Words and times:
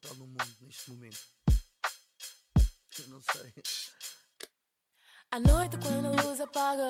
papel 0.00 0.16
no 0.18 0.26
mundo 0.26 0.54
neste 0.60 0.90
momento? 0.90 1.18
Eu 2.98 3.08
não 3.08 3.20
sei. 3.32 3.52
À 5.30 5.40
noite 5.40 5.76
quando 5.78 6.06
a 6.06 6.22
luz 6.22 6.40
apaga 6.40 6.88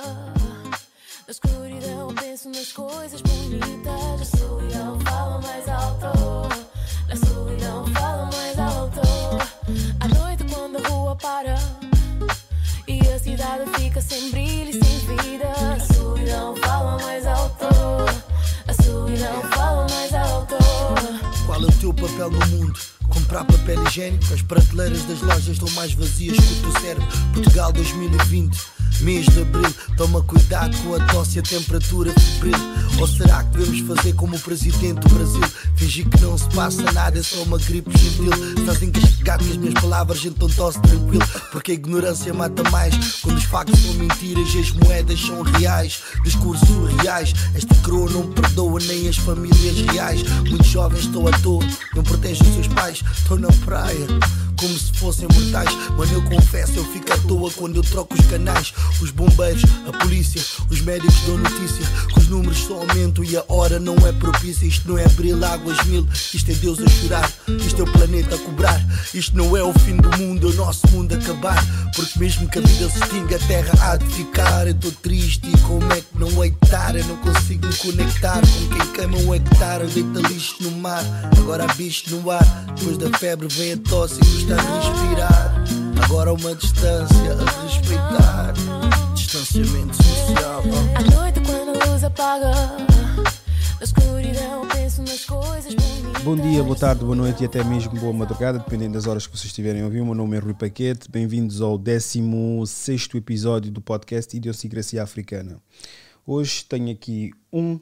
Na 1.27 1.30
escuridão 1.30 2.14
penso 2.14 2.48
nas 2.50 2.73
coisas 2.73 3.21
bonitas 3.21 4.21
A 4.21 4.36
solidão 4.36 5.00
fala 5.00 5.41
mais 5.41 5.68
alto 5.68 6.48
Na 7.09 7.16
solidão 7.16 7.86
fala 7.95 8.27
mais 8.27 8.59
alto 8.59 9.00
À 10.00 10.09
noite 10.20 10.45
quando 10.54 10.77
a 10.77 10.88
rua 10.88 11.16
para 11.16 11.56
E 12.86 13.00
a 13.09 13.18
cidade 13.18 13.70
fica 13.79 14.00
sem 14.00 14.30
brilho 14.30 14.70
e 14.70 14.84
sem 14.84 15.16
vida 15.16 15.50
A 15.50 15.95
solidão 15.95 16.56
fala 16.56 17.02
mais 17.02 17.27
alto 17.27 17.66
A 18.68 18.82
solidão 18.82 19.43
fala 19.51 19.87
mais 19.88 20.15
alto 20.15 20.56
Qual 21.45 21.61
é 21.61 21.66
o 21.66 21.80
teu 21.80 21.93
papel 21.93 22.30
no 22.30 22.47
mundo? 22.47 22.98
Comprar 23.28 23.45
papel 23.45 23.84
higiênico, 23.84 24.32
as 24.32 24.41
prateleiras 24.41 25.02
das 25.05 25.20
lojas 25.20 25.48
estão 25.48 25.69
mais 25.73 25.92
vazias 25.92 26.34
que 26.34 26.66
o 26.66 26.73
teu 26.73 26.80
cérebro. 26.80 27.06
Portugal 27.34 27.70
2020, 27.74 28.59
mês 29.01 29.27
de 29.27 29.43
abril. 29.43 29.73
Toma 29.97 30.23
cuidado 30.23 30.77
com 30.79 30.95
a 30.95 31.01
tosse 31.06 31.37
e 31.37 31.41
a 31.41 31.43
temperatura 31.43 32.12
febril. 32.12 32.55
Ou 32.98 33.06
será 33.06 33.45
que 33.45 33.59
devemos 33.59 33.97
fazer 33.97 34.12
como 34.15 34.37
o 34.37 34.41
presidente 34.41 35.01
do 35.01 35.15
Brasil? 35.15 35.43
Fingir 35.77 36.09
que 36.09 36.20
não 36.20 36.37
se 36.37 36.48
passa 36.48 36.83
nada, 36.93 37.19
é 37.19 37.23
só 37.23 37.42
uma 37.42 37.59
gripe 37.59 37.97
gentil. 37.97 38.33
Estás 38.59 38.83
encasquetado 38.83 39.45
com 39.45 39.51
as 39.51 39.56
minhas 39.56 39.75
palavras, 39.75 40.25
então 40.25 40.48
tosse 40.48 40.80
tranquilo. 40.83 41.25
Porque 41.53 41.73
a 41.73 41.75
ignorância 41.75 42.34
mata 42.34 42.69
mais. 42.70 42.95
Quando 43.23 43.37
os 43.37 43.45
factos 43.45 43.79
são 43.80 43.95
mentiras 43.95 44.55
e 44.55 44.59
as 44.59 44.70
moedas 44.73 45.20
são 45.20 45.42
reais. 45.42 46.01
Discursos 46.25 46.67
surreais. 46.69 47.33
Esta 47.55 47.75
coroa 47.77 48.11
não 48.11 48.33
perdoa 48.33 48.80
nem 48.80 49.09
as 49.09 49.17
famílias 49.17 49.80
reais. 49.92 50.23
Muitos 50.48 50.67
jovens 50.67 51.00
estão 51.00 51.27
à 51.27 51.31
toa, 51.39 51.65
não 51.94 52.03
protegem 52.03 52.47
os 52.48 52.55
seus 52.55 52.69
pais. 52.69 53.03
Estão 53.17 53.39
na 53.39 53.48
praia. 53.65 54.06
Como 54.59 54.77
se 54.77 54.92
fossem 54.95 55.28
mortais, 55.33 55.73
mano. 55.97 56.12
Eu 56.12 56.23
confesso, 56.23 56.73
eu 56.77 56.84
fico 56.92 57.12
à 57.12 57.17
toa 57.19 57.51
quando 57.53 57.77
eu 57.77 57.83
troco 57.83 58.14
os 58.14 58.27
canais. 58.27 58.73
Os 59.00 59.11
bombeiros, 59.11 59.62
a 59.87 59.97
polícia, 59.98 60.42
os 60.69 60.81
médicos 60.81 61.20
dão 61.27 61.39
notícia 61.39 61.87
que 62.12 62.19
os 62.19 62.28
números 62.28 62.59
só 62.59 62.75
aumentam 62.75 63.23
e 63.23 63.37
a 63.37 63.45
hora 63.48 63.78
não 63.78 63.95
é 64.06 64.12
propícia. 64.12 64.67
Isto 64.67 64.89
não 64.89 64.98
é 64.98 65.05
abril 65.05 65.45
águas 65.45 65.81
mil, 65.84 66.06
isto 66.34 66.50
é 66.50 66.55
Deus 66.55 66.81
a 66.81 66.89
chorar, 66.89 67.33
isto 67.65 67.81
é 67.81 67.84
o 67.84 67.92
planeta 67.92 68.34
a 68.34 68.39
cobrar. 68.39 68.84
Isto 69.15 69.37
não 69.37 69.56
é 69.56 69.62
o 69.62 69.73
fim 69.73 69.97
do 69.97 70.11
mundo, 70.19 70.48
é 70.48 70.50
o 70.50 70.55
nosso 70.55 70.89
mundo 70.89 71.15
acabar. 71.15 71.65
Porque 71.95 72.19
mesmo 72.19 72.48
que 72.48 72.59
a 72.59 72.62
vida 72.62 72.91
se 72.91 72.98
extinga, 73.00 73.37
a 73.37 73.39
terra 73.41 73.72
há 73.81 73.97
de 73.97 74.06
ficar. 74.06 74.67
Eu 74.67 74.72
estou 74.72 74.93
triste 74.93 75.48
e 75.48 75.59
como 75.62 75.93
é 75.93 76.00
que 76.00 76.19
não 76.19 76.45
hectar? 76.45 76.97
Eu 76.97 77.05
não 77.05 77.17
consigo 77.19 77.67
me 77.67 77.75
conectar 77.75 78.41
com 78.41 78.77
quem 78.77 78.93
queima 78.93 79.19
um 79.19 79.34
hectare. 79.34 79.87
Deita 79.87 80.20
lixo 80.28 80.56
no 80.61 80.72
mar, 80.72 81.05
agora 81.39 81.65
há 81.65 81.75
bicho 81.75 82.11
no 82.11 82.31
ar. 82.31 82.45
Depois 82.77 82.98
da 82.98 83.17
febre 83.19 83.48
vem 83.48 83.72
a 83.72 83.77
tosse 83.77 84.15
e 84.15 84.19
custa 84.19 84.47
a 84.50 84.56
respirar. 84.56 85.64
Agora 86.04 86.32
uma 86.32 86.54
distância 86.54 87.32
a 87.32 87.62
respeitar. 87.62 88.54
Distanciamento 89.14 89.94
social. 90.02 90.62
À 90.94 91.02
noite 91.02 91.41
quando 91.41 91.80
a 91.80 91.86
luz 91.86 92.02
apaga 92.02 92.52
Na 93.78 93.84
escuridão 93.84 94.66
penso 94.69 95.02
nas 95.02 95.24
coisas 95.24 95.74
bonitas 95.74 96.22
Bom 96.22 96.36
dia, 96.36 96.62
boa 96.62 96.76
tarde, 96.76 97.04
boa 97.04 97.16
noite 97.16 97.42
e 97.42 97.46
até 97.46 97.62
mesmo 97.62 97.92
boa 98.00 98.12
madrugada, 98.12 98.58
dependendo 98.58 98.94
das 98.94 99.06
horas 99.06 99.26
que 99.26 99.36
vocês 99.36 99.46
estiverem 99.46 99.82
a 99.82 99.84
ouvir. 99.84 100.00
O 100.00 100.06
meu 100.06 100.14
nome 100.14 100.36
é 100.36 100.41
Rui 100.41 100.54
Paquete, 100.54 101.10
bem-vindos 101.10 101.60
ao 101.60 101.76
16 101.76 103.08
episódio 103.14 103.70
do 103.70 103.80
podcast 103.82 104.34
Idiosincrasia 104.34 105.02
Africana. 105.02 105.60
Hoje 106.26 106.64
tenho 106.64 106.91
aqui 106.91 107.32
um 107.52 107.78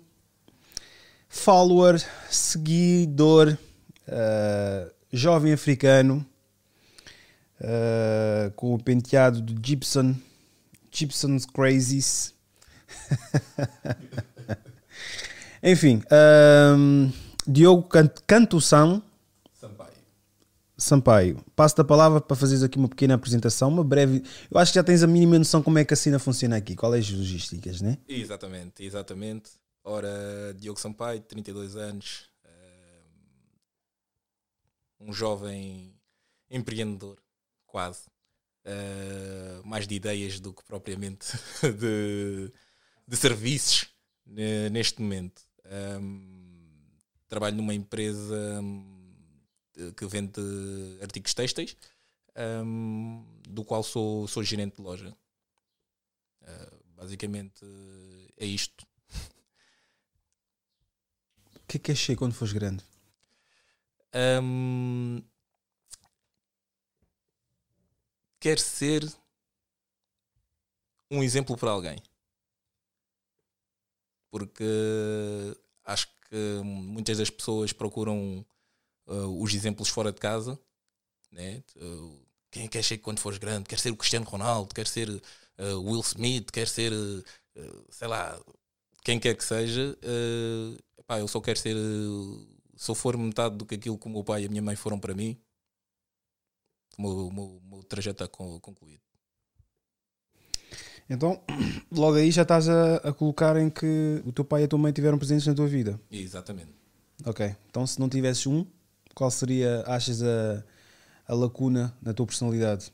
follower, 1.28 2.02
seguidor, 2.28 3.56
uh, 4.08 4.90
jovem 5.12 5.52
africano, 5.52 6.24
uh, 7.60 8.50
com 8.52 8.74
o 8.74 8.82
penteado 8.82 9.40
do 9.40 9.54
Gibson, 9.64 10.14
Gibson's 10.90 11.46
Crazies. 11.46 12.34
Enfim, 15.62 16.02
um, 16.76 17.10
Diogo 17.46 17.88
Can- 17.88 18.10
Cantução 18.26 19.02
Sampaio, 20.78 21.42
passo 21.56 21.80
a 21.80 21.84
palavra 21.84 22.20
para 22.20 22.36
fazeres 22.36 22.62
aqui 22.62 22.76
uma 22.76 22.86
pequena 22.88 23.14
apresentação, 23.14 23.70
uma 23.70 23.82
breve. 23.82 24.22
Eu 24.50 24.58
acho 24.60 24.72
que 24.72 24.78
já 24.78 24.84
tens 24.84 25.02
a 25.02 25.06
mínima 25.06 25.38
noção 25.38 25.62
como 25.62 25.78
é 25.78 25.84
que 25.86 25.94
a 25.94 25.96
cena 25.96 26.18
funciona 26.18 26.54
aqui, 26.58 26.76
qual 26.76 26.94
é 26.94 26.98
as 26.98 27.10
logísticas, 27.10 27.80
né? 27.80 27.96
Exatamente, 28.06 28.84
exatamente. 28.84 29.52
Ora, 29.82 30.54
Diogo 30.58 30.78
Sampaio, 30.78 31.20
32 31.20 31.76
anos, 31.76 32.28
eh, 32.44 33.02
um 35.00 35.14
jovem 35.14 35.94
empreendedor, 36.50 37.16
quase. 37.76 38.04
Eh, 38.64 39.60
mais 39.64 39.86
de 39.86 39.94
ideias 39.94 40.40
do 40.40 40.50
que 40.54 40.64
propriamente 40.64 41.26
de, 41.78 42.50
de 43.06 43.16
serviços 43.16 43.88
ne- 44.24 44.70
neste 44.70 45.02
momento. 45.02 45.42
Ehm, 45.66 46.24
trabalho 47.28 47.56
numa 47.56 47.74
empresa 47.74 48.34
hum, 48.62 49.12
que 49.94 50.06
vende 50.06 50.40
artigos 51.02 51.34
têxteis, 51.34 51.76
hum, 52.64 53.26
do 53.46 53.62
qual 53.62 53.82
sou, 53.82 54.26
sou 54.26 54.42
gerente 54.42 54.76
de 54.76 54.82
loja. 54.82 55.14
Eh, 56.40 56.72
basicamente 56.96 57.62
é 58.38 58.46
isto. 58.46 58.86
O 61.56 61.66
que 61.68 61.76
é 61.76 61.80
que 61.80 61.92
achei 61.92 62.16
quando 62.16 62.32
fores 62.32 62.54
grande? 62.54 62.82
Hum, 64.14 65.22
quer 68.40 68.58
ser 68.58 69.02
um 71.10 71.22
exemplo 71.22 71.56
para 71.56 71.70
alguém. 71.70 72.02
Porque 74.30 74.64
acho 75.84 76.08
que 76.28 76.60
muitas 76.62 77.18
das 77.18 77.30
pessoas 77.30 77.72
procuram 77.72 78.44
uh, 79.06 79.42
os 79.42 79.54
exemplos 79.54 79.88
fora 79.88 80.12
de 80.12 80.20
casa. 80.20 80.58
Né? 81.30 81.62
Uh, 81.76 82.18
quem 82.50 82.64
é 82.64 82.68
que 82.68 82.78
achei 82.78 82.96
que 82.96 83.04
quando 83.04 83.20
fores 83.20 83.38
grande? 83.38 83.68
Quer 83.68 83.78
ser 83.78 83.90
o 83.90 83.96
Cristiano 83.96 84.26
Ronaldo, 84.26 84.74
quer 84.74 84.86
ser 84.86 85.08
uh, 85.08 85.80
Will 85.82 86.00
Smith, 86.00 86.50
quer 86.50 86.68
ser, 86.68 86.92
sei 87.90 88.08
lá, 88.08 88.38
quem 89.04 89.18
quer 89.20 89.36
que 89.36 89.44
seja. 89.44 89.96
Epá, 90.98 91.20
eu 91.20 91.28
só 91.28 91.40
quero 91.40 91.58
ser. 91.58 91.76
se 92.76 92.90
eu 92.90 92.94
for 92.94 93.16
metade 93.16 93.56
do 93.56 93.66
que 93.66 93.74
aquilo 93.74 93.98
que 93.98 94.06
o 94.06 94.10
meu 94.10 94.24
pai 94.24 94.42
e 94.42 94.46
a 94.46 94.48
minha 94.48 94.62
mãe 94.62 94.76
foram 94.76 94.98
para 94.98 95.14
mim, 95.14 95.38
o 96.98 97.02
meu, 97.02 97.30
meu, 97.32 97.60
meu 97.70 97.82
trajeto 97.82 98.24
está 98.24 98.28
con- 98.28 98.60
concluído. 98.60 99.00
Então, 101.08 101.40
logo 101.92 102.16
aí 102.16 102.30
já 102.30 102.42
estás 102.42 102.68
a, 102.68 102.96
a 102.96 103.12
colocar 103.12 103.56
em 103.56 103.70
que 103.70 104.22
o 104.24 104.32
teu 104.32 104.44
pai 104.44 104.62
e 104.62 104.64
a 104.64 104.68
tua 104.68 104.78
mãe 104.78 104.92
tiveram 104.92 105.18
presentes 105.18 105.46
na 105.46 105.54
tua 105.54 105.66
vida. 105.66 106.00
Exatamente. 106.10 106.72
Ok. 107.24 107.54
Então, 107.70 107.86
se 107.86 107.98
não 108.00 108.08
tivesses 108.08 108.46
um, 108.46 108.66
qual 109.14 109.30
seria, 109.30 109.82
achas, 109.86 110.22
a, 110.22 110.64
a 111.26 111.34
lacuna 111.34 111.96
na 112.02 112.12
tua 112.12 112.26
personalidade? 112.26 112.92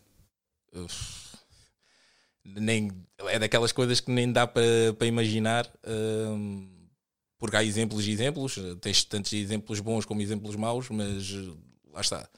Uf. 0.74 1.36
nem, 2.44 2.90
é 3.28 3.38
daquelas 3.38 3.72
coisas 3.72 4.00
que 4.00 4.10
nem 4.10 4.30
dá 4.32 4.46
para 4.46 5.06
imaginar, 5.06 5.70
hum, 5.86 6.68
porque 7.38 7.56
há 7.56 7.64
exemplos 7.64 8.06
e 8.06 8.10
exemplos, 8.10 8.58
tens 8.80 9.04
tantos 9.04 9.32
exemplos 9.32 9.80
bons 9.80 10.04
como 10.04 10.20
exemplos 10.20 10.54
maus, 10.56 10.88
mas 10.90 11.30
uh, 11.32 11.58
lá 11.92 12.00
está. 12.00 12.28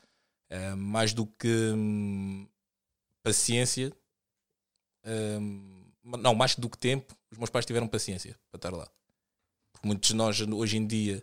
Uh, 0.55 0.77
mais 0.77 1.13
do 1.13 1.27
que 1.27 1.49
hum, 1.49 2.47
paciência, 3.25 3.93
hum, 5.05 5.85
não, 6.05 6.33
mais 6.33 6.55
do 6.55 6.71
que 6.71 6.79
tempo, 6.79 7.17
os 7.29 7.39
meus 7.39 7.51
pais 7.51 7.67
tiveram 7.67 7.89
paciência 7.89 8.39
para 8.53 8.59
estar 8.59 8.71
lá. 8.71 8.89
Porque 9.73 9.89
muitos 9.89 10.11
de 10.11 10.15
nós 10.15 10.41
hoje 10.41 10.77
em 10.77 10.87
dia 10.87 11.21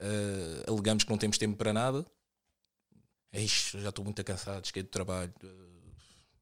uh, 0.00 0.70
alegamos 0.70 1.04
que 1.04 1.10
não 1.10 1.18
temos 1.18 1.38
tempo 1.38 1.56
para 1.56 1.72
nada. 1.72 2.04
Ixi, 3.32 3.80
já 3.80 3.90
estou 3.90 4.04
muito 4.04 4.22
cansado, 4.24 4.66
cheguei 4.66 4.82
de 4.82 4.88
trabalho. 4.88 5.32
uh, 5.44 5.72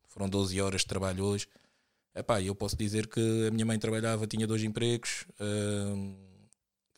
foram 0.08 0.28
12 0.28 0.58
horas 0.62 0.80
de 0.80 0.86
trabalho 0.86 1.24
hoje. 1.24 1.46
Epá, 2.14 2.40
eu 2.40 2.54
posso 2.54 2.76
dizer 2.76 3.06
que 3.06 3.20
a 3.48 3.50
minha 3.50 3.66
mãe 3.66 3.78
trabalhava, 3.78 4.26
tinha 4.26 4.46
dois 4.46 4.62
empregos. 4.62 5.26
hum, 5.38 6.16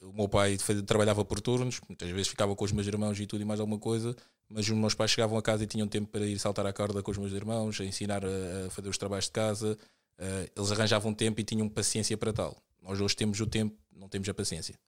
o 0.03 0.13
meu 0.13 0.29
pai 0.29 0.57
trabalhava 0.87 1.25
por 1.25 1.41
turnos, 1.41 1.81
muitas 1.89 2.11
vezes 2.11 2.29
ficava 2.29 2.55
com 2.57 2.65
os 2.65 2.73
meus 2.73 2.87
irmãos 2.87 3.19
e 3.21 3.27
tudo 3.27 3.43
e 3.43 3.45
mais 3.45 3.61
alguma 3.61 3.79
coisa. 3.79 4.17
Mas 4.53 4.69
os 4.69 4.77
meus 4.77 4.95
pais 4.95 5.11
chegavam 5.11 5.39
a 5.39 5.43
casa 5.43 5.65
e 5.65 5.67
tinham 5.67 5.89
tempo 5.89 6.09
para 6.09 6.27
ir 6.27 6.39
saltar 6.39 6.67
à 6.67 6.73
corda 6.73 7.03
com 7.03 7.11
os 7.11 7.19
meus 7.19 7.33
irmãos, 7.33 7.81
a 7.81 7.85
ensinar 7.85 8.23
a, 8.25 8.67
a 8.67 8.71
fazer 8.71 8.89
os 8.89 8.99
trabalhos 8.99 9.25
de 9.25 9.33
casa. 9.33 9.79
Uh, 10.19 10.51
eles 10.55 10.71
arranjavam 10.71 11.15
tempo 11.15 11.41
e 11.41 11.45
tinham 11.45 11.69
paciência 11.69 12.17
para 12.17 12.33
tal. 12.33 12.63
Nós 12.81 13.01
hoje 13.01 13.17
temos 13.17 13.41
o 13.41 13.47
tempo, 13.47 13.77
não 13.91 14.09
temos 14.09 14.29
a 14.29 14.35
paciência. 14.35 14.79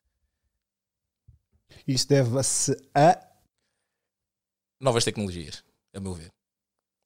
Isso 1.86 2.06
deve-se 2.08 2.76
a. 2.94 3.18
novas 4.78 5.04
tecnologias, 5.04 5.64
a 5.94 6.00
meu 6.00 6.12
ver. 6.12 6.30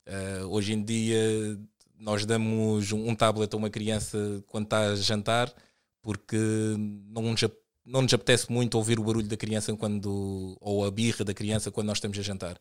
Uh, 0.07 0.47
hoje 0.49 0.73
em 0.73 0.83
dia 0.83 1.59
nós 1.97 2.25
damos 2.25 2.93
um 2.93 3.09
um 3.09 3.15
tablet 3.15 3.53
a 3.53 3.57
uma 3.57 3.71
criança 3.71 4.43
quando 4.47 4.65
está 4.65 4.81
a 4.81 4.97
jantar 4.97 5.55
porque 6.03 6.39
não, 6.79 7.23
nos 7.23 7.45
não 7.89 8.03
nos 8.03 8.13
apetece 8.13 8.53
muito 8.53 8.77
ouvir 8.77 8.99
o 8.99 9.03
barulho 9.03 9.27
da 9.27 9.37
criança 9.37 9.75
quando 9.75 10.57
ou 10.61 10.85
a 10.85 10.91
birra 10.91 11.25
da 11.25 11.35
criança 11.35 11.71
quando 11.71 11.87
nós 11.87 11.97
estamos 11.97 12.19
a 12.19 12.23
jantar. 12.23 12.57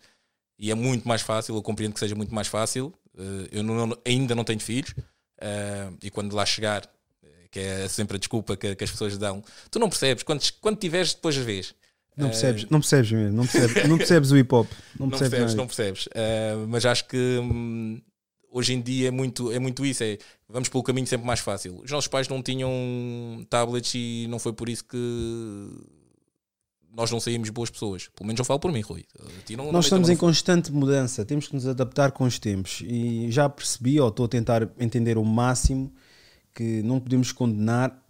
E 0.57 0.71
é 0.71 0.75
muito 0.75 1.07
mais 1.07 1.21
fácil, 1.21 1.56
eu 1.56 1.62
compreendo 1.62 1.94
que 1.94 2.00
seja 2.00 2.15
muito 2.15 2.33
mais 2.33 2.47
fácil. 2.47 2.94
Uh, 3.13 3.47
eu 3.51 3.63
não, 3.63 3.97
ainda 4.06 4.33
não 4.33 4.44
tenho 4.44 4.59
filhos 4.59 4.91
uh, 4.91 5.95
e 6.01 6.09
quando 6.09 6.35
lá 6.35 6.45
chegar, 6.45 6.89
que 7.51 7.59
é 7.59 7.88
sempre 7.88 8.15
a 8.15 8.19
desculpa 8.19 8.56
que, 8.56 8.75
que, 8.75 8.83
as 8.83 8.91
pessoas 8.91 9.18
dão, 9.18 9.44
tu 9.69 9.79
não 9.79 9.89
percebes, 9.89 10.24
quando, 10.24 10.41
quando 10.62 10.77
tiveres, 10.77 11.13
depois 11.13 11.38
a 11.38 11.41
vez. 11.41 11.75
Não 12.15 12.30
percebes, 12.30 12.65
não 12.69 12.80
percebes 12.80 13.12
mesmo, 13.12 13.38
não 13.38 13.45
percebes, 13.45 13.88
não 13.88 13.97
percebes 13.97 14.31
o 14.31 14.38
hip 14.38 14.56
hop. 14.56 14.68
Não, 15.00 15.06
não 15.07 15.19
percebes, 15.19 15.53
não 15.53 15.68
percebes. 15.68 16.09
mas 16.68 16.83
acho 16.83 17.07
que 17.07 17.38
hum, 17.39 18.01
hoje 18.51 18.73
em 18.73 18.81
dia 18.81 19.09
é 19.09 19.11
muito, 19.11 19.51
é 19.51 19.59
muito 19.59 19.85
isso. 19.85 20.03
É, 20.03 20.17
vamos 20.47 20.69
pelo 20.69 20.83
caminho 20.83 21.07
sempre 21.07 21.25
mais 21.25 21.39
fácil. 21.39 21.81
Os 21.83 21.91
nossos 21.91 22.07
pais 22.07 22.27
não 22.27 22.41
tinham 22.41 22.71
tablets 23.49 23.94
e 23.95 24.27
não 24.29 24.39
foi 24.39 24.53
por 24.53 24.69
isso 24.69 24.83
que 24.83 24.97
nós 26.97 27.11
não 27.11 27.19
saímos 27.19 27.49
boas 27.49 27.69
pessoas. 27.69 28.09
Pelo 28.15 28.25
menos 28.25 28.39
eu 28.39 28.45
falo 28.45 28.59
por 28.59 28.71
mim, 28.71 28.81
Rui. 28.81 29.05
Não, 29.55 29.71
nós 29.71 29.85
estamos 29.85 30.09
em 30.09 30.15
constante 30.15 30.71
mudança, 30.71 31.23
temos 31.23 31.47
que 31.47 31.53
nos 31.53 31.67
adaptar 31.67 32.11
com 32.11 32.23
os 32.23 32.39
tempos. 32.39 32.81
E 32.83 33.31
já 33.31 33.47
percebi, 33.47 33.99
ou 33.99 34.09
estou 34.09 34.25
a 34.25 34.29
tentar 34.29 34.67
entender 34.79 35.17
o 35.17 35.23
máximo, 35.23 35.94
que 36.55 36.81
não 36.81 36.99
podemos 36.99 37.31
condenar 37.31 38.03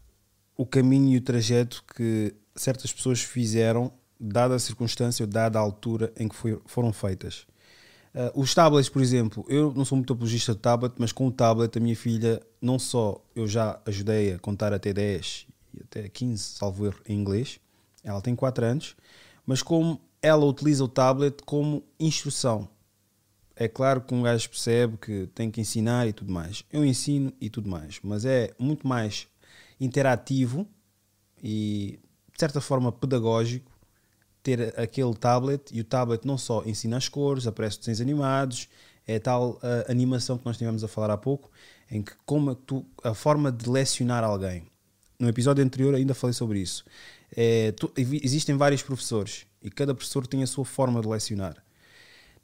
o 0.56 0.66
caminho 0.66 1.14
e 1.14 1.18
o 1.18 1.22
trajeto 1.22 1.84
que 1.96 2.34
certas 2.56 2.94
pessoas 2.94 3.22
fizeram, 3.22 3.92
dada 4.18 4.56
a 4.56 4.60
circunstância, 4.60 5.28
dada 5.28 5.60
a 5.60 5.62
altura 5.62 6.14
em 6.18 6.30
que 6.30 6.36
foi, 6.36 6.58
foram 6.66 6.94
feitas. 6.94 7.46
Uh, 8.18 8.42
os 8.42 8.52
tablets, 8.56 8.90
por 8.90 9.00
exemplo, 9.00 9.46
eu 9.48 9.72
não 9.76 9.86
sou 9.86 9.96
muito 9.96 10.12
apologista 10.12 10.56
de 10.56 10.60
tablet, 10.60 10.96
mas 10.98 11.12
com 11.12 11.28
o 11.28 11.32
tablet 11.32 11.78
a 11.78 11.80
minha 11.80 11.96
filha, 11.96 12.42
não 12.60 12.80
só 12.80 13.24
eu 13.36 13.48
já 13.48 13.80
ajudei 13.86 14.34
a 14.34 14.40
contar 14.40 14.74
até 14.74 14.92
10 14.92 15.46
e 15.76 15.84
até 15.84 16.10
15, 16.10 16.44
salvo 16.44 16.88
erro, 16.88 17.00
em 17.08 17.14
inglês, 17.14 17.60
ela 18.04 18.20
tem 18.20 18.36
4 18.36 18.66
anos, 18.66 18.96
mas 19.46 19.62
como 19.62 20.02
ela 20.20 20.44
utiliza 20.48 20.84
o 20.84 20.88
tablet 20.88 21.44
como 21.46 21.84
instrução. 22.00 22.68
É 23.56 23.68
claro 23.68 24.02
que 24.02 24.16
um 24.16 24.24
gajo 24.24 24.50
percebe 24.50 24.98
que 24.98 25.28
tem 25.36 25.52
que 25.52 25.62
ensinar 25.62 26.08
e 26.08 26.14
tudo 26.14 26.32
mais. 26.32 26.64
Eu 26.72 26.84
ensino 26.84 27.32
e 27.40 27.52
tudo 27.52 27.70
mais, 27.70 28.00
mas 28.02 28.26
é 28.26 28.52
muito 28.58 28.88
mais 28.88 29.28
interativo 29.80 30.68
e 31.44 32.00
de 32.34 32.40
certa 32.40 32.60
forma 32.60 32.92
pedagógico 32.92 33.77
ter 34.48 34.80
aquele 34.80 35.14
tablet 35.14 35.62
e 35.74 35.82
o 35.82 35.84
tablet 35.84 36.26
não 36.26 36.38
só 36.38 36.64
ensina 36.66 36.96
as 36.96 37.10
cores, 37.10 37.46
aparece 37.46 37.80
desenhos 37.80 38.00
animados, 38.00 38.70
é 39.06 39.20
tal 39.20 39.60
a 39.62 39.92
animação 39.92 40.38
que 40.38 40.46
nós 40.46 40.58
tivemos 40.58 40.86
a 40.86 40.88
falar 40.88 41.12
há 41.12 41.18
pouco, 41.18 41.52
em 41.92 42.02
que 42.02 42.14
como 42.26 42.56
tu, 42.56 42.86
a 43.04 43.14
forma 43.14 43.52
de 43.52 43.70
lecionar 43.70 44.24
alguém. 44.24 44.64
No 45.20 45.28
episódio 45.28 45.62
anterior 45.62 45.94
ainda 45.94 46.14
falei 46.14 46.34
sobre 46.34 46.60
isso. 46.60 46.86
É, 47.36 47.74
tu, 47.74 47.92
existem 47.98 48.56
vários 48.56 48.82
professores 48.82 49.46
e 49.62 49.70
cada 49.70 49.94
professor 49.94 50.26
tem 50.26 50.42
a 50.44 50.48
sua 50.48 50.64
forma 50.64 51.02
de 51.02 51.10
lecionar. 51.10 51.62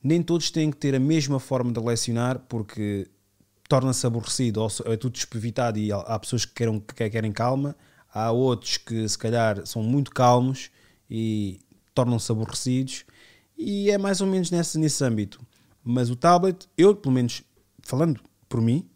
Nem 0.04 0.22
todos 0.22 0.52
têm 0.52 0.72
que 0.72 0.78
ter 0.78 0.94
a 0.94 1.00
mesma 1.00 1.40
forma 1.40 1.72
de 1.72 1.80
lecionar 1.80 2.38
porque 2.50 3.08
torna-se 3.70 4.06
aborrecido 4.06 4.62
ou 4.62 4.70
é 4.92 4.98
tudo 4.98 5.14
despevitado 5.14 5.80
e 5.80 5.90
há 5.94 6.20
pessoas 6.20 6.44
que 6.44 6.54
querem, 6.54 6.82
que 6.82 7.10
querem 7.10 7.32
calma, 7.32 7.78
há 8.14 8.30
outros 8.30 8.76
que 8.76 9.08
se 9.08 9.18
calhar 9.18 9.66
são 9.66 9.82
muito 9.82 10.12
calmos 10.12 10.70
e 11.10 11.62
tornam-se 11.94 12.32
aborrecidos 12.32 13.06
e 13.58 13.90
é 13.92 13.98
mais 13.98 14.22
ou 14.22 14.28
menos 14.28 14.52
nesse, 14.52 14.78
nesse 14.78 15.04
âmbito. 15.04 15.40
Mas 15.84 16.10
o 16.10 16.16
tablet, 16.16 16.68
eu 16.78 16.96
pelo 16.96 17.14
menos 17.14 17.44
falando 17.82 18.22
por 18.48 18.62
mim, 18.62 18.90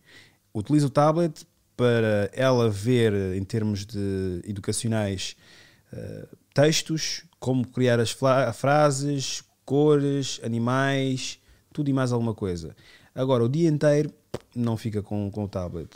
utilizo 0.54 0.88
o 0.88 0.90
tablet 0.90 1.46
para 1.76 2.30
ela 2.34 2.70
ver 2.70 3.14
em 3.36 3.44
termos 3.44 3.86
de 3.86 4.42
educacionais 4.46 5.36
uh, 5.94 6.38
textos, 6.54 7.24
como 7.40 7.68
criar 7.68 8.00
as 8.00 8.16
frases, 8.56 9.44
cores, 9.64 10.40
animais, 10.44 11.40
tudo 11.72 11.90
e 11.90 11.94
mais 11.94 12.12
alguma 12.12 12.34
coisa. 12.34 12.76
Agora, 13.14 13.44
o 13.44 13.50
dia 13.50 13.70
inteiro 13.70 14.12
não 14.56 14.76
fica 14.76 15.04
com, 15.04 15.30
com 15.30 15.44
o 15.44 15.48
tablet. 15.48 15.90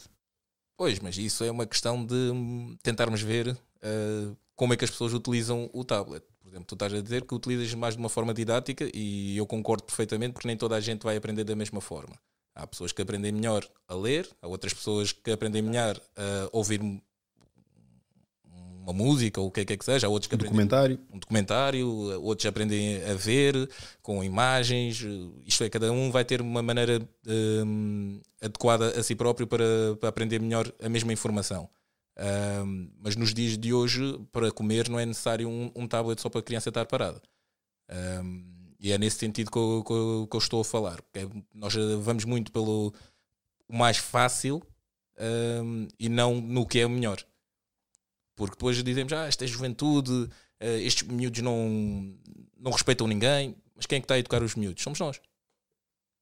Pois, 0.77 0.99
mas 0.99 1.17
isso 1.17 1.43
é 1.43 1.51
uma 1.51 1.65
questão 1.65 2.05
de 2.05 2.13
hum, 2.13 2.75
tentarmos 2.83 3.21
ver 3.21 3.47
uh, 3.49 4.37
como 4.55 4.73
é 4.73 4.77
que 4.77 4.83
as 4.83 4.91
pessoas 4.91 5.13
utilizam 5.13 5.69
o 5.73 5.83
tablet 5.83 6.23
exemplo, 6.51 6.65
tu 6.65 6.75
estás 6.75 6.93
a 6.93 7.01
dizer 7.01 7.25
que 7.25 7.33
utilizas 7.33 7.73
mais 7.73 7.95
de 7.95 7.99
uma 7.99 8.09
forma 8.09 8.33
didática 8.33 8.89
e 8.93 9.37
eu 9.37 9.45
concordo 9.45 9.83
perfeitamente 9.83 10.33
porque 10.33 10.47
nem 10.47 10.57
toda 10.57 10.75
a 10.75 10.79
gente 10.79 11.03
vai 11.03 11.15
aprender 11.15 11.43
da 11.43 11.55
mesma 11.55 11.81
forma. 11.81 12.15
Há 12.53 12.67
pessoas 12.67 12.91
que 12.91 13.01
aprendem 13.01 13.31
melhor 13.31 13.65
a 13.87 13.95
ler, 13.95 14.27
há 14.41 14.47
outras 14.47 14.73
pessoas 14.73 15.11
que 15.13 15.31
aprendem 15.31 15.61
melhor 15.61 15.99
a 16.17 16.49
ouvir 16.51 16.81
uma 18.83 18.93
música 18.93 19.39
ou 19.39 19.47
o 19.47 19.51
que 19.51 19.61
é 19.61 19.65
que, 19.65 19.73
é 19.73 19.77
seja, 19.81 20.07
há 20.07 20.09
outros 20.09 20.27
que 20.27 20.35
um 20.35 20.37
documentário. 20.37 20.99
um 21.13 21.19
documentário, 21.19 21.87
outros 22.21 22.45
aprendem 22.45 23.03
a 23.05 23.13
ver 23.13 23.69
com 24.01 24.23
imagens, 24.23 25.05
isto 25.45 25.63
é, 25.63 25.69
cada 25.69 25.91
um 25.91 26.11
vai 26.11 26.25
ter 26.25 26.41
uma 26.41 26.61
maneira 26.61 27.01
um, 27.27 28.19
adequada 28.41 28.99
a 28.99 29.03
si 29.03 29.15
próprio 29.15 29.47
para, 29.47 29.95
para 29.99 30.09
aprender 30.09 30.41
melhor 30.41 30.71
a 30.81 30.89
mesma 30.89 31.13
informação. 31.13 31.69
Um, 32.21 32.91
mas 32.99 33.15
nos 33.15 33.33
dias 33.33 33.57
de 33.57 33.73
hoje, 33.73 34.19
para 34.31 34.51
comer, 34.51 34.87
não 34.89 34.99
é 34.99 35.05
necessário 35.05 35.49
um, 35.49 35.71
um 35.75 35.87
tablet 35.87 36.21
só 36.21 36.29
para 36.29 36.39
a 36.39 36.43
criança 36.43 36.69
estar 36.69 36.85
parada. 36.85 37.21
Um, 38.23 38.75
e 38.79 38.91
é 38.91 38.97
nesse 38.97 39.17
sentido 39.17 39.49
que 39.49 39.57
eu, 39.57 39.83
que 39.85 39.91
eu, 39.91 40.27
que 40.29 40.35
eu 40.35 40.39
estou 40.39 40.61
a 40.61 40.65
falar. 40.65 40.99
É, 41.13 41.27
nós 41.53 41.73
vamos 41.99 42.25
muito 42.25 42.51
pelo 42.51 42.93
mais 43.67 43.97
fácil 43.97 44.61
e 45.99 46.09
não 46.09 46.41
no 46.41 46.65
que 46.65 46.79
é 46.79 46.87
melhor. 46.87 47.23
Porque 48.35 48.55
depois 48.55 48.83
dizemos, 48.83 49.13
ah, 49.13 49.27
esta 49.27 49.43
é 49.43 49.47
juventude, 49.47 50.11
uh, 50.11 50.29
estes 50.81 51.07
miúdos 51.07 51.41
não, 51.41 52.17
não 52.57 52.71
respeitam 52.71 53.05
ninguém. 53.07 53.55
Mas 53.75 53.85
quem 53.85 53.97
é 53.97 53.99
que 53.99 54.05
está 54.05 54.15
a 54.15 54.19
educar 54.19 54.41
os 54.41 54.55
miúdos? 54.55 54.81
Somos 54.83 54.99
nós. 54.99 55.21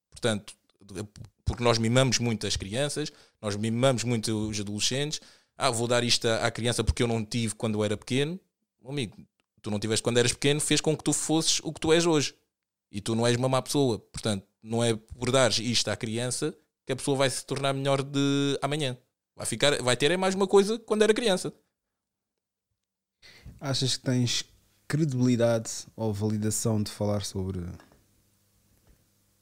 Portanto, 0.10 0.54
porque 1.46 1.64
nós 1.64 1.78
mimamos 1.78 2.20
muito 2.20 2.46
as 2.46 2.58
crianças, 2.58 3.12
nós 3.42 3.56
mimamos 3.56 4.04
muito 4.04 4.50
os 4.50 4.60
adolescentes, 4.60 5.22
ah, 5.60 5.70
vou 5.70 5.90
dar 5.90 6.06
isto 6.06 6.26
à 6.26 6.50
criança 6.50 6.86
porque 6.86 7.04
eu 7.04 7.08
não 7.08 7.24
tive 7.24 7.54
quando 7.54 7.78
eu 7.78 7.84
era 7.84 7.98
pequeno. 7.98 8.40
Amigo, 8.88 9.18
tu 9.62 9.70
não 9.70 9.78
tiveste 9.78 10.02
quando 10.02 10.18
eras 10.18 10.32
pequeno, 10.32 10.62
fez 10.62 10.80
com 10.80 10.96
que 10.96 11.04
tu 11.04 11.12
fosses 11.12 11.60
o 11.64 11.74
que 11.74 11.82
tu 11.82 11.92
és 11.92 12.06
hoje. 12.06 12.34
E 12.90 13.02
tu 13.02 13.14
não 13.14 13.28
és 13.28 13.36
uma 13.36 13.50
má 13.50 13.62
pessoa. 13.62 14.00
Portanto, 14.00 14.48
não 14.64 14.82
é 14.82 14.96
por 14.96 15.30
dar 15.32 15.52
isto 15.60 15.90
à 15.90 15.98
criança 15.98 16.56
que 16.86 16.94
a 16.94 16.96
pessoa 16.96 17.18
vai 17.18 17.30
se 17.30 17.46
tornar 17.46 17.74
melhor 17.74 18.02
de 18.02 18.58
amanhã. 18.62 18.98
Vai, 19.36 19.46
ficar, 19.46 19.82
vai 19.82 19.98
ter 19.98 20.12
é 20.12 20.16
mais 20.16 20.34
uma 20.34 20.48
coisa 20.48 20.80
quando 20.80 21.02
era 21.02 21.14
criança. 21.14 21.54
Achas 23.60 23.98
que 23.98 24.04
tens 24.04 24.46
credibilidade 24.88 25.70
ou 25.94 26.14
validação 26.14 26.82
de 26.82 26.90
falar 26.90 27.26
sobre 27.26 27.66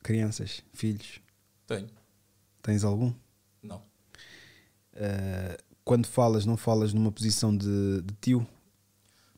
crianças, 0.01 0.63
filhos? 0.73 1.21
Tenho. 1.67 1.89
Tens 2.63 2.83
algum? 2.83 3.13
Não. 3.61 3.77
Uh, 4.93 5.66
quando 5.87 6.05
falas, 6.05 6.45
não 6.45 6.57
falas 6.57 6.93
numa 6.93 7.13
posição 7.13 7.55
de, 7.55 8.01
de 8.01 8.13
tio? 8.19 8.45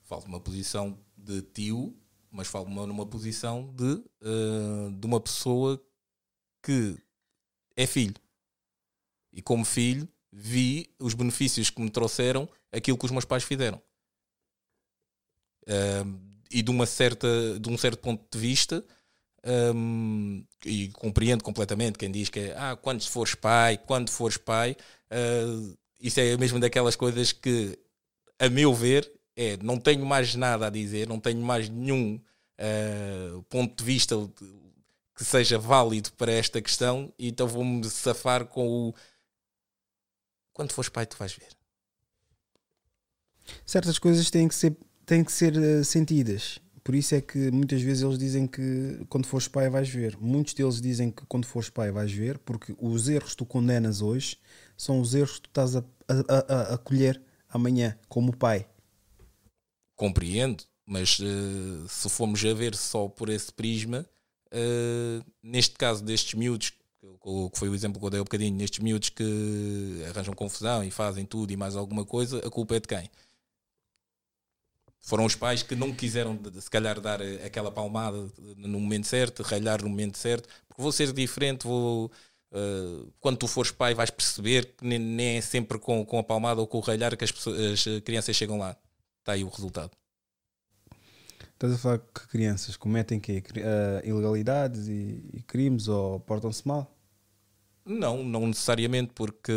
Falo 0.01 0.23
numa 0.23 0.39
posição 0.39 0.97
de 1.15 1.43
tio, 1.43 1.95
mas 2.31 2.47
falo 2.47 2.67
numa 2.87 3.05
posição 3.05 3.71
de, 3.75 3.83
uh, 3.83 4.91
de 4.99 5.05
uma 5.05 5.21
pessoa 5.21 5.79
que 6.63 6.97
é 7.77 7.85
filho. 7.85 8.15
E 9.31 9.43
como 9.43 9.63
filho, 9.63 10.09
vi 10.31 10.89
os 10.97 11.13
benefícios 11.13 11.69
que 11.69 11.79
me 11.79 11.89
trouxeram 11.91 12.49
aquilo 12.71 12.97
que 12.97 13.05
os 13.05 13.11
meus 13.11 13.25
pais 13.25 13.43
fizeram. 13.43 13.79
Uh, 15.67 16.19
e 16.49 16.63
de, 16.63 16.71
uma 16.71 16.87
certa, 16.87 17.59
de 17.59 17.69
um 17.69 17.77
certo 17.77 17.99
ponto 17.99 18.25
de 18.35 18.39
vista, 18.39 18.83
um, 19.75 20.43
e 20.65 20.87
compreendo 20.89 21.43
completamente 21.43 21.99
quem 21.99 22.11
diz 22.11 22.27
que 22.27 22.39
é, 22.39 22.57
ah, 22.57 22.75
quando 22.75 23.07
fores 23.07 23.35
pai, 23.35 23.77
quando 23.77 24.09
fores 24.09 24.37
pai, 24.37 24.75
uh, 25.11 25.77
isso 25.99 26.19
é 26.19 26.37
mesmo 26.37 26.59
daquelas 26.59 26.95
coisas 26.95 27.31
que, 27.31 27.77
a 28.37 28.49
meu 28.49 28.73
ver, 28.73 29.11
é 29.35 29.57
não 29.57 29.77
tenho 29.77 30.05
mais 30.05 30.35
nada 30.35 30.67
a 30.67 30.69
dizer, 30.69 31.07
não 31.07 31.19
tenho 31.19 31.41
mais 31.41 31.69
nenhum 31.69 32.19
uh, 32.59 33.43
ponto 33.43 33.75
de 33.77 33.83
vista 33.83 34.15
que 35.15 35.25
seja 35.25 35.59
válido 35.59 36.11
para 36.13 36.31
esta 36.31 36.61
questão, 36.61 37.13
então 37.19 37.47
vou-me 37.47 37.83
safar 37.89 38.45
com 38.45 38.89
o 38.89 38.95
quando 40.53 40.73
fores 40.73 40.89
pai, 40.89 41.05
tu 41.05 41.15
vais 41.17 41.33
ver. 41.33 41.47
Certas 43.65 43.97
coisas 43.97 44.29
têm 44.29 44.45
que 44.47 44.55
ser, 44.55 44.75
têm 45.05 45.23
que 45.23 45.31
ser 45.31 45.55
uh, 45.57 45.85
sentidas. 45.85 46.59
Por 46.83 46.95
isso 46.95 47.15
é 47.15 47.21
que 47.21 47.49
muitas 47.49 47.81
vezes 47.81 48.03
eles 48.03 48.17
dizem 48.17 48.45
que 48.45 49.05
quando 49.07 49.25
fores 49.25 49.47
pai 49.47 49.69
vais 49.69 49.87
ver. 49.87 50.17
Muitos 50.17 50.53
deles 50.53 50.81
dizem 50.81 51.11
que 51.11 51.25
quando 51.27 51.45
fores 51.45 51.69
pai 51.69 51.91
vais 51.91 52.11
ver, 52.11 52.37
porque 52.39 52.75
os 52.77 53.07
erros 53.07 53.31
que 53.31 53.37
tu 53.37 53.45
condenas 53.45 54.01
hoje 54.01 54.37
são 54.79 55.01
os 55.01 55.13
erros 55.13 55.33
que 55.33 55.41
tu 55.41 55.49
estás 55.49 55.75
a, 55.75 55.83
a, 56.07 56.53
a, 56.53 56.73
a 56.75 56.77
colher 56.77 57.21
amanhã, 57.49 57.99
como 58.07 58.33
pai. 58.33 58.65
Compreendo, 59.93 60.63
mas 60.85 61.19
uh, 61.19 61.85
se 61.89 62.09
formos 62.09 62.43
a 62.45 62.53
ver 62.53 62.73
só 62.75 63.09
por 63.09 63.27
esse 63.27 63.51
prisma, 63.51 64.07
uh, 64.53 65.25
neste 65.43 65.75
caso 65.75 66.01
destes 66.01 66.33
miúdos, 66.33 66.71
que 66.71 67.59
foi 67.59 67.67
o 67.67 67.75
exemplo 67.75 67.99
que 67.99 68.05
eu 68.05 68.09
dei 68.09 68.19
há 68.19 68.21
um 68.21 68.23
bocadinho, 68.23 68.55
nestes 68.55 68.79
miúdos 68.79 69.09
que 69.09 70.01
arranjam 70.09 70.33
confusão 70.33 70.81
e 70.81 70.89
fazem 70.89 71.25
tudo 71.25 71.51
e 71.51 71.57
mais 71.57 71.75
alguma 71.75 72.05
coisa, 72.05 72.39
a 72.39 72.49
culpa 72.49 72.77
é 72.77 72.79
de 72.79 72.87
quem? 72.87 73.11
Foram 75.01 75.25
os 75.25 75.35
pais 75.35 75.61
que 75.61 75.75
não 75.75 75.93
quiseram, 75.93 76.39
se 76.59 76.69
calhar, 76.69 77.01
dar 77.01 77.19
eh, 77.19 77.45
aquela 77.45 77.71
palmada 77.71 78.29
no 78.55 78.79
momento 78.79 79.07
certo, 79.07 79.43
ralhar 79.43 79.81
no 79.81 79.89
momento 79.89 80.17
certo, 80.17 80.47
porque 80.67 80.81
vou 80.81 80.91
ser 80.91 81.11
diferente, 81.11 81.65
vou. 81.65 82.11
Eh, 82.53 83.05
quando 83.19 83.37
tu 83.37 83.47
fores 83.47 83.71
pai, 83.71 83.93
vais 83.93 84.09
perceber 84.11 84.75
que 84.75 84.85
nem, 84.85 84.99
nem 84.99 85.37
é 85.37 85.41
sempre 85.41 85.79
com, 85.79 86.05
com 86.05 86.19
a 86.19 86.23
palmada 86.23 86.61
ou 86.61 86.67
com 86.67 86.77
o 86.77 86.81
ralhar 86.81 87.15
que 87.17 87.23
as, 87.23 87.31
pessoas- 87.31 87.59
as 87.87 88.01
crianças 88.03 88.35
chegam 88.35 88.57
lá. 88.57 88.75
Está 89.21 89.33
aí 89.33 89.43
o 89.43 89.49
resultado. 89.49 89.91
Estás 91.53 91.73
a 91.73 91.77
falar 91.77 91.99
que 91.99 92.27
crianças 92.27 92.75
cometem 92.77 93.19
quê? 93.19 93.41
Cri- 93.41 93.61
ah, 93.63 94.01
ilegalidades 94.03 94.87
e, 94.87 95.29
e 95.33 95.43
crimes 95.43 95.87
ou 95.87 96.19
portam-se 96.21 96.67
mal? 96.67 96.95
Não, 97.85 98.23
não 98.23 98.47
necessariamente, 98.47 99.13
porque 99.13 99.51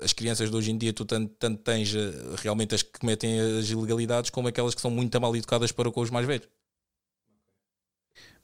as 0.00 0.12
crianças 0.12 0.50
de 0.50 0.56
hoje 0.56 0.70
em 0.70 0.78
dia 0.78 0.92
tu 0.92 1.04
tanto, 1.04 1.34
tanto 1.36 1.62
tens 1.62 1.94
eh, 1.94 2.12
realmente 2.38 2.74
as 2.74 2.82
que 2.82 2.98
cometem 2.98 3.40
as 3.40 3.68
ilegalidades 3.70 4.30
como 4.30 4.48
aquelas 4.48 4.74
que 4.74 4.80
são 4.80 4.90
muito 4.90 5.20
mal 5.20 5.34
educadas 5.36 5.72
para 5.72 5.90
com 5.90 6.00
os 6.00 6.10
mais 6.10 6.26
velhos. 6.26 6.48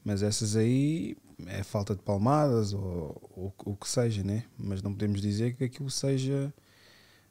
Mas 0.05 0.23
essas 0.23 0.57
aí 0.57 1.17
é 1.47 1.63
falta 1.63 1.95
de 1.95 2.03
palmadas 2.03 2.73
ou 2.73 3.53
o 3.65 3.77
que 3.77 3.89
seja, 3.89 4.23
né? 4.23 4.45
Mas 4.59 4.83
não 4.83 4.93
podemos 4.93 5.21
dizer 5.21 5.55
que 5.55 5.65
aquilo 5.65 5.91
seja 5.91 6.53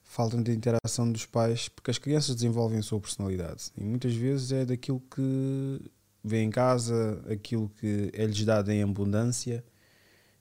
falta 0.03 0.37
de 0.37 0.51
interação 0.51 1.09
dos 1.09 1.25
pais, 1.25 1.69
porque 1.69 1.89
as 1.89 1.97
crianças 1.97 2.35
desenvolvem 2.35 2.79
a 2.79 2.83
sua 2.83 2.99
personalidade 2.99 3.71
e 3.77 3.83
muitas 3.83 4.13
vezes 4.13 4.51
é 4.51 4.65
daquilo 4.65 5.01
que 5.13 5.79
vê 6.23 6.43
em 6.43 6.49
casa, 6.49 7.23
aquilo 7.29 7.69
que 7.79 8.11
é-lhes 8.13 8.43
dado 8.43 8.71
em 8.71 8.83
abundância 8.83 9.63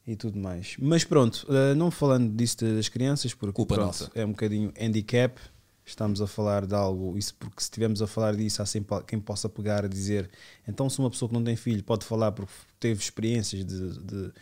e 0.07 0.17
tudo 0.17 0.39
mais. 0.39 0.77
Mas 0.79 1.05
pronto, 1.05 1.47
eh, 1.49 1.75
não 1.75 1.91
falando 1.91 2.35
disso 2.35 2.57
das 2.59 2.89
crianças, 2.89 3.33
porque 3.33 3.55
Culpa 3.55 3.77
pronto, 3.77 3.87
nossa. 3.87 4.11
é 4.15 4.25
um 4.25 4.31
bocadinho 4.31 4.73
handicap. 4.79 5.41
Estamos 5.91 6.21
a 6.23 6.27
falar 6.27 6.67
de 6.67 6.75
algo, 6.75 7.17
isso 7.19 7.35
porque 7.37 7.61
se 7.61 7.67
estivermos 7.67 8.01
a 8.03 8.07
falar 8.07 8.35
disso, 8.37 8.63
há 8.63 8.67
sempre 8.67 9.03
quem 9.05 9.21
possa 9.21 9.49
pegar 9.49 9.85
a 9.85 9.89
dizer 9.89 10.31
então, 10.67 10.89
se 10.91 10.99
uma 10.99 11.11
pessoa 11.11 11.29
que 11.29 11.35
não 11.35 11.45
tem 11.45 11.57
filho 11.57 11.83
pode 11.85 12.05
falar 12.05 12.33
porque 12.33 12.53
teve 12.79 13.01
experiências 13.03 13.65
de, 13.65 13.99
de- 13.99 14.33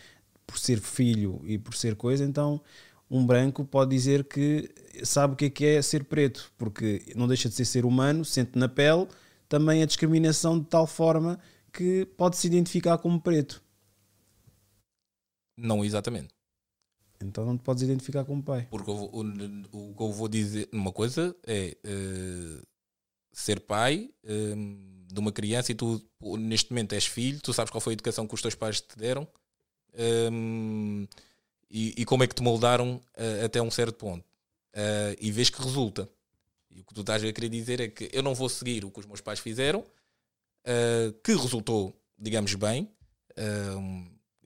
por 0.46 0.58
ser 0.58 0.80
filho 0.80 1.40
e 1.44 1.58
por 1.58 1.74
ser 1.74 1.94
coisa, 1.96 2.24
então 2.24 2.60
um 3.10 3.24
branco 3.26 3.64
pode 3.64 3.90
dizer 3.90 4.24
que 4.24 4.70
sabe 5.04 5.34
o 5.34 5.36
que 5.36 5.46
é 5.46 5.50
que 5.50 5.64
é 5.66 5.82
ser 5.82 6.04
preto, 6.04 6.52
porque 6.58 7.02
não 7.16 7.26
deixa 7.28 7.48
de 7.48 7.54
ser 7.54 7.64
ser 7.64 7.84
humano, 7.86 8.24
sente 8.24 8.58
na 8.58 8.68
pele 8.68 9.06
também 9.48 9.82
a 9.82 9.86
discriminação 9.86 10.58
de 10.58 10.66
tal 10.66 10.86
forma 10.86 11.38
que 11.72 12.06
pode 12.16 12.36
se 12.36 12.46
identificar 12.46 12.98
como 12.98 13.20
preto. 13.20 13.62
Não 15.58 15.84
exatamente. 15.84 16.34
Então 17.20 17.44
não 17.44 17.56
te 17.56 17.64
podes 17.64 17.82
identificar 17.82 18.25
como 18.25 18.42
pai. 18.42 18.66
Porque 18.70 18.90
eu 18.90 18.94
o, 18.94 19.20
o 19.20 19.94
que 19.94 20.02
eu 20.02 20.12
vou 20.12 20.28
dizer, 20.28 20.68
uma 20.72 20.92
coisa 20.92 21.34
é 21.46 21.76
eh, 21.82 22.62
ser 23.32 23.60
pai 23.60 24.10
eh, 24.25 24.54
de 25.12 25.18
uma 25.18 25.32
criança 25.32 25.72
e 25.72 25.75
tu 25.75 26.00
neste 26.38 26.70
momento 26.70 26.92
és 26.92 27.06
filho, 27.06 27.40
tu 27.40 27.52
sabes 27.52 27.70
qual 27.70 27.80
foi 27.80 27.92
a 27.92 27.94
educação 27.94 28.26
que 28.26 28.34
os 28.34 28.42
teus 28.42 28.54
pais 28.54 28.80
te 28.80 28.96
deram 28.96 29.26
eh, 29.94 30.28
e, 31.70 31.94
e 31.98 32.04
como 32.04 32.22
é 32.22 32.26
que 32.26 32.34
te 32.34 32.42
moldaram 32.42 33.00
eh, 33.16 33.44
até 33.44 33.60
um 33.60 33.70
certo 33.70 33.96
ponto. 33.96 34.25
Eh, 34.72 35.16
e 35.20 35.30
vês 35.32 35.50
que 35.50 35.62
resulta. 35.62 36.08
E 36.70 36.80
o 36.80 36.84
que 36.84 36.94
tu 36.94 37.00
estás 37.00 37.22
a 37.25 37.32
querer 37.32 37.48
dizer 37.48 37.80
é 37.80 37.88
que 37.88 38.08
eu 38.12 38.22
não 38.22 38.34
vou 38.34 38.48
seguir 38.48 38.84
o 38.84 38.90
que 38.90 39.00
os 39.00 39.06
meus 39.06 39.20
pais 39.20 39.40
fizeram, 39.40 39.84
que 41.25 41.32
resultou, 41.32 41.98
digamos, 42.18 42.54
bem. 42.54 42.88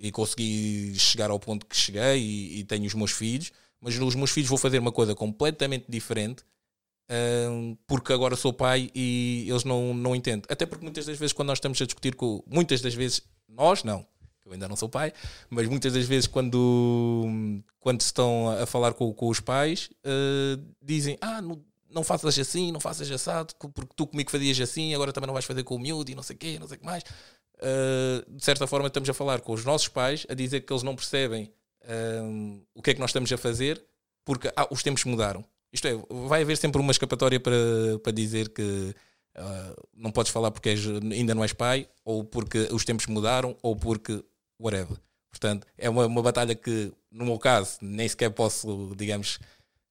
E 0.02 0.12
consegui 0.12 0.94
chegar 0.98 1.30
ao 1.30 1.40
ponto 1.40 1.64
que 1.64 1.76
cheguei 1.76 2.18
e, 2.20 2.58
e 2.58 2.64
tenho 2.64 2.84
os 2.84 2.94
meus 2.94 3.12
filhos, 3.12 3.52
mas 3.80 3.96
os 3.98 4.14
meus 4.14 4.30
filhos 4.30 4.50
vou 4.50 4.58
fazer 4.58 4.78
uma 4.78 4.92
coisa 4.92 5.14
completamente 5.14 5.86
diferente 5.88 6.44
porque 7.86 8.12
agora 8.12 8.36
sou 8.36 8.52
pai 8.52 8.90
e 8.94 9.46
eles 9.48 9.64
não, 9.64 9.92
não 9.92 10.14
entendem. 10.14 10.44
Até 10.48 10.64
porque 10.64 10.84
muitas 10.84 11.06
das 11.06 11.18
vezes 11.18 11.32
quando 11.32 11.48
nós 11.48 11.58
estamos 11.58 11.80
a 11.80 11.84
discutir 11.84 12.14
com 12.14 12.42
muitas 12.46 12.80
das 12.80 12.94
vezes, 12.94 13.22
nós 13.48 13.84
não, 13.84 14.06
eu 14.44 14.52
ainda 14.52 14.68
não 14.68 14.76
sou 14.76 14.88
pai, 14.88 15.12
mas 15.50 15.68
muitas 15.68 15.92
das 15.92 16.06
vezes 16.06 16.26
quando, 16.26 17.62
quando 17.78 18.00
estão 18.00 18.50
a 18.50 18.66
falar 18.66 18.94
com, 18.94 19.12
com 19.12 19.28
os 19.28 19.40
pais, 19.40 19.90
uh, 20.06 20.62
dizem, 20.80 21.18
ah, 21.20 21.42
não, 21.42 21.62
não 21.90 22.02
faças 22.02 22.38
assim, 22.38 22.72
não 22.72 22.80
faças 22.80 23.10
assado, 23.10 23.54
porque 23.56 23.94
tu 23.94 24.06
comigo 24.06 24.30
fazias 24.30 24.58
assim, 24.60 24.94
agora 24.94 25.12
também 25.12 25.26
não 25.26 25.34
vais 25.34 25.44
fazer 25.44 25.64
com 25.64 25.76
o 25.76 25.78
miúdo 25.78 26.10
e 26.10 26.14
não 26.14 26.22
sei 26.22 26.36
o 26.36 26.38
quê, 26.38 26.58
não 26.58 26.66
sei 26.66 26.76
o 26.76 26.80
que 26.80 26.86
mais. 26.86 27.04
Uh, 27.62 28.36
de 28.36 28.44
certa 28.44 28.66
forma 28.66 28.88
estamos 28.88 29.08
a 29.08 29.14
falar 29.14 29.40
com 29.40 29.52
os 29.52 29.64
nossos 29.64 29.86
pais 29.86 30.26
a 30.28 30.34
dizer 30.34 30.62
que 30.62 30.72
eles 30.72 30.82
não 30.82 30.96
percebem 30.96 31.52
um, 32.24 32.60
o 32.74 32.82
que 32.82 32.90
é 32.90 32.94
que 32.94 32.98
nós 33.00 33.10
estamos 33.10 33.32
a 33.32 33.36
fazer 33.36 33.80
porque 34.24 34.52
ah, 34.56 34.66
os 34.70 34.82
tempos 34.82 35.04
mudaram. 35.04 35.44
Isto 35.72 35.88
é, 35.88 35.94
vai 36.28 36.42
haver 36.42 36.56
sempre 36.56 36.80
uma 36.80 36.92
escapatória 36.92 37.40
para, 37.40 37.56
para 38.02 38.12
dizer 38.12 38.50
que 38.50 38.94
uh, 39.36 39.88
não 39.94 40.10
podes 40.10 40.30
falar 40.30 40.50
porque 40.50 40.70
és, 40.70 40.86
ainda 40.86 41.34
não 41.34 41.42
és 41.42 41.52
pai, 41.52 41.88
ou 42.04 42.24
porque 42.24 42.68
os 42.70 42.84
tempos 42.84 43.06
mudaram, 43.06 43.56
ou 43.62 43.74
porque 43.74 44.22
whatever. 44.60 44.96
Portanto, 45.30 45.66
é 45.78 45.88
uma, 45.88 46.06
uma 46.06 46.22
batalha 46.22 46.54
que, 46.54 46.92
no 47.10 47.24
meu 47.24 47.38
caso, 47.38 47.78
nem 47.80 48.06
sequer 48.06 48.30
posso, 48.30 48.92
digamos, 48.96 49.38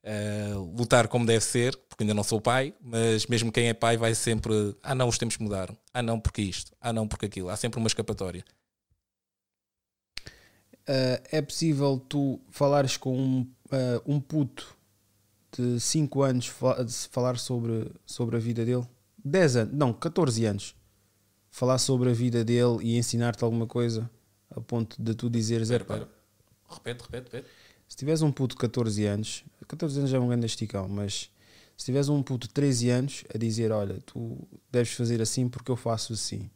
uh, 0.04 0.60
lutar 0.78 1.08
como 1.08 1.26
deve 1.26 1.44
ser, 1.44 1.76
porque 1.90 2.04
ainda 2.04 2.14
não 2.14 2.24
sou 2.24 2.42
pai, 2.42 2.74
mas 2.82 3.26
mesmo 3.28 3.52
quem 3.52 3.68
é 3.68 3.74
pai 3.74 3.98
vai 3.98 4.16
sempre, 4.16 4.76
ah 4.84 4.96
não, 4.96 5.08
os 5.08 5.18
tempos 5.18 5.38
mudaram, 5.38 5.78
ah 5.94 6.02
não, 6.02 6.20
porque 6.20 6.42
isto, 6.42 6.72
ah 6.80 6.94
não, 6.94 7.08
porque 7.08 7.26
aquilo. 7.26 7.50
Há 7.50 7.56
sempre 7.56 7.80
uma 7.80 7.88
escapatória. 7.88 8.44
Uh, 10.82 11.22
é 11.32 11.42
possível 11.42 12.00
tu 12.00 12.42
falares 12.50 12.98
com 12.98 13.16
um, 13.16 13.42
uh, 13.42 14.02
um 14.06 14.20
puto 14.20 14.76
de 15.56 15.80
5 15.80 16.24
anos 16.24 16.48
fa 16.48 16.86
falar 17.12 17.38
sobre, 17.38 17.92
sobre 18.06 18.36
a 18.36 18.40
vida 18.40 18.66
dele? 18.66 18.88
10 19.24 19.56
anos, 19.58 19.74
não, 19.74 19.94
14 19.94 20.46
anos. 20.46 20.76
Falar 21.52 21.78
sobre 21.78 22.10
a 22.10 22.14
vida 22.14 22.44
dele 22.44 22.78
e 22.82 22.98
ensinar-te 22.98 23.44
alguma 23.44 23.68
coisa 23.68 24.10
a 24.50 24.62
ponto 24.62 25.02
de 25.02 25.14
tu 25.14 25.30
dizeres: 25.30 25.70
pera, 25.70 25.86
pera. 25.86 26.10
Repete, 26.70 27.04
repete, 27.04 27.32
repete. 27.32 27.50
Se 27.92 27.98
tiveres 27.98 28.22
um 28.22 28.32
puto 28.32 28.56
de 28.56 28.62
14 28.62 29.06
anos, 29.06 29.44
14 29.68 30.00
anos 30.00 30.10
já 30.10 30.16
é 30.16 30.20
um 30.22 30.30
grande 30.30 30.46
esticão, 30.46 30.88
mas 30.88 31.30
se 31.76 31.84
tiveres 31.84 32.08
um 32.08 32.24
puto 32.24 32.48
de 32.48 32.54
13 32.54 32.90
anos 32.90 33.26
a 33.36 33.38
dizer: 33.38 33.70
Olha, 33.70 34.00
tu 34.06 34.48
deves 34.72 34.94
fazer 34.94 35.22
assim 35.22 35.50
porque 35.50 35.70
eu 35.70 35.76
faço 35.76 36.14
assim, 36.14 36.50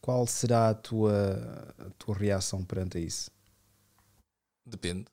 qual 0.00 0.26
será 0.26 0.70
a 0.70 0.74
tua, 0.74 1.72
a 1.78 1.90
tua 1.90 2.16
reação 2.16 2.64
perante 2.64 2.98
isso? 2.98 3.30
Depende. 4.66 5.04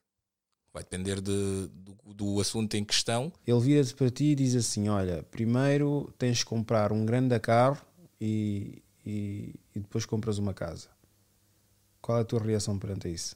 Vai 0.74 0.82
depender 0.82 1.22
de, 1.22 1.70
do, 1.72 2.14
do 2.16 2.42
assunto 2.42 2.74
em 2.74 2.84
questão. 2.84 3.32
Ele 3.46 3.60
vira-se 3.60 3.94
para 3.94 4.10
ti 4.10 4.32
e 4.32 4.36
diz 4.36 4.56
assim: 4.56 4.90
Olha, 4.90 5.22
primeiro 5.22 6.12
tens 6.18 6.40
de 6.40 6.46
comprar 6.46 6.92
um 6.92 7.06
grande 7.06 7.40
carro 7.40 7.86
e, 8.20 8.82
e, 9.06 9.54
e 9.76 9.80
depois 9.82 10.04
compras 10.04 10.40
uma 10.40 10.56
casa. 10.56 10.90
Qual 12.02 12.18
é 12.18 12.22
a 12.22 12.26
tua 12.26 12.42
reação 12.42 12.80
perante 12.80 13.08
isso? 13.08 13.36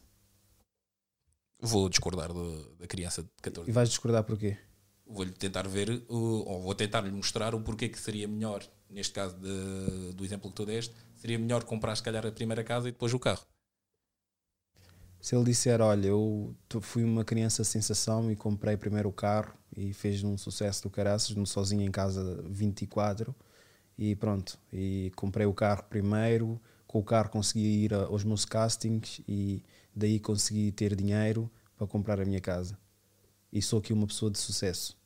Vou 1.62 1.88
discordar 1.88 2.34
do, 2.34 2.76
da 2.76 2.88
criança 2.88 3.22
de 3.22 3.30
14 3.42 3.70
E 3.70 3.74
vais 3.74 3.88
discordar 3.88 4.24
porquê? 4.24 4.58
Vou-lhe 5.06 5.32
tentar 5.32 5.68
ver, 5.68 6.04
ou 6.08 6.62
vou 6.62 6.74
tentar 6.74 7.02
lhe 7.02 7.12
mostrar 7.12 7.54
o 7.54 7.62
porquê 7.62 7.88
que 7.90 8.00
seria 8.00 8.28
melhor, 8.28 8.64
neste 8.90 9.14
caso 9.14 9.36
de- 9.38 10.14
do 10.14 10.24
exemplo 10.24 10.50
que 10.50 10.56
tu 10.56 10.66
deste, 10.66 10.94
seria 11.18 11.38
melhor 11.38 11.64
comprar 11.66 11.96
se 11.96 12.02
calhar 12.02 12.26
a 12.26 12.32
primeira 12.32 12.64
casa 12.64 12.88
e 12.88 12.92
depois 12.92 13.14
o 13.14 13.20
carro. 13.20 13.46
Se 15.20 15.36
ele 15.36 15.44
disser, 15.46 15.82
olha, 15.82 16.08
eu 16.08 16.56
fui 16.82 17.04
uma 17.04 17.24
criança 17.24 17.64
sensação 17.64 18.32
e 18.32 18.36
comprei 18.36 18.76
primeiro 18.76 19.10
o 19.10 19.14
carro 19.14 19.54
e 19.76 19.94
fez 19.94 20.24
um 20.24 20.38
sucesso 20.38 20.84
do 20.84 20.90
caraças, 20.90 21.36
sozinho 21.48 21.84
em 21.84 21.92
casa 21.92 22.44
24 22.50 23.36
e 23.98 24.16
pronto, 24.16 24.58
e 24.74 25.12
comprei 25.16 25.46
o 25.46 25.54
carro 25.54 25.84
primeiro, 25.84 26.60
com 26.88 27.00
o 27.00 27.04
carro 27.04 27.30
consegui 27.30 27.84
ir 27.84 27.94
aos 27.94 28.24
meus 28.24 28.46
castings 28.46 29.22
e 29.28 29.64
daí 29.96 30.20
consegui 30.20 30.72
ter 30.72 30.96
dinheiro 30.96 31.50
para 31.78 31.88
comprar 31.88 32.20
a 32.20 32.26
minha 32.26 32.42
casa. 32.42 32.78
E 33.52 33.62
sou 33.62 33.80
aqui 33.80 33.92
uma 33.94 34.08
pessoa 34.08 34.32
de 34.32 34.38
sucesso. 34.40 34.98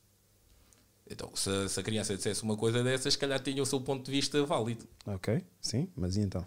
Então, 1.10 1.32
se, 1.36 1.70
se 1.70 1.80
a 1.80 1.84
criança 1.84 2.16
dissesse 2.16 2.42
uma 2.44 2.58
coisa 2.58 2.84
dessas, 2.84 3.14
se 3.14 3.20
calhar 3.20 3.40
tinha 3.40 3.62
o 3.62 3.66
seu 3.66 3.80
ponto 3.80 4.04
de 4.06 4.12
vista 4.12 4.44
válido. 4.46 4.88
Ok? 5.06 5.44
Sim, 5.62 5.88
mas 5.96 6.18
e 6.18 6.22
então? 6.22 6.46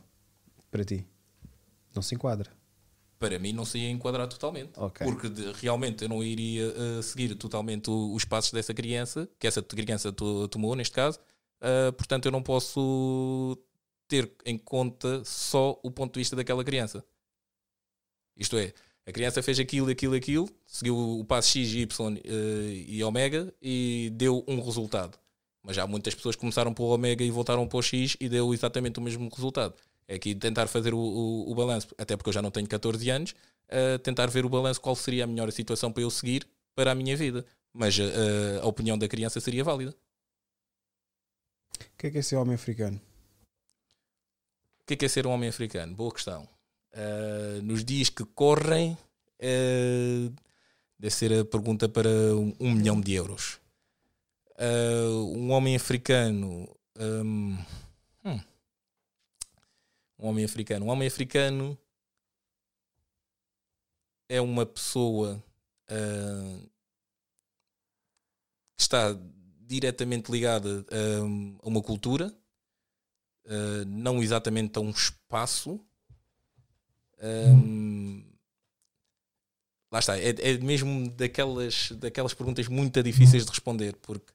Para 0.70 0.84
ti? 0.84 1.06
Não 1.94 2.02
se 2.02 2.14
enquadra. 2.14 2.50
Para 3.18 3.38
mim, 3.38 3.52
não 3.52 3.64
se 3.64 3.78
ia 3.78 3.90
enquadrar 3.90 4.28
totalmente. 4.28 4.70
Ok. 4.76 5.04
Porque 5.06 5.28
de- 5.28 5.52
realmente 5.52 6.02
eu 6.04 6.08
não 6.08 6.22
iria 6.22 6.72
eh, 6.76 7.02
seguir 7.02 7.34
totalmente 7.34 7.90
o- 7.90 8.14
os 8.14 8.24
passos 8.24 8.52
dessa 8.52 8.72
criança, 8.74 9.28
que 9.38 9.46
essa 9.46 9.60
criança 9.62 10.12
to- 10.12 10.46
tomou, 10.48 10.74
neste 10.76 10.94
caso. 10.94 11.18
Ah, 11.60 11.92
portanto, 11.92 12.26
eu 12.26 12.32
não 12.32 12.42
posso 12.42 13.58
ter 14.06 14.32
em 14.44 14.56
conta 14.56 15.22
só 15.24 15.78
o 15.82 15.90
ponto 15.90 16.14
de 16.14 16.20
vista 16.20 16.36
daquela 16.36 16.62
criança. 16.64 17.04
Isto 18.38 18.56
é, 18.56 18.72
a 19.08 19.12
criança 19.12 19.42
fez 19.42 19.58
aquilo, 19.58 19.90
aquilo, 19.90 20.14
aquilo, 20.14 20.48
seguiu 20.66 20.96
o 20.96 21.24
passo 21.24 21.48
X, 21.58 21.72
Y 21.72 22.16
eh, 22.24 22.84
e 22.86 23.02
Omega 23.02 23.52
e 23.60 24.10
deu 24.12 24.44
um 24.46 24.60
resultado. 24.60 25.18
Mas 25.62 25.76
já 25.76 25.86
muitas 25.86 26.14
pessoas 26.14 26.36
começaram 26.36 26.72
pelo 26.72 26.88
Omega 26.88 27.24
e 27.24 27.30
voltaram 27.30 27.66
para 27.66 27.78
o 27.78 27.82
X 27.82 28.16
e 28.20 28.28
deu 28.28 28.52
exatamente 28.52 28.98
o 28.98 29.02
mesmo 29.02 29.28
resultado. 29.34 29.74
É 30.06 30.14
aqui 30.14 30.34
tentar 30.34 30.66
fazer 30.66 30.92
o, 30.94 30.98
o, 30.98 31.50
o 31.50 31.54
balanço, 31.54 31.88
até 31.98 32.16
porque 32.16 32.28
eu 32.28 32.32
já 32.34 32.42
não 32.42 32.50
tenho 32.50 32.68
14 32.68 33.10
anos, 33.10 33.34
eh, 33.68 33.96
tentar 33.98 34.26
ver 34.26 34.44
o 34.44 34.48
balanço, 34.48 34.80
qual 34.80 34.94
seria 34.94 35.24
a 35.24 35.26
melhor 35.26 35.50
situação 35.52 35.90
para 35.90 36.02
eu 36.02 36.10
seguir 36.10 36.46
para 36.74 36.92
a 36.92 36.94
minha 36.94 37.16
vida. 37.16 37.46
Mas 37.72 37.98
eh, 37.98 38.60
a 38.62 38.66
opinião 38.66 38.98
da 38.98 39.08
criança 39.08 39.40
seria 39.40 39.64
válida. 39.64 39.94
que 41.96 42.06
é 42.06 42.10
que 42.10 42.18
é 42.18 42.22
ser 42.22 42.36
homem 42.36 42.54
africano? 42.54 43.00
O 44.80 44.84
que 44.86 44.94
é, 44.94 44.96
que 44.96 45.04
é 45.04 45.08
ser 45.08 45.26
um 45.26 45.30
homem 45.30 45.48
africano? 45.48 45.94
Boa 45.94 46.12
questão. 46.12 46.48
Uh, 46.98 47.62
nos 47.62 47.84
dias 47.84 48.08
que 48.08 48.24
correm, 48.24 48.98
uh, 49.40 50.34
deve 50.98 51.14
ser 51.14 51.32
a 51.32 51.44
pergunta 51.44 51.88
para 51.88 52.08
um, 52.08 52.52
um 52.58 52.72
milhão 52.72 53.00
de 53.00 53.12
euros. 53.14 53.60
Uh, 54.58 55.32
um 55.36 55.52
homem 55.52 55.76
africano. 55.76 56.68
Um, 56.98 57.56
hum, 58.24 58.40
um 60.18 60.26
homem 60.26 60.44
africano. 60.44 60.86
Um 60.86 60.88
homem 60.88 61.06
africano 61.06 61.78
é 64.28 64.40
uma 64.40 64.66
pessoa 64.66 65.42
uh, 65.90 66.70
que 68.76 68.82
está 68.82 69.16
diretamente 69.60 70.30
ligada 70.30 70.84
a, 70.90 71.64
a 71.64 71.68
uma 71.68 71.82
cultura, 71.82 72.34
uh, 73.46 73.84
não 73.86 74.22
exatamente 74.22 74.78
a 74.78 74.80
um 74.80 74.90
espaço. 74.90 75.80
Um, 77.20 78.22
lá 79.90 79.98
está, 79.98 80.18
é, 80.18 80.30
é, 80.30 80.58
mesmo 80.58 81.10
daquelas, 81.10 81.90
daquelas 81.92 82.34
perguntas 82.34 82.68
muito 82.68 83.02
difíceis 83.02 83.44
de 83.44 83.50
responder, 83.50 83.96
porque 83.96 84.32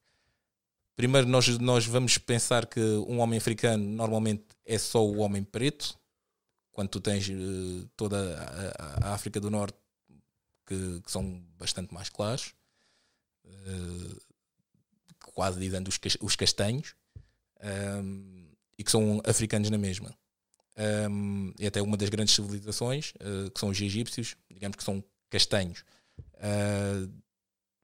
primeiro 0.96 1.28
nós, 1.28 1.48
nós 1.60 1.86
vamos 1.86 2.18
pensar 2.18 2.66
que 2.66 2.80
um 2.80 3.20
homem 3.20 3.38
africano 3.38 3.84
normalmente 3.84 4.44
é 4.66 4.78
só 4.78 5.06
o 5.06 5.20
homem 5.20 5.44
preto, 5.44 5.98
quando 6.72 6.90
tu 6.90 7.00
tens 7.00 7.30
uh, 7.30 7.90
toda 7.96 8.18
a, 8.80 9.10
a, 9.10 9.14
África 9.14 9.40
do 9.40 9.50
Norte 9.50 9.78
que, 10.66 11.02
que 11.02 11.12
são 11.12 11.42
bastante 11.58 11.94
mais 11.94 12.10
claros, 12.10 12.54
uh, 13.46 14.22
quase 15.34 15.60
dizendo 15.60 15.88
os, 15.88 16.00
os 16.20 16.36
castanhos, 16.36 16.96
um, 18.04 18.52
e 18.78 18.84
que 18.84 18.92
são 18.92 19.22
africanos 19.26 19.70
na 19.70 19.78
mesma. 19.78 20.14
Um, 20.76 21.54
e 21.60 21.68
até 21.68 21.82
uma 21.82 21.96
das 21.96 22.10
grandes 22.10 22.34
civilizações, 22.34 23.14
uh, 23.22 23.52
que 23.52 23.60
são 23.60 23.70
os 23.70 23.80
egípcios, 23.80 24.36
digamos 24.52 24.76
que 24.76 24.84
são 24.84 25.04
castanhos. 25.30 25.84
Uh, 26.36 27.12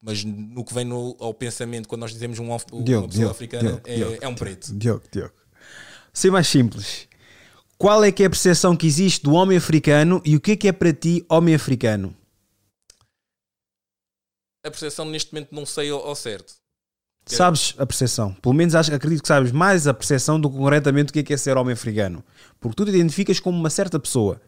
mas 0.01 0.24
no 0.24 0.63
que 0.63 0.74
vem 0.74 0.86
no, 0.86 1.15
ao 1.19 1.34
pensamento 1.34 1.88
quando 1.88 2.01
nós 2.01 2.12
dizemos 2.12 2.39
um, 2.39 2.46
uma 2.46 2.58
Diogo, 2.58 2.84
pessoa 2.84 3.08
Diogo, 3.08 3.31
africana 3.31 3.81
Diogo, 3.86 4.13
é, 4.15 4.19
é, 4.22 4.27
um 4.27 4.36
preto. 4.36 4.74
Diogo, 4.74 5.03
Diogo. 5.12 5.34
Ser 6.13 6.31
mais 6.31 6.48
simples. 6.48 7.08
Qual 7.77 8.03
é 8.03 8.12
que 8.12 8.24
é 8.24 8.25
a 8.25 8.29
percepção 8.29 8.75
que 8.75 8.88
existe 8.88 9.24
do 9.24 9.34
homem 9.34 9.58
africano 9.58 10.22
e 10.25 10.36
o 10.36 10.41
que 10.41 10.51
é 10.51 10.55
que 10.55 10.67
é 10.67 10.72
para 10.72 10.91
ti 10.93 11.25
homem 11.29 11.55
africano? 11.55 12.15
A 14.65 14.69
percepção 14.69 15.05
neste 15.05 15.34
momento 15.34 15.53
não 15.53 15.65
sei 15.65 15.89
ao, 15.89 16.05
ao 16.05 16.15
certo. 16.15 16.58
Sabes 17.36 17.75
a 17.77 17.86
percepção. 17.86 18.33
Pelo 18.33 18.55
menos 18.55 18.75
acho, 18.75 18.93
acredito 18.93 19.21
que 19.21 19.27
sabes 19.27 19.51
mais 19.51 19.88
a 19.88 19.93
percepção 19.93 20.39
do 20.39 20.50
que 20.50 20.57
corretamente 20.57 21.12
o 21.12 21.13
que 21.13 21.19
é, 21.19 21.24
que 21.24 21.33
é 21.33 21.38
ser 21.38 21.57
homem 21.57 21.74
africano. 21.74 22.24
Porque 22.59 22.75
tu 22.75 22.86
te 22.86 22.89
identificas 22.89 23.39
como 23.39 23.57
uma 23.57 23.69
certa 23.69 24.00
pessoa. 24.00 24.41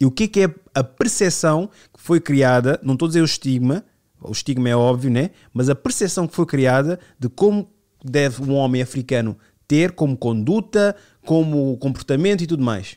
E 0.00 0.06
o 0.06 0.10
que 0.10 0.24
é 0.24 0.28
que 0.28 0.40
é 0.44 0.54
a 0.74 0.84
percepção 0.84 1.68
que 1.92 2.00
foi 2.00 2.20
criada, 2.20 2.78
não 2.82 2.94
estou 2.94 3.06
a 3.06 3.08
dizer 3.08 3.20
o 3.20 3.24
estigma, 3.24 3.84
o 4.20 4.32
estigma 4.32 4.68
é 4.68 4.76
óbvio, 4.76 5.10
né? 5.10 5.30
Mas 5.52 5.68
a 5.68 5.74
percepção 5.74 6.26
que 6.26 6.34
foi 6.34 6.46
criada 6.46 6.98
de 7.18 7.28
como 7.28 7.70
deve 8.02 8.42
um 8.42 8.54
homem 8.54 8.82
africano 8.82 9.36
ter 9.66 9.92
como 9.92 10.16
conduta, 10.16 10.96
como 11.24 11.76
comportamento 11.78 12.42
e 12.42 12.46
tudo 12.46 12.62
mais. 12.62 12.96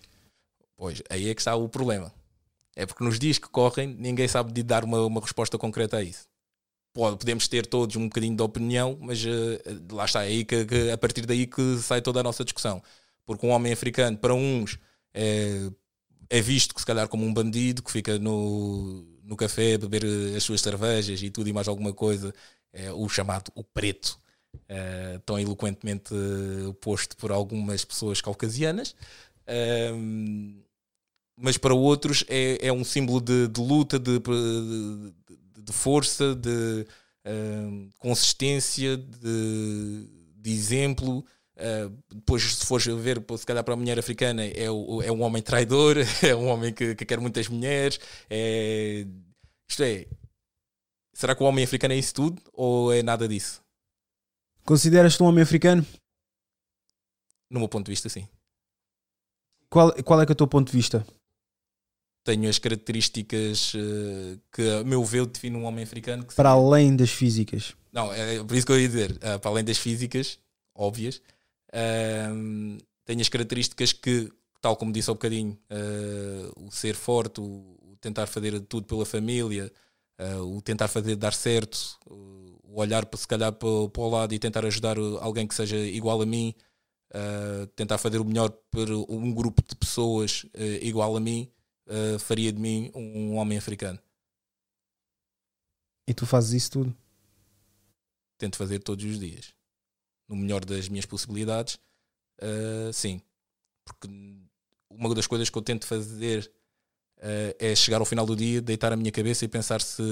Pois, 0.75 1.01
aí 1.09 1.29
é 1.29 1.33
que 1.33 1.41
está 1.41 1.55
o 1.55 1.67
problema. 1.67 2.11
É 2.75 2.85
porque 2.85 3.03
nos 3.03 3.17
dias 3.17 3.39
que 3.39 3.49
correm, 3.49 3.95
ninguém 3.99 4.27
sabe 4.27 4.51
de 4.51 4.61
dar 4.61 4.83
uma, 4.83 5.03
uma 5.05 5.21
resposta 5.21 5.57
concreta 5.57 5.97
a 5.97 6.03
isso. 6.03 6.27
Pode, 6.97 7.17
podemos 7.17 7.47
ter 7.47 7.67
todos 7.67 7.95
um 7.95 8.05
bocadinho 8.05 8.35
de 8.35 8.41
opinião, 8.41 8.97
mas 8.99 9.23
uh, 9.23 9.29
lá 9.91 10.05
está, 10.05 10.23
é 10.23 10.29
aí 10.29 10.43
que, 10.43 10.65
que, 10.65 10.89
a 10.89 10.97
partir 10.97 11.27
daí 11.27 11.45
que 11.45 11.77
sai 11.77 12.01
toda 12.01 12.21
a 12.21 12.23
nossa 12.23 12.43
discussão. 12.43 12.81
Porque 13.23 13.45
um 13.45 13.51
homem 13.51 13.71
africano, 13.71 14.17
para 14.17 14.33
uns, 14.33 14.79
é, 15.13 15.69
é 16.27 16.41
visto 16.41 16.73
que 16.73 16.81
se 16.81 16.87
calhar 16.87 17.07
como 17.07 17.23
um 17.23 17.31
bandido 17.31 17.83
que 17.83 17.91
fica 17.91 18.17
no, 18.17 19.05
no 19.23 19.35
café 19.35 19.75
a 19.75 19.77
beber 19.77 20.03
as 20.35 20.41
suas 20.41 20.59
cervejas 20.59 21.21
e 21.21 21.29
tudo 21.29 21.47
e 21.47 21.53
mais 21.53 21.67
alguma 21.67 21.93
coisa, 21.93 22.33
é 22.73 22.91
o 22.91 23.07
chamado 23.07 23.51
o 23.53 23.63
preto, 23.63 24.19
é, 24.67 25.19
tão 25.23 25.37
eloquentemente 25.37 26.15
posto 26.81 27.15
por 27.15 27.31
algumas 27.31 27.85
pessoas 27.85 28.21
caucasianas. 28.21 28.95
Mas 31.39 31.59
para 31.59 31.75
outros 31.75 32.23
é, 32.27 32.57
é 32.59 32.73
um 32.73 32.83
símbolo 32.83 33.21
de, 33.21 33.47
de 33.47 33.61
luta, 33.61 33.99
de, 33.99 34.17
de, 34.17 35.13
de 35.67 35.73
força, 35.73 36.33
de 36.33 36.87
uh, 37.25 37.89
consistência, 37.99 38.97
de, 38.97 40.07
de 40.35 40.51
exemplo. 40.51 41.25
Uh, 41.57 41.89
depois, 42.13 42.43
se 42.43 42.65
fores 42.65 42.85
ver, 42.85 43.21
se 43.37 43.45
calhar 43.45 43.63
para 43.63 43.73
a 43.73 43.77
mulher 43.77 43.99
africana, 43.99 44.45
é, 44.45 44.71
o, 44.71 45.01
é 45.01 45.11
um 45.11 45.21
homem 45.21 45.41
traidor, 45.41 45.97
é 46.23 46.33
um 46.33 46.47
homem 46.47 46.73
que, 46.73 46.95
que 46.95 47.05
quer 47.05 47.19
muitas 47.19 47.49
mulheres. 47.49 47.99
É, 48.29 49.05
isto 49.69 49.83
é, 49.83 50.07
será 51.13 51.35
que 51.35 51.43
o 51.43 51.45
homem 51.45 51.65
africano 51.65 51.93
é 51.93 51.97
isso 51.97 52.13
tudo 52.13 52.41
ou 52.53 52.93
é 52.93 53.03
nada 53.03 53.27
disso? 53.27 53.61
Consideras-te 54.63 55.21
um 55.21 55.25
homem 55.25 55.43
africano? 55.43 55.85
No 57.49 57.59
meu 57.59 57.69
ponto 57.69 57.85
de 57.85 57.91
vista, 57.91 58.07
sim. 58.07 58.27
Qual, 59.69 59.91
qual 60.03 60.21
é 60.21 60.25
que 60.25 60.31
é 60.31 60.33
o 60.33 60.35
teu 60.35 60.47
ponto 60.47 60.71
de 60.71 60.77
vista? 60.77 61.05
Tenho 62.27 62.49
as 62.49 62.59
características 62.59 63.73
uh, 63.73 64.37
que, 64.51 64.69
a 64.69 64.83
meu 64.83 65.01
ver, 65.05 65.25
define 65.27 65.55
um 65.55 65.63
homem 65.63 65.85
africano. 65.85 66.25
para 66.25 66.33
seria... 66.35 66.51
além 66.51 66.93
das 66.93 67.09
físicas. 67.09 67.73
Não, 67.93 68.13
é 68.13 68.43
por 68.43 68.53
isso 68.53 68.65
que 68.65 68.71
eu 68.73 68.81
ia 68.81 68.85
dizer, 68.85 69.11
uh, 69.11 69.39
para 69.39 69.49
além 69.49 69.63
das 69.63 69.77
físicas, 69.77 70.37
óbvias, 70.75 71.21
uh, 71.69 72.77
tenho 73.05 73.21
as 73.21 73.29
características 73.29 73.93
que, 73.93 74.29
tal 74.61 74.75
como 74.75 74.91
disse 74.91 75.09
há 75.09 75.13
um 75.13 75.15
bocadinho, 75.15 75.57
uh, 75.71 76.65
o 76.67 76.69
ser 76.69 76.95
forte, 76.95 77.39
o, 77.39 77.45
o, 77.45 77.95
tentar 78.01 78.27
fazer 78.27 78.59
tudo 78.59 78.85
pela 78.85 79.05
família, 79.05 79.71
o 80.43 80.61
tentar 80.61 80.89
fazer 80.89 81.15
dar 81.15 81.33
certo, 81.33 81.97
o 82.07 82.79
olhar 82.81 83.05
para, 83.05 83.17
se 83.17 83.27
calhar 83.27 83.53
para, 83.53 83.89
para 83.89 84.01
o 84.01 84.09
lado 84.09 84.33
e 84.33 84.39
tentar 84.39 84.65
ajudar 84.65 84.97
alguém 85.21 85.47
que 85.47 85.55
seja 85.55 85.77
igual 85.77 86.21
a 86.21 86.25
mim, 86.25 86.55
tentar 87.75 87.99
fazer 87.99 88.19
o 88.19 88.25
melhor 88.25 88.51
para 88.71 88.97
um 89.09 89.31
grupo 89.31 89.63
de 89.67 89.75
pessoas 89.75 90.43
igual 90.81 91.15
a 91.15 91.19
mim 91.19 91.47
uh, 91.87 92.19
faria 92.19 92.51
de 92.51 92.59
mim 92.59 92.91
um 92.93 93.35
homem 93.35 93.57
africano. 93.57 93.99
E 96.07 96.13
tu 96.13 96.25
fazes 96.25 96.53
isso 96.53 96.71
tudo? 96.71 96.97
Tento 98.37 98.57
fazer 98.57 98.79
todos 98.79 99.03
os 99.03 99.19
dias. 99.19 99.53
No 100.27 100.35
melhor 100.35 100.63
das 100.63 100.87
minhas 100.87 101.05
possibilidades, 101.05 101.75
uh, 102.41 102.93
sim. 102.93 103.21
Porque 103.85 104.07
uma 104.89 105.13
das 105.13 105.27
coisas 105.27 105.49
que 105.49 105.57
eu 105.57 105.61
tento 105.61 105.85
fazer 105.85 106.51
uh, 107.17 107.55
é 107.59 107.75
chegar 107.75 107.99
ao 107.99 108.05
final 108.05 108.25
do 108.25 108.35
dia, 108.35 108.61
deitar 108.61 108.91
a 108.93 108.97
minha 108.97 109.11
cabeça 109.11 109.45
e 109.45 109.47
pensar 109.47 109.81
se, 109.81 110.03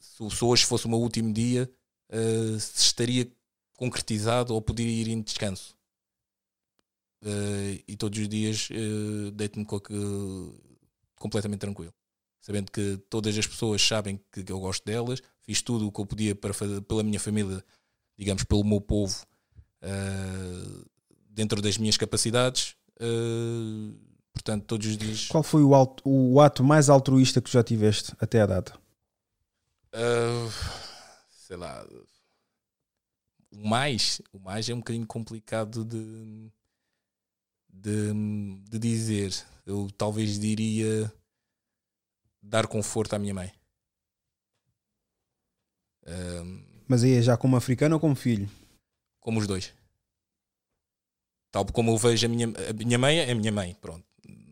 se 0.00 0.44
hoje 0.44 0.64
fosse 0.64 0.86
o 0.86 0.88
meu 0.88 0.98
último 0.98 1.32
dia, 1.32 1.70
se 2.60 2.80
estaria 2.80 3.28
concretizado 3.76 4.54
ou 4.54 4.62
poderia 4.62 5.02
ir 5.02 5.08
em 5.08 5.20
descanso. 5.20 5.76
Uh, 7.24 7.82
e 7.88 7.96
todos 7.96 8.18
os 8.18 8.28
dias 8.28 8.68
uh, 8.70 9.30
deito-me 9.30 9.64
com, 9.64 9.80
completamente 11.16 11.60
tranquilo. 11.60 11.92
Sabendo 12.40 12.70
que 12.70 12.98
todas 13.08 13.36
as 13.38 13.46
pessoas 13.46 13.80
sabem 13.80 14.20
que, 14.30 14.44
eu 14.46 14.60
gosto 14.60 14.84
delas, 14.84 15.22
fiz 15.40 15.62
tudo 15.62 15.86
o 15.86 15.92
que 15.92 16.00
eu 16.00 16.06
podia 16.06 16.34
para 16.34 16.52
fazer, 16.52 16.82
pela 16.82 17.02
minha 17.02 17.18
família, 17.18 17.64
digamos, 18.18 18.44
pelo 18.44 18.62
meu 18.62 18.80
povo, 18.80 19.24
uh, 19.82 20.84
dentro 21.30 21.62
das 21.62 21.78
minhas 21.78 21.96
capacidades. 21.96 22.76
Uh, 23.00 23.98
portanto, 24.32 24.66
todos 24.66 24.86
os 24.86 24.98
dias. 24.98 25.26
Qual 25.28 25.42
foi 25.42 25.62
o, 25.62 25.74
alto, 25.74 26.02
o 26.06 26.38
ato 26.40 26.62
mais 26.62 26.90
altruísta 26.90 27.40
que 27.40 27.50
já 27.50 27.62
tiveste 27.62 28.12
até 28.20 28.42
à 28.42 28.46
data? 28.46 28.78
Uh, 29.94 30.52
sei 31.30 31.56
lá. 31.56 31.86
O 33.50 33.66
mais, 33.66 34.20
o 34.32 34.38
mais 34.38 34.68
é 34.68 34.74
um 34.74 34.78
bocadinho 34.78 35.06
complicado 35.06 35.84
de, 35.84 36.50
de, 37.72 38.12
de 38.68 38.78
dizer 38.78 39.32
eu 39.66 39.90
talvez 39.96 40.38
diria 40.38 41.12
dar 42.42 42.66
conforto 42.66 43.14
à 43.14 43.18
minha 43.18 43.34
mãe. 43.34 43.52
Um, 46.06 46.64
Mas 46.86 47.02
aí 47.02 47.14
é 47.14 47.22
já 47.22 47.36
como 47.36 47.56
africano 47.56 47.94
ou 47.94 48.00
como 48.00 48.14
filho? 48.14 48.48
Como 49.20 49.40
os 49.40 49.46
dois. 49.46 49.72
Tal 51.50 51.64
como 51.66 51.92
eu 51.92 51.96
vejo 51.96 52.26
a 52.26 52.28
minha, 52.28 52.48
a 52.48 52.72
minha 52.72 52.98
mãe, 52.98 53.18
é 53.18 53.30
a 53.30 53.34
minha 53.34 53.52
mãe, 53.52 53.74
pronto. 53.80 54.04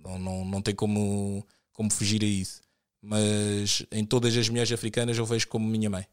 Não, 0.04 0.18
não, 0.18 0.44
não 0.44 0.62
tem 0.62 0.74
como, 0.74 1.46
como 1.72 1.92
fugir 1.92 2.22
a 2.22 2.26
isso. 2.26 2.62
Mas 3.02 3.84
em 3.90 4.04
todas 4.06 4.36
as 4.36 4.48
mulheres 4.48 4.72
africanas 4.72 5.18
eu 5.18 5.26
vejo 5.26 5.48
como 5.48 5.66
minha 5.66 5.90
mãe. 5.90 6.06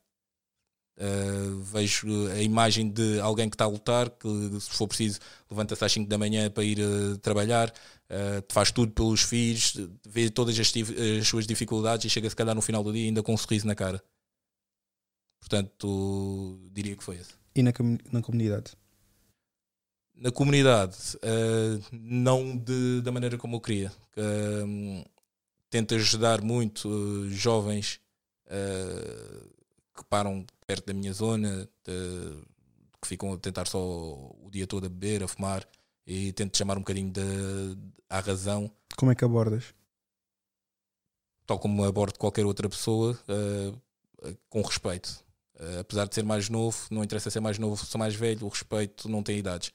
Uh, 0.99 1.61
vejo 1.61 2.27
a 2.27 2.41
imagem 2.41 2.89
de 2.89 3.21
alguém 3.21 3.49
que 3.49 3.55
está 3.55 3.63
a 3.63 3.69
lutar, 3.69 4.09
que 4.09 4.27
se 4.59 4.69
for 4.71 4.85
preciso 4.85 5.19
levanta-se 5.49 5.85
às 5.85 5.91
5 5.93 6.09
da 6.09 6.17
manhã 6.17 6.51
para 6.51 6.63
ir 6.63 6.77
uh, 6.79 7.17
trabalhar, 7.19 7.69
uh, 7.69 8.43
faz 8.49 8.69
tudo 8.69 8.91
pelos 8.91 9.21
filhos, 9.21 9.77
vê 10.05 10.29
todas 10.29 10.59
as, 10.59 10.73
as, 11.21 11.27
suas 11.27 11.47
dificuldades 11.47 12.05
e 12.05 12.09
chega 12.09 12.29
se 12.29 12.35
calhar 12.35 12.53
no 12.53 12.61
final 12.61 12.83
do 12.83 12.91
dia 12.91 13.05
ainda 13.05 13.23
com 13.23 13.33
um 13.33 13.37
sorriso 13.37 13.65
na 13.65 13.75
cara. 13.75 14.03
Portanto, 15.39 16.59
diria 16.73 16.97
que 16.97 17.03
foi 17.03 17.15
esse. 17.15 17.31
E 17.55 17.63
na, 17.63 17.71
na 18.11 18.21
comunidade? 18.21 18.73
na 20.19 20.31
comunidade, 20.31 20.97
uh, 21.17 21.81
não 21.91 22.55
de, 22.57 23.01
da 23.01 23.11
maneira 23.11 23.37
como 23.37 23.55
eu 23.55 23.61
queria. 23.61 23.91
Um, 24.17 25.03
tento 25.69 25.95
ajudar 25.95 26.41
muito 26.41 26.89
uh, 26.89 27.29
jovens 27.29 27.99
uh, 28.47 29.49
que 29.95 30.03
param 30.09 30.45
perto 30.69 30.85
da 30.85 30.93
minha 30.93 31.11
zona, 31.11 31.67
de, 31.83 32.43
que 33.01 33.07
ficam 33.07 33.33
a 33.33 33.37
tentar 33.39 33.67
só 33.67 33.79
o 33.79 34.49
dia 34.51 34.67
todo 34.67 34.85
a 34.85 34.89
beber, 34.89 35.23
a 35.23 35.27
fumar, 35.27 35.67
e 36.05 36.31
tento 36.33 36.55
chamar 36.55 36.77
um 36.77 36.81
bocadinho 36.81 37.11
de, 37.11 37.23
de, 37.75 37.91
à 38.07 38.19
razão. 38.19 38.71
Como 38.95 39.11
é 39.11 39.15
que 39.15 39.25
abordas? 39.25 39.73
Tal 41.47 41.57
como 41.57 41.83
abordo 41.83 42.19
qualquer 42.19 42.45
outra 42.45 42.69
pessoa, 42.69 43.17
com 44.47 44.61
respeito. 44.61 45.25
apesar 45.79 46.07
de 46.07 46.13
ser 46.13 46.23
mais 46.23 46.49
novo, 46.49 46.77
não 46.91 47.03
interessa 47.03 47.31
ser 47.31 47.39
mais 47.39 47.57
novo, 47.57 47.83
sou 47.83 47.97
mais 47.97 48.13
velho, 48.13 48.45
o 48.45 48.49
respeito 48.49 49.09
não 49.09 49.23
tem 49.23 49.39
idades. 49.39 49.71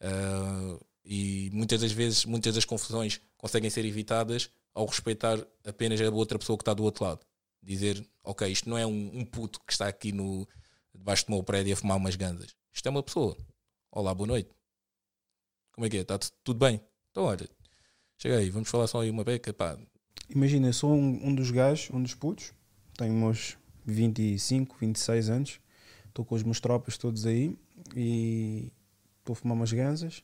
Uh, 0.00 0.78
e 1.04 1.50
muitas 1.52 1.80
das 1.80 1.90
vezes, 1.90 2.24
muitas 2.24 2.54
das 2.54 2.64
confusões 2.64 3.20
conseguem 3.36 3.68
ser 3.68 3.84
evitadas 3.84 4.48
ao 4.72 4.86
respeitar 4.86 5.44
apenas 5.64 6.00
a 6.00 6.08
outra 6.08 6.38
pessoa 6.38 6.56
que 6.56 6.62
está 6.62 6.72
do 6.72 6.84
outro 6.84 7.04
lado. 7.04 7.26
Dizer, 7.66 8.06
ok, 8.22 8.48
isto 8.48 8.70
não 8.70 8.78
é 8.78 8.86
um, 8.86 9.10
um 9.12 9.24
puto 9.24 9.58
que 9.66 9.72
está 9.72 9.88
aqui 9.88 10.12
no, 10.12 10.46
debaixo 10.94 11.26
do 11.26 11.32
meu 11.32 11.42
prédio 11.42 11.72
a 11.72 11.76
fumar 11.76 11.96
umas 11.96 12.14
ganzas. 12.14 12.54
Isto 12.72 12.86
é 12.86 12.90
uma 12.90 13.02
pessoa. 13.02 13.36
Olá, 13.90 14.14
boa 14.14 14.28
noite. 14.28 14.48
Como 15.72 15.84
é 15.84 15.90
que 15.90 15.96
é? 15.96 16.02
Está 16.02 16.16
tudo 16.44 16.60
bem? 16.60 16.80
Então, 17.10 17.24
olha, 17.24 17.48
chega 18.18 18.38
aí, 18.38 18.50
vamos 18.50 18.68
falar 18.68 18.86
só 18.86 19.00
aí 19.00 19.10
uma 19.10 19.24
beca. 19.24 19.52
Pá. 19.52 19.76
Imagina, 20.30 20.72
sou 20.72 20.94
um, 20.94 21.26
um 21.26 21.34
dos 21.34 21.50
gajos, 21.50 21.90
um 21.92 22.00
dos 22.00 22.14
putos, 22.14 22.52
tenho 22.96 23.12
meus 23.12 23.58
25, 23.84 24.76
26 24.78 25.28
anos, 25.28 25.60
estou 26.06 26.24
com 26.24 26.36
os 26.36 26.44
meus 26.44 26.60
tropas 26.60 26.96
todos 26.96 27.26
aí 27.26 27.58
e 27.96 28.72
estou 29.18 29.32
a 29.32 29.36
fumar 29.36 29.56
umas 29.56 29.72
ganzas, 29.72 30.22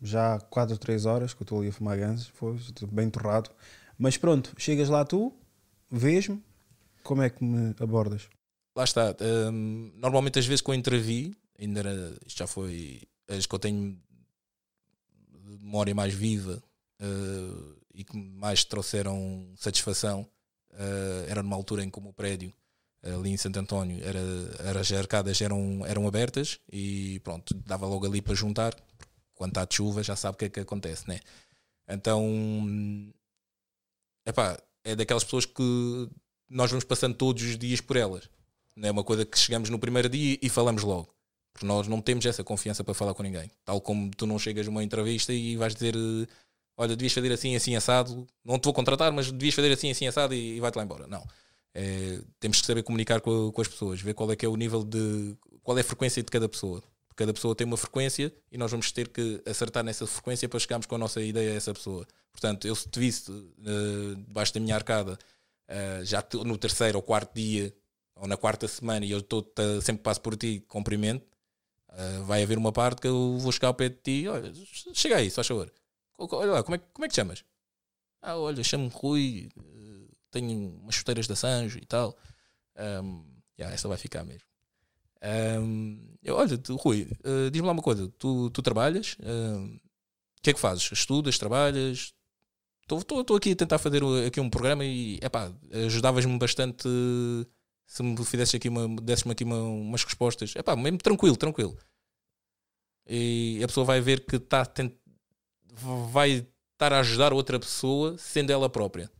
já 0.00 0.36
há 0.36 0.40
4 0.40 0.74
ou 0.74 0.78
3 0.78 1.06
horas 1.06 1.34
que 1.34 1.42
eu 1.42 1.44
estou 1.44 1.58
ali 1.58 1.70
a 1.70 1.72
fumar 1.72 1.98
ganzas, 1.98 2.28
foi 2.28 2.56
bem 2.92 3.10
torrado. 3.10 3.50
Mas 3.98 4.16
pronto, 4.16 4.54
chegas 4.56 4.88
lá 4.88 5.04
tu, 5.04 5.36
vês-me, 5.90 6.40
como 7.04 7.22
é 7.22 7.30
que 7.30 7.44
me 7.44 7.74
abordas? 7.78 8.28
Lá 8.76 8.82
está. 8.82 9.14
Um, 9.20 9.92
normalmente, 9.94 10.38
as 10.38 10.46
vezes 10.46 10.60
que 10.60 10.70
eu 10.70 10.74
entrevi, 10.74 11.36
ainda 11.58 11.80
era, 11.80 12.16
isto 12.26 12.38
já 12.38 12.46
foi 12.46 13.02
as 13.28 13.46
que 13.46 13.54
eu 13.54 13.58
tenho 13.58 13.96
memória 15.60 15.94
mais 15.94 16.12
viva 16.12 16.62
uh, 17.00 17.76
e 17.94 18.02
que 18.02 18.16
mais 18.16 18.64
trouxeram 18.64 19.52
satisfação, 19.56 20.28
uh, 20.72 21.28
era 21.28 21.42
numa 21.42 21.54
altura 21.54 21.84
em 21.84 21.90
que 21.90 21.98
o 21.98 22.12
prédio 22.12 22.52
ali 23.02 23.30
em 23.30 23.36
Santo 23.36 23.58
António 23.58 24.02
era, 24.02 24.18
era, 24.66 24.80
as 24.80 24.90
arcadas 24.90 25.38
eram, 25.42 25.84
eram 25.84 26.08
abertas 26.08 26.58
e 26.72 27.20
pronto, 27.20 27.52
dava 27.54 27.86
logo 27.86 28.06
ali 28.06 28.22
para 28.22 28.34
juntar. 28.34 28.74
Quando 29.34 29.50
está 29.50 29.64
de 29.66 29.74
chuva 29.74 30.02
já 30.02 30.16
sabe 30.16 30.36
o 30.36 30.38
que 30.38 30.44
é 30.46 30.48
que 30.48 30.60
acontece, 30.60 31.06
né? 31.06 31.20
Então 31.86 32.24
epá, 34.26 34.58
é 34.82 34.96
daquelas 34.96 35.24
pessoas 35.24 35.44
que 35.44 36.08
nós 36.54 36.70
vamos 36.70 36.84
passando 36.84 37.14
todos 37.14 37.42
os 37.42 37.58
dias 37.58 37.80
por 37.80 37.96
elas. 37.96 38.28
Não 38.76 38.88
é 38.88 38.90
uma 38.90 39.04
coisa 39.04 39.24
que 39.24 39.38
chegamos 39.38 39.70
no 39.70 39.78
primeiro 39.78 40.08
dia 40.08 40.38
e 40.40 40.48
falamos 40.48 40.82
logo. 40.82 41.14
Porque 41.52 41.66
nós 41.66 41.86
não 41.86 42.00
temos 42.00 42.24
essa 42.26 42.42
confiança 42.42 42.82
para 42.82 42.94
falar 42.94 43.14
com 43.14 43.22
ninguém. 43.22 43.50
Tal 43.64 43.80
como 43.80 44.10
tu 44.10 44.26
não 44.26 44.38
chegas 44.38 44.66
uma 44.66 44.82
entrevista 44.82 45.32
e 45.32 45.56
vais 45.56 45.74
dizer 45.74 45.94
olha, 46.76 46.96
devias 46.96 47.12
fazer 47.12 47.32
assim, 47.32 47.54
assim, 47.54 47.76
assado. 47.76 48.26
Não 48.44 48.58
te 48.58 48.64
vou 48.64 48.74
contratar, 48.74 49.12
mas 49.12 49.30
devias 49.30 49.54
fazer 49.54 49.72
assim, 49.72 49.90
assim, 49.90 50.06
assado 50.06 50.34
e, 50.34 50.56
e 50.56 50.60
vai-te 50.60 50.76
lá 50.76 50.82
embora. 50.82 51.06
Não 51.06 51.24
é, 51.74 52.20
temos 52.38 52.60
que 52.60 52.66
saber 52.66 52.82
comunicar 52.82 53.20
com, 53.20 53.50
com, 53.50 53.60
as 53.60 53.68
pessoas, 53.68 54.00
ver 54.00 54.14
qual 54.14 54.30
é 54.30 54.36
que 54.36 54.46
é 54.46 54.48
o 54.48 54.56
nível 54.56 54.84
de. 54.84 55.36
qual 55.62 55.76
é 55.76 55.80
a 55.80 55.84
frequência 55.84 56.22
de 56.22 56.30
cada 56.30 56.48
pessoa. 56.48 56.82
Cada 57.16 57.32
pessoa 57.32 57.54
tem 57.54 57.66
uma 57.66 57.76
frequência 57.76 58.32
e 58.50 58.58
nós 58.58 58.70
vamos 58.70 58.90
ter 58.90 59.08
que 59.08 59.40
acertar 59.46 59.84
nessa 59.84 60.06
frequência 60.06 60.48
para 60.48 60.58
chegarmos 60.58 60.86
com 60.86 60.96
a 60.96 60.98
nossa 60.98 61.20
ideia 61.20 61.52
a 61.52 61.54
essa 61.54 61.72
pessoa. 61.72 62.06
Portanto, 62.32 62.66
eu 62.66 62.74
se 62.74 62.88
te 62.88 62.98
visse 62.98 63.30
uh, 63.30 64.16
debaixo 64.26 64.52
da 64.52 64.58
minha 64.58 64.74
arcada, 64.74 65.16
uh, 65.68 66.04
já 66.04 66.24
no 66.44 66.58
terceiro 66.58 66.98
ou 66.98 67.02
quarto 67.02 67.34
dia, 67.34 67.74
ou 68.14 68.26
na 68.26 68.36
quarta 68.36 68.68
semana, 68.68 69.04
e 69.04 69.10
eu 69.10 69.18
estou 69.18 69.52
sempre 69.82 70.02
passo 70.02 70.20
por 70.20 70.36
ti, 70.36 70.64
cumprimento, 70.68 71.26
uh, 71.90 72.24
vai 72.24 72.42
haver 72.42 72.56
uma 72.58 72.72
parte 72.72 73.00
que 73.00 73.08
eu 73.08 73.38
vou 73.38 73.52
chegar 73.52 73.68
ao 73.68 73.74
pé 73.74 73.88
de 73.88 73.96
ti, 73.96 74.28
olha, 74.28 74.52
chega 74.92 75.16
aí, 75.16 75.30
só 75.30 75.42
favor. 75.42 75.72
Olha 76.16 76.52
lá, 76.52 76.62
como 76.62 76.76
é, 76.76 76.78
como 76.78 77.04
é 77.04 77.08
que 77.08 77.12
te 77.12 77.16
chamas? 77.16 77.44
Ah, 78.22 78.36
olha, 78.36 78.62
chamo-me 78.62 78.90
Rui, 78.94 79.50
tenho 80.30 80.78
umas 80.80 80.94
chuteiras 80.94 81.26
da 81.26 81.36
Sanjo 81.36 81.78
e 81.78 81.84
tal. 81.84 82.16
Um, 82.76 83.24
yeah, 83.58 83.74
essa 83.74 83.88
vai 83.88 83.98
ficar 83.98 84.24
mesmo. 84.24 84.48
Um, 85.60 86.16
eu, 86.22 86.36
olha, 86.36 86.56
tu, 86.56 86.76
Rui, 86.76 87.08
uh, 87.24 87.50
diz-me 87.50 87.66
lá 87.66 87.72
uma 87.72 87.82
coisa: 87.82 88.08
tu, 88.18 88.48
tu 88.50 88.62
trabalhas? 88.62 89.16
O 89.18 90.42
que 90.42 90.50
é 90.50 90.54
que 90.54 90.60
fazes? 90.60 90.90
Estudas? 90.90 91.38
Trabalhas? 91.38 92.14
Estou 92.90 93.36
aqui 93.36 93.52
a 93.52 93.56
tentar 93.56 93.78
fazer 93.78 94.02
aqui 94.26 94.40
um 94.40 94.50
programa 94.50 94.84
e 94.84 95.18
epá, 95.22 95.50
ajudavas-me 95.86 96.38
bastante 96.38 96.86
se 97.86 98.02
me 98.02 98.22
fizesse 98.24 98.56
aqui 98.56 98.68
uma, 98.68 98.88
desses-me 99.00 99.32
aqui 99.32 99.44
uma, 99.44 99.58
umas 99.58 100.04
respostas. 100.04 100.54
Epá, 100.54 100.76
mesmo 100.76 100.98
tranquilo, 100.98 101.36
tranquilo. 101.36 101.76
E 103.08 103.60
a 103.62 103.66
pessoa 103.66 103.84
vai 103.84 104.00
ver 104.00 104.24
que 104.24 104.36
está 104.36 104.66
vai 106.10 106.46
estar 106.72 106.92
a 106.92 107.00
ajudar 107.00 107.32
outra 107.32 107.58
pessoa 107.58 108.16
sendo 108.18 108.50
ela 108.50 108.68
própria. 108.68 109.10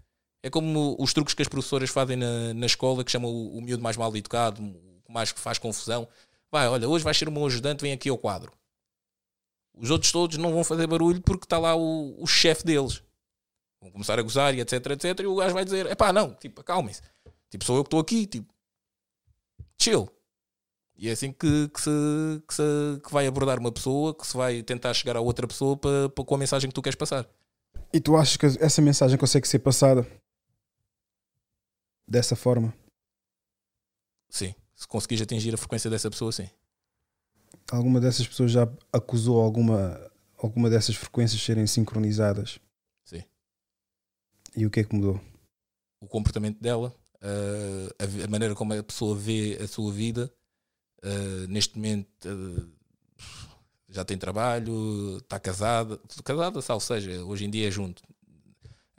É 0.42 0.50
como 0.50 0.96
os 0.98 1.12
truques 1.12 1.35
que 1.35 1.42
as 1.42 1.48
professoras 1.48 1.90
fazem 1.90 2.16
na, 2.16 2.53
na 2.53 2.66
escola, 2.66 3.03
que 3.03 3.11
chamam 3.11 3.31
o, 3.31 3.59
o 3.59 3.62
miúdo 3.62 3.83
mais 3.83 3.96
mal 3.96 4.14
educado, 4.14 4.62
o 4.62 5.03
que 5.07 5.12
mais 5.12 5.31
faz 5.31 5.59
confusão. 5.59 6.07
Vai, 6.50 6.68
olha, 6.68 6.88
hoje 6.88 7.03
vais 7.03 7.16
ser 7.16 7.29
o 7.29 7.33
meu 7.33 7.46
ajudante, 7.46 7.83
vem 7.83 7.92
aqui 7.92 8.09
ao 8.09 8.18
quadro. 8.18 8.53
Os 9.77 9.90
outros 9.90 10.12
todos 10.12 10.37
não 10.37 10.53
vão 10.53 10.62
fazer 10.62 10.87
barulho 10.87 11.20
porque 11.22 11.44
está 11.44 11.59
lá 11.59 11.74
o, 11.74 12.22
o 12.22 12.27
chefe 12.27 12.64
deles. 12.64 13.03
Vão 13.85 13.90
começar 13.90 14.18
a 14.18 14.23
gozar 14.23 14.55
e 14.55 14.61
etc, 14.62 14.87
etc. 14.92 15.20
E 15.20 15.27
o 15.27 15.37
gajo 15.37 15.53
vai 15.53 15.62
dizer: 15.62 15.85
é 15.85 15.94
pá, 15.94 16.11
não, 16.11 16.33
tipo, 16.35 16.62
acalmem-se. 16.62 17.03
Tipo, 17.51 17.66
sou 17.66 17.77
eu 17.77 17.85
que 17.85 17.88
estou 17.88 18.01
aqui, 18.01 18.27
tipo, 18.27 18.51
chill. 19.79 20.09
E 20.97 21.11
é 21.11 21.12
assim 21.12 21.31
que, 21.31 21.68
que, 21.68 21.81
se, 21.83 21.90
que, 22.49 22.55
se, 22.55 22.62
que 23.05 23.12
vai 23.12 23.27
abordar 23.27 23.59
uma 23.59 23.70
pessoa, 23.70 24.14
que 24.14 24.27
se 24.27 24.35
vai 24.35 24.62
tentar 24.62 24.94
chegar 24.94 25.16
a 25.16 25.20
outra 25.20 25.47
pessoa 25.47 25.77
para, 25.77 26.09
para, 26.09 26.25
com 26.25 26.35
a 26.35 26.38
mensagem 26.38 26.70
que 26.70 26.75
tu 26.75 26.81
queres 26.81 26.97
passar. 26.97 27.29
E 27.92 28.01
tu 28.01 28.16
achas 28.16 28.38
que 28.38 28.47
essa 28.47 28.81
mensagem 28.81 29.18
consegue 29.18 29.47
ser 29.47 29.59
passada 29.59 30.07
dessa 32.09 32.35
forma? 32.35 32.73
Sim. 34.31 34.55
Se 34.75 34.88
conseguires 34.88 35.23
atingir 35.23 35.53
a 35.53 35.59
frequência 35.59 35.90
dessa 35.90 36.11
pessoa, 36.11 36.33
sim. 36.33 36.49
Alguma 37.70 38.01
dessas 38.01 38.27
pessoas 38.27 38.51
já 38.51 38.66
acusou 38.90 39.42
alguma, 39.42 40.11
alguma 40.38 40.70
dessas 40.70 40.97
frequências 40.97 41.42
serem 41.42 41.66
sincronizadas? 41.66 42.59
Sim. 43.05 43.23
E 44.57 44.67
o 44.67 44.71
que 44.71 44.81
é 44.81 44.85
que 44.85 44.95
mudou? 44.95 45.21
O 46.01 46.07
comportamento 46.07 46.61
dela, 46.61 46.95
a, 47.21 48.25
a 48.25 48.29
maneira 48.29 48.55
como 48.55 48.73
a 48.75 48.83
pessoa 48.83 49.17
vê 49.17 49.59
a 49.62 49.67
sua 49.67 49.93
vida. 49.93 50.33
neste 51.49 51.77
momento 51.77 52.09
já 53.88 54.05
tem 54.05 54.19
trabalho, 54.19 55.19
está 55.19 55.38
casada, 55.38 56.01
casada, 56.25 56.61
ou 56.69 56.81
seja, 56.81 57.25
hoje 57.25 57.45
em 57.45 57.51
dia 57.51 57.69
é 57.69 57.71
junto, 57.71 58.03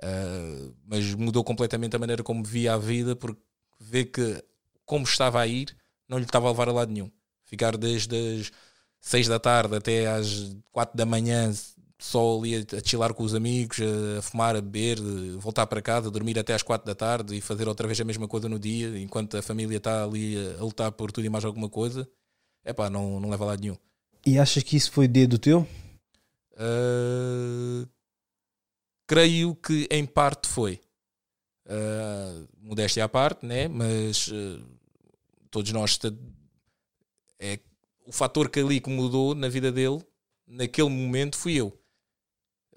Uh, 0.04 0.76
mas 0.86 1.14
mudou 1.14 1.44
completamente 1.44 1.96
a 1.96 2.00
maneira 2.00 2.22
como 2.22 2.44
via 2.44 2.74
a 2.74 2.78
vida, 2.78 3.16
porque 3.16 3.42
vê 3.80 4.04
que 4.04 4.44
como 4.86 5.06
estava 5.06 5.40
a 5.40 5.48
ir, 5.48 5.76
não 6.08 6.18
lhe 6.18 6.26
estava 6.26 6.48
a 6.48 6.52
levar 6.52 6.70
a 6.70 6.74
lado 6.74 6.92
nenhum. 6.92 7.10
Ficar 7.46 7.78
desde 7.78 8.42
as 8.42 8.52
6 9.00 9.28
da 9.28 9.40
tarde 9.40 9.76
até 9.76 10.08
às 10.08 10.56
4 10.72 10.98
da 10.98 11.06
manhã 11.06 11.52
só 12.00 12.38
ali 12.38 12.56
a, 12.56 12.66
chilar 12.84 13.14
com 13.14 13.24
os 13.24 13.34
amigos, 13.34 13.78
a, 14.18 14.22
fumar, 14.22 14.56
a 14.56 14.62
beber, 14.62 15.00
voltar 15.38 15.66
para 15.68 15.82
casa, 15.82 16.12
dormir 16.12 16.38
até 16.38 16.54
às 16.54 16.64
4 16.64 16.86
da 16.86 16.96
tarde 16.96 17.36
e 17.36 17.42
fazer 17.42 17.68
outra 17.68 17.88
vez 17.88 18.00
a 18.00 18.04
mesma 18.04 18.28
coisa 18.28 18.50
no 18.50 18.60
dia, 18.60 18.98
enquanto 19.00 19.38
a 19.38 19.42
família 19.42 19.78
está 19.78 20.04
ali 20.04 20.36
a, 20.38 20.60
a 20.60 20.64
lutar 20.64 20.92
por 20.92 21.12
tudo 21.12 21.26
e 21.26 21.30
mais 21.30 21.46
alguma 21.46 21.70
coisa, 21.70 22.08
é 22.64 22.74
pá, 22.74 22.90
não, 22.90 23.20
não 23.20 23.30
leva 23.30 23.44
a 23.46 23.48
lado 23.48 23.62
nenhum. 23.62 23.78
E 24.26 24.40
achas 24.40 24.64
que 24.64 24.76
isso 24.76 24.92
foi 24.92 25.08
dedo 25.08 25.38
teu? 25.38 25.68
Uh, 26.54 27.88
creio 29.08 29.56
que 29.56 29.88
em 29.92 30.06
parte 30.06 30.48
foi. 30.48 30.82
Uh, 31.68 32.48
modéstia 32.60 33.04
à 33.04 33.10
parte, 33.10 33.46
né? 33.46 33.68
mas 33.68 34.28
uh, 34.28 34.64
todos 35.50 35.72
nós 35.72 36.00
é 37.40 37.60
o 38.06 38.12
fator 38.12 38.50
que 38.50 38.60
ali 38.60 38.80
que 38.80 38.90
mudou 38.90 39.34
na 39.34 39.50
vida 39.50 39.72
dele 39.72 40.04
naquele 40.48 40.90
momento 40.90 41.38
fui 41.38 41.56
eu. 41.56 41.78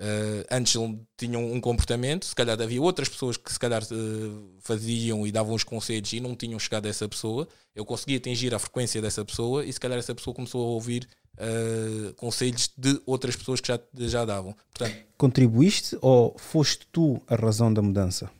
Uh, 0.00 0.46
antes 0.48 0.76
ele 0.76 1.00
tinha 1.16 1.36
um 1.40 1.60
comportamento, 1.60 2.24
se 2.24 2.34
calhar 2.34 2.60
havia 2.60 2.80
outras 2.80 3.08
pessoas 3.08 3.36
que 3.36 3.52
se 3.52 3.58
calhar 3.58 3.82
uh, 3.82 4.56
faziam 4.60 5.26
e 5.26 5.32
davam 5.32 5.54
os 5.54 5.64
conselhos 5.64 6.12
e 6.12 6.20
não 6.20 6.36
tinham 6.36 6.58
chegado 6.60 6.86
a 6.86 6.88
essa 6.88 7.08
pessoa. 7.08 7.48
Eu 7.74 7.84
consegui 7.84 8.14
atingir 8.14 8.54
a 8.54 8.60
frequência 8.60 9.02
dessa 9.02 9.24
pessoa 9.24 9.64
e 9.64 9.72
se 9.72 9.80
calhar 9.80 9.98
essa 9.98 10.14
pessoa 10.14 10.32
começou 10.32 10.64
a 10.64 10.68
ouvir 10.68 11.08
uh, 11.34 12.14
conselhos 12.14 12.70
de 12.78 13.02
outras 13.06 13.34
pessoas 13.34 13.60
que 13.60 13.66
já, 13.66 13.80
já 13.92 14.24
davam. 14.24 14.54
Portanto, 14.72 15.04
Contribuíste 15.16 15.98
ou 16.00 16.38
foste 16.38 16.86
tu 16.92 17.20
a 17.26 17.34
razão 17.34 17.74
da 17.74 17.82
mudança? 17.82 18.30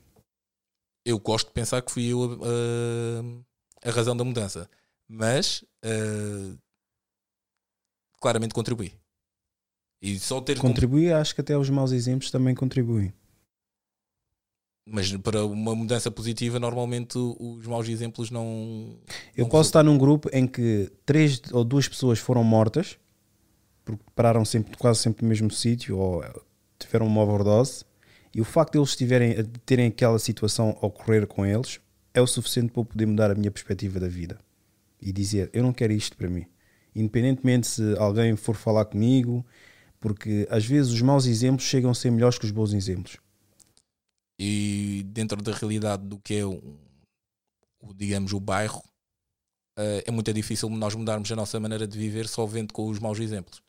Eu 1.04 1.18
gosto 1.18 1.48
de 1.48 1.54
pensar 1.54 1.82
que 1.82 1.90
fui 1.90 2.06
eu 2.06 2.38
a, 3.84 3.88
a 3.88 3.90
razão 3.90 4.16
da 4.16 4.22
mudança, 4.22 4.70
mas 5.08 5.64
claramente 8.20 8.54
contribuí. 8.54 8.92
E 10.00 10.18
só 10.18 10.40
ter 10.40 10.58
Contribui, 10.58 11.12
acho 11.12 11.34
que 11.34 11.40
até 11.40 11.56
os 11.56 11.68
maus 11.68 11.92
exemplos 11.92 12.30
também 12.30 12.54
contribuem. 12.54 13.12
Mas 14.90 15.14
para 15.16 15.44
uma 15.44 15.74
mudança 15.74 16.10
positiva, 16.10 16.58
normalmente 16.58 17.18
os 17.18 17.66
maus 17.66 17.88
exemplos 17.88 18.30
não. 18.30 18.96
Eu 19.36 19.44
não 19.44 19.50
posso 19.50 19.68
estar 19.68 19.82
num 19.82 19.98
grupo 19.98 20.30
em 20.32 20.46
que 20.46 20.90
três 21.04 21.42
ou 21.52 21.62
duas 21.62 21.86
pessoas 21.86 22.18
foram 22.18 22.42
mortas 22.42 22.98
porque 23.88 24.04
pararam 24.14 24.44
sempre, 24.44 24.76
quase 24.76 25.00
sempre 25.00 25.22
no 25.22 25.30
mesmo 25.30 25.50
sítio 25.50 25.96
ou 25.96 26.22
tiveram 26.78 27.06
uma 27.06 27.22
overdose 27.22 27.84
e 28.34 28.40
o 28.40 28.44
facto 28.44 28.72
de 28.72 28.78
eles 28.78 28.94
tiverem, 28.94 29.34
de 29.34 29.58
terem 29.64 29.86
aquela 29.86 30.18
situação 30.18 30.76
ocorrer 30.82 31.26
com 31.26 31.46
eles 31.46 31.80
é 32.12 32.20
o 32.20 32.26
suficiente 32.26 32.70
para 32.70 32.82
eu 32.82 32.84
poder 32.84 33.06
mudar 33.06 33.30
a 33.30 33.34
minha 33.34 33.50
perspectiva 33.50 33.98
da 33.98 34.06
vida 34.06 34.38
e 35.00 35.10
dizer 35.10 35.48
eu 35.54 35.62
não 35.62 35.72
quero 35.72 35.92
isto 35.94 36.18
para 36.18 36.28
mim. 36.28 36.44
Independentemente 36.94 37.66
se 37.66 37.94
alguém 37.98 38.36
for 38.36 38.54
falar 38.54 38.84
comigo, 38.84 39.44
porque 40.00 40.46
às 40.50 40.64
vezes 40.64 40.92
os 40.92 41.02
maus 41.02 41.26
exemplos 41.26 41.66
chegam 41.66 41.90
a 41.90 41.94
ser 41.94 42.10
melhores 42.10 42.38
que 42.38 42.44
os 42.44 42.50
bons 42.50 42.72
exemplos. 42.72 43.18
E 44.38 45.04
dentro 45.08 45.42
da 45.42 45.52
realidade 45.52 46.04
do 46.06 46.18
que 46.18 46.34
é 46.34 46.44
o, 46.44 46.62
o 47.80 47.92
digamos, 47.94 48.32
o 48.32 48.38
bairro, 48.38 48.82
uh, 49.78 50.02
é 50.06 50.10
muito 50.10 50.32
difícil 50.32 50.68
nós 50.70 50.94
mudarmos 50.94 51.30
a 51.32 51.36
nossa 51.36 51.58
maneira 51.58 51.86
de 51.86 51.98
viver 51.98 52.28
só 52.28 52.46
vendo 52.46 52.72
com 52.72 52.88
os 52.88 52.98
maus 52.98 53.18
exemplos. 53.18 53.60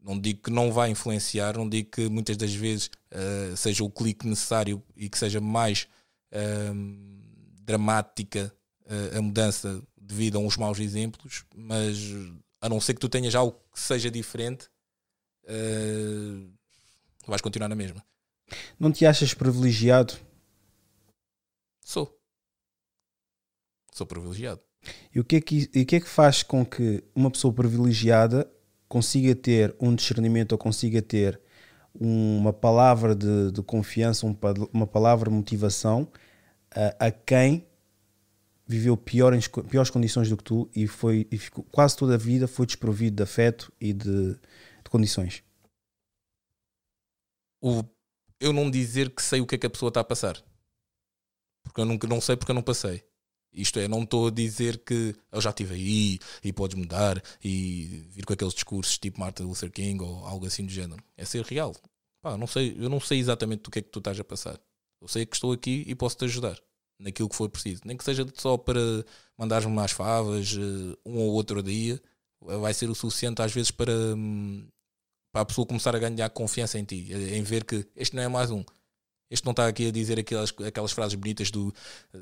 Não 0.00 0.18
digo 0.18 0.42
que 0.44 0.50
não 0.50 0.72
vai 0.72 0.90
influenciar, 0.90 1.56
não 1.56 1.68
digo 1.68 1.90
que 1.90 2.08
muitas 2.08 2.36
das 2.36 2.54
vezes 2.54 2.90
uh, 3.12 3.56
seja 3.56 3.84
o 3.84 3.90
clique 3.90 4.26
necessário 4.26 4.82
e 4.96 5.08
que 5.08 5.18
seja 5.18 5.40
mais 5.40 5.88
uh, 6.32 7.18
dramática 7.62 8.52
uh, 8.86 9.18
a 9.18 9.20
mudança 9.20 9.82
devido 10.00 10.36
a 10.36 10.40
uns 10.40 10.56
maus 10.56 10.78
exemplos, 10.78 11.44
mas 11.54 11.98
a 12.60 12.68
não 12.68 12.80
ser 12.80 12.94
que 12.94 13.00
tu 13.00 13.08
tenhas 13.08 13.34
algo 13.34 13.58
que 13.72 13.80
seja 13.80 14.10
diferente, 14.10 14.68
vais 17.26 17.40
continuar 17.40 17.68
na 17.68 17.74
mesma. 17.74 18.04
Não 18.78 18.92
te 18.92 19.06
achas 19.06 19.34
privilegiado? 19.34 20.14
Sou. 21.84 22.18
Sou 23.92 24.06
privilegiado. 24.06 24.60
E 25.14 25.18
o 25.18 25.24
que, 25.24 25.36
é 25.36 25.40
que, 25.40 25.70
e 25.74 25.82
o 25.82 25.86
que 25.86 25.96
é 25.96 26.00
que 26.00 26.08
faz 26.08 26.42
com 26.42 26.64
que 26.64 27.02
uma 27.14 27.30
pessoa 27.30 27.52
privilegiada 27.52 28.50
consiga 28.88 29.34
ter 29.34 29.74
um 29.80 29.94
discernimento 29.94 30.52
ou 30.52 30.58
consiga 30.58 31.02
ter 31.02 31.40
uma 31.94 32.52
palavra 32.52 33.14
de, 33.14 33.50
de 33.50 33.62
confiança, 33.62 34.26
um, 34.26 34.36
uma 34.72 34.86
palavra 34.86 35.28
de 35.30 35.36
motivação 35.36 36.08
a, 36.70 37.06
a 37.06 37.10
quem 37.10 37.66
viveu 38.66 38.96
pior 38.96 39.32
em, 39.32 39.40
piores 39.68 39.90
condições 39.90 40.28
do 40.28 40.36
que 40.36 40.44
tu 40.44 40.70
e 40.76 40.86
foi 40.86 41.26
e 41.30 41.38
ficou, 41.38 41.64
quase 41.72 41.96
toda 41.96 42.14
a 42.14 42.18
vida 42.18 42.46
foi 42.46 42.66
desprovido 42.66 43.16
de 43.16 43.22
afeto 43.22 43.72
e 43.80 43.92
de, 43.92 44.36
de 44.88 44.90
condições. 44.90 45.44
O, 47.60 47.84
eu 48.40 48.52
não 48.52 48.70
dizer 48.70 49.10
que 49.10 49.22
sei 49.22 49.40
o 49.40 49.46
que 49.46 49.54
é 49.54 49.58
que 49.58 49.66
a 49.66 49.70
pessoa 49.70 49.88
está 49.88 50.00
a 50.00 50.04
passar. 50.04 50.42
Porque 51.62 51.80
eu 51.80 51.84
nunca 51.84 52.06
não 52.06 52.20
sei 52.20 52.36
porque 52.36 52.50
eu 52.50 52.54
não 52.54 52.62
passei. 52.62 53.04
Isto 53.52 53.78
é, 53.78 53.88
não 53.88 54.02
estou 54.02 54.28
a 54.28 54.30
dizer 54.30 54.78
que 54.84 55.14
eu 55.32 55.40
já 55.40 55.50
estive 55.50 55.74
aí 55.74 56.18
e 56.44 56.52
podes 56.52 56.76
mudar 56.76 57.22
e 57.42 58.06
vir 58.10 58.24
com 58.24 58.32
aqueles 58.32 58.54
discursos 58.54 58.98
tipo 58.98 59.20
Martin 59.20 59.44
Luther 59.44 59.70
King 59.70 60.02
ou 60.02 60.24
algo 60.24 60.46
assim 60.46 60.64
do 60.64 60.72
género. 60.72 61.02
É 61.16 61.24
ser 61.24 61.44
real. 61.44 61.74
Pá, 62.22 62.36
não 62.36 62.46
sei, 62.46 62.76
eu 62.78 62.88
não 62.88 63.00
sei 63.00 63.18
exatamente 63.18 63.62
do 63.62 63.70
que 63.70 63.80
é 63.80 63.82
que 63.82 63.90
tu 63.90 63.98
estás 63.98 64.18
a 64.18 64.24
passar. 64.24 64.58
Eu 65.00 65.08
sei 65.08 65.26
que 65.26 65.36
estou 65.36 65.52
aqui 65.52 65.84
e 65.86 65.94
posso 65.94 66.16
te 66.16 66.24
ajudar 66.24 66.58
naquilo 66.98 67.28
que 67.28 67.36
for 67.36 67.48
preciso. 67.48 67.82
Nem 67.84 67.96
que 67.96 68.04
seja 68.04 68.26
só 68.34 68.56
para 68.56 68.80
mandares-me 69.36 69.72
mais 69.72 69.92
favas 69.92 70.54
eh, 70.56 70.98
um 71.06 71.18
ou 71.18 71.32
outro 71.32 71.62
dia, 71.62 72.00
vai 72.40 72.74
ser 72.74 72.90
o 72.90 72.94
suficiente 72.94 73.42
às 73.42 73.52
vezes 73.52 73.70
para, 73.70 73.92
hum, 73.92 74.66
para 75.38 75.42
a 75.42 75.46
pessoa 75.46 75.66
começar 75.66 75.94
a 75.94 75.98
ganhar 76.00 76.28
confiança 76.30 76.80
em 76.80 76.84
ti, 76.84 77.12
em 77.12 77.42
ver 77.44 77.64
que 77.64 77.86
este 77.94 78.16
não 78.16 78.22
é 78.24 78.28
mais 78.28 78.50
um. 78.50 78.64
Este 79.30 79.44
não 79.44 79.52
está 79.52 79.68
aqui 79.68 79.86
a 79.86 79.92
dizer 79.92 80.18
aquelas, 80.18 80.52
aquelas 80.66 80.90
frases 80.90 81.14
bonitas 81.14 81.48
do 81.48 81.72
eh, 82.12 82.18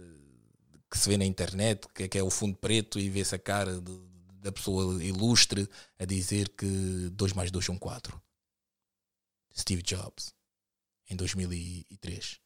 que 0.91 0.99
se 0.99 1.09
vê 1.09 1.17
na 1.17 1.25
internet, 1.25 1.87
que 1.95 2.03
é, 2.03 2.09
que 2.09 2.19
é 2.19 2.23
o 2.23 2.29
fundo 2.29 2.55
preto 2.57 2.99
e 2.99 3.09
vê-se 3.09 3.35
a 3.35 3.39
cara 3.39 3.81
de, 3.81 3.99
da 4.43 4.53
pessoa 4.53 5.03
ilustre 5.03 5.67
a 5.99 6.05
dizer 6.05 6.51
que 6.51 7.09
2 7.13 7.33
mais 7.33 7.51
2 7.51 7.65
são 7.65 7.79
4. 7.79 8.21
Steve 9.59 9.83
Jobs, 9.83 10.35
em 11.09 11.17
2003. 11.17 12.39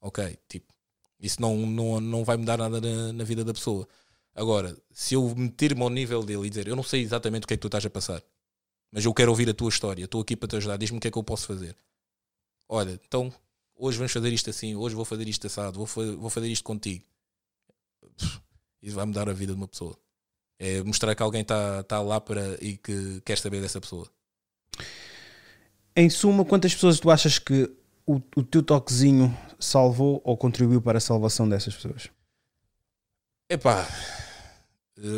Ok, 0.00 0.38
tipo, 0.48 0.72
isso 1.18 1.42
não, 1.42 1.54
não, 1.66 2.00
não 2.00 2.24
vai 2.24 2.38
mudar 2.38 2.56
nada 2.56 2.80
na, 2.80 3.12
na 3.12 3.24
vida 3.24 3.44
da 3.44 3.52
pessoa. 3.52 3.86
Agora, 4.34 4.74
se 4.90 5.12
eu 5.12 5.34
meter-me 5.36 5.82
ao 5.82 5.90
nível 5.90 6.22
dele 6.22 6.46
e 6.46 6.48
dizer 6.48 6.68
eu 6.68 6.76
não 6.76 6.82
sei 6.82 7.02
exatamente 7.02 7.44
o 7.44 7.46
que 7.46 7.52
é 7.52 7.56
que 7.58 7.60
tu 7.60 7.68
estás 7.68 7.84
a 7.84 7.90
passar, 7.90 8.22
mas 8.90 9.04
eu 9.04 9.14
quero 9.14 9.30
ouvir 9.30 9.48
a 9.48 9.54
tua 9.54 9.68
história, 9.68 10.04
estou 10.04 10.20
aqui 10.20 10.36
para 10.36 10.48
te 10.48 10.56
ajudar, 10.56 10.76
diz-me 10.76 10.98
o 10.98 11.00
que 11.00 11.08
é 11.08 11.10
que 11.10 11.18
eu 11.18 11.22
posso 11.22 11.46
fazer. 11.46 11.76
Olha, 12.68 13.00
então 13.06 13.32
hoje 13.76 13.98
vamos 13.98 14.12
fazer 14.12 14.32
isto 14.32 14.50
assim, 14.50 14.74
hoje 14.74 14.94
vou 14.94 15.04
fazer 15.04 15.26
isto 15.28 15.46
assado, 15.46 15.84
vou, 15.84 16.16
vou 16.16 16.30
fazer 16.30 16.48
isto 16.48 16.64
contigo. 16.64 17.04
Isso 18.82 18.96
vai 18.96 19.04
mudar 19.04 19.28
a 19.28 19.32
vida 19.32 19.52
de 19.52 19.58
uma 19.58 19.68
pessoa. 19.68 19.96
É 20.58 20.82
mostrar 20.82 21.14
que 21.14 21.22
alguém 21.22 21.42
está 21.42 21.82
tá 21.82 22.00
lá 22.00 22.20
para 22.20 22.62
e 22.62 22.76
que 22.76 23.20
quer 23.24 23.38
saber 23.38 23.60
dessa 23.60 23.80
pessoa. 23.80 24.08
Em 25.96 26.08
suma, 26.08 26.44
quantas 26.44 26.74
pessoas 26.74 27.00
tu 27.00 27.10
achas 27.10 27.38
que 27.38 27.70
o, 28.06 28.20
o 28.36 28.42
teu 28.42 28.62
toquezinho 28.62 29.36
salvou 29.58 30.20
ou 30.24 30.36
contribuiu 30.36 30.80
para 30.80 30.98
a 30.98 31.00
salvação 31.00 31.48
dessas 31.48 31.74
pessoas? 31.74 32.08
Epá, 33.48 33.86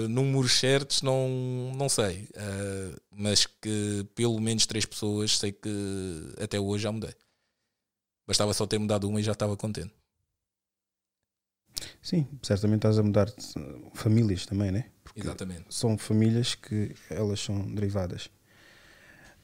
números 0.08 0.52
certos 0.52 1.02
não, 1.02 1.72
não 1.74 1.88
sei, 1.88 2.28
uh, 2.36 3.00
mas 3.10 3.46
que 3.46 4.06
pelo 4.14 4.40
menos 4.40 4.66
três 4.66 4.84
pessoas 4.84 5.38
sei 5.38 5.52
que 5.52 6.34
até 6.40 6.60
hoje 6.60 6.84
já 6.84 6.92
mudei. 6.92 7.14
Bastava 8.26 8.54
só 8.54 8.66
ter 8.66 8.78
mudado 8.78 9.08
uma 9.08 9.20
e 9.20 9.22
já 9.22 9.32
estava 9.32 9.56
contente. 9.56 9.92
Sim, 12.00 12.26
certamente 12.42 12.78
estás 12.78 12.98
a 12.98 13.02
mudar 13.02 13.32
famílias 13.94 14.46
também, 14.46 14.70
né? 14.70 14.90
Porque 15.02 15.20
Exatamente. 15.20 15.64
São 15.68 15.98
famílias 15.98 16.54
que 16.54 16.94
elas 17.10 17.40
são 17.40 17.62
derivadas. 17.74 18.30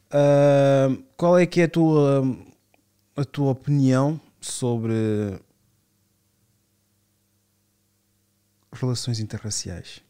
Uh, 0.08 1.02
qual 1.16 1.38
é 1.38 1.46
que 1.46 1.60
é 1.60 1.64
a 1.64 1.68
tua, 1.68 2.22
a 3.16 3.24
tua 3.24 3.50
opinião 3.50 4.20
sobre 4.40 4.94
relações 8.72 9.20
interraciais? 9.20 10.00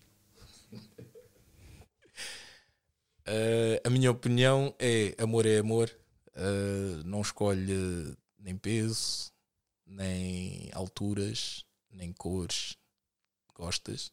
Uh, 3.28 3.76
a 3.84 3.90
minha 3.90 4.10
opinião 4.10 4.74
é 4.78 5.14
amor 5.18 5.44
é 5.44 5.58
amor, 5.58 5.90
uh, 6.34 7.04
não 7.04 7.20
escolhe 7.20 8.16
nem 8.38 8.56
peso, 8.56 9.30
nem 9.86 10.70
alturas, 10.72 11.62
nem 11.90 12.10
cores. 12.10 12.74
Gostas? 13.54 14.10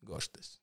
Gostas. 0.00 0.60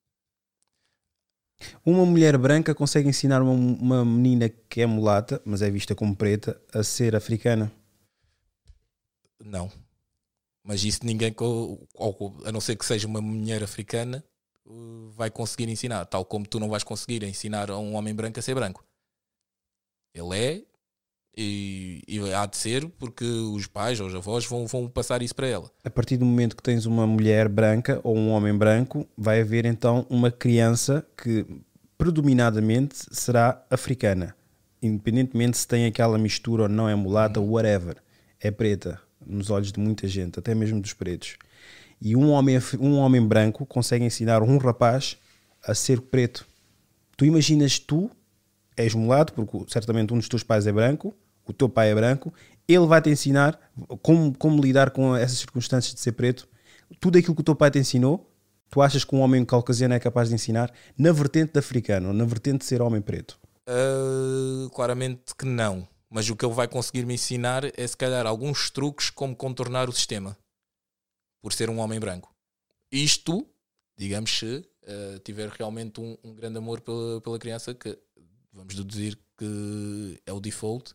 Uma 1.85 2.05
mulher 2.05 2.37
branca 2.37 2.73
consegue 2.73 3.09
ensinar 3.09 3.41
uma, 3.41 3.51
uma 3.51 4.05
menina 4.05 4.47
que 4.47 4.79
é 4.79 4.85
mulata, 4.85 5.41
mas 5.43 5.61
é 5.61 5.69
vista 5.69 5.93
como 5.93 6.15
preta, 6.15 6.61
a 6.73 6.83
ser 6.83 7.13
africana? 7.13 7.69
Não. 9.43 9.69
Mas 10.63 10.85
isso 10.85 11.05
ninguém, 11.05 11.35
a 12.45 12.51
não 12.53 12.61
ser 12.61 12.77
que 12.77 12.85
seja 12.85 13.05
uma 13.05 13.21
mulher 13.21 13.61
africana, 13.63 14.23
vai 15.11 15.29
conseguir 15.29 15.69
ensinar. 15.69 16.05
Tal 16.05 16.25
como 16.25 16.47
tu 16.47 16.59
não 16.59 16.69
vais 16.69 16.83
conseguir 16.83 17.23
ensinar 17.23 17.69
a 17.69 17.77
um 17.77 17.95
homem 17.95 18.13
branco 18.13 18.39
a 18.39 18.41
ser 18.41 18.55
branco. 18.55 18.83
Ele 20.13 20.37
é 20.37 20.63
e, 21.37 22.03
e, 22.07 22.33
há 22.33 22.45
de 22.45 22.57
ser 22.57 22.87
porque 22.99 23.23
os 23.23 23.65
pais 23.65 23.99
ou 23.99 24.07
os 24.07 24.15
avós 24.15 24.45
vão, 24.45 24.67
vão 24.67 24.87
passar 24.87 25.21
isso 25.21 25.33
para 25.33 25.47
ela. 25.47 25.71
A 25.83 25.89
partir 25.89 26.17
do 26.17 26.25
momento 26.25 26.55
que 26.55 26.63
tens 26.63 26.85
uma 26.85 27.07
mulher 27.07 27.47
branca 27.47 28.01
ou 28.03 28.17
um 28.17 28.29
homem 28.31 28.53
branco, 28.53 29.07
vai 29.17 29.41
haver 29.41 29.65
então 29.65 30.05
uma 30.09 30.29
criança 30.29 31.05
que 31.15 31.45
predominadamente 31.97 32.95
será 33.11 33.63
africana, 33.69 34.35
independentemente 34.81 35.57
se 35.57 35.67
tem 35.67 35.85
aquela 35.85 36.17
mistura 36.17 36.63
ou 36.63 36.69
não 36.69 36.89
é 36.89 36.95
mulata, 36.95 37.39
uhum. 37.39 37.51
whatever, 37.51 37.95
é 38.39 38.51
preta 38.51 38.99
nos 39.25 39.49
olhos 39.49 39.71
de 39.71 39.79
muita 39.79 40.07
gente, 40.07 40.39
até 40.39 40.53
mesmo 40.53 40.81
dos 40.81 40.93
pretos. 40.93 41.37
E 42.01 42.15
um 42.15 42.31
homem, 42.31 42.57
um 42.79 42.97
homem 42.97 43.25
branco 43.25 43.63
consegue 43.65 44.03
ensinar 44.03 44.41
um 44.41 44.57
rapaz 44.57 45.17
a 45.63 45.75
ser 45.75 46.01
preto. 46.01 46.47
Tu 47.15 47.25
imaginas 47.25 47.77
tu 47.77 48.09
és 48.75 48.95
mulato, 48.95 49.33
porque 49.33 49.71
certamente 49.71 50.11
um 50.11 50.17
dos 50.17 50.27
teus 50.27 50.41
pais 50.41 50.65
é 50.65 50.71
branco, 50.71 51.13
o 51.45 51.53
teu 51.53 51.69
pai 51.69 51.91
é 51.91 51.95
branco, 51.95 52.33
ele 52.67 52.87
vai 52.87 53.01
te 53.01 53.11
ensinar 53.11 53.59
como, 54.01 54.35
como 54.35 54.61
lidar 54.61 54.89
com 54.89 55.15
essas 55.15 55.37
circunstâncias 55.37 55.93
de 55.93 55.99
ser 55.99 56.13
preto. 56.13 56.47
Tudo 56.99 57.19
aquilo 57.19 57.35
que 57.35 57.41
o 57.41 57.43
teu 57.43 57.55
pai 57.55 57.69
te 57.69 57.77
ensinou, 57.77 58.27
tu 58.69 58.81
achas 58.81 59.03
que 59.03 59.15
um 59.15 59.19
homem 59.19 59.45
caucasiano 59.45 59.93
é 59.93 59.99
capaz 59.99 60.29
de 60.29 60.35
ensinar 60.35 60.71
na 60.97 61.11
vertente 61.11 61.53
de 61.53 61.59
africano, 61.59 62.11
na 62.13 62.25
vertente 62.25 62.59
de 62.59 62.65
ser 62.65 62.81
homem 62.81 63.01
preto? 63.01 63.37
Uh, 63.69 64.69
claramente 64.71 65.35
que 65.37 65.45
não. 65.45 65.87
Mas 66.09 66.27
o 66.29 66.35
que 66.35 66.43
ele 66.43 66.53
vai 66.53 66.67
conseguir 66.67 67.05
me 67.05 67.13
ensinar 67.13 67.63
é 67.77 67.87
se 67.87 67.95
calhar 67.95 68.25
alguns 68.25 68.71
truques 68.71 69.09
como 69.09 69.35
contornar 69.35 69.87
o 69.87 69.93
sistema 69.93 70.35
por 71.41 71.53
ser 71.53 71.69
um 71.69 71.79
homem 71.79 71.99
branco. 71.99 72.33
Isto, 72.91 73.47
digamos, 73.97 74.37
se 74.37 74.57
uh, 74.83 75.19
tiver 75.23 75.49
realmente 75.49 75.99
um, 75.99 76.17
um 76.23 76.33
grande 76.33 76.57
amor 76.57 76.81
pela, 76.81 77.19
pela 77.21 77.39
criança, 77.39 77.73
que 77.73 77.97
vamos 78.53 78.75
deduzir 78.75 79.17
que 79.37 80.21
é 80.25 80.31
o 80.31 80.39
default, 80.39 80.93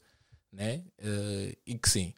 né? 0.52 0.84
Uh, 0.98 1.56
e 1.66 1.76
que 1.76 1.88
sim, 1.88 2.14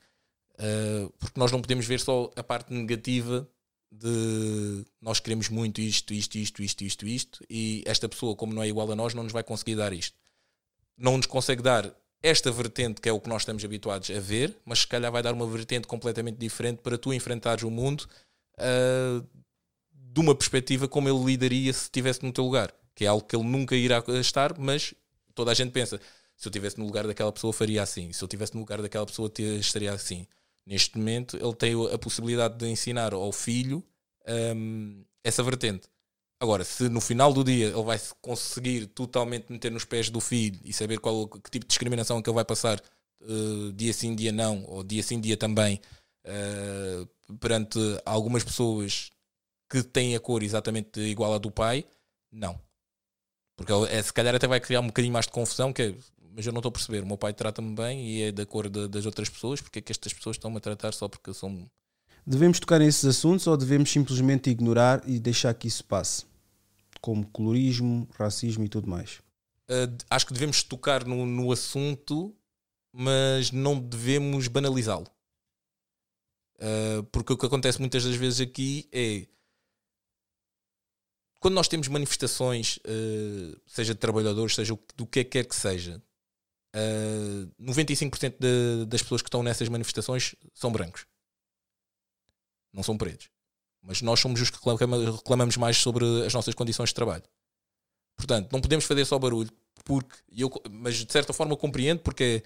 uh, 0.55 1.11
porque 1.19 1.39
nós 1.41 1.51
não 1.51 1.61
podemos 1.61 1.87
ver 1.87 2.01
só 2.01 2.31
a 2.37 2.43
parte 2.43 2.73
negativa 2.73 3.49
de 3.91 4.85
nós 5.01 5.19
queremos 5.19 5.49
muito 5.49 5.81
isto, 5.81 6.13
isto, 6.13 6.37
isto, 6.37 6.63
isto, 6.63 6.85
isto, 6.85 7.07
isto, 7.07 7.45
e 7.49 7.83
esta 7.87 8.09
pessoa, 8.09 8.37
como 8.37 8.53
não 8.53 8.63
é 8.63 8.69
igual 8.69 8.91
a 8.93 8.97
nós, 8.97 9.15
não 9.15 9.23
nos 9.23 9.33
vai 9.33 9.43
conseguir 9.43 9.77
dar 9.77 9.93
isto. 9.93 10.17
Não 10.97 11.17
nos 11.17 11.27
consegue 11.27 11.63
dar 11.63 11.95
esta 12.23 12.51
vertente 12.51 13.01
que 13.01 13.09
é 13.09 13.13
o 13.13 13.21
que 13.21 13.29
nós 13.29 13.43
estamos 13.43 13.65
habituados 13.65 14.11
a 14.11 14.21
ver, 14.21 14.57
mas 14.65 14.81
se 14.81 14.87
calhar 14.87 15.11
vai 15.11 15.23
dar 15.23 15.35
uma 15.35 15.47
vertente 15.47 15.87
completamente 15.87 16.37
diferente 16.37 16.79
para 16.83 16.99
tu 16.99 17.13
enfrentares 17.13 17.63
o 17.63 17.71
mundo 17.71 18.09
uh, 18.59 19.27
de 19.93 20.21
uma 20.21 20.35
perspectiva 20.35 20.89
como 20.89 21.09
ele 21.09 21.25
lidaria 21.25 21.73
se 21.73 21.85
estivesse 21.85 22.25
no 22.25 22.33
teu 22.33 22.45
lugar, 22.45 22.73
que 22.95 23.05
é 23.05 23.09
algo 23.09 23.25
que 23.25 23.37
ele 23.37 23.45
nunca 23.45 23.77
irá 23.77 24.03
estar, 24.21 24.59
mas 24.59 24.95
toda 25.35 25.53
a 25.53 25.55
gente 25.55 25.71
pensa, 25.71 26.01
se 26.37 26.47
eu 26.47 26.51
estivesse 26.51 26.79
no 26.79 26.87
lugar 26.87 27.07
daquela 27.07 27.33
pessoa 27.33 27.53
faria 27.53 27.83
assim, 27.83 28.13
se 28.13 28.23
eu 28.23 28.27
estivesse 28.27 28.55
no 28.55 28.61
lugar 28.61 28.81
daquela 28.83 29.07
pessoa 29.07 29.31
estaria 29.59 29.93
assim. 29.93 30.27
Neste 30.67 30.99
momento 30.99 31.37
ele 31.37 31.55
tem 31.55 31.75
a 31.93 31.99
possibilidade 31.99 32.59
de 32.59 32.67
ensinar 32.67 33.15
ao 33.15 33.33
filho 33.33 33.83
um, 34.55 35.03
essa 35.25 35.43
vertente. 35.43 35.89
Agora, 36.41 36.65
se 36.65 36.89
no 36.89 37.01
final 37.01 37.33
do 37.33 37.43
dia 37.43 37.67
ele 37.67 37.83
vai 37.83 38.01
conseguir 38.21 38.87
totalmente 38.87 39.51
meter 39.51 39.73
nos 39.73 39.85
pés 39.85 40.09
do 40.09 40.21
filho 40.21 40.61
e 40.65 40.73
saber 40.73 41.01
qual 41.01 41.27
que 41.27 41.51
tipo 41.51 41.65
de 41.65 41.69
discriminação 41.69 42.19
é 42.19 42.23
que 42.23 42.31
ele 42.31 42.35
vai 42.35 42.45
passar 42.45 42.81
uh, 43.23 43.73
dia 43.73 43.93
sim, 43.93 44.15
dia 44.15 44.31
não, 44.31 44.65
ou 44.67 44.85
dia 44.85 45.03
sim, 45.03 45.21
dia 45.21 45.37
também, 45.37 45.81
uh, 46.27 47.37
perante 47.39 47.79
algumas 48.05 48.45
pessoas 48.45 49.11
que 49.69 49.83
têm 49.83 50.15
a 50.15 50.21
cor 50.21 50.43
exatamente 50.43 51.01
igual 51.01 51.35
à 51.35 51.39
do 51.39 51.51
pai, 51.51 51.85
não. 52.31 52.61
Porque 53.57 53.73
ele, 53.73 53.87
é, 53.93 54.03
se 54.03 54.13
calhar 54.13 54.35
até 54.35 54.47
vai 54.47 54.61
criar 54.61 54.81
um 54.81 54.87
bocadinho 54.87 55.13
mais 55.13 55.27
de 55.27 55.33
confusão, 55.33 55.73
que 55.73 55.83
é, 55.83 55.95
mas 56.33 56.47
eu 56.47 56.53
não 56.53 56.61
estou 56.61 56.71
a 56.71 56.73
perceber, 56.73 57.03
o 57.03 57.07
meu 57.07 57.19
pai 57.19 57.33
trata-me 57.35 57.75
bem 57.75 58.07
e 58.07 58.23
é 58.23 58.33
da 58.33 58.47
cor 58.47 58.69
de, 58.69 58.87
das 58.87 59.05
outras 59.05 59.29
pessoas, 59.29 59.61
porque 59.61 59.81
é 59.81 59.83
que 59.83 59.93
estas 59.93 60.13
pessoas 60.13 60.37
estão-me 60.37 60.59
a 60.59 60.61
tratar 60.61 60.95
só 60.95 61.09
porque 61.09 61.35
são... 61.35 61.69
Devemos 62.31 62.61
tocar 62.61 62.79
nesses 62.79 63.07
assuntos 63.07 63.47
ou 63.47 63.57
devemos 63.57 63.91
simplesmente 63.91 64.51
ignorar 64.51 65.03
e 65.09 65.19
deixar 65.19 65.55
que 65.55 65.67
isso 65.67 65.83
passe? 65.83 66.27
Como 67.01 67.27
colorismo, 67.27 68.07
racismo 68.19 68.67
e 68.67 68.69
tudo 68.69 68.87
mais. 68.87 69.21
Uh, 69.71 69.97
acho 70.11 70.27
que 70.27 70.35
devemos 70.35 70.63
tocar 70.63 71.07
no, 71.07 71.25
no 71.25 71.51
assunto, 71.51 72.37
mas 72.93 73.51
não 73.51 73.81
devemos 73.81 74.47
banalizá-lo. 74.47 75.07
Uh, 76.57 77.03
porque 77.05 77.33
o 77.33 77.39
que 77.39 77.47
acontece 77.47 77.81
muitas 77.81 78.05
das 78.05 78.15
vezes 78.15 78.43
aqui 78.43 78.87
é 78.93 79.27
quando 81.41 81.55
nós 81.55 81.67
temos 81.67 81.89
manifestações, 81.89 82.77
uh, 82.79 83.59
seja 83.67 83.95
de 83.95 84.01
trabalhadores, 84.01 84.55
seja 84.55 84.79
do 84.95 85.07
que 85.07 85.25
quer 85.25 85.45
que 85.45 85.57
seja, 85.57 86.03
uh, 86.77 87.51
95% 87.59 88.35
de, 88.39 88.85
das 88.85 89.01
pessoas 89.01 89.23
que 89.23 89.29
estão 89.29 89.43
nessas 89.43 89.71
manifestações 89.71 90.35
são 90.53 90.71
brancos, 90.71 91.07
não 92.79 92.83
são 92.85 92.97
pretos. 92.97 93.29
Mas 93.83 94.01
nós 94.03 94.21
somos 94.21 94.41
os 94.41 94.51
que 94.51 94.59
reclamamos 94.59 95.57
mais 95.57 95.77
sobre 95.77 96.05
as 96.25 96.33
nossas 96.33 96.55
condições 96.55 96.89
de 96.89 96.95
trabalho. 96.95 97.25
Portanto, 98.17 98.51
não 98.53 98.61
podemos 98.61 98.85
fazer 98.85 99.05
só 99.05 99.19
barulho, 99.19 99.51
porque 99.85 100.17
eu, 100.37 100.51
mas 100.71 100.97
de 100.97 101.13
certa 101.13 101.33
forma 101.33 101.57
compreendo, 101.57 102.01
porque 102.01 102.43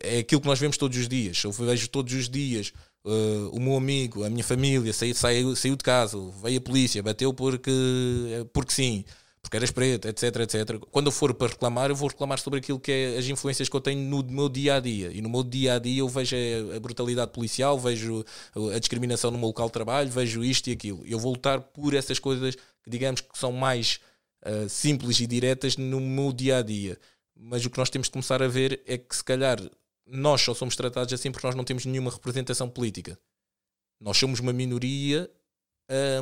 é, 0.00 0.16
é 0.16 0.18
aquilo 0.20 0.40
que 0.40 0.46
nós 0.46 0.58
vemos 0.58 0.76
todos 0.76 0.96
os 0.96 1.08
dias. 1.08 1.42
Eu 1.42 1.52
vejo 1.52 1.88
todos 1.88 2.12
os 2.14 2.28
dias 2.28 2.72
Uh, 3.02 3.48
o 3.56 3.58
meu 3.58 3.76
amigo, 3.76 4.24
a 4.24 4.28
minha 4.28 4.44
família 4.44 4.92
saiu, 4.92 5.14
saiu, 5.14 5.56
saiu 5.56 5.74
de 5.74 5.82
casa, 5.82 6.18
veio 6.42 6.58
a 6.58 6.60
polícia, 6.60 7.02
bateu 7.02 7.32
porque, 7.32 7.72
porque 8.52 8.74
sim, 8.74 9.06
porque 9.42 9.56
eras 9.56 9.70
preto, 9.70 10.06
etc, 10.06 10.36
etc. 10.40 10.78
Quando 10.90 11.06
eu 11.06 11.12
for 11.12 11.32
para 11.32 11.48
reclamar, 11.48 11.90
eu 11.90 11.96
vou 11.96 12.08
reclamar 12.08 12.38
sobre 12.38 12.58
aquilo 12.58 12.78
que 12.78 12.92
é 12.92 13.18
as 13.18 13.26
influências 13.26 13.68
que 13.68 13.74
eu 13.74 13.80
tenho 13.80 14.00
no 14.00 14.22
meu 14.22 14.48
dia 14.48 14.76
a 14.76 14.80
dia. 14.80 15.10
E 15.12 15.20
no 15.22 15.30
meu 15.30 15.42
dia 15.42 15.74
a 15.74 15.78
dia 15.78 16.00
eu 16.00 16.08
vejo 16.08 16.36
a, 16.76 16.78
brutalidade 16.78 17.32
policial, 17.32 17.78
vejo 17.78 18.24
a 18.74 18.78
discriminação 18.78 19.30
no 19.30 19.38
meu 19.38 19.48
local 19.48 19.66
de 19.66 19.72
trabalho, 19.72 20.10
vejo 20.10 20.44
isto 20.44 20.68
e 20.68 20.72
aquilo. 20.72 21.02
Eu 21.06 21.18
vou 21.18 21.32
lutar 21.32 21.60
por 21.60 21.94
essas 21.94 22.18
coisas 22.18 22.54
que, 22.54 22.90
digamos, 22.90 23.22
que 23.22 23.38
são 23.38 23.50
mais 23.50 23.98
uh, 24.44 24.68
simples 24.68 25.18
e 25.20 25.26
diretas 25.26 25.76
no 25.76 26.00
meu 26.00 26.32
dia 26.32 26.58
a 26.58 26.62
dia. 26.62 26.98
Mas 27.34 27.64
o 27.64 27.70
que 27.70 27.78
nós 27.78 27.88
temos 27.88 28.08
de 28.08 28.12
começar 28.12 28.42
a 28.42 28.48
ver 28.48 28.82
é 28.86 28.98
que, 28.98 29.16
se 29.16 29.24
calhar, 29.24 29.58
nós 30.06 30.42
só 30.42 30.52
somos 30.52 30.76
tratados 30.76 31.14
assim 31.14 31.32
porque 31.32 31.46
nós 31.46 31.56
não 31.56 31.64
temos 31.64 31.86
nenhuma 31.86 32.10
representação 32.10 32.68
política. 32.68 33.18
Nós 33.98 34.18
somos 34.18 34.38
uma 34.40 34.52
minoria 34.52 35.30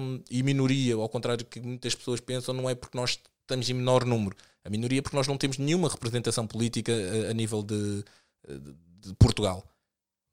um, 0.00 0.22
e 0.30 0.42
minoria, 0.42 0.94
ao 0.94 1.08
contrário 1.08 1.44
do 1.44 1.48
que 1.48 1.60
muitas 1.60 1.94
pessoas 1.94 2.20
pensam, 2.20 2.54
não 2.54 2.68
é 2.68 2.74
porque 2.74 2.96
nós 2.96 3.20
estamos 3.42 3.68
em 3.68 3.74
menor 3.74 4.04
número. 4.04 4.36
A 4.64 4.70
minoria 4.70 4.98
é 4.98 5.02
porque 5.02 5.16
nós 5.16 5.26
não 5.26 5.36
temos 5.36 5.58
nenhuma 5.58 5.88
representação 5.88 6.46
política 6.46 6.92
a, 6.92 7.30
a 7.30 7.34
nível 7.34 7.62
de, 7.62 8.04
de, 8.46 8.74
de 9.00 9.14
Portugal. 9.18 9.64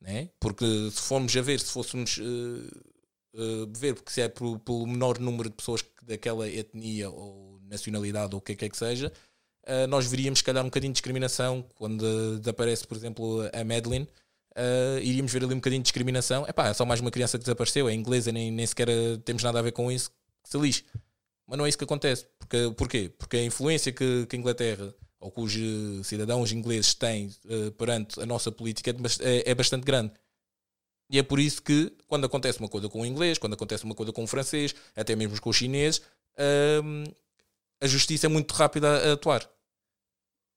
Né? 0.02 0.30
Porque 0.40 0.66
se 0.92 1.02
formos 1.02 1.36
a 1.36 1.42
ver, 1.42 1.60
se 1.60 1.72
fôssemos 1.72 2.18
uh, 2.18 3.32
uh, 3.34 3.72
ver, 3.76 3.96
porque 3.96 4.12
se 4.12 4.22
é 4.22 4.30
pelo 4.30 4.88
menor 4.88 5.20
número 5.20 5.50
de 5.50 5.56
pessoas 5.56 5.84
daquela 6.04 6.48
etnia 6.48 7.10
ou 7.10 7.60
nacionalidade 7.64 8.36
ou 8.36 8.40
o 8.40 8.42
que 8.42 8.56
quer 8.56 8.70
que 8.70 8.78
seja, 8.78 9.12
uh, 9.68 9.88
nós 9.88 10.06
veríamos, 10.06 10.40
se 10.40 10.46
calhar, 10.46 10.64
um 10.64 10.68
bocadinho 10.68 10.94
de 10.94 10.98
discriminação 10.98 11.66
quando 11.76 12.40
desaparece, 12.40 12.86
por 12.88 12.96
exemplo, 12.96 13.42
a 13.54 13.64
Madeline. 13.64 14.08
Uh, 14.58 15.00
iríamos 15.02 15.34
ver 15.34 15.44
ali 15.44 15.54
um 15.54 15.58
bocadinho 15.58 15.82
de 15.82 15.86
discriminação. 15.86 16.48
Epá, 16.48 16.70
é 16.70 16.74
só 16.74 16.86
mais 16.86 17.02
uma 17.02 17.12
criança 17.12 17.38
que 17.38 17.44
desapareceu, 17.44 17.90
é 17.90 17.94
inglesa, 17.94 18.32
nem, 18.32 18.52
nem 18.52 18.66
sequer 18.66 18.90
eh, 18.90 19.18
temos 19.26 19.44
nada 19.44 19.60
a 19.60 19.62
ver 19.62 19.74
com 19.74 19.92
isso, 19.92 20.10
que 20.44 20.50
se 20.50 20.58
lixe. 20.58 20.86
Mas 21.46 21.58
não 21.58 21.66
é 21.66 21.70
isso 21.70 21.78
que 21.78 21.84
acontece. 21.84 22.26
Porque, 22.40 22.72
porquê? 22.78 23.12
Porque 23.18 23.38
a 23.38 23.44
influência 23.44 23.92
que, 23.92 24.26
que 24.28 24.36
a 24.36 24.40
Inglaterra 24.40 24.94
ou 25.20 25.32
que 25.32 25.42
os 25.42 26.08
cidadãos 26.08 26.52
ingleses 26.52 26.94
têm 26.94 27.28
uh, 27.46 27.72
perante 27.74 28.22
a 28.22 28.26
nossa 28.26 28.52
política 28.52 28.96
é, 29.22 29.52
é, 29.52 29.56
bastante 29.56 29.84
grande. 29.84 30.14
E 31.10 31.20
é 31.20 31.24
por 31.24 31.40
isso 31.40 31.62
que, 31.62 31.92
quando 32.08 32.26
acontece 32.26 32.60
uma 32.60 32.70
coisa 32.70 32.88
com 32.88 33.02
o 33.02 33.06
inglês, 33.06 33.38
quando 33.38 33.54
acontece 33.54 33.84
uma 33.84 33.96
coisa 33.96 34.14
com 34.14 34.24
o 34.24 34.28
francês, 34.28 34.74
até 34.96 35.16
mesmo 35.16 35.40
com 35.42 35.50
os 35.50 35.56
chineses, 35.56 36.00
uh, 36.38 37.14
a 37.82 37.88
justiça 37.88 38.28
é 38.28 38.30
muito 38.30 38.54
rápida 38.54 39.12
a 39.12 39.14
atuar 39.14 39.50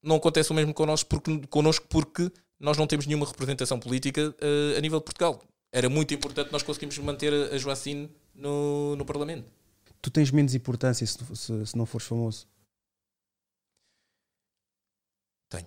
não 0.03 0.17
acontece 0.17 0.51
o 0.51 0.55
mesmo 0.55 0.73
connosco 0.73 1.09
porque, 1.09 1.47
connosco 1.49 1.87
porque 1.89 2.31
nós 2.59 2.77
não 2.77 2.87
temos 2.87 3.07
nenhuma 3.07 3.27
representação 3.27 3.79
política 3.79 4.31
uh, 4.31 4.77
a 4.77 4.81
nível 4.81 4.99
de 4.99 5.05
Portugal. 5.05 5.43
Era 5.71 5.89
muito 5.89 6.15
importante 6.15 6.51
nós 6.51 6.63
conseguimos 6.63 6.97
manter 6.99 7.33
a 7.53 7.59
Joacine 7.59 8.11
no, 8.35 8.97
no 8.97 9.05
Parlamento. 9.05 9.49
Tu 10.01 10.11
tens 10.11 10.31
menos 10.31 10.55
importância 10.55 11.07
se, 11.07 11.19
se, 11.37 11.67
se 11.67 11.77
não 11.77 11.85
fores 11.85 12.07
famoso? 12.07 12.47
Tenho. 15.49 15.67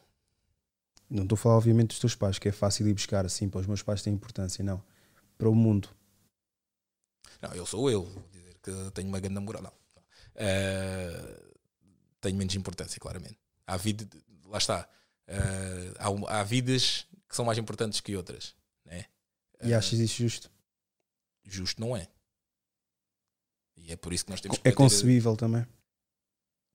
Não 1.10 1.23
estou 1.23 1.36
a 1.36 1.38
falar, 1.38 1.56
obviamente, 1.58 1.89
dos 1.89 1.99
teus 1.99 2.15
pais, 2.15 2.39
que 2.39 2.49
é 2.49 2.51
fácil 2.51 2.88
ir 2.88 2.93
buscar 2.93 3.25
assim, 3.25 3.49
para 3.49 3.60
os 3.62 3.67
meus 3.67 3.84
pais 3.84 4.01
têm 4.01 4.13
importância, 4.13 4.63
não. 4.63 4.82
Para 5.38 5.49
o 5.49 5.56
mundo. 5.56 5.89
Não, 7.41 7.54
eu 7.54 7.65
sou 7.65 7.89
eu, 7.89 8.04
vou 8.04 8.23
dizer 8.32 8.56
que 8.62 8.91
tenho 8.91 9.08
uma 9.08 9.19
grande 9.19 9.36
namorada. 9.36 9.63
Não. 9.63 9.73
Uh, 10.36 11.51
tenho 12.21 12.38
menos 12.38 12.56
importância, 12.56 12.99
claramente. 12.99 13.38
Há 13.67 13.77
vida, 13.77 14.08
lá 14.45 14.58
está. 14.58 14.88
Uh, 15.28 16.26
há, 16.28 16.40
há, 16.40 16.44
vidas 16.44 17.06
que 17.30 17.36
são 17.36 17.46
mais 17.46 17.58
importantes 17.58 18.02
que 18.02 18.16
outras. 18.16 18.56
Né? 18.86 19.06
E 19.64 19.74
achas 19.74 20.00
isso 20.00 20.16
justo? 20.16 20.52
Justo 21.44 21.80
não 21.80 21.96
é. 21.96 22.08
E 23.78 23.92
é 23.92 23.96
por 23.96 24.14
isso 24.14 24.26
que 24.26 24.32
nós 24.32 24.42
temos 24.42 24.58
que. 24.58 24.68
É 24.68 24.72
concebível 24.72 25.36
também. 25.36 25.66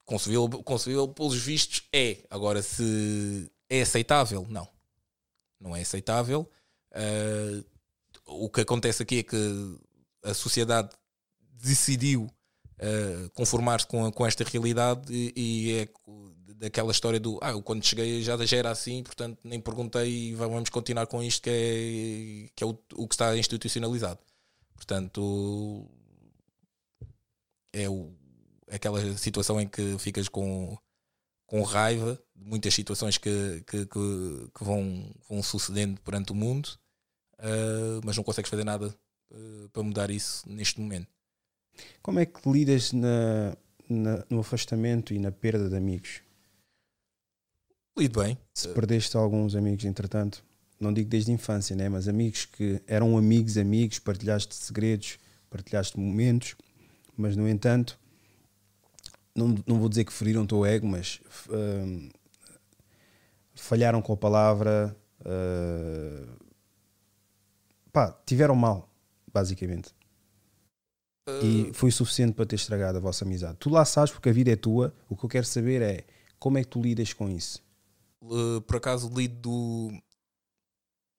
Concebível, 0.05 0.49
concebível 0.63 1.09
pelos 1.09 1.37
vistos 1.37 1.83
é. 1.93 2.25
Agora, 2.31 2.63
se 2.63 3.51
é 3.69 3.83
aceitável, 3.83 4.47
não. 4.49 4.69
Não 5.61 5.75
é 5.75 5.83
aceitável. 5.83 6.51
Uh, 6.93 7.65
o 8.27 8.49
que 8.49 8.61
acontece 8.61 9.03
aqui 9.03 9.19
é 9.19 9.23
que 9.23 9.79
a 10.23 10.35
sociedade 10.35 10.91
decidiu 11.53 12.23
uh, 12.25 13.31
conformar-se 13.35 13.87
com, 13.87 14.11
com 14.11 14.27
esta 14.27 14.44
realidade 14.44 15.13
e, 15.13 15.33
e 15.37 15.79
é 15.79 15.88
daquela 16.59 16.90
história 16.90 17.21
do 17.21 17.38
ah, 17.42 17.50
eu 17.50 17.63
quando 17.63 17.85
cheguei 17.85 18.23
já, 18.23 18.37
já 18.44 18.57
era 18.57 18.71
assim, 18.71 19.02
portanto 19.02 19.38
nem 19.44 19.61
perguntei 19.61 20.31
e 20.31 20.35
vamos 20.35 20.71
continuar 20.71 21.07
com 21.07 21.23
isto 21.23 21.42
que 21.42 21.50
é, 21.50 22.50
que 22.54 22.65
é 22.65 22.67
o, 22.67 22.79
o 22.94 23.07
que 23.07 23.15
está 23.15 23.37
institucionalizado. 23.37 24.21
Portanto, 24.75 25.88
é 27.73 27.88
o, 27.88 28.13
aquela 28.71 29.17
situação 29.17 29.61
em 29.61 29.67
que 29.67 29.98
ficas 29.98 30.29
com, 30.29 30.77
com 31.46 31.63
raiva 31.63 32.21
de 32.35 32.44
muitas 32.44 32.75
situações 32.75 33.19
que, 33.19 33.65
que, 33.67 33.87
que, 33.87 34.50
que 34.54 34.65
vão, 34.65 35.11
vão 35.29 35.42
sucedendo 35.42 36.00
perante 36.02 36.33
o 36.33 36.35
mundo, 36.35 36.67
uh, 37.38 38.00
mas 38.04 38.17
não 38.17 38.25
consegues 38.25 38.50
fazer 38.50 38.65
nada 38.65 38.94
uh, 39.31 39.69
para 39.71 39.83
mudar 39.83 40.11
isso 40.11 40.48
neste 40.48 40.81
momento. 40.81 41.09
Como 42.02 42.19
é 42.19 42.27
que 42.27 42.48
lidas 42.50 42.92
na, 42.92 43.57
na, 43.88 44.25
no 44.31 44.40
afastamento 44.40 45.13
e 45.13 45.19
na 45.19 45.31
perda 45.31 45.69
de 45.69 45.77
amigos? 45.77 46.25
Lido 47.99 48.21
bem. 48.21 48.38
Se 48.53 48.69
perdeste 48.69 49.17
alguns 49.17 49.55
amigos, 49.55 49.85
entretanto, 49.85 50.44
não 50.79 50.92
digo 50.92 51.09
desde 51.09 51.31
a 51.31 51.35
infância, 51.35 51.75
né? 51.75 51.88
mas 51.88 52.09
amigos 52.09 52.44
que 52.44 52.83
eram 52.87 53.17
amigos, 53.17 53.57
amigos, 53.57 53.99
partilhaste 53.99 54.55
segredos, 54.55 55.19
partilhaste 55.49 55.99
momentos, 55.99 56.57
mas 57.17 57.37
no 57.37 57.49
entanto, 57.49 57.99
não, 59.35 59.55
não 59.67 59.79
vou 59.79 59.88
dizer 59.88 60.05
que 60.05 60.13
feriram 60.13 60.42
o 60.42 60.47
teu 60.47 60.67
ego, 60.67 60.87
mas 60.87 61.21
uh, 61.49 62.11
falharam 63.55 64.03
com 64.03 64.13
a 64.13 64.17
palavra, 64.17 64.94
uh, 65.21 66.27
pá, 67.90 68.13
tiveram 68.27 68.55
mal, 68.55 68.90
basicamente. 69.33 69.94
Uh, 71.27 71.44
E 71.44 71.71
foi 71.73 71.88
o 71.88 71.92
suficiente 71.92 72.35
para 72.35 72.44
ter 72.44 72.57
estragado 72.57 72.99
a 72.99 73.01
vossa 73.01 73.25
amizade. 73.25 73.57
Tu 73.59 73.71
lá 73.71 73.87
sabes 73.87 74.13
porque 74.13 74.29
a 74.29 74.33
vida 74.33 74.51
é 74.51 74.57
tua. 74.57 74.94
O 75.09 75.17
que 75.17 75.25
eu 75.25 75.29
quero 75.31 75.47
saber 75.47 75.81
é 75.81 76.05
como 76.38 76.59
é 76.59 76.63
que 76.63 76.69
tu 76.69 76.81
lidas 76.81 77.13
com 77.15 77.29
isso. 77.31 77.65
Uh, 78.23 78.60
por 78.62 78.77
acaso 78.77 79.08
lido, 79.08 79.90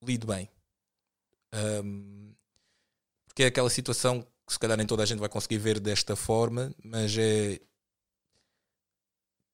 lido 0.03 0.27
bem. 0.27 0.49
Um, 1.83 2.33
porque 3.27 3.43
é 3.43 3.47
aquela 3.47 3.69
situação 3.69 4.21
que 4.45 4.53
se 4.53 4.59
calhar 4.59 4.77
nem 4.77 4.87
toda 4.87 5.03
a 5.03 5.05
gente 5.05 5.19
vai 5.19 5.29
conseguir 5.29 5.57
ver 5.57 5.79
desta 5.79 6.15
forma, 6.15 6.73
mas 6.83 7.15
é. 7.17 7.59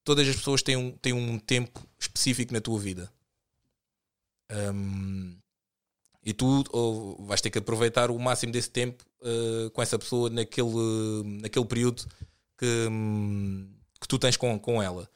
Todas 0.05 0.27
as 0.27 0.35
pessoas 0.35 0.61
têm 0.61 0.75
um, 0.75 0.91
têm 0.97 1.13
um 1.13 1.39
tempo 1.39 1.81
específico 1.97 2.53
na 2.53 2.59
tua 2.59 2.77
vida. 2.77 3.11
Um, 4.51 5.37
e 6.25 6.33
tu 6.33 6.63
ou, 6.71 7.25
vais 7.25 7.41
ter 7.41 7.49
que 7.49 7.57
aproveitar 7.57 8.11
o 8.11 8.19
máximo 8.19 8.51
desse 8.51 8.69
tempo 8.69 9.03
uh, 9.21 9.69
com 9.71 9.81
essa 9.81 9.97
pessoa 9.97 10.29
naquele, 10.29 11.23
naquele 11.41 11.65
período 11.65 12.05
que, 12.57 12.87
hum, 12.89 13.73
que 13.99 14.07
tu 14.07 14.19
tens 14.19 14.37
com, 14.37 14.57
com 14.59 14.81
ela. 14.81 15.09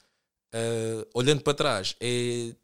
Uh, 0.54 1.06
olhando 1.14 1.41
para 1.41 1.54
trás, 1.54 1.95
é 2.00 2.56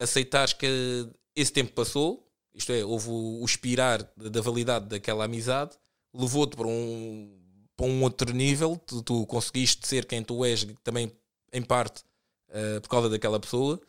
aceitar 0.00 0.52
que 0.54 1.08
esse 1.36 1.52
tempo 1.52 1.72
passou, 1.72 2.26
isto 2.54 2.72
é, 2.72 2.84
houve 2.84 3.08
o, 3.08 3.42
o 3.42 3.44
expirar 3.44 4.02
da 4.16 4.40
validade 4.40 4.86
daquela 4.86 5.24
amizade, 5.24 5.76
levou-te 6.14 6.56
para 6.56 6.66
um, 6.66 7.38
para 7.76 7.86
um 7.86 8.02
outro 8.02 8.32
nível, 8.32 8.76
tu, 8.86 9.02
tu 9.02 9.26
conseguiste 9.26 9.86
ser 9.86 10.04
quem 10.06 10.22
tu 10.22 10.44
és 10.44 10.66
também 10.82 11.12
em 11.52 11.62
parte 11.62 12.02
uh, 12.48 12.80
por 12.80 12.88
causa 12.88 13.08
daquela 13.08 13.38
pessoa, 13.38 13.80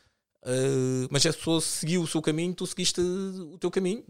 uh, 0.44 1.08
mas 1.10 1.26
essa 1.26 1.38
pessoa 1.38 1.62
seguiu 1.62 2.04
o 2.04 2.08
seu 2.08 2.22
caminho, 2.22 2.54
tu 2.54 2.68
seguiste 2.68 3.02
o 3.02 3.58
teu 3.58 3.72
caminho. 3.72 4.04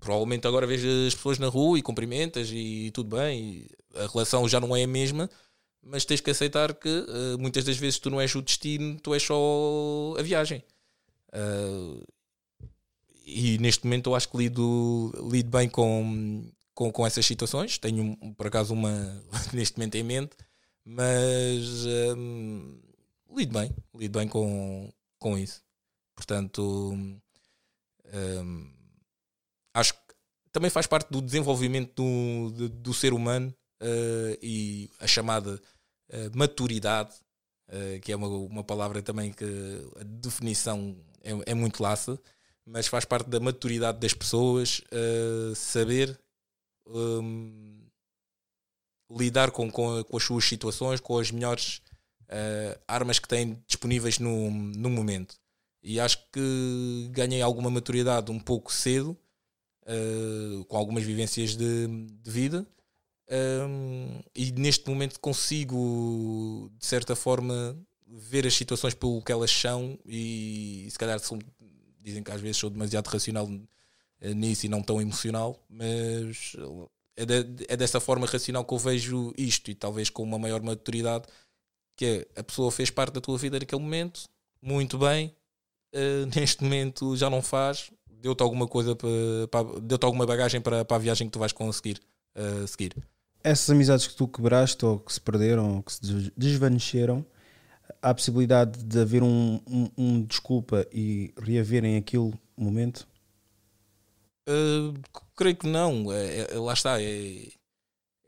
Provavelmente 0.00 0.48
agora 0.48 0.66
vês 0.66 0.84
as 1.06 1.14
pessoas 1.14 1.38
na 1.38 1.46
rua 1.46 1.78
e 1.78 1.82
cumprimentas 1.82 2.50
e 2.52 2.90
tudo 2.92 3.16
bem, 3.16 3.40
e 3.40 3.70
a 3.94 4.08
relação 4.08 4.48
já 4.48 4.58
não 4.58 4.74
é 4.74 4.82
a 4.82 4.88
mesma, 4.88 5.30
mas 5.82 6.04
tens 6.04 6.20
que 6.20 6.30
aceitar 6.30 6.74
que 6.74 6.88
uh, 6.88 7.38
muitas 7.38 7.64
das 7.64 7.76
vezes 7.76 7.98
tu 7.98 8.08
não 8.10 8.20
és 8.20 8.34
o 8.34 8.42
destino, 8.42 8.98
tu 9.00 9.12
és 9.14 9.22
só 9.22 10.14
a 10.18 10.22
viagem. 10.22 10.62
Uh, 11.34 12.06
e 13.24 13.58
neste 13.58 13.84
momento 13.84 14.10
eu 14.10 14.14
acho 14.14 14.28
que 14.28 14.36
lido, 14.36 15.12
lido 15.30 15.50
bem 15.50 15.68
com, 15.68 16.50
com, 16.74 16.92
com 16.92 17.06
essas 17.06 17.26
situações. 17.26 17.78
Tenho 17.78 18.16
por 18.36 18.46
acaso 18.46 18.72
uma 18.74 19.22
neste 19.52 19.78
momento 19.78 19.96
em 19.96 20.02
mente, 20.02 20.36
mas 20.84 21.84
um, 22.16 22.80
lido 23.36 23.58
bem, 23.58 23.74
lido 23.94 24.18
bem 24.18 24.28
com, 24.28 24.92
com 25.18 25.36
isso. 25.36 25.62
Portanto, 26.14 26.92
um, 28.12 28.70
acho 29.74 29.94
que 29.94 30.00
também 30.52 30.70
faz 30.70 30.86
parte 30.86 31.10
do 31.10 31.22
desenvolvimento 31.22 31.94
do, 31.94 32.50
do, 32.50 32.68
do 32.68 32.94
ser 32.94 33.12
humano 33.12 33.54
uh, 33.82 34.38
e 34.42 34.90
a 35.00 35.06
chamada 35.06 35.60
uh, 36.12 36.36
maturidade, 36.36 37.14
uh, 37.68 38.00
que 38.00 38.12
é 38.12 38.16
uma, 38.16 38.28
uma 38.28 38.64
palavra 38.64 39.02
também 39.02 39.32
que 39.32 39.44
a 40.00 40.04
definição 40.04 40.96
é, 41.22 41.52
é 41.52 41.54
muito 41.54 41.82
laça, 41.82 42.20
mas 42.64 42.86
faz 42.86 43.04
parte 43.04 43.28
da 43.28 43.40
maturidade 43.40 43.98
das 43.98 44.14
pessoas 44.14 44.82
saber 45.56 46.16
um, 46.86 47.84
lidar 49.10 49.50
com, 49.50 49.68
com, 49.68 50.04
com, 50.04 50.16
as 50.16 50.22
suas 50.22 50.44
situações, 50.44 51.00
com 51.00 51.18
as 51.18 51.32
melhores 51.32 51.82
armas 52.86 53.18
que 53.18 53.26
têm 53.26 53.60
disponíveis 53.66 54.20
no, 54.20 54.48
no 54.48 54.88
momento. 54.88 55.34
E 55.82 55.98
acho 55.98 56.18
que 56.30 57.08
ganhei 57.10 57.42
alguma 57.42 57.68
maturidade 57.68 58.30
um 58.30 58.38
pouco 58.38 58.72
cedo, 58.72 59.18
com 60.68 60.76
algumas 60.76 61.02
vivências 61.02 61.56
de, 61.56 61.88
de 62.22 62.30
vida. 62.30 62.64
Um, 63.30 64.20
e 64.34 64.52
neste 64.52 64.88
momento 64.88 65.18
consigo 65.20 66.70
de 66.76 66.84
certa 66.84 67.16
forma 67.16 67.76
ver 68.06 68.46
as 68.46 68.54
situações 68.54 68.94
pelo 68.94 69.22
que 69.22 69.32
elas 69.32 69.50
são 69.50 69.98
e, 70.04 70.86
se 70.90 70.98
calhar 70.98 71.18
são, 71.18 71.38
dizem 72.00 72.22
que 72.22 72.30
às 72.30 72.40
vezes 72.40 72.58
sou 72.58 72.68
demasiado 72.68 73.06
racional 73.06 73.48
nisso 74.34 74.66
e 74.66 74.68
não 74.68 74.82
tão 74.82 75.00
emocional 75.00 75.58
mas 75.68 76.54
é, 77.16 77.24
de, 77.24 77.64
é 77.68 77.76
dessa 77.76 78.00
forma 78.00 78.26
racional 78.26 78.64
que 78.64 78.74
eu 78.74 78.78
vejo 78.78 79.32
isto 79.36 79.70
e 79.70 79.74
talvez 79.74 80.10
com 80.10 80.22
uma 80.22 80.38
maior 80.38 80.60
maturidade 80.62 81.24
que 81.96 82.04
é, 82.36 82.40
a 82.40 82.44
pessoa 82.44 82.70
fez 82.70 82.90
parte 82.90 83.14
da 83.14 83.20
tua 83.20 83.38
vida 83.38 83.58
naquele 83.58 83.80
momento 83.80 84.28
muito 84.60 84.98
bem 84.98 85.34
uh, 85.94 86.26
neste 86.36 86.62
momento 86.62 87.16
já 87.16 87.30
não 87.30 87.40
faz 87.40 87.90
deu-te 88.06 88.42
alguma 88.42 88.68
coisa 88.68 88.94
para, 88.94 89.08
para 89.50 89.80
deu-te 89.80 90.04
alguma 90.04 90.26
bagagem 90.26 90.60
para, 90.60 90.84
para 90.84 90.96
a 90.96 91.00
viagem 91.00 91.26
que 91.28 91.32
tu 91.32 91.38
vais 91.38 91.52
conseguir 91.52 92.00
uh, 92.36 92.66
seguir 92.68 92.94
essas 93.44 93.70
amizades 93.70 94.06
que 94.06 94.14
tu 94.14 94.28
quebraste 94.28 94.84
ou 94.84 94.98
que 94.98 95.12
se 95.12 95.20
perderam 95.20 95.76
ou 95.76 95.82
que 95.82 95.92
se 95.92 96.32
desvaneceram, 96.36 97.24
há 98.00 98.10
a 98.10 98.14
possibilidade 98.14 98.82
de 98.82 99.00
haver 99.00 99.22
um, 99.22 99.60
um, 99.66 99.90
um 99.96 100.22
desculpa 100.22 100.86
e 100.92 101.32
reaverem 101.36 101.96
aquele 101.96 102.32
momento? 102.56 103.06
Uh, 104.48 104.94
creio 105.36 105.56
que 105.56 105.66
não. 105.66 106.12
É, 106.12 106.52
é, 106.52 106.58
lá 106.58 106.72
está. 106.72 107.00
É, 107.00 107.48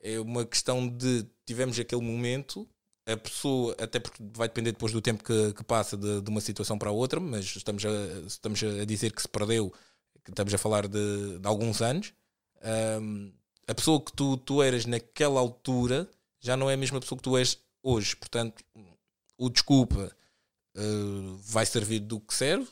é 0.03 0.21
uma 0.21 0.45
questão 0.45 0.87
de 0.89 1.27
tivemos 1.47 1.79
aquele 1.79 2.03
momento, 2.03 2.69
a 3.07 3.17
pessoa, 3.17 3.75
até 3.79 3.99
porque 4.01 4.23
vai 4.35 4.49
depender 4.49 4.73
depois 4.73 4.93
do 4.93 5.01
tempo 5.01 5.23
que, 5.23 5.53
que 5.53 5.65
passa 5.65 5.97
de, 5.97 6.21
de, 6.21 6.31
uma 6.31 6.41
situação 6.41 6.79
para 6.79 6.91
outra, 6.91 7.21
mas 7.21 7.45
estamos 7.57 7.85
a, 7.85 7.91
estamos 8.27 8.63
a 8.63 8.85
dizer 8.85 9.13
que 9.13 9.21
se 9.21 9.29
perdeu, 9.29 9.73
que 10.25 10.31
estamos 10.31 10.55
a 10.55 10.59
falar 10.59 10.87
de, 10.89 11.39
de 11.39 11.47
alguns 11.47 11.83
anos. 11.83 12.13
Um, 13.01 13.33
a 13.67 13.75
pessoa 13.75 14.01
que 14.01 14.13
tu, 14.13 14.37
tu 14.37 14.63
eras 14.63 14.87
naquela 14.87 15.41
altura 15.41 16.09
já 16.41 16.57
não 16.57 16.69
é 16.69 16.75
a 16.75 16.77
mesma 16.77 17.01
pessoa 17.01 17.17
que 17.17 17.25
tu 17.25 17.37
és 17.37 17.59
hoje. 17.83 18.15
Portanto, 18.17 18.63
o 19.39 19.49
desculpa 19.49 20.15
uh, 20.77 21.37
vai 21.37 21.65
servir 21.67 22.01
do 22.01 22.21
que 22.21 22.35
serve, 22.35 22.69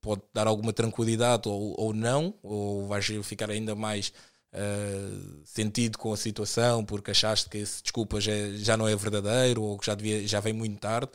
pode 0.00 0.22
dar 0.34 0.46
alguma 0.46 0.72
tranquilidade 0.72 1.48
ou, 1.48 1.74
ou 1.78 1.92
não, 1.92 2.34
ou 2.42 2.86
vais 2.86 3.06
ficar 3.22 3.50
ainda 3.50 3.74
mais 3.74 4.12
uh, 4.52 5.42
sentido 5.44 5.98
com 5.98 6.12
a 6.12 6.16
situação 6.16 6.84
porque 6.84 7.12
achaste 7.12 7.48
que 7.48 7.58
esse 7.58 7.82
desculpa 7.82 8.20
já, 8.20 8.32
já 8.54 8.76
não 8.76 8.88
é 8.88 8.96
verdadeiro 8.96 9.62
ou 9.62 9.78
que 9.78 9.86
já, 9.86 9.94
devia, 9.94 10.26
já 10.26 10.40
vem 10.40 10.52
muito 10.52 10.80
tarde. 10.80 11.10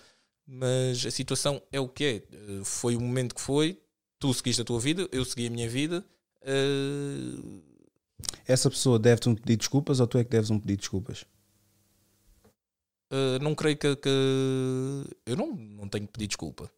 Mas 0.50 1.06
a 1.06 1.12
situação 1.12 1.62
é 1.74 1.80
o 1.80 1.90
que 1.90 2.06
é. 2.32 2.36
Uh, 2.36 2.64
foi 2.64 2.96
o 2.96 3.02
momento 3.02 3.36
que 3.36 3.42
foi, 3.42 3.82
tu 4.18 4.34
seguiste 4.34 4.62
a 4.62 4.66
tua 4.66 4.80
vida, 4.80 5.08
eu 5.12 5.26
segui 5.26 5.48
a 5.48 5.50
minha 5.50 5.68
vida. 5.68 6.06
Uh, 6.42 7.67
essa 8.46 8.70
pessoa 8.70 8.98
deve-te 8.98 9.30
um 9.30 9.36
pedido 9.36 9.52
de 9.52 9.58
desculpas 9.58 10.00
ou 10.00 10.08
tu 10.08 10.18
é 10.18 10.24
que 10.24 10.30
deves 10.30 10.50
um 10.50 10.60
pedido 10.60 10.78
de 10.78 10.82
desculpas? 10.82 11.26
Uh, 13.12 13.40
não 13.42 13.56
creio 13.56 13.78
que, 13.78 13.96
que, 13.96 14.10
eu 15.26 15.36
não, 15.38 15.56
não 15.56 15.88
tenho 15.88 16.06
que 16.06 16.14
pedir 16.14 16.28
desculpa. 16.28 16.72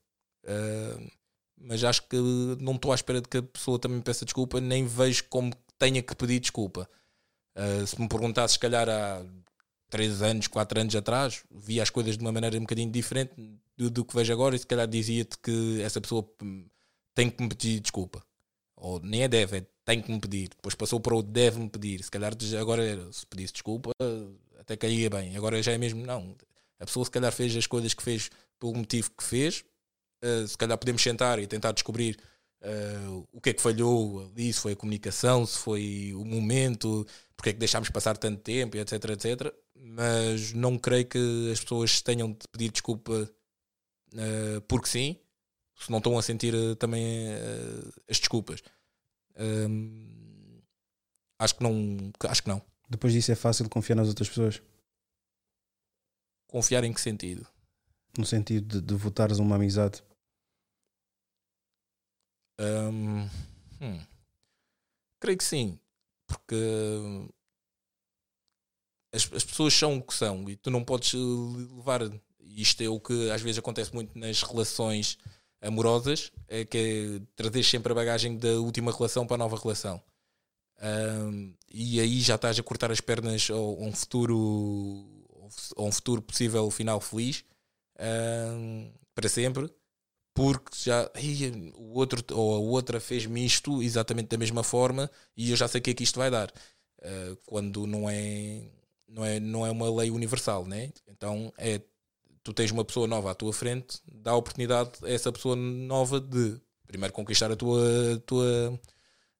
Uh, 0.43 1.11
mas 1.57 1.83
acho 1.83 2.07
que 2.07 2.17
não 2.59 2.75
estou 2.75 2.91
à 2.91 2.95
espera 2.95 3.21
de 3.21 3.27
que 3.27 3.37
a 3.37 3.43
pessoa 3.43 3.79
também 3.79 4.01
peça 4.01 4.25
desculpa, 4.25 4.61
nem 4.61 4.85
vejo 4.85 5.25
como 5.29 5.51
tenha 5.77 6.01
que 6.01 6.15
pedir 6.15 6.39
desculpa. 6.39 6.89
Uh, 7.55 7.85
se 7.85 7.99
me 7.99 8.07
perguntasse, 8.07 8.53
se 8.53 8.59
calhar 8.59 8.87
há 8.87 9.25
3 9.89 10.21
anos, 10.21 10.47
4 10.47 10.81
anos 10.81 10.95
atrás, 10.95 11.43
via 11.51 11.83
as 11.83 11.89
coisas 11.89 12.17
de 12.17 12.23
uma 12.23 12.31
maneira 12.31 12.57
um 12.57 12.61
bocadinho 12.61 12.91
diferente 12.91 13.33
do, 13.75 13.89
do 13.89 14.05
que 14.05 14.15
vejo 14.15 14.31
agora, 14.31 14.55
e 14.55 14.59
se 14.59 14.67
calhar 14.67 14.87
dizia-te 14.87 15.37
que 15.39 15.81
essa 15.81 15.99
pessoa 15.99 16.27
tem 17.15 17.29
que 17.29 17.41
me 17.41 17.49
pedir 17.49 17.79
desculpa. 17.79 18.23
Ou 18.75 18.99
nem 18.99 19.23
é 19.23 19.27
deve, 19.27 19.57
é 19.57 19.65
tem 19.89 20.03
que 20.03 20.11
me 20.11 20.19
pedir. 20.19 20.49
Depois 20.49 20.75
passou 20.75 20.99
para 20.99 21.15
o 21.15 21.23
deve-me 21.23 21.67
pedir. 21.67 22.03
Se 22.03 22.11
calhar 22.11 22.31
agora 22.61 23.11
se 23.11 23.25
pedisse 23.25 23.53
desculpa, 23.53 23.89
até 24.59 24.77
caía 24.77 25.09
bem. 25.09 25.35
Agora 25.35 25.61
já 25.63 25.71
é 25.71 25.79
mesmo, 25.79 26.05
não. 26.05 26.35
A 26.79 26.85
pessoa 26.85 27.03
se 27.03 27.09
calhar 27.09 27.31
fez 27.31 27.55
as 27.55 27.65
coisas 27.65 27.95
que 27.95 28.03
fez 28.03 28.29
pelo 28.59 28.75
motivo 28.75 29.09
que 29.17 29.23
fez. 29.23 29.65
Uh, 30.23 30.47
se 30.47 30.55
calhar 30.55 30.77
podemos 30.77 31.01
sentar 31.01 31.39
e 31.39 31.47
tentar 31.47 31.71
descobrir 31.71 32.19
uh, 32.61 33.27
o 33.31 33.41
que 33.41 33.49
é 33.49 33.53
que 33.53 33.61
falhou 33.61 34.29
ali, 34.31 34.53
se 34.53 34.59
foi 34.59 34.73
a 34.73 34.75
comunicação, 34.75 35.43
se 35.43 35.57
foi 35.57 36.13
o 36.13 36.23
momento, 36.23 37.07
porque 37.35 37.49
é 37.49 37.53
que 37.53 37.59
deixámos 37.59 37.89
passar 37.89 38.15
tanto 38.15 38.41
tempo, 38.41 38.77
etc, 38.77 38.93
etc. 39.05 39.53
Mas 39.73 40.53
não 40.53 40.77
creio 40.77 41.05
que 41.07 41.49
as 41.51 41.61
pessoas 41.61 41.99
tenham 42.01 42.31
de 42.31 42.47
pedir 42.51 42.69
desculpa 42.69 43.27
uh, 44.13 44.61
porque 44.67 44.87
sim, 44.87 45.17
se 45.79 45.89
não 45.89 45.97
estão 45.97 46.15
a 46.15 46.21
sentir 46.21 46.53
também 46.75 47.29
as 48.07 48.19
desculpas. 48.19 48.61
Hum, 49.37 50.61
acho 51.37 51.55
que 51.55 51.63
não. 51.63 52.11
Acho 52.27 52.43
que 52.43 52.49
não. 52.49 52.61
Depois 52.89 53.13
disso 53.13 53.31
é 53.31 53.35
fácil 53.35 53.69
confiar 53.69 53.95
nas 53.95 54.07
outras 54.07 54.27
pessoas? 54.27 54.61
Confiar 56.47 56.83
em 56.83 56.93
que 56.93 57.01
sentido? 57.01 57.47
No 58.17 58.25
sentido 58.25 58.79
de, 58.79 58.87
de 58.87 58.95
votares 58.95 59.37
uma 59.37 59.55
amizade? 59.55 60.03
Um, 62.59 63.29
hum, 63.79 64.05
creio 65.19 65.37
que 65.37 65.43
sim. 65.43 65.79
Porque 66.27 66.55
as, 69.13 69.31
as 69.33 69.43
pessoas 69.43 69.73
são 69.73 69.97
o 69.97 70.03
que 70.03 70.13
são 70.13 70.49
e 70.49 70.55
tu 70.55 70.69
não 70.69 70.83
podes 70.83 71.13
levar. 71.13 72.01
Isto 72.41 72.81
é 72.81 72.89
o 72.89 72.99
que 72.99 73.29
às 73.31 73.41
vezes 73.41 73.59
acontece 73.59 73.93
muito 73.93 74.17
nas 74.17 74.41
relações 74.41 75.17
amorosas, 75.61 76.31
é 76.47 76.65
que 76.65 76.77
é 76.77 77.25
trazer 77.35 77.63
sempre 77.63 77.91
a 77.91 77.95
bagagem 77.95 78.37
da 78.37 78.59
última 78.59 78.91
relação 78.91 79.25
para 79.25 79.35
a 79.35 79.37
nova 79.37 79.57
relação. 79.57 80.01
Um, 80.81 81.53
e 81.69 81.99
aí 81.99 82.21
já 82.21 82.35
estás 82.35 82.57
a 82.57 82.63
cortar 82.63 82.89
as 82.89 83.01
pernas 83.01 83.49
a 83.49 83.55
um 83.55 83.91
futuro 83.91 85.05
a 85.75 85.81
um 85.81 85.91
futuro 85.91 86.21
possível 86.21 86.71
final 86.71 87.01
feliz 87.01 87.43
um, 87.99 88.89
para 89.13 89.27
sempre 89.27 89.69
porque 90.33 90.71
já 90.73 91.11
o 91.75 91.99
outro 91.99 92.23
ou 92.33 92.55
a 92.55 92.59
outra 92.59 93.01
fez-me 93.01 93.45
isto 93.45 93.83
exatamente 93.83 94.29
da 94.29 94.37
mesma 94.37 94.63
forma 94.63 95.11
e 95.35 95.51
eu 95.51 95.57
já 95.57 95.67
sei 95.67 95.79
o 95.79 95.81
que 95.81 95.89
é 95.89 95.93
que 95.93 96.03
isto 96.03 96.17
vai 96.17 96.31
dar 96.31 96.49
uh, 96.49 97.35
quando 97.45 97.85
não 97.85 98.09
é 98.09 98.61
não 99.05 99.25
é 99.25 99.37
não 99.37 99.65
é 99.65 99.71
uma 99.71 99.93
lei 99.93 100.09
universal 100.11 100.65
né 100.65 100.93
então 101.07 101.51
é 101.57 101.81
tu 102.43 102.53
tens 102.53 102.71
uma 102.71 102.85
pessoa 102.85 103.07
nova 103.07 103.31
à 103.31 103.35
tua 103.35 103.53
frente 103.53 103.99
dá 104.11 104.31
a 104.31 104.35
oportunidade 104.35 104.91
a 105.03 105.09
essa 105.09 105.31
pessoa 105.31 105.55
nova 105.55 106.19
de 106.19 106.59
primeiro 106.87 107.13
conquistar 107.13 107.51
a 107.51 107.55
tua 107.55 108.15
a 108.15 108.19
tua 108.19 108.79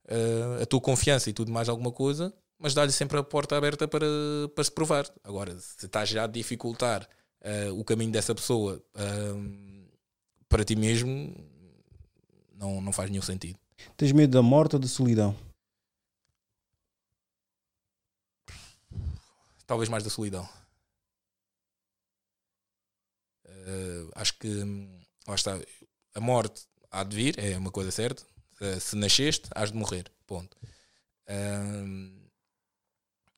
uh, 0.10 0.62
a 0.62 0.66
tua 0.66 0.82
confiança 0.82 1.30
e 1.30 1.34
tudo 1.34 1.52
mais 1.52 1.70
alguma 1.70 1.92
coisa, 1.92 2.34
mas 2.58 2.74
dá-lhe 2.74 2.92
sempre 2.92 3.18
a 3.18 3.24
porta 3.24 3.58
aberta 3.58 3.88
para, 3.88 4.06
para 4.54 4.64
se 4.64 4.72
provar. 4.72 5.06
Agora, 5.24 5.58
se 5.60 5.86
estás 5.86 6.10
já 6.10 6.24
a 6.24 6.28
dificultar 6.28 7.08
uh, 7.42 7.80
o 7.80 7.84
caminho 7.84 8.12
dessa 8.12 8.34
pessoa 8.34 8.84
uh, 8.96 9.90
para 10.48 10.66
ti 10.66 10.76
mesmo, 10.76 11.36
não, 12.56 12.82
não 12.82 12.92
faz 12.92 13.10
nenhum 13.10 13.24
sentido. 13.24 13.58
Tens 13.96 14.12
medo 14.12 14.32
da 14.32 14.42
morte 14.42 14.76
ou 14.76 14.80
da 14.80 14.88
solidão? 14.88 15.36
Talvez 19.66 19.88
mais 19.88 20.04
da 20.04 20.10
solidão. 20.10 20.50
Uh, 23.70 24.10
acho 24.16 24.34
que 24.40 24.48
lá 25.28 25.36
está, 25.36 25.60
a 26.16 26.20
morte 26.20 26.66
há 26.90 27.04
de 27.04 27.16
vir, 27.16 27.40
é 27.40 27.58
uma 27.58 27.72
coisa 27.72 27.92
certa. 27.92 28.24
Uh, 28.60 28.80
se 28.80 28.96
nasceste, 28.96 29.48
has 29.54 29.72
de 29.72 29.78
morrer. 29.78 30.12
Ponto. 30.26 30.58
Uh, 31.28 32.30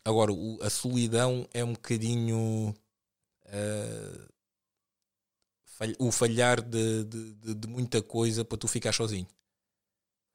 agora, 0.05 0.31
o, 0.31 0.57
a 0.61 0.69
solidão 0.69 1.47
é 1.53 1.63
um 1.63 1.73
bocadinho 1.73 2.73
uh, 3.45 4.31
falh, 5.65 5.95
o 5.99 6.11
falhar 6.11 6.61
de, 6.61 7.03
de, 7.03 7.33
de, 7.33 7.55
de, 7.55 7.67
muita 7.67 8.01
coisa 8.01 8.45
para 8.45 8.57
tu 8.57 8.67
ficar 8.67 8.93
sozinho. 8.93 9.27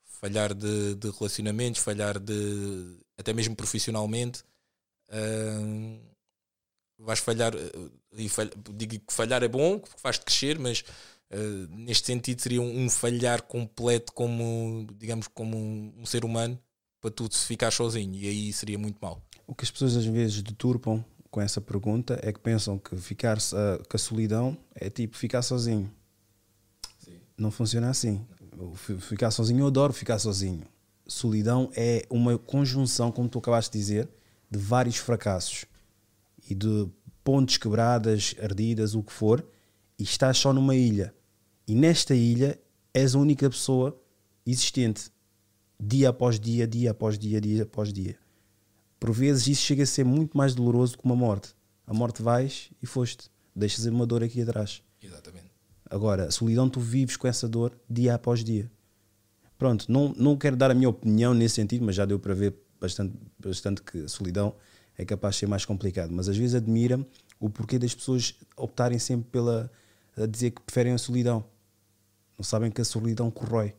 Falhar 0.05 0.55
de, 0.55 0.97
relacionamentos, 1.19 1.81
falhar 1.81 2.19
de 2.19 2.99
até 3.17 3.33
mesmo 3.33 3.57
profissionalmente. 3.57 4.45
Vais 6.99 7.19
falhar, 7.19 7.53
e 8.17 8.29
falha, 8.29 8.51
digo 8.75 8.99
que 8.99 9.13
falhar 9.13 9.43
é 9.43 9.49
bom, 9.49 9.79
porque 9.79 9.99
faz-te 9.99 10.25
crescer, 10.25 10.59
mas 10.59 10.85
Uh, 11.29 11.67
neste 11.75 12.07
sentido 12.07 12.41
seria 12.41 12.63
um, 12.63 12.85
um, 12.85 12.89
falhar 12.89 13.43
completo 13.43 14.13
como 14.13 14.87
digamos 14.97 15.27
como 15.27 15.57
um, 15.57 15.93
um, 15.99 16.07
ser 16.07 16.25
humano 16.25 16.57
para 17.01 17.11
tu 17.11 17.29
ficar 17.29 17.73
sozinho 17.73 18.15
e 18.15 18.29
aí 18.29 18.53
seria 18.53 18.79
muito 18.79 18.99
mal. 19.03 19.21
O 19.45 19.53
que 19.53 19.65
as 19.65 19.71
pessoas 19.71 19.97
às 19.97 20.07
vezes 20.07 20.41
deturpam 20.41 21.05
com 21.29 21.41
essa 21.41 21.61
pergunta 21.61 22.17
é 22.23 22.33
que 22.33 22.39
pensam 22.39 22.79
que 22.79 22.97
ficar 22.97 23.39
uh, 23.39 23.89
com 23.89 23.97
a 23.97 23.99
solidão 23.99 24.57
é 24.73 24.89
tipo 24.89 25.17
ficar 25.17 25.43
sozinho. 25.43 25.93
Sim. 27.01 27.19
não 27.37 27.51
funciona 27.51 27.91
assim. 27.91 28.25
Ficar 29.01 29.33
sozinho 29.33 29.61
eu 29.61 29.67
adoro 29.67 29.93
ficar 29.93 30.21
sozinho. 30.21 30.63
Solidão 31.09 31.73
é 31.75 32.07
uma 32.09 32.39
conjunção 32.39 33.11
como 33.11 33.29
tu 33.29 33.41
acabaste 33.41 33.73
de 33.73 33.79
dizer 33.79 34.09
de 34.49 34.59
vários 34.61 34.97
fracassos 34.97 35.67
e 36.49 36.55
de 36.55 36.89
pontes 37.23 37.57
quebradas 37.57 38.35
ardidas 38.41 38.95
o 38.95 39.03
que 39.03 39.13
for 39.13 39.47
e 39.99 40.03
estás 40.03 40.39
só 40.39 40.53
numa 40.53 40.75
ilha. 40.75 41.15
E 41.67 41.75
nesta 41.75 42.15
ilha 42.15 42.59
és 42.95 43.15
a 43.15 43.19
única 43.19 43.49
pessoa 43.51 44.01
existente. 44.47 45.11
Dia 45.79 46.11
após 46.11 46.39
dia, 46.39 46.67
dia 46.67 46.93
após 46.93 47.19
dia, 47.19 47.41
dia 47.41 47.65
após 47.65 47.93
dia. 47.93 48.17
Por 48.99 49.13
vezes 49.13 49.47
isso 49.49 49.63
chega 49.63 49.83
a 49.83 49.87
ser 49.87 50.05
muito 50.05 50.37
mais 50.37 50.55
doloroso 50.55 50.97
que 50.97 51.05
uma 51.05 51.17
morte. 51.17 51.55
A 51.87 51.93
morte 51.93 52.23
vais 52.23 52.71
e 52.83 52.87
foste. 52.87 53.31
Deixas 53.55 53.85
uma 53.87 54.07
dor 54.07 54.23
aqui 54.23 54.41
atrás. 54.41 54.83
Exatamente. 55.03 55.51
Agora, 55.89 56.25
a 56.27 56.31
solidão 56.31 56.69
tu 56.69 56.81
vives 56.81 57.17
com 57.17 57.29
essa 57.29 57.49
dor 57.49 57.79
dia 57.89 58.15
após 58.15 58.43
dia. 58.43 58.71
Pronto, 59.59 59.91
não, 59.91 60.13
não 60.17 60.37
quero 60.37 60.57
dar 60.57 60.71
a 60.71 60.75
minha 60.75 60.89
opinião 60.89 61.33
nesse 61.33 61.57
sentido, 61.57 61.85
mas 61.85 61.95
já 61.95 62.05
deu 62.05 62.19
para 62.19 62.35
ver 62.35 62.55
bastante, 62.81 63.17
bastante 63.39 63.83
que 63.83 64.05
a 64.05 64.09
solidão 64.09 64.55
é 64.97 65.05
capaz 65.05 65.35
de 65.35 65.41
ser 65.41 65.47
mais 65.47 65.65
complicado. 65.65 66.11
Mas 66.11 66.29
às 66.29 66.37
vezes 66.37 66.55
admira-me 66.55 67.07
o 67.39 67.51
porquê 67.51 67.79
das 67.79 67.95
pessoas 67.95 68.35
optarem 68.57 68.99
sempre 68.99 69.31
pela, 69.31 69.71
a 70.17 70.27
dizer 70.27 70.53
que 70.53 70.63
preferem 70.63 70.93
a 70.93 70.99
solidão. 70.99 71.45
Não 72.39 72.45
sabem 72.45 72.71
que 72.71 72.81
a 72.81 72.85
solidão 72.85 73.31
corrói. 73.31 73.75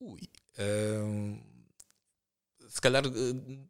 Ui. 0.00 0.20
Uh, 0.58 1.38
se 2.68 2.80
calhar. 2.80 3.06
Uh, 3.06 3.68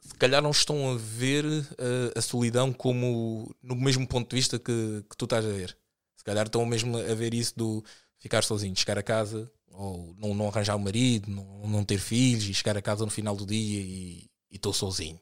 se 0.00 0.14
calhar 0.14 0.42
não 0.42 0.50
estão 0.50 0.92
a 0.92 0.96
ver 0.96 1.44
uh, 1.44 2.18
a 2.18 2.22
solidão 2.22 2.72
como 2.72 3.54
no 3.62 3.76
mesmo 3.76 4.06
ponto 4.06 4.30
de 4.30 4.36
vista 4.36 4.58
que, 4.58 5.04
que 5.08 5.16
tu 5.16 5.24
estás 5.26 5.44
a 5.44 5.50
ver. 5.50 5.76
Se 6.16 6.24
calhar 6.24 6.46
estão 6.46 6.64
mesmo 6.64 6.96
a 6.96 7.14
ver 7.14 7.34
isso 7.34 7.56
do 7.56 7.84
ficar 8.18 8.42
sozinho, 8.42 8.76
chegar 8.76 8.98
a 8.98 9.02
casa, 9.02 9.50
ou 9.72 10.14
não, 10.18 10.34
não 10.34 10.48
arranjar 10.48 10.76
um 10.76 10.80
marido, 10.80 11.30
não, 11.30 11.68
não 11.68 11.84
ter 11.84 11.98
filhos 11.98 12.44
e 12.44 12.54
chegar 12.54 12.76
a 12.76 12.82
casa 12.82 13.04
no 13.04 13.10
final 13.10 13.36
do 13.36 13.46
dia 13.46 13.80
e 13.80 14.29
estou 14.56 14.72
sozinho. 14.72 15.20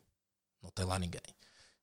Não 0.63 0.71
tem 0.71 0.85
lá 0.85 0.99
ninguém. 0.99 1.21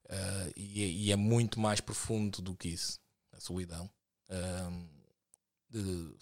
Uh, 0.06 0.54
e, 0.56 1.08
e, 1.08 1.12
é 1.12 1.16
muito 1.16 1.60
mais 1.60 1.82
profundo 1.82 2.42
do 2.42 2.56
que 2.56 2.70
isso 2.70 3.00
a 3.32 3.40
solidão. 3.40 3.90
Um, 4.30 4.88
de, 5.70 6.14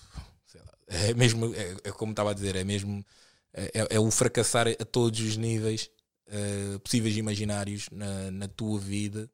lá, 0.55 0.77
é 0.87 1.13
mesmo, 1.13 1.53
é, 1.53 1.75
é, 1.83 1.91
como 1.91 2.11
estava 2.11 2.31
a 2.31 2.33
dizer, 2.33 2.55
é 2.55 2.63
mesmo 2.63 3.05
é, 3.53 3.71
é, 3.73 3.95
é 3.95 3.99
o 3.99 4.09
fracassar 4.09 4.67
a 4.67 4.85
todos 4.85 5.19
os 5.19 5.37
níveis 5.37 5.89
uh, 6.27 6.79
possíveis 6.79 7.15
e 7.15 7.19
imaginários 7.19 7.89
na, 7.91 8.31
na, 8.31 8.47
tua 8.47 8.79
vida 8.79 9.29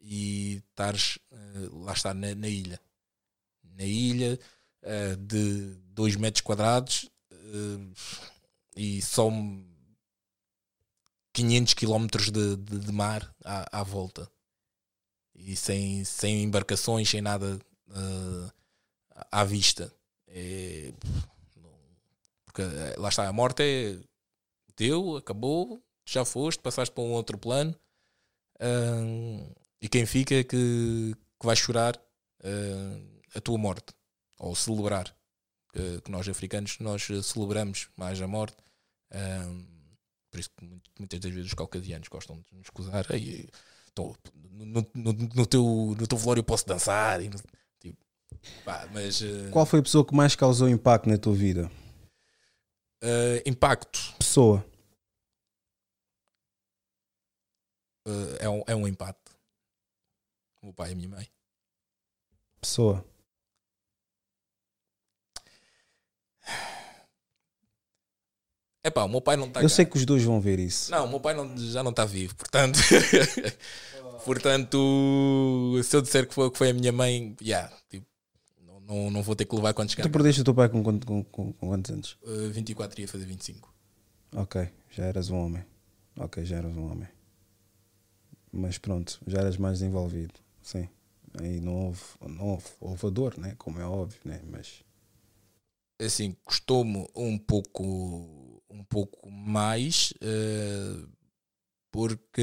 e 0.00 0.62
estares 0.70 1.18
uh, 1.30 1.84
lá 1.84 1.92
está 1.92 2.12
na, 2.12 2.34
na, 2.34 2.48
ilha. 2.48 2.80
Na 3.76 3.84
ilha 3.84 4.38
uh, 4.82 5.16
de 5.16 5.76
2 5.92 6.16
metros 6.16 6.42
quadrados 6.42 7.08
e 8.76 9.00
só 9.00 9.30
500 11.34 11.74
quilómetros 11.74 12.30
de, 12.30 12.56
de, 12.56 12.78
de 12.78 12.92
mar 12.92 13.34
à, 13.44 13.80
à 13.80 13.82
volta 13.82 14.30
e 15.34 15.56
sem, 15.56 16.04
sem 16.04 16.42
embarcações, 16.42 17.10
sem 17.10 17.20
nada 17.20 17.60
uh, 17.88 18.52
à 19.30 19.44
vista. 19.44 19.92
É, 20.28 20.92
porque 22.44 22.62
eh, 22.62 22.94
lá 22.98 23.08
está, 23.08 23.28
a 23.28 23.32
morte 23.32 23.62
é 23.62 23.98
teu, 24.76 25.16
acabou, 25.16 25.82
já 26.06 26.24
foste, 26.24 26.60
passaste 26.60 26.94
para 26.94 27.02
um 27.02 27.12
outro 27.12 27.36
plano 27.36 27.74
uh, 28.60 29.54
e 29.80 29.88
quem 29.88 30.06
fica 30.06 30.42
que, 30.44 31.14
que 31.40 31.46
vai 31.46 31.56
chorar 31.56 31.96
uh, 31.96 33.20
a 33.34 33.40
tua 33.40 33.58
morte 33.58 33.92
ou 34.38 34.54
celebrar. 34.54 35.14
Que, 35.72 36.00
que, 36.02 36.10
nós 36.12 36.28
africanos 36.28 36.78
nós 36.78 37.08
celebramos 37.24 37.88
mais 37.96 38.22
a 38.22 38.28
morte. 38.28 38.56
Por 40.34 40.40
isso 40.40 40.50
que 40.50 40.66
muitas 40.98 41.20
das 41.20 41.32
vezes 41.32 41.46
os 41.46 41.54
caucasianos 41.54 42.08
gostam 42.08 42.40
de 42.40 42.56
nos 42.56 42.66
escusar. 42.66 43.06
Aí, 43.10 43.48
tô, 43.94 44.16
no, 44.50 44.84
no, 44.92 45.12
no, 45.12 45.46
teu, 45.46 45.62
no 45.96 46.06
teu 46.08 46.18
velório 46.18 46.40
eu 46.40 46.44
posso 46.44 46.66
dançar. 46.66 47.22
E, 47.22 47.30
tipo, 47.78 47.96
pá, 48.64 48.88
mas, 48.92 49.20
uh, 49.20 49.50
Qual 49.52 49.64
foi 49.64 49.78
a 49.78 49.82
pessoa 49.82 50.04
que 50.04 50.12
mais 50.12 50.34
causou 50.34 50.68
impacto 50.68 51.08
na 51.08 51.16
tua 51.16 51.32
vida? 51.32 51.70
Uh, 53.00 53.38
impacto. 53.46 54.12
Pessoa. 54.18 54.66
Uh, 58.04 58.34
é, 58.40 58.48
um, 58.48 58.62
é 58.66 58.74
um 58.74 58.88
empate. 58.88 59.20
O 60.60 60.66
meu 60.66 60.74
pai 60.74 60.90
e 60.90 60.92
a 60.94 60.96
minha 60.96 61.10
mãe. 61.10 61.28
Pessoa. 62.60 63.04
É 68.86 68.90
pá, 68.90 69.04
o 69.04 69.08
meu 69.08 69.22
pai 69.22 69.34
não 69.34 69.46
está 69.46 69.60
Eu 69.60 69.64
cá. 69.64 69.68
sei 69.70 69.86
que 69.86 69.96
os 69.96 70.04
dois 70.04 70.22
vão 70.22 70.38
ver 70.38 70.58
isso. 70.58 70.90
Não, 70.90 71.06
o 71.06 71.08
meu 71.08 71.18
pai 71.18 71.32
não, 71.32 71.56
já 71.56 71.82
não 71.82 71.90
está 71.90 72.04
vivo, 72.04 72.34
portanto. 72.36 72.78
portanto, 74.26 75.80
se 75.82 75.96
eu 75.96 76.02
disser 76.02 76.28
que 76.28 76.34
foi, 76.34 76.50
que 76.50 76.58
foi 76.58 76.68
a 76.68 76.74
minha 76.74 76.92
mãe, 76.92 77.34
yeah, 77.40 77.74
tipo, 77.88 78.06
não, 78.60 78.80
não, 78.80 79.10
não 79.10 79.22
vou 79.22 79.34
ter 79.34 79.46
que 79.46 79.56
levar 79.56 79.72
quando 79.72 79.90
chegar. 79.90 80.02
Tu 80.02 80.10
perdeste 80.10 80.42
o 80.42 80.44
teu 80.44 80.54
pai 80.54 80.68
com, 80.68 80.82
com, 80.82 81.00
com, 81.00 81.24
com 81.24 81.52
quantos 81.54 81.90
anos? 81.90 82.18
Uh, 82.22 82.50
24 82.50 83.00
ia 83.00 83.08
fazer 83.08 83.24
25. 83.24 83.74
Ok, 84.36 84.68
já 84.90 85.04
eras 85.04 85.30
um 85.30 85.38
homem. 85.38 85.64
Ok, 86.18 86.44
já 86.44 86.56
eras 86.56 86.76
um 86.76 86.90
homem. 86.92 87.08
Mas 88.52 88.76
pronto, 88.76 89.18
já 89.26 89.38
eras 89.38 89.56
mais 89.56 89.78
desenvolvido. 89.78 90.34
Sim. 90.62 90.90
Aí 91.40 91.58
não 91.58 91.86
houve, 91.86 92.02
não 92.28 92.48
houve, 92.48 92.66
houve 92.80 93.06
a 93.06 93.10
dor, 93.10 93.38
né? 93.38 93.54
como 93.56 93.80
é 93.80 93.84
óbvio, 93.86 94.20
né? 94.26 94.42
mas. 94.50 94.84
Assim, 95.98 96.36
custou-me 96.44 97.08
um 97.14 97.38
pouco 97.38 98.43
um 98.74 98.84
pouco 98.84 99.30
mais, 99.30 100.12
uh, 100.22 101.08
porque 101.90 102.42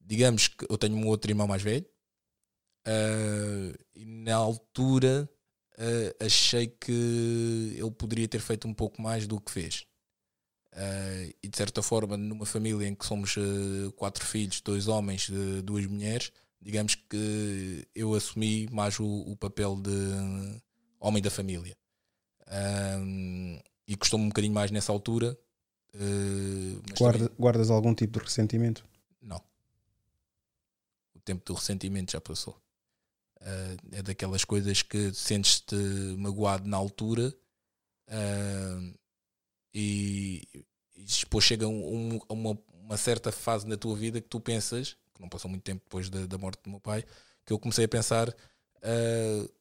digamos 0.00 0.48
que 0.48 0.64
eu 0.70 0.78
tenho 0.78 0.96
um 0.96 1.06
outro 1.06 1.30
irmão 1.30 1.46
mais 1.46 1.62
velho 1.62 1.86
Uh, 2.86 3.78
e 3.94 4.04
na 4.04 4.34
altura 4.34 5.30
uh, 5.78 6.24
achei 6.24 6.66
que 6.66 7.76
ele 7.76 7.90
poderia 7.92 8.26
ter 8.26 8.40
feito 8.40 8.66
um 8.66 8.74
pouco 8.74 9.00
mais 9.00 9.26
do 9.26 9.40
que 9.40 9.52
fez. 9.52 9.86
E 11.42 11.48
de 11.48 11.56
certa 11.56 11.82
forma, 11.82 12.16
numa 12.16 12.46
família 12.46 12.88
em 12.88 12.94
que 12.94 13.04
somos 13.04 13.34
quatro 13.94 14.24
filhos, 14.24 14.62
dois 14.62 14.88
homens, 14.88 15.28
duas 15.62 15.84
mulheres, 15.84 16.32
digamos 16.62 16.94
que 16.94 17.86
eu 17.94 18.14
assumi 18.14 18.66
mais 18.72 18.98
o, 18.98 19.04
o 19.04 19.36
papel 19.36 19.76
de 19.76 19.90
homem 20.98 21.22
da 21.22 21.28
família. 21.30 21.76
E 23.92 23.96
custou-me 23.96 24.24
um 24.24 24.28
bocadinho 24.28 24.54
mais 24.54 24.70
nessa 24.70 24.90
altura. 24.90 25.38
Guarda, 26.98 27.18
também... 27.18 27.36
Guardas 27.38 27.70
algum 27.70 27.94
tipo 27.94 28.18
de 28.18 28.24
ressentimento? 28.24 28.84
Não. 29.20 29.36
O 31.14 31.20
tempo 31.20 31.44
do 31.44 31.52
ressentimento 31.52 32.12
já 32.12 32.20
passou. 32.20 32.56
Uh, 33.36 33.76
é 33.92 34.02
daquelas 34.02 34.44
coisas 34.44 34.82
que 34.82 35.12
sentes-te 35.12 35.74
magoado 36.16 36.66
na 36.66 36.76
altura 36.76 37.34
uh, 38.08 38.98
e, 39.74 40.48
e, 40.94 41.04
depois 41.20 41.44
chega 41.44 41.66
um, 41.66 42.14
um, 42.14 42.20
uma, 42.28 42.58
uma, 42.72 42.96
certa 42.96 43.32
fase 43.32 43.66
na 43.66 43.76
tua 43.76 43.96
vida 43.96 44.20
que 44.20 44.28
tu 44.28 44.40
pensas, 44.40 44.96
que 45.12 45.20
não 45.20 45.28
passou 45.28 45.50
muito 45.50 45.64
tempo 45.64 45.82
depois 45.82 46.08
da, 46.08 46.24
da 46.24 46.38
morte 46.38 46.62
do 46.62 46.70
meu 46.70 46.80
pai, 46.80 47.04
que 47.44 47.52
eu 47.52 47.58
comecei 47.58 47.84
a 47.84 47.88
pensar: 47.88 48.28
uh, 48.28 49.52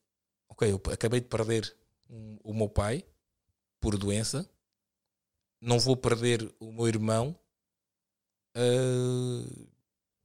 ok, 0.47 0.71
eu 0.71 0.81
acabei 0.93 1.19
de 1.19 1.27
perder 1.27 1.75
um, 2.07 2.37
o 2.43 2.53
meu 2.53 2.69
pai 2.69 3.03
por 3.81 3.97
doença, 3.97 4.49
não 5.59 5.79
vou 5.79 5.97
perder 5.97 6.49
o 6.59 6.71
meu 6.71 6.87
irmão. 6.87 7.35
Uh, 8.55 9.67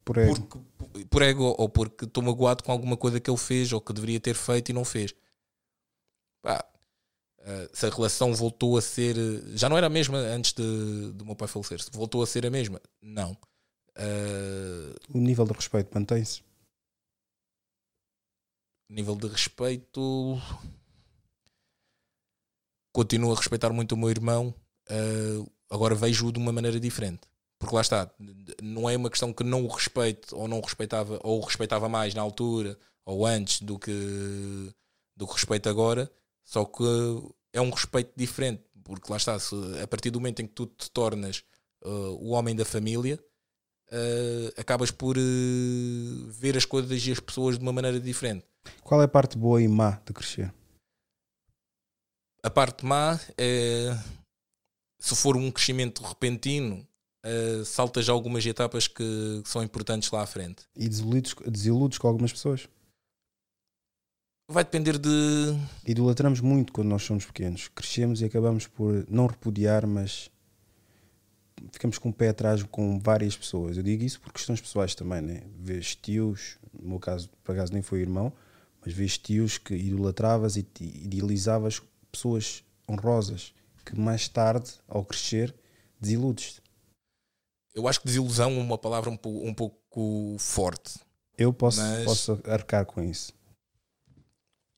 por 0.04 0.18
ego. 0.18 0.64
Porque, 0.76 1.04
por 1.06 1.22
ego 1.22 1.54
ou 1.58 1.68
porque 1.68 2.04
estou 2.04 2.22
magoado 2.22 2.62
com 2.62 2.70
alguma 2.70 2.96
coisa 2.96 3.18
que 3.18 3.28
ele 3.28 3.38
fez 3.38 3.72
ou 3.72 3.80
que 3.80 3.92
deveria 3.92 4.20
ter 4.20 4.34
feito 4.34 4.68
e 4.68 4.72
não 4.72 4.84
fez. 4.84 5.14
Pá, 6.42 6.64
uh, 7.40 7.76
se 7.76 7.86
a 7.86 7.90
relação 7.90 8.34
voltou 8.34 8.76
a 8.76 8.82
ser. 8.82 9.16
Já 9.56 9.68
não 9.68 9.76
era 9.76 9.86
a 9.88 9.90
mesma 9.90 10.18
antes 10.18 10.52
de, 10.52 11.12
de 11.12 11.24
meu 11.24 11.34
pai 11.34 11.48
falecer. 11.48 11.80
Se 11.80 11.90
voltou 11.90 12.22
a 12.22 12.26
ser 12.26 12.46
a 12.46 12.50
mesma, 12.50 12.80
não. 13.00 13.32
Uh, 13.96 14.94
o 15.14 15.18
nível 15.18 15.46
de 15.46 15.54
respeito 15.54 15.90
mantém-se? 15.94 16.42
Nível 18.88 19.16
de 19.16 19.26
respeito. 19.26 20.38
Continuo 22.96 23.32
a 23.32 23.36
respeitar 23.36 23.70
muito 23.72 23.92
o 23.92 23.98
meu 23.98 24.08
irmão. 24.08 24.54
Uh, 24.90 25.50
agora 25.68 25.94
vejo-o 25.94 26.32
de 26.32 26.38
uma 26.38 26.52
maneira 26.52 26.80
diferente 26.80 27.28
porque 27.58 27.74
lá 27.74 27.80
está, 27.80 28.10
não 28.62 28.88
é 28.88 28.96
uma 28.96 29.10
questão 29.10 29.32
que 29.32 29.42
não 29.42 29.64
o 29.64 29.68
respeito 29.68 30.36
ou 30.36 30.46
não 30.46 30.58
o 30.58 30.62
respeitava, 30.62 31.18
ou 31.22 31.40
o 31.40 31.44
respeitava 31.44 31.88
mais 31.88 32.14
na 32.14 32.22
altura 32.22 32.78
ou 33.04 33.24
antes 33.24 33.62
do 33.62 33.78
que, 33.78 34.72
do 35.16 35.26
que 35.26 35.32
respeito 35.32 35.68
agora, 35.68 36.10
só 36.44 36.64
que 36.64 36.84
é 37.52 37.60
um 37.60 37.70
respeito 37.70 38.12
diferente, 38.16 38.62
porque 38.84 39.10
lá 39.10 39.16
está, 39.16 39.38
se, 39.38 39.54
a 39.82 39.86
partir 39.86 40.10
do 40.10 40.20
momento 40.20 40.40
em 40.40 40.46
que 40.46 40.52
tu 40.52 40.66
te 40.66 40.90
tornas 40.90 41.44
uh, 41.84 42.18
o 42.20 42.30
homem 42.30 42.54
da 42.54 42.64
família, 42.64 43.18
uh, 43.92 44.60
acabas 44.60 44.90
por 44.90 45.16
uh, 45.16 46.26
ver 46.28 46.56
as 46.56 46.64
coisas 46.64 47.06
e 47.06 47.12
as 47.12 47.20
pessoas 47.20 47.56
de 47.56 47.62
uma 47.62 47.72
maneira 47.72 48.00
diferente. 48.00 48.44
Qual 48.82 49.00
é 49.00 49.04
a 49.04 49.08
parte 49.08 49.38
boa 49.38 49.62
e 49.62 49.68
má 49.68 50.00
de 50.04 50.12
crescer? 50.12 50.52
A 52.42 52.50
parte 52.50 52.84
má 52.84 53.18
é 53.36 53.96
se 54.98 55.14
for 55.14 55.36
um 55.36 55.50
crescimento 55.50 56.02
repentino 56.02 56.86
uh, 57.24 57.64
saltas 57.64 58.08
algumas 58.08 58.44
etapas 58.44 58.88
que, 58.88 59.42
são 59.44 59.62
importantes 59.62 60.10
lá 60.10 60.22
à 60.22 60.26
frente. 60.26 60.64
E 60.74 60.88
desiludes, 60.88 61.34
desiludes 61.46 61.98
com 61.98 62.08
algumas 62.08 62.32
pessoas? 62.32 62.68
Vai 64.48 64.62
depender 64.62 64.96
de. 64.98 65.08
Idolatramos 65.84 66.40
muito 66.40 66.72
quando 66.72 66.88
nós 66.88 67.02
somos 67.02 67.24
pequenos. 67.24 67.68
Crescemos 67.68 68.20
e 68.20 68.24
acabamos 68.24 68.66
por 68.66 69.04
não 69.08 69.26
repudiar, 69.26 69.86
mas 69.86 70.30
ficamos 71.72 71.98
com 71.98 72.10
o 72.10 72.12
pé 72.12 72.28
atrás 72.28 72.62
com 72.62 72.98
várias 73.00 73.36
pessoas. 73.36 73.76
Eu 73.76 73.82
digo 73.82 74.04
isso 74.04 74.20
por 74.20 74.32
questões 74.32 74.60
pessoais 74.60 74.94
também, 74.94 75.20
né? 75.20 75.42
Vês 75.58 75.96
tios, 75.96 76.58
no 76.72 76.90
meu 76.90 77.00
caso, 77.00 77.28
por 77.42 77.52
acaso 77.52 77.72
nem 77.72 77.82
foi 77.82 78.00
irmão, 78.00 78.32
mas 78.84 78.94
vês 78.94 79.18
tios 79.18 79.58
que 79.58 79.74
idolatravas 79.74 80.56
e 80.56 80.64
idealizavas 80.80 81.82
pessoas 82.16 82.64
honrosas 82.88 83.52
que 83.84 83.98
mais 83.98 84.26
tarde, 84.26 84.72
ao 84.88 85.04
crescer, 85.04 85.54
desiludes-te. 86.00 86.60
Eu 87.74 87.86
acho 87.86 88.00
que 88.00 88.06
desilusão 88.06 88.52
é 88.52 88.60
uma 88.60 88.78
palavra 88.78 89.10
um, 89.10 89.16
pouco, 89.16 89.46
um 89.46 89.54
pouco 89.54 90.36
forte. 90.38 90.98
Eu 91.36 91.52
posso, 91.52 91.80
mas... 91.80 92.04
posso 92.04 92.40
arcar 92.46 92.86
com 92.86 93.02
isso. 93.02 93.32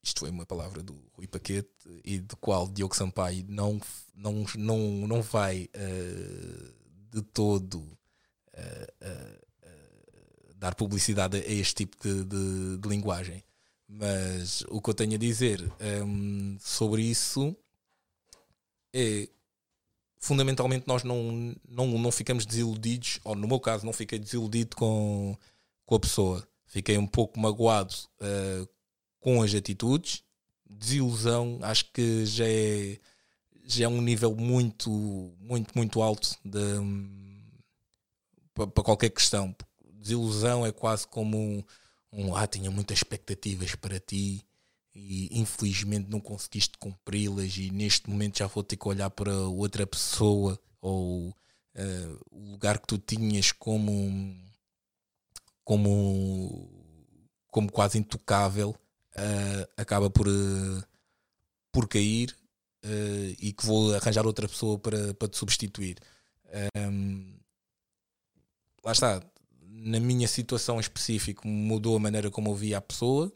Isto 0.03 0.21
foi 0.21 0.31
uma 0.31 0.45
palavra 0.45 0.83
do 0.83 0.95
Rui 1.13 1.27
Paquete 1.27 1.71
e 2.05 2.19
do 2.19 2.37
qual 2.37 2.69
Diogo 2.69 2.97
Sampaio 2.97 3.45
não, 3.49 3.81
não, 4.15 4.45
não, 4.57 4.79
não 5.07 5.23
vai 5.23 5.69
uh, 5.75 6.73
de 7.11 7.23
todo 7.23 7.79
uh, 7.79 9.07
uh, 9.07 10.55
dar 10.57 10.75
publicidade 10.75 11.37
a 11.37 11.41
este 11.41 11.87
tipo 11.87 11.97
de, 12.03 12.25
de, 12.25 12.79
de, 12.79 12.89
linguagem. 12.89 13.43
Mas 13.89 14.63
o 14.69 14.83
que 14.83 14.91
eu 14.91 14.95
tenho 14.95 15.15
a 15.15 15.19
dizer 15.19 15.73
um, 16.05 16.59
sobre 16.61 17.03
isso 17.03 17.57
é 18.93 19.29
fundamentalmente 20.19 20.87
nós 20.87 21.05
não, 21.05 21.55
não, 21.67 21.87
não 21.87 22.13
ficamos 22.13 22.45
desiludidos, 22.45 23.19
ou 23.25 23.35
no 23.35 23.49
meu 23.49 23.59
caso 23.59 23.87
não 23.87 23.93
fiquei 23.93 24.19
desiludido 24.19 24.77
com, 24.77 25.37
com 25.87 25.95
a 25.95 26.01
pessoa. 26.01 26.47
Fiquei 26.67 26.99
um 26.99 27.07
pouco 27.07 27.41
magoado 27.41 27.95
uh, 28.21 28.69
com 29.21 29.43
as 29.43 29.55
atitudes. 29.55 30.23
Desilusão 30.69 31.59
acho 31.63 31.91
que 31.91 32.27
já 32.27 32.47
é, 32.47 32.99
já 33.65 33.87
é 33.87 33.89
um 33.89 34.03
nível 34.03 34.37
muito, 34.37 34.91
muito, 35.41 35.73
muito 35.75 36.03
alto 36.03 36.37
de, 36.45 36.59
para 38.53 38.85
qualquer 38.85 39.09
questão. 39.09 39.57
Desilusão 39.95 40.67
é 40.67 40.73
quase 40.73 41.07
como 41.07 41.65
um, 42.13 42.35
ah, 42.35 42.47
tinha 42.47 42.71
muitas 42.71 42.99
expectativas 42.99 43.75
para 43.75 44.01
ti 44.01 44.45
e 44.95 45.29
infelizmente 45.39 46.11
não 46.11 46.21
conseguiste 46.21 46.77
cumpri-las 46.79 47.57
e 47.57 47.71
neste 47.71 48.09
momento 48.11 48.39
já 48.39 48.47
vou 48.47 48.63
ter 48.63 48.77
que 48.77 48.89
olhar 48.89 49.11
para 49.11 49.33
outra 49.33 49.87
pessoa 49.87 50.59
ou 50.81 51.29
uh, 51.29 52.27
o 52.31 52.53
lugar 52.53 52.79
que 52.79 52.87
tu 52.87 52.99
tinhas 52.99 53.53
como 53.53 54.37
como 55.65 56.69
como 57.49 57.71
quase 57.71 57.99
intocável 57.99 58.71
uh, 58.71 59.73
acaba 59.77 60.11
por 60.11 60.27
uh, 60.27 60.83
por 61.73 61.89
cair 61.89 62.37
e 63.39 63.53
que 63.53 63.67
vou 63.67 63.95
arranjar 63.95 64.27
outra 64.27 64.49
pessoa 64.49 64.79
para, 64.79 65.13
para 65.13 65.29
te 65.29 65.37
substituir. 65.37 65.99
Um, 66.75 67.39
lá 68.83 68.93
está 68.93 69.23
na 69.81 70.01
minha 70.01 70.27
situação 70.27 70.81
específica 70.81 71.47
mudou 71.47 71.97
a 71.97 72.01
maneira 72.01 72.31
como 72.31 72.51
eu 72.51 72.55
via 72.55 72.79
a 72.79 72.81
pessoa 72.81 73.33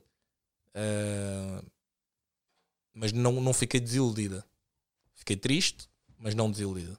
Uh, 0.74 1.64
mas 2.95 3.12
não, 3.12 3.32
não 3.40 3.53
fiquei 3.53 3.80
desiludida. 3.80 4.45
Fiquei 5.14 5.36
triste, 5.36 5.88
mas 6.18 6.34
não 6.34 6.51
desiludida. 6.51 6.99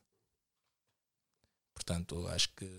Portanto, 1.74 2.28
acho 2.28 2.50
que. 2.56 2.70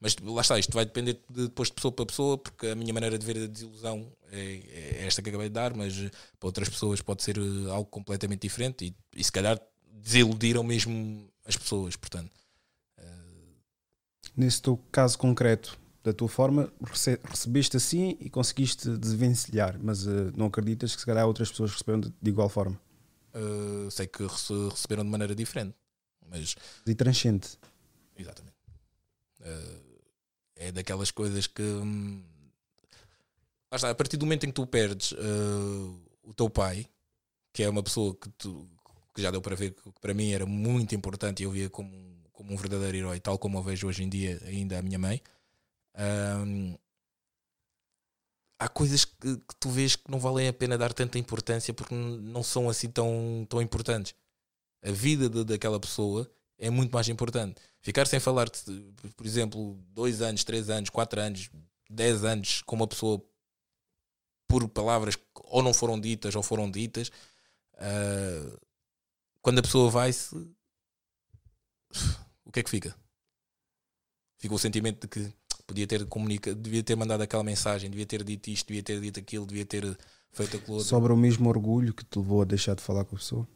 Mas 0.00 0.16
lá 0.18 0.42
está, 0.42 0.58
isto 0.58 0.72
vai 0.72 0.84
depender 0.84 1.14
de, 1.30 1.44
depois 1.44 1.68
de 1.68 1.74
pessoa 1.74 1.92
para 1.92 2.04
pessoa, 2.04 2.36
porque 2.36 2.66
a 2.66 2.74
minha 2.74 2.92
maneira 2.92 3.18
de 3.18 3.24
ver 3.24 3.44
a 3.44 3.46
desilusão 3.46 4.12
é, 4.30 5.00
é 5.00 5.06
esta 5.06 5.22
que 5.22 5.30
acabei 5.30 5.48
de 5.48 5.54
dar, 5.54 5.74
mas 5.74 5.94
para 6.38 6.46
outras 6.46 6.68
pessoas 6.68 7.00
pode 7.00 7.22
ser 7.22 7.38
eh, 7.38 7.70
algo 7.70 7.86
completamente 7.86 8.42
diferente 8.42 8.84
e, 8.84 8.96
e 9.18 9.24
se 9.24 9.32
calhar 9.32 9.58
desiludiram 9.90 10.62
mesmo 10.62 11.32
as 11.46 11.56
pessoas. 11.56 11.96
Portanto. 11.96 12.43
Nesse 14.36 14.60
teu 14.60 14.76
caso 14.90 15.18
concreto, 15.18 15.78
da 16.04 16.12
tua 16.12 16.28
forma, 16.28 16.70
recebeste 17.24 17.78
assim 17.78 18.16
e 18.20 18.28
conseguiste 18.28 18.90
desvencilhar, 18.98 19.78
mas 19.82 20.06
uh, 20.06 20.30
não 20.36 20.46
acreditas 20.46 20.94
que 20.94 21.00
se 21.00 21.06
calhar 21.06 21.26
outras 21.26 21.50
pessoas 21.50 21.72
receberam 21.72 22.00
de, 22.00 22.12
de 22.20 22.30
igual 22.30 22.48
forma? 22.50 22.78
Uh, 23.34 23.90
sei 23.90 24.06
que 24.06 24.22
receberam 24.70 25.02
de 25.02 25.10
maneira 25.10 25.34
diferente, 25.34 25.74
mas. 26.28 26.54
E 26.86 26.94
transcende. 26.94 27.48
Exatamente. 28.18 28.54
Uh, 29.40 30.02
é 30.56 30.70
daquelas 30.70 31.10
coisas 31.10 31.46
que. 31.46 31.62
Hum, 31.62 32.22
está, 33.72 33.88
a 33.88 33.94
partir 33.94 34.18
do 34.18 34.26
momento 34.26 34.44
em 34.44 34.50
que 34.50 34.54
tu 34.54 34.66
perdes 34.66 35.12
o 36.22 36.34
teu 36.34 36.48
pai, 36.50 36.86
que 37.52 37.62
é 37.62 37.68
uma 37.68 37.82
pessoa 37.82 38.14
que, 38.14 38.28
tu, 38.30 38.68
que 39.14 39.22
já 39.22 39.30
deu 39.30 39.40
para 39.40 39.56
ver 39.56 39.72
que 39.72 40.00
para 40.00 40.14
mim 40.14 40.32
era 40.32 40.44
muito 40.44 40.94
importante 40.94 41.40
e 41.40 41.44
eu 41.44 41.50
via 41.50 41.68
como, 41.70 41.90
como 42.34 42.52
um 42.52 42.56
verdadeiro 42.56 42.98
herói, 42.98 43.18
tal 43.20 43.38
como 43.38 43.56
eu 43.56 43.62
vejo 43.62 43.86
hoje 43.86 44.02
em 44.02 44.08
dia 44.08 44.38
ainda 44.44 44.78
a 44.78 44.82
minha 44.82 44.98
mãe 44.98 45.22
um, 45.96 46.76
há 48.58 48.68
coisas 48.68 49.04
que, 49.04 49.36
que, 49.36 49.56
tu 49.60 49.70
vês 49.70 49.96
que 49.96 50.10
não 50.10 50.18
valem 50.18 50.48
a 50.48 50.52
pena 50.52 50.76
dar 50.76 50.92
tanta 50.92 51.18
importância 51.18 51.72
porque 51.72 51.94
não 51.94 52.42
são 52.42 52.68
assim 52.68 52.88
tão, 52.90 53.46
tão 53.48 53.62
importantes. 53.62 54.14
A 54.82 54.90
vida 54.90 55.28
de, 55.28 55.44
daquela 55.44 55.78
pessoa 55.80 56.30
é 56.58 56.70
muito 56.70 56.92
mais 56.92 57.08
importante. 57.08 57.60
Ficar 57.80 58.06
sem 58.06 58.20
falar, 58.20 58.48
por 59.16 59.26
exemplo, 59.26 59.78
dois 59.90 60.22
anos, 60.22 60.44
três 60.44 60.70
anos, 60.70 60.90
quatro 60.90 61.20
anos, 61.20 61.50
dez 61.88 62.24
anos 62.24 62.62
com 62.62 62.76
uma 62.76 62.86
pessoa 62.86 63.22
por 64.48 64.68
palavras 64.68 65.16
que 65.16 65.22
ou 65.44 65.62
não 65.62 65.74
foram 65.74 66.00
ditas 66.00 66.34
ou 66.34 66.42
foram 66.42 66.70
ditas. 66.70 67.10
Uh, 67.74 68.58
quando 69.42 69.58
a 69.58 69.62
pessoa 69.62 69.90
vai-se, 69.90 70.34
que 72.54 72.60
é 72.60 72.62
que 72.62 72.70
fica? 72.70 72.96
Fica 74.40 74.54
o 74.54 74.58
sentimento 74.58 75.02
de 75.02 75.08
que 75.08 75.34
podia 75.66 75.86
ter 75.86 76.06
comunicado, 76.06 76.56
devia 76.56 76.82
ter 76.82 76.96
mandado 76.96 77.22
aquela 77.22 77.42
mensagem, 77.44 77.90
devia 77.90 78.06
ter 78.06 78.22
dito 78.24 78.48
isto, 78.50 78.66
devia 78.68 78.82
ter 78.82 79.00
dito 79.00 79.18
aquilo, 79.20 79.46
devia 79.46 79.64
ter 79.66 79.82
feito 80.32 80.56
aquilo 80.56 80.74
outro. 80.74 80.88
Sobra 80.88 81.12
o 81.14 81.16
mesmo 81.16 81.48
orgulho 81.48 81.94
que 81.94 82.04
te 82.04 82.18
levou 82.18 82.42
a 82.42 82.44
deixar 82.44 82.74
de 82.74 82.82
falar 82.82 83.04
com 83.04 83.16
a 83.16 83.18
pessoa? 83.18 83.48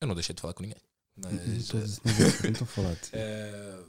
Eu 0.00 0.08
não 0.08 0.14
deixei 0.14 0.34
de 0.34 0.40
falar 0.40 0.54
com 0.54 0.62
ninguém. 0.62 0.78
Mas, 1.16 1.32
não 1.46 1.56
estou- 1.56 1.80
estou 1.80 2.62
a 2.62 2.66
falar. 2.66 2.96
Eh, 3.12 3.84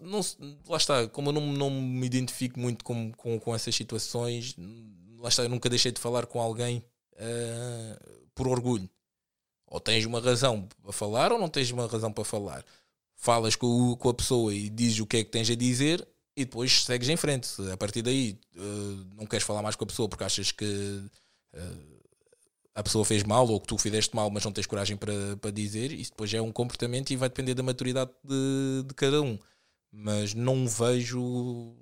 não, 0.00 0.20
não- 0.20 0.58
lá 0.66 0.76
está, 0.76 1.06
como 1.08 1.28
eu 1.28 1.32
não, 1.34 1.52
não 1.52 1.70
me 1.70 2.06
identifico 2.06 2.58
muito 2.58 2.84
com, 2.84 3.12
com, 3.12 3.38
com 3.38 3.54
essas 3.54 3.74
situações, 3.74 4.56
lá 5.18 5.28
está, 5.28 5.42
eu 5.44 5.48
nunca 5.48 5.68
deixei 5.68 5.92
de 5.92 6.00
falar 6.00 6.26
com 6.26 6.40
alguém 6.40 6.82
eh, 7.16 7.98
por 8.34 8.48
orgulho. 8.48 8.88
Ou 9.68 9.78
tens 9.78 10.04
uma 10.06 10.20
razão 10.20 10.66
para 10.82 10.92
falar 10.92 11.30
ou 11.30 11.38
não 11.38 11.48
tens 11.48 11.70
uma 11.70 11.86
razão 11.86 12.12
para 12.12 12.24
falar. 12.24 12.64
Falas 13.14 13.54
com, 13.54 13.94
com 13.96 14.08
a 14.08 14.14
pessoa 14.14 14.54
e 14.54 14.70
dizes 14.70 15.00
o 15.00 15.06
que 15.06 15.18
é 15.18 15.24
que 15.24 15.30
tens 15.30 15.50
a 15.50 15.54
dizer 15.54 16.06
e 16.36 16.44
depois 16.44 16.84
segues 16.84 17.08
em 17.08 17.16
frente. 17.16 17.50
A 17.72 17.76
partir 17.76 18.00
daí 18.00 18.38
eh, 18.56 19.04
não 19.16 19.26
queres 19.26 19.44
falar 19.44 19.62
mais 19.62 19.76
com 19.76 19.84
a 19.84 19.86
pessoa 19.86 20.08
porque 20.08 20.24
achas 20.24 20.52
que 20.52 21.02
eh, 21.52 21.98
a 22.74 22.82
pessoa 22.82 23.04
fez 23.04 23.24
mal 23.24 23.46
ou 23.48 23.60
que 23.60 23.66
tu 23.66 23.76
fizeste 23.76 24.14
mal, 24.14 24.30
mas 24.30 24.44
não 24.44 24.52
tens 24.52 24.66
coragem 24.66 24.96
para, 24.96 25.36
para 25.38 25.50
dizer, 25.50 25.90
isso 25.90 26.12
depois 26.12 26.32
é 26.32 26.40
um 26.40 26.52
comportamento 26.52 27.10
e 27.10 27.16
vai 27.16 27.28
depender 27.28 27.54
da 27.54 27.62
maturidade 27.62 28.12
de, 28.24 28.84
de 28.86 28.94
cada 28.94 29.20
um. 29.20 29.36
Mas 29.90 30.32
não 30.32 30.68
vejo 30.68 31.74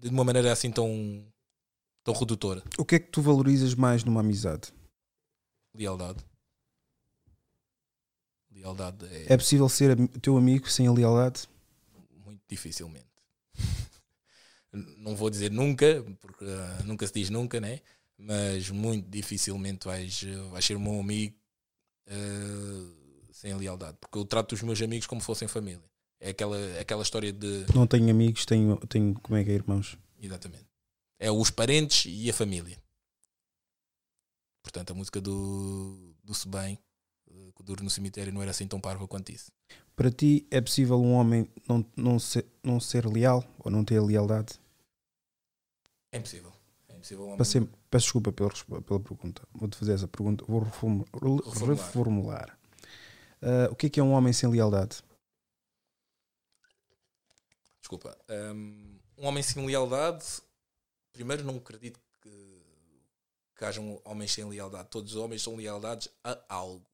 de 0.00 0.08
uma 0.08 0.24
maneira 0.24 0.52
assim 0.52 0.72
tão, 0.72 1.24
tão 2.02 2.12
redutora. 2.14 2.64
O 2.76 2.84
que 2.84 2.96
é 2.96 2.98
que 2.98 3.10
tu 3.10 3.22
valorizas 3.22 3.74
mais 3.74 4.02
numa 4.02 4.20
amizade? 4.20 4.72
Lealdade. 5.72 6.18
Lealdade 8.52 9.06
é, 9.06 9.32
É 9.32 9.36
possível 9.36 9.68
ser 9.68 9.96
teu 10.20 10.36
amigo 10.36 10.68
sem 10.68 10.86
a 10.86 10.92
lealdade? 10.92 11.48
muito 12.24 12.42
dificilmente. 12.48 13.06
não 14.98 15.16
vou 15.16 15.30
dizer 15.30 15.50
nunca, 15.50 16.04
porque 16.20 16.44
ah, 16.44 16.82
nunca 16.84 17.06
se 17.06 17.12
diz 17.12 17.30
nunca, 17.30 17.60
né? 17.60 17.80
Mas 18.16 18.70
muito 18.70 19.08
dificilmente 19.08 19.86
vais, 19.86 20.22
vais 20.50 20.64
ser 20.64 20.76
um 20.76 20.80
meu 20.80 21.00
amigo 21.00 21.34
ah, 22.08 23.00
sem 23.32 23.54
lealdade. 23.54 23.96
Porque 24.00 24.18
eu 24.18 24.24
trato 24.24 24.52
os 24.52 24.62
meus 24.62 24.80
amigos 24.82 25.06
como 25.06 25.20
fossem 25.20 25.48
família. 25.48 25.82
É 26.20 26.30
aquela, 26.30 26.56
aquela 26.78 27.02
história 27.02 27.32
de. 27.32 27.64
Não 27.74 27.86
tenho 27.86 28.10
amigos, 28.10 28.44
tenho, 28.44 28.76
tenho 28.88 29.14
como 29.20 29.38
é 29.38 29.44
que 29.44 29.50
é, 29.50 29.54
irmãos? 29.54 29.96
Exatamente. 30.20 30.66
É 31.18 31.30
os 31.30 31.50
parentes 31.50 32.04
e 32.06 32.28
a 32.28 32.34
família. 32.34 32.76
Portanto, 34.62 34.90
a 34.90 34.94
música 34.94 35.20
do, 35.20 36.14
do 36.22 36.34
Sebem, 36.34 36.78
que 37.60 37.66
duro 37.66 37.84
no 37.84 37.90
cemitério, 37.90 38.32
não 38.32 38.42
era 38.42 38.50
assim 38.50 38.66
tão 38.66 38.80
parva 38.80 39.06
quanto 39.06 39.30
isso. 39.30 39.52
Para 39.94 40.10
ti 40.10 40.46
é 40.50 40.60
possível 40.60 41.00
um 41.00 41.12
homem 41.12 41.48
não, 41.68 41.84
não, 41.96 42.18
ser, 42.18 42.46
não 42.62 42.80
ser 42.80 43.06
leal 43.06 43.44
ou 43.58 43.70
não 43.70 43.84
ter 43.84 44.00
lealdade? 44.00 44.58
É 46.12 46.18
impossível. 46.18 46.52
É 46.88 46.94
impossível. 46.96 47.24
um 47.24 47.26
homem- 47.26 47.36
Para 47.36 47.44
ser, 47.44 47.68
peço 47.90 48.04
desculpa 48.06 48.32
pela, 48.32 48.50
pela 48.82 49.00
pergunta. 49.00 49.42
Vou-te 49.52 49.76
fazer 49.76 49.92
essa 49.92 50.08
pergunta. 50.08 50.44
Vou 50.48 50.60
reformu- 50.62 51.04
Reformular. 51.12 51.68
reformular. 51.76 52.58
Ah, 53.42 53.68
o 53.70 53.76
que 53.76 53.86
é 53.86 53.90
que 53.90 54.00
é 54.00 54.02
um 54.02 54.12
homem 54.12 54.32
sem 54.32 54.48
lealdade? 54.50 55.02
Desculpa. 57.80 58.16
Um, 58.28 58.98
um 59.18 59.26
homem 59.26 59.42
sem 59.42 59.64
lealdade, 59.66 60.24
primeiro 61.12 61.44
não 61.44 61.56
acredito 61.56 62.00
que, 62.20 62.62
que 63.56 63.64
hajam 63.64 64.00
homens 64.04 64.32
sem 64.32 64.44
lealdade. 64.44 64.88
Todos 64.90 65.14
os 65.14 65.20
homens 65.20 65.42
são 65.42 65.56
lealdades 65.56 66.08
a 66.24 66.38
algo. 66.48 66.84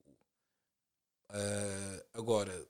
Uh, 1.37 2.03
agora, 2.15 2.67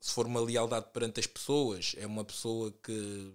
se 0.00 0.12
for 0.12 0.26
uma 0.26 0.40
lealdade 0.40 0.86
perante 0.90 1.20
as 1.20 1.26
pessoas, 1.26 1.94
é 1.98 2.06
uma 2.06 2.24
pessoa 2.24 2.72
que 2.82 3.34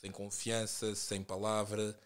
sem 0.00 0.12
confiança, 0.12 0.94
sem 0.94 1.22
palavra, 1.22 1.98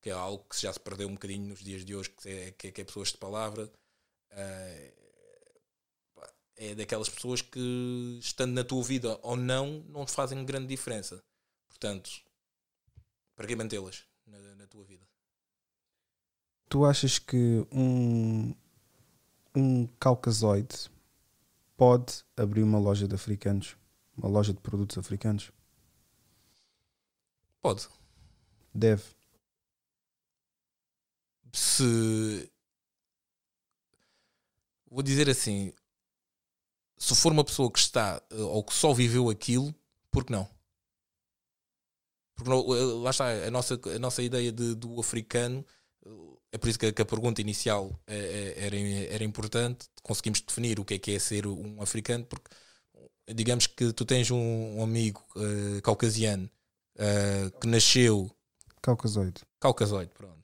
que 0.00 0.08
é 0.08 0.12
algo 0.12 0.44
que 0.44 0.60
já 0.60 0.72
se 0.72 0.80
perdeu 0.80 1.06
um 1.06 1.14
bocadinho 1.14 1.48
nos 1.48 1.60
dias 1.60 1.84
de 1.84 1.94
hoje, 1.94 2.10
que 2.10 2.28
é, 2.28 2.50
que 2.52 2.68
é, 2.68 2.70
que 2.70 2.80
é 2.80 2.84
pessoas 2.84 3.08
de 3.08 3.18
palavra. 3.18 3.70
Uh, 4.32 4.98
é 6.56 6.74
daquelas 6.74 7.08
pessoas 7.08 7.40
que, 7.40 8.18
estando 8.20 8.52
na 8.52 8.64
tua 8.64 8.82
vida 8.82 9.18
ou 9.22 9.36
não, 9.36 9.84
não 9.88 10.06
fazem 10.06 10.44
grande 10.44 10.66
diferença. 10.66 11.22
Portanto, 11.68 12.10
para 13.36 13.46
que 13.46 13.54
mantê-las 13.54 14.04
na, 14.26 14.38
na 14.56 14.66
tua 14.66 14.84
vida? 14.84 15.06
Tu 16.68 16.84
achas 16.84 17.18
que 17.18 17.64
um, 17.70 18.54
um 19.54 19.86
caucasoide 20.00 20.90
pode 21.78 22.24
abrir 22.36 22.62
uma 22.62 22.78
loja 22.78 23.08
de 23.08 23.14
africanos? 23.14 23.74
Uma 24.16 24.28
loja 24.28 24.52
de 24.52 24.60
produtos 24.60 24.98
africanos? 24.98 25.50
Pode. 27.62 27.88
Deve. 28.74 29.02
Se. 31.52 32.50
Vou 34.90 35.02
dizer 35.02 35.28
assim. 35.30 35.72
Se 36.96 37.14
for 37.14 37.30
uma 37.32 37.44
pessoa 37.44 37.70
que 37.70 37.78
está 37.78 38.20
eh, 38.30 38.36
ou 38.40 38.62
que 38.64 38.74
só 38.74 38.92
viveu 38.92 39.30
aquilo, 39.30 39.72
por 40.10 40.24
que 40.24 40.32
não? 40.32 40.48
Porque 42.34 42.50
não- 42.50 42.74
eh, 42.74 43.02
lá 43.04 43.10
está, 43.10 43.28
a 43.30 43.50
nossa, 43.52 43.80
a 43.94 43.98
nossa 44.00 44.20
ideia 44.22 44.50
de- 44.50 44.74
do 44.74 44.98
africano, 44.98 45.64
é 46.50 46.58
por 46.58 46.68
isso 46.68 46.78
que 46.78 46.86
a, 46.86 47.04
pergunta 47.04 47.40
inicial 47.40 47.98
eh, 48.06 48.54
eh, 48.56 48.66
era, 48.66 48.76
era 49.14 49.24
importante. 49.24 49.86
Conseguimos 50.02 50.40
definir 50.40 50.80
o 50.80 50.84
que 50.84 50.94
é 50.94 50.98
que 50.98 51.14
é 51.14 51.18
ser 51.18 51.46
um 51.46 51.82
africano, 51.82 52.24
porque 52.24 52.48
digamos 53.34 53.66
que 53.66 53.92
tu 53.92 54.04
tens 54.04 54.30
um, 54.30 54.82
amigo 54.82 55.22
eh, 55.36 55.80
caucasiano 55.82 56.48
eh, 56.96 57.50
que 57.60 57.66
nasceu 57.66 58.30
Caucasoide. 58.80 59.40
caucasoide, 59.60 60.10
pronto, 60.14 60.38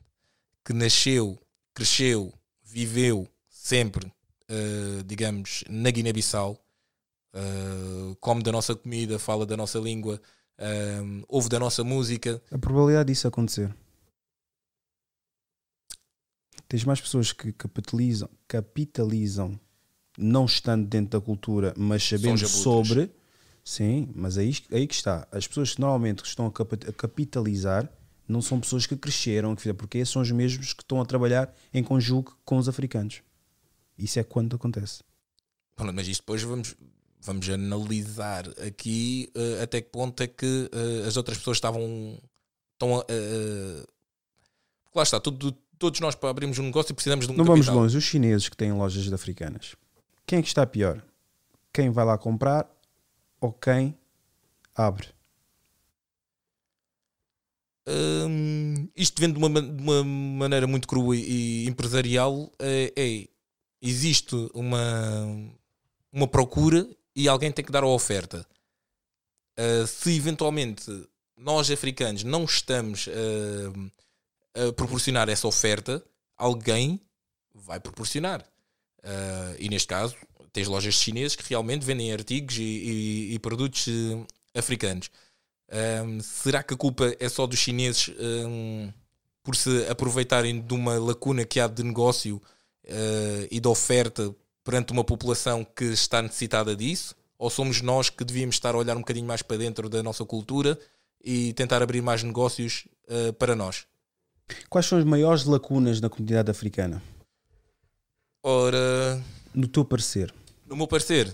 que 0.64 0.72
nasceu, 0.72 1.38
cresceu, 1.72 2.32
viveu 2.62 3.28
sempre, 3.48 4.12
eh, 4.48 5.02
digamos, 5.06 5.64
na 5.68 5.90
Guiné-Bissau, 5.90 6.58
come 8.20 8.42
da 8.42 8.52
nossa 8.52 8.74
comida, 8.76 9.18
fala 9.18 9.46
da 9.46 9.56
nossa 9.56 9.78
língua, 9.78 10.20
ouve 11.26 11.48
da 11.48 11.58
nossa 11.58 11.82
música. 11.82 12.40
A 12.52 12.58
probabilidade 12.58 13.12
disso 13.12 13.26
acontecer. 13.26 13.74
Tens 16.68 16.84
mais 16.84 17.00
pessoas 17.00 17.32
que 17.32 17.52
capitalizam, 17.52 18.28
capitalizam 18.48 19.58
não 20.16 20.44
estando 20.44 20.86
dentro 20.86 21.18
da 21.18 21.24
cultura, 21.24 21.74
mas 21.76 22.02
sabendo 22.02 22.46
sobre. 22.48 23.10
Sim, 23.64 24.10
mas 24.14 24.36
aí, 24.36 24.54
aí 24.70 24.86
que 24.86 24.94
está. 24.94 25.26
As 25.32 25.46
pessoas 25.46 25.74
que 25.74 25.80
normalmente 25.80 26.22
estão 26.24 26.46
a, 26.46 26.92
capitalizar 26.92 27.90
não 28.28 28.40
são 28.42 28.60
pessoas 28.60 28.86
que 28.86 28.96
cresceram, 28.96 29.54
porque 29.76 30.04
são 30.04 30.22
os 30.22 30.30
mesmos 30.30 30.72
que 30.72 30.82
estão 30.82 31.00
a 31.00 31.04
trabalhar 31.04 31.54
em 31.72 31.82
conjugo 31.82 32.36
com 32.44 32.58
os 32.58 32.68
africanos. 32.68 33.22
Isso 33.98 34.18
é 34.18 34.24
quando 34.24 34.56
acontece. 34.56 35.02
Pronto, 35.76 35.92
mas 35.94 36.08
isto 36.08 36.20
depois 36.20 36.42
vamos, 36.42 36.74
vamos 37.20 37.48
analisar 37.48 38.48
aqui 38.66 39.30
eh, 39.34 39.62
até 39.62 39.80
que 39.80 39.90
ponto 39.90 40.22
é 40.22 40.26
que 40.26 40.70
eh, 40.72 41.06
as 41.06 41.16
outras 41.16 41.38
pessoas 41.38 41.56
estavam. 41.56 42.18
Estão 42.74 42.98
a, 42.98 43.04
porque 44.84 44.98
lá 44.98 45.02
está, 45.02 45.18
tudo, 45.20 45.56
todos 45.78 46.00
nós 46.00 46.14
para 46.14 46.30
abrirmos 46.30 46.58
um 46.58 46.64
negócio 46.64 46.94
precisamos 46.94 47.26
de 47.26 47.32
um 47.32 47.36
Não 47.36 47.44
vamos 47.44 47.66
capital. 47.66 47.82
longe. 47.82 47.96
Os 47.96 48.04
chineses 48.04 48.48
que 48.48 48.56
têm 48.56 48.72
lojas 48.72 49.04
de 49.04 49.14
africanas, 49.14 49.74
quem 50.26 50.38
é 50.38 50.42
que 50.42 50.48
está 50.48 50.66
pior? 50.66 51.02
Quem 51.72 51.90
vai 51.90 52.04
lá 52.04 52.16
comprar 52.16 52.68
ou 53.40 53.52
quem 53.52 53.96
abre? 54.74 55.08
Hum, 57.86 58.88
isto 58.96 59.20
vendo 59.20 59.34
de 59.34 59.38
uma, 59.38 59.48
ma- 59.48 59.60
de 59.60 59.82
uma 59.82 60.02
maneira 60.04 60.66
muito 60.66 60.88
crua 60.88 61.14
e 61.16 61.66
empresarial 61.68 62.50
é, 62.58 62.92
é, 62.96 63.28
existe 63.82 64.34
uma, 64.54 64.80
uma 66.10 66.26
procura 66.26 66.88
e 67.14 67.28
alguém 67.28 67.52
tem 67.52 67.64
que 67.64 67.72
dar 67.72 67.82
a 67.82 67.88
oferta 67.88 68.46
Uh, 69.56 69.86
se 69.86 70.16
eventualmente 70.16 70.82
nós 71.36 71.70
africanos 71.70 72.24
não 72.24 72.42
estamos 72.42 73.06
uh, 73.06 73.92
a 74.54 74.72
proporcionar 74.72 75.28
essa 75.28 75.46
oferta 75.46 76.04
alguém 76.36 77.00
vai 77.54 77.78
proporcionar 77.80 78.44
Uh, 79.06 79.54
e 79.58 79.68
neste 79.68 79.88
caso 79.88 80.16
tens 80.50 80.66
lojas 80.66 80.94
chinesas 80.94 81.36
que 81.36 81.44
realmente 81.46 81.84
vendem 81.84 82.10
artigos 82.10 82.56
e, 82.56 82.62
e- 82.62 83.34
e 83.34 83.38
produtos 83.38 83.86
uh, 83.86 84.26
africanos 84.54 85.10
um, 86.06 86.20
será 86.20 86.62
que 86.62 86.74
a 86.74 86.76
culpa 86.76 87.14
é 87.18 87.28
só 87.28 87.46
dos 87.46 87.58
chineses 87.58 88.10
um, 88.18 88.92
por 89.42 89.56
se 89.56 89.86
aproveitarem 89.88 90.60
de 90.60 90.72
uma 90.74 90.98
lacuna 90.98 91.44
que 91.44 91.58
há 91.60 91.66
de 91.66 91.82
negócio 91.82 92.36
uh, 92.36 93.48
e 93.50 93.60
de 93.60 93.68
oferta 93.68 94.34
perante 94.62 94.92
uma 94.92 95.04
população 95.04 95.64
que 95.64 95.84
está 95.84 96.22
necessitada 96.22 96.74
disso? 96.74 97.14
Ou 97.38 97.50
somos 97.50 97.80
nós 97.82 98.08
que 98.08 98.24
devíamos 98.24 98.54
estar 98.56 98.74
a 98.74 98.78
olhar 98.78 98.96
um 98.96 99.00
bocadinho 99.00 99.26
mais 99.26 99.42
para 99.42 99.56
dentro 99.58 99.88
da 99.88 100.02
nossa 100.02 100.24
cultura 100.24 100.78
e 101.22 101.52
tentar 101.54 101.82
abrir 101.82 102.00
mais 102.00 102.22
negócios 102.22 102.86
uh, 103.08 103.32
para 103.34 103.54
nós. 103.56 103.86
Quais 104.68 104.86
são 104.86 104.98
as 104.98 105.04
maiores 105.04 105.44
lacunas 105.44 106.00
na 106.00 106.08
comunidade 106.08 106.50
africana? 106.50 107.02
Ora, 108.42 109.22
no 109.54 109.66
teu 109.66 109.84
parecer, 109.84 110.34
no 110.66 110.76
meu 110.76 110.86
parecer, 110.86 111.32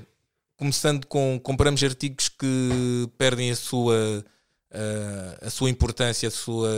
começando 0.57 1.07
com 1.07 1.39
compramos 1.41 1.83
artigos 1.83 2.29
que 2.29 3.09
perdem 3.19 3.51
a 3.51 3.57
sua 3.57 4.25
a, 4.73 5.47
a 5.47 5.51
sua 5.51 5.71
importância, 5.71 6.29
a 6.29 6.31
sua, 6.31 6.71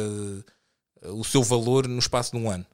o 1.05 1.25
seu 1.25 1.43
valor 1.43 1.87
no 1.87 1.99
espaço 1.99 2.33
de 2.33 2.39
um 2.39 2.51
ano. 2.51 2.67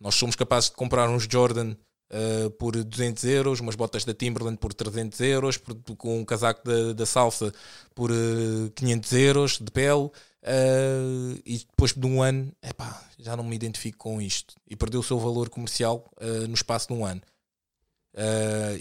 Nós 0.00 0.14
somos 0.14 0.36
capazes 0.36 0.70
de 0.70 0.76
comprar 0.76 1.08
uns 1.08 1.26
Jordan 1.30 1.74
uh, 2.12 2.50
por 2.52 2.72
200 2.82 3.24
euros, 3.24 3.60
umas 3.60 3.74
botas 3.74 4.04
da 4.04 4.14
Timberland 4.14 4.58
por 4.58 4.72
300 4.72 5.20
euros, 5.20 5.56
por, 5.56 5.74
com 5.96 6.20
um 6.20 6.24
casaco 6.24 6.62
da, 6.64 6.92
da 6.92 7.06
salsa 7.06 7.52
por 7.94 8.10
uh, 8.10 8.66
eh, 8.66 8.70
500 8.74 9.12
euros 9.12 9.58
de 9.58 9.70
pele. 9.70 10.10
Uh, 10.42 11.40
e 11.44 11.58
depois 11.58 11.92
de 11.92 12.06
um 12.06 12.22
ano, 12.22 12.52
epá, 12.62 13.04
já 13.18 13.36
não 13.36 13.44
me 13.44 13.56
identifico 13.56 13.98
com 13.98 14.22
isto. 14.22 14.54
E 14.66 14.76
perdeu 14.76 15.00
o 15.00 15.04
seu 15.04 15.18
valor 15.18 15.48
comercial 15.48 16.04
no 16.48 16.54
espaço 16.54 16.88
de 16.88 16.94
um 16.94 17.04
ano. 17.04 17.20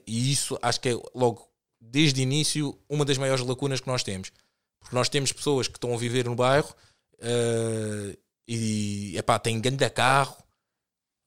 e 0.05 0.31
isso 0.31 0.57
acho 0.61 0.79
que 0.79 0.89
é 0.89 0.93
logo 1.13 1.47
desde 1.79 2.21
o 2.21 2.23
início 2.23 2.77
uma 2.89 3.05
das 3.05 3.17
maiores 3.17 3.45
lacunas 3.45 3.79
que 3.79 3.87
nós 3.87 4.03
temos. 4.03 4.31
Porque 4.79 4.95
nós 4.95 5.09
temos 5.09 5.31
pessoas 5.31 5.67
que 5.67 5.77
estão 5.77 5.93
a 5.93 5.97
viver 5.97 6.25
no 6.25 6.35
bairro 6.35 6.73
uh, 7.15 8.17
e 8.47 9.17
epá, 9.17 9.39
têm 9.39 9.59
grande 9.59 9.89
carro, 9.89 10.37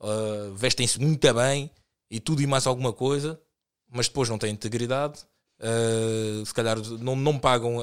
uh, 0.00 0.54
vestem-se 0.54 0.98
muito 1.00 1.32
bem 1.34 1.70
e 2.10 2.18
tudo 2.20 2.42
e 2.42 2.46
mais 2.46 2.66
alguma 2.66 2.92
coisa, 2.92 3.40
mas 3.88 4.08
depois 4.08 4.28
não 4.28 4.38
têm 4.38 4.52
integridade. 4.52 5.20
Uh, 5.60 6.44
se 6.46 6.54
calhar 6.54 6.78
não, 7.00 7.14
não 7.14 7.38
pagam 7.38 7.78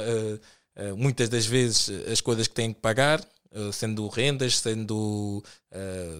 muitas 0.96 1.30
das 1.30 1.46
vezes 1.46 1.90
as 2.12 2.22
coisas 2.22 2.48
que 2.48 2.54
têm 2.54 2.74
que 2.74 2.80
pagar, 2.80 3.26
sendo 3.74 4.08
rendas, 4.08 4.60
sendo 4.60 5.44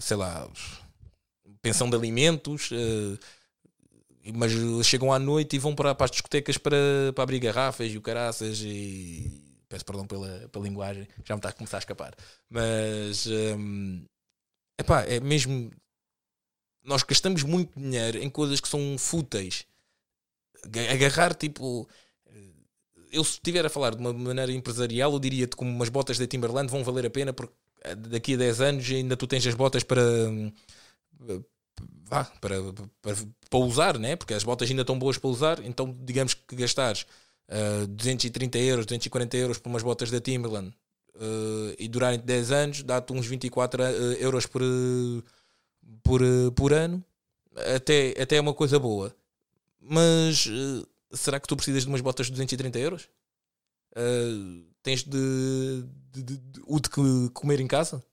sei 0.02 0.18
lá, 0.18 0.50
pensão 1.62 1.90
de 1.90 1.96
alimentos 1.96 2.70
mas 4.34 4.52
chegam 4.86 5.14
à 5.14 5.20
noite 5.20 5.56
e 5.56 5.60
vão 5.60 5.74
para, 5.74 5.96
para 5.96 6.06
as 6.06 6.12
discotecas 6.12 6.58
para, 6.58 6.76
para 7.16 7.24
abrir 7.24 7.40
garrafas 7.40 7.92
e 7.92 7.98
o 7.98 8.02
caraças 8.02 8.60
e 8.62 9.48
peço 9.70 9.86
perdão 9.86 10.06
pela, 10.06 10.48
pela 10.50 10.66
linguagem, 10.66 11.08
já 11.24 11.36
me 11.36 11.40
está 11.40 11.50
a 11.50 11.54
começar 11.54 11.78
a 11.78 11.80
escapar. 11.80 12.16
Mas 12.50 13.28
hum, 13.28 14.06
epá, 14.80 15.04
é 15.04 15.20
mesmo 15.20 15.72
nós 16.84 17.04
gastamos 17.04 17.44
muito 17.44 17.78
dinheiro 17.78 18.18
em 18.18 18.30
coisas 18.30 18.62
que 18.62 18.68
são 18.68 18.98
fúteis. 18.98 19.66
Agarrar 20.92 21.36
tipo. 21.36 21.88
Eu 23.12 23.24
se 23.24 23.34
estiver 23.34 23.66
a 23.66 23.70
falar 23.70 23.96
de 23.96 24.02
uma 24.02 24.14
maneira 24.14 24.52
empresarial, 24.52 25.14
eu 25.14 25.20
diria-te 25.20 25.56
como 25.56 25.72
umas 25.72 25.90
botas 25.90 26.18
da 26.18 26.28
Timberland 26.28 26.70
vão 26.70 26.84
valer 26.84 27.06
a 27.06 27.10
pena 27.10 27.34
porque 27.34 27.54
eh, 27.82 27.96
daqui 27.96 28.34
a 28.34 28.38
10 28.38 28.62
anos 28.62 28.90
ainda 28.90 29.16
tu 29.16 29.28
tens 29.28 29.46
as 29.48 29.54
botas 29.54 29.84
para 29.84 30.02
hum, 30.02 30.52
vá, 32.06 32.26
para, 32.42 32.56
para, 33.02 33.16
para 33.50 33.60
usar, 33.60 33.98
né? 34.00 34.16
porque 34.16 34.34
as 34.34 34.44
botas 34.44 34.70
ainda 34.70 34.82
estão 34.82 34.98
boas 34.98 35.18
para 35.18 35.30
usar, 35.30 35.64
então 35.64 35.96
digamos 36.04 36.34
que 36.34 36.56
gastares 36.56 37.06
uh, 37.50 37.88
230 37.88 38.58
euros, 38.60 38.86
240 38.86 39.38
euros 39.38 39.58
por 39.58 39.70
umas 39.70 39.84
botas 39.84 40.10
da 40.10 40.20
Timberland 40.20 40.74
uh, 41.16 41.76
e 41.78 41.88
durarem 41.88 42.20
10 42.20 42.52
anos, 42.52 42.84
dá-te 42.84 43.14
uns 43.14 43.26
24 43.26 43.84
uh, 43.84 43.86
euros 44.20 44.46
por, 44.46 44.62
por, 46.04 46.22
por 46.56 46.74
ano, 46.74 47.04
até, 47.76 48.14
até 48.22 48.38
é 48.38 48.42
uma 48.42 48.54
coisa 48.54 48.80
boa. 48.80 49.14
Mas 49.80 50.48
uh, 50.48 50.88
será 51.12 51.40
que 51.40 51.48
tu 51.48 51.56
precisas 51.56 51.84
de 51.84 51.90
umas 51.90 52.02
botas 52.02 52.28
de 52.28 52.32
230 52.34 52.80
euros? 52.80 53.10
tens 54.84 55.04
de, 55.04 55.84
de, 56.12 56.24
de, 56.24 56.38
de, 56.38 56.62
de 56.62 56.90
comer 57.34 57.60
em 57.60 57.68
casa? 57.68 58.04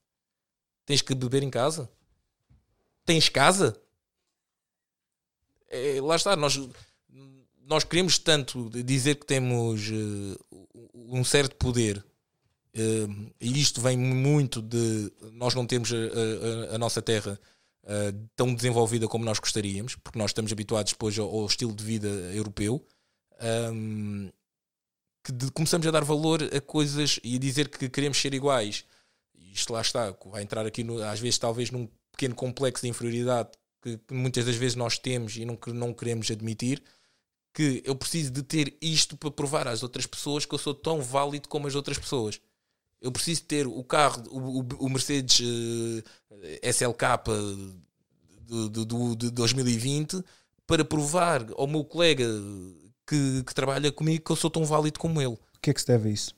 Tens 0.86 1.02
que 1.02 1.14
beber 1.14 1.42
em 1.42 1.50
casa? 1.50 1.90
Tens 3.04 3.28
casa? 3.28 3.78
É, 5.68 6.00
lá 6.00 6.16
está, 6.16 6.36
nós, 6.36 6.58
nós 7.66 7.84
queremos 7.84 8.18
tanto 8.18 8.70
dizer 8.84 9.16
que 9.16 9.26
temos 9.26 9.88
uh, 9.90 10.68
um 10.94 11.24
certo 11.24 11.56
poder 11.56 11.98
uh, 11.98 13.32
e 13.40 13.60
isto 13.60 13.80
vem 13.80 13.96
muito 13.96 14.62
de 14.62 15.10
nós 15.32 15.54
não 15.54 15.66
temos 15.66 15.90
a, 15.92 15.96
a, 15.96 16.74
a 16.76 16.78
nossa 16.78 17.02
terra 17.02 17.40
uh, 17.84 18.28
tão 18.34 18.54
desenvolvida 18.54 19.08
como 19.08 19.24
nós 19.24 19.38
gostaríamos, 19.38 19.96
porque 19.96 20.18
nós 20.18 20.30
estamos 20.30 20.52
habituados 20.52 20.92
depois 20.92 21.18
ao, 21.18 21.28
ao 21.28 21.46
estilo 21.46 21.72
de 21.72 21.84
vida 21.84 22.08
europeu. 22.08 22.84
Um, 23.72 24.30
que 25.24 25.32
de, 25.32 25.50
começamos 25.50 25.86
a 25.86 25.90
dar 25.90 26.04
valor 26.04 26.42
a 26.42 26.60
coisas 26.60 27.18
e 27.24 27.36
a 27.36 27.38
dizer 27.38 27.68
que 27.68 27.88
queremos 27.88 28.18
ser 28.18 28.34
iguais. 28.34 28.84
Isto 29.52 29.72
lá 29.72 29.80
está, 29.80 30.14
vai 30.26 30.42
entrar 30.42 30.66
aqui 30.66 30.84
no, 30.84 31.02
às 31.02 31.18
vezes 31.18 31.38
talvez 31.38 31.70
num 31.70 31.88
pequeno 32.12 32.34
complexo 32.34 32.82
de 32.82 32.88
inferioridade 32.88 33.50
que, 33.82 33.98
que 33.98 34.14
muitas 34.14 34.44
das 34.44 34.56
vezes 34.56 34.76
nós 34.76 34.98
temos 34.98 35.36
e 35.36 35.44
não, 35.44 35.58
não 35.68 35.94
queremos 35.94 36.30
admitir, 36.30 36.82
que 37.54 37.82
eu 37.84 37.94
preciso 37.94 38.30
de 38.32 38.42
ter 38.42 38.76
isto 38.82 39.16
para 39.16 39.30
provar 39.30 39.68
às 39.68 39.82
outras 39.82 40.06
pessoas 40.06 40.44
que 40.44 40.54
eu 40.54 40.58
sou 40.58 40.74
tão 40.74 41.00
válido 41.00 41.48
como 41.48 41.66
as 41.66 41.74
outras 41.74 41.98
pessoas. 41.98 42.40
Eu 43.04 43.12
preciso 43.12 43.44
ter 43.44 43.66
o 43.66 43.84
carro, 43.84 44.22
o, 44.30 44.60
o 44.86 44.88
Mercedes 44.88 45.40
uh, 45.40 46.02
SLK 46.62 47.02
de, 48.40 48.68
de, 48.70 48.84
de, 48.86 49.16
de 49.16 49.30
2020 49.30 50.24
para 50.66 50.82
provar 50.86 51.46
ao 51.54 51.66
meu 51.66 51.84
colega 51.84 52.24
que, 53.06 53.44
que, 53.44 53.54
trabalha 53.54 53.92
comigo 53.92 54.24
que 54.24 54.32
eu 54.32 54.36
sou 54.36 54.48
tão 54.48 54.64
válido 54.64 54.98
como 54.98 55.20
ele. 55.20 55.34
O 55.34 55.60
que 55.60 55.68
é 55.68 55.74
que 55.74 55.82
se 55.82 55.86
deve 55.86 56.08
a 56.08 56.12
isso? 56.12 56.34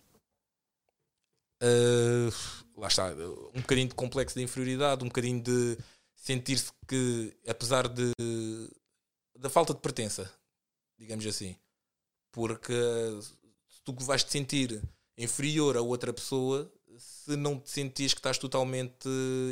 Uh, 1.62 2.34
lá 2.76 2.88
está, 2.88 3.14
um 3.54 3.60
bocadinho 3.60 3.88
de 3.88 3.94
complexo 3.94 4.36
de 4.36 4.42
inferioridade, 4.42 5.04
um 5.04 5.08
bocadinho 5.08 5.40
de 5.40 5.78
sentir-se 6.16 6.72
que, 6.88 7.32
apesar 7.46 7.86
de 7.86 8.10
da 9.38 9.48
falta 9.48 9.72
de 9.72 9.78
pertença, 9.78 10.28
digamos 10.98 11.24
assim, 11.26 11.54
porque 12.32 12.74
se 13.68 13.80
tu 13.84 13.94
vais 14.00 14.24
te 14.24 14.32
sentir 14.32 14.82
inferior 15.16 15.76
a 15.76 15.80
outra 15.80 16.12
pessoa 16.12 16.70
se 16.98 17.36
não 17.36 17.58
te 17.58 17.70
sentires 17.70 18.14
que 18.14 18.20
estás 18.20 18.38
totalmente 18.38 19.08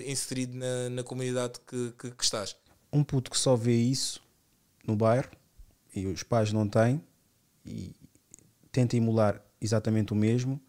inserido 0.06 0.56
na, 0.56 0.88
na 0.90 1.02
comunidade 1.02 1.60
que, 1.66 1.92
que, 1.98 2.10
que 2.10 2.24
estás. 2.24 2.56
Um 2.92 3.02
puto 3.02 3.30
que 3.30 3.38
só 3.38 3.56
vê 3.56 3.76
isso 3.76 4.22
no 4.86 4.96
bairro 4.96 5.30
e 5.94 6.06
os 6.06 6.22
pais 6.22 6.52
não 6.52 6.68
têm 6.68 7.02
e 7.66 7.92
tenta 8.70 8.96
emular 8.96 9.44
exatamente 9.60 10.12
o 10.12 10.16
mesmo, 10.16 10.60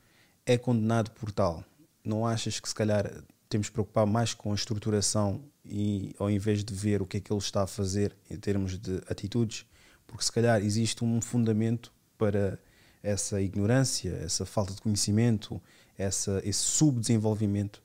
é 0.46 0.58
condenado 0.58 1.12
por 1.12 1.32
tal 1.32 1.64
não 2.06 2.26
achas 2.26 2.60
que 2.60 2.70
se 2.70 2.76
calhar 2.76 3.12
temos 3.50 3.68
de 3.68 3.74
preocupar 3.74 4.06
mais 4.06 4.34
com 4.34 4.52
a 4.52 4.56
estruturação 4.56 5.44
e 5.66 6.16
ao 6.20 6.30
invés 6.30 6.64
de 6.64 6.74
ver 6.74 7.02
o 7.02 7.06
que 7.06 7.18
é 7.18 7.20
que 7.20 7.34
ele 7.34 7.40
está 7.40 7.64
a 7.64 7.68
fazer 7.68 8.16
em 8.30 8.38
termos 8.38 8.78
de 8.78 9.02
atitudes, 9.10 9.66
porque 10.06 10.24
se 10.24 10.32
calhar 10.32 10.64
existe 10.64 11.04
um 11.04 11.20
fundamento 11.20 11.92
para 12.18 12.60
essa 13.06 13.42
ignorância, 13.42 14.12
essa 14.24 14.46
falta 14.46 14.74
de 14.74 14.82
conhecimento, 14.82 15.62
essa, 15.98 16.42
esse 16.44 16.60
subdesenvolvimento? 16.60 17.82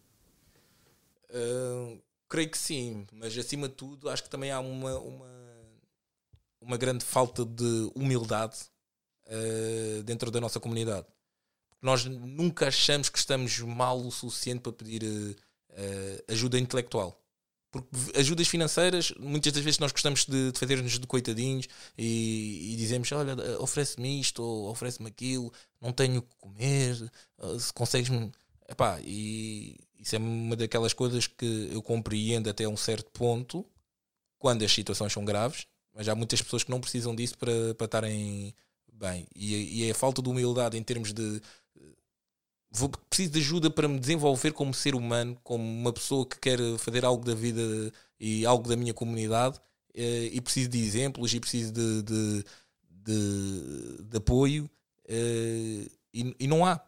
Uh, 1.30 2.00
creio 2.28 2.50
que 2.50 2.58
sim, 2.58 3.06
mas 3.12 3.36
acima 3.36 3.68
de 3.68 3.74
tudo 3.74 4.08
acho 4.08 4.24
que 4.24 4.30
também 4.30 4.50
há 4.50 4.60
uma, 4.60 4.98
uma, 4.98 5.30
uma 6.60 6.76
grande 6.76 7.04
falta 7.04 7.44
de 7.44 7.90
humildade 7.94 8.58
uh, 9.26 10.02
dentro 10.02 10.30
da 10.30 10.40
nossa 10.40 10.58
comunidade 10.58 11.06
nós 11.80 12.04
nunca 12.04 12.68
achamos 12.68 13.08
que 13.08 13.18
estamos 13.18 13.58
mal 13.60 13.98
o 13.98 14.10
suficiente 14.10 14.60
para 14.60 14.72
pedir 14.72 15.02
uh, 15.02 16.24
ajuda 16.28 16.58
intelectual. 16.58 17.19
Porque 17.70 17.88
ajudas 18.18 18.48
financeiras, 18.48 19.12
muitas 19.18 19.52
das 19.52 19.62
vezes 19.62 19.78
nós 19.78 19.92
gostamos 19.92 20.26
de, 20.26 20.50
de 20.50 20.58
fazer-nos 20.58 20.98
de 20.98 21.06
coitadinhos 21.06 21.68
e, 21.96 22.72
e 22.72 22.76
dizemos: 22.76 23.10
Olha, 23.12 23.36
oferece-me 23.60 24.20
isto 24.20 24.42
ou 24.42 24.70
oferece-me 24.70 25.08
aquilo, 25.08 25.52
não 25.80 25.92
tenho 25.92 26.18
o 26.18 26.22
que 26.22 26.36
comer, 26.36 27.10
uh, 27.38 27.60
se 27.60 27.72
consegues-me. 27.72 28.32
E 29.04 29.76
isso 29.98 30.16
é 30.16 30.18
uma 30.18 30.56
daquelas 30.56 30.92
coisas 30.92 31.26
que 31.26 31.68
eu 31.72 31.82
compreendo 31.82 32.48
até 32.48 32.66
um 32.66 32.76
certo 32.76 33.10
ponto 33.10 33.64
quando 34.38 34.64
as 34.64 34.72
situações 34.72 35.12
são 35.12 35.24
graves, 35.24 35.66
mas 35.94 36.08
há 36.08 36.14
muitas 36.14 36.40
pessoas 36.40 36.64
que 36.64 36.70
não 36.70 36.80
precisam 36.80 37.14
disso 37.14 37.36
para, 37.36 37.74
para 37.74 37.84
estarem 37.84 38.54
bem. 38.92 39.26
E, 39.34 39.82
e 39.82 39.88
é 39.88 39.90
a 39.90 39.94
falta 39.94 40.22
de 40.22 40.28
humildade 40.28 40.76
em 40.76 40.82
termos 40.82 41.12
de 41.12 41.40
vou, 42.70 42.88
preciso 42.88 43.32
de 43.32 43.40
ajuda 43.40 43.70
para 43.70 43.88
me 43.88 43.98
desenvolver 43.98 44.52
como 44.52 44.72
ser 44.72 44.94
humano, 44.94 45.38
como 45.42 45.64
uma 45.64 45.92
pessoa 45.92 46.24
que 46.26 46.38
quer 46.38 46.58
fazer 46.78 47.04
algo 47.04 47.24
da 47.24 47.34
vida 47.34 47.92
e 48.18 48.46
algo 48.46 48.68
da 48.68 48.76
minha 48.76 48.94
comunidade, 48.94 49.60
eh, 49.94 50.30
e 50.32 50.40
preciso 50.40 50.68
de 50.68 50.78
exemplos 50.78 51.34
e 51.34 51.40
preciso 51.40 51.72
de, 51.72 52.02
de, 52.02 52.44
de, 52.88 54.02
de 54.04 54.16
apoio, 54.16 54.70
eh, 55.08 55.88
e, 56.12 56.36
e, 56.38 56.46
não 56.46 56.64
há. 56.64 56.80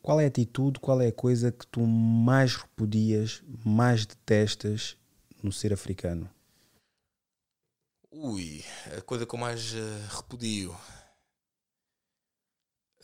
Qual 0.00 0.20
é 0.20 0.24
a 0.24 0.28
atitude, 0.28 0.80
qual 0.80 1.00
é 1.00 1.08
a 1.08 1.12
coisa 1.12 1.50
que 1.50 1.66
tu 1.66 1.80
mais 1.80 2.56
repudias, 2.56 3.42
mais 3.64 4.06
detestas 4.06 4.96
no 5.42 5.52
ser 5.52 5.72
africano? 5.72 6.30
Ui, 8.10 8.64
a 8.96 9.00
coisa 9.00 9.26
que 9.26 9.34
eu 9.34 9.38
mais 9.38 9.72
uh, 9.72 10.16
repudio. 10.16 10.76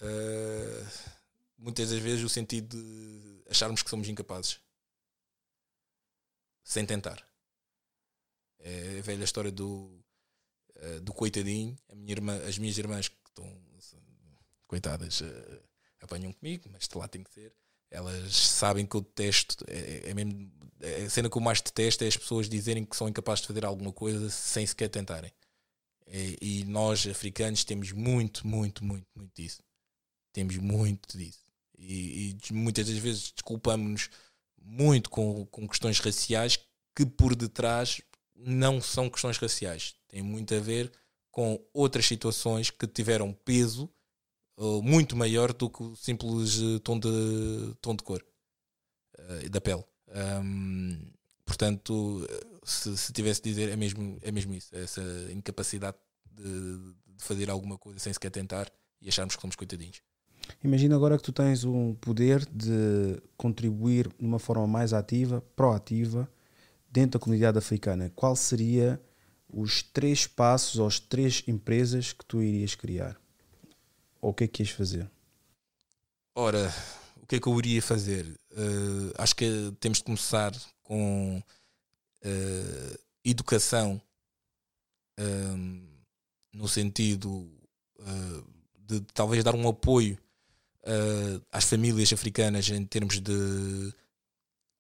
Uh 0.01 1.18
muitas 1.59 1.91
das 1.91 1.99
vezes 1.99 2.25
o 2.25 2.29
sentido 2.29 2.77
de 2.77 3.43
acharmos 3.51 3.83
que 3.83 3.91
somos 3.91 4.09
incapazes 4.09 4.61
sem 6.63 6.85
tentar. 6.87 7.27
É 8.61 8.99
a 8.99 9.03
velha 9.03 9.25
história 9.25 9.51
do, 9.51 10.05
uh, 10.77 11.01
do 11.01 11.13
coitadinho. 11.13 11.77
Minha 11.95 12.13
irmã, 12.13 12.37
as 12.47 12.59
minhas 12.59 12.77
irmãs 12.77 13.09
que 13.09 13.17
estão 13.27 13.63
coitadas 14.67 15.21
uh, 15.21 15.63
apanham 16.01 16.33
comigo, 16.33 16.69
mas 16.71 16.89
lá 16.95 17.09
tem 17.09 17.23
que 17.23 17.33
ser. 17.33 17.55
Elas 17.91 18.37
sabem 18.37 18.85
que 18.85 18.95
eu 18.95 19.01
detesto, 19.01 19.65
é, 19.67 20.11
é 20.11 20.15
mesmo, 20.15 20.53
é 20.81 21.05
a 21.05 21.11
cena 21.11 21.31
que 21.31 21.39
eu 21.39 21.41
mais 21.41 21.63
detesto 21.63 22.05
é 22.05 22.07
as 22.07 22.17
pessoas 22.19 22.49
dizerem 22.49 22.85
que 22.85 22.95
são 22.95 23.09
incapazes 23.09 23.41
de 23.41 23.49
fazer 23.49 23.65
alguma 23.65 23.93
coisa 23.93 24.29
sem 24.29 24.67
sequer 24.67 24.91
tentarem. 24.91 25.33
É, 26.07 26.37
e 26.41 26.65
nós, 26.65 27.07
africanos, 27.07 27.65
temos 27.65 27.93
muito, 27.93 28.47
muito, 28.47 28.85
muito, 28.85 29.07
muito 29.15 29.35
disso. 29.35 29.63
Temos 30.33 30.57
muito 30.57 31.17
disso. 31.17 31.48
E, 31.79 32.37
e 32.51 32.53
muitas 32.53 32.87
das 32.87 32.99
vezes 32.99 33.33
desculpamos-nos 33.33 34.11
muito 34.61 35.09
com, 35.09 35.47
com 35.47 35.67
questões 35.69 35.99
raciais 36.01 36.59
que 36.95 37.07
por 37.07 37.35
detrás 37.37 38.03
não 38.35 38.81
são 38.81 39.09
questões 39.09 39.39
raciais. 39.39 39.95
Tem 40.09 40.23
muito 40.23 40.55
a 40.55 40.61
ver 40.61 40.93
com 41.31 41.61
outras 41.73 42.07
situações 42.07 42.71
que 42.71 42.87
tiveram 42.87 43.33
peso 43.33 43.91
uh, 44.57 44.83
muito 44.83 45.17
maior 45.17 45.53
do 45.53 45.71
que 45.71 45.83
o 45.83 45.97
simples 45.97 46.59
uh, 46.59 46.81
tom, 46.81 46.99
de, 46.99 47.75
tom 47.81 47.95
de 47.95 48.03
cor 48.03 48.25
uh, 49.19 49.51
da 49.51 49.61
pele. 49.61 49.85
Um, 50.43 51.13
portanto, 51.45 52.27
se, 52.65 52.97
se, 52.97 53.13
tivesse 53.13 53.43
de 53.43 53.51
dizer, 53.51 53.69
é 53.69 53.77
mesmo, 53.77 54.19
é 54.23 54.33
mesmo 54.33 54.55
isso, 54.55 54.75
essa 54.75 55.03
incapacidade 55.31 55.97
de, 56.31 56.79
de 57.07 57.25
fazer 57.25 57.51
alguma 57.51 57.79
coisa 57.79 57.99
sem 57.99 58.13
sequer 58.13 58.31
tentar 58.31 58.71
e 59.01 59.09
acharmos 59.09 59.37
que 59.37 59.41
somos 59.41 59.57
coitadinhos. 59.57 60.01
Imagina 60.63 60.97
agora 60.97 61.17
que 61.17 61.23
tu 61.23 61.33
tens 61.33 61.65
um 61.65 61.95
poder 61.95 62.45
de 62.47 63.21
contribuir 63.37 64.09
de 64.19 64.27
uma 64.27 64.39
forma 64.39 64.67
mais 64.67 64.93
ativa, 64.93 65.41
proativa, 65.55 66.29
dentro 66.91 67.19
da 67.19 67.23
comunidade 67.23 67.59
africana. 67.59 68.11
Qual 68.15 68.35
seria 68.35 69.01
os 69.49 69.83
três 69.83 70.27
passos 70.27 70.79
ou 70.79 70.87
as 70.87 70.99
três 70.99 71.45
empresas 71.47 72.13
que 72.13 72.25
tu 72.25 72.43
irias 72.43 72.75
criar? 72.75 73.17
Ou 74.21 74.31
o 74.31 74.35
que 74.35 74.45
é 74.45 74.49
que 74.49 74.63
ias 74.63 74.71
fazer? 74.71 75.09
Ora, 76.35 76.73
o 77.23 77.27
que 77.27 77.37
é 77.37 77.41
que 77.41 77.47
eu 77.47 77.59
iria 77.59 77.83
fazer? 77.83 78.27
Uh, 78.53 79.13
acho 79.17 79.37
que 79.37 79.73
temos 79.79 79.99
de 79.99 80.05
começar 80.05 80.53
com 80.83 81.43
uh, 82.25 82.99
educação 83.25 84.01
uh, 85.21 85.89
no 86.53 86.67
sentido 86.67 87.51
de 88.79 89.01
talvez 89.13 89.45
dar 89.45 89.55
um 89.55 89.69
apoio 89.69 90.17
uh, 90.85 91.45
às 91.51 91.65
famílias 91.65 92.13
africanas 92.13 92.69
em 92.69 92.85
termos 92.85 93.21
de 93.21 93.95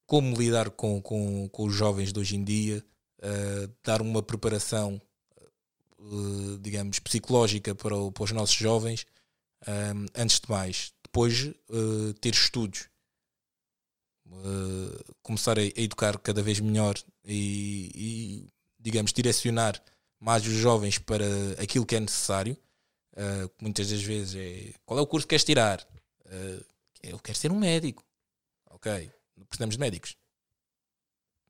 como 0.07 0.37
lidar 0.37 0.71
com, 0.71 1.03
com, 1.03 1.49
com 1.49 1.67
os 1.67 1.75
jovens 1.75 2.13
de 2.13 2.19
hoje 2.19 2.37
em 2.37 2.43
dia, 2.43 2.85
uh, 3.19 3.73
dar 3.85 4.01
uma 4.01 4.23
preparação, 4.23 5.01
uh, 5.99 6.59
digamos, 6.61 6.99
psicológica 6.99 7.75
para, 7.75 7.95
o, 7.95 8.11
para 8.11 8.25
os 8.25 8.33
nossos 8.33 8.57
jovens, 8.57 9.07
antes 10.15 10.41
de 10.41 10.49
mais. 10.49 10.93
Depois, 11.03 11.53
ter 12.21 12.33
estudos. 12.33 12.89
começar 15.23 15.59
a, 15.59 15.63
a, 15.63 15.65
educar 15.83 16.17
cada 16.19 16.41
vez 16.43 16.61
melhor 16.61 16.95
e, 17.25 17.91
e, 17.95 18.53
digamos, 18.79 19.13
direcionar 19.13 19.83
mais 20.21 20.47
os 20.47 20.53
jovens 20.53 20.97
para 20.99 21.27
aquilo 21.59 21.85
que 21.85 21.97
é 21.97 22.01
necessário 22.01 22.57
Uh, 23.19 23.51
muitas 23.61 23.91
das 23.91 24.01
vezes 24.01 24.37
é 24.37 24.73
qual 24.87 24.97
é 24.97 25.03
o 25.03 25.07
curso 25.07 25.27
que 25.27 25.31
queres 25.31 25.45
tirar? 25.45 25.85
Uh, 26.25 26.65
eu 27.03 27.19
quero 27.19 27.37
ser 27.37 27.51
um 27.51 27.59
médico. 27.59 28.05
Ok, 28.71 29.11
precisamos 29.49 29.75
de 29.75 29.81
médicos. 29.81 30.17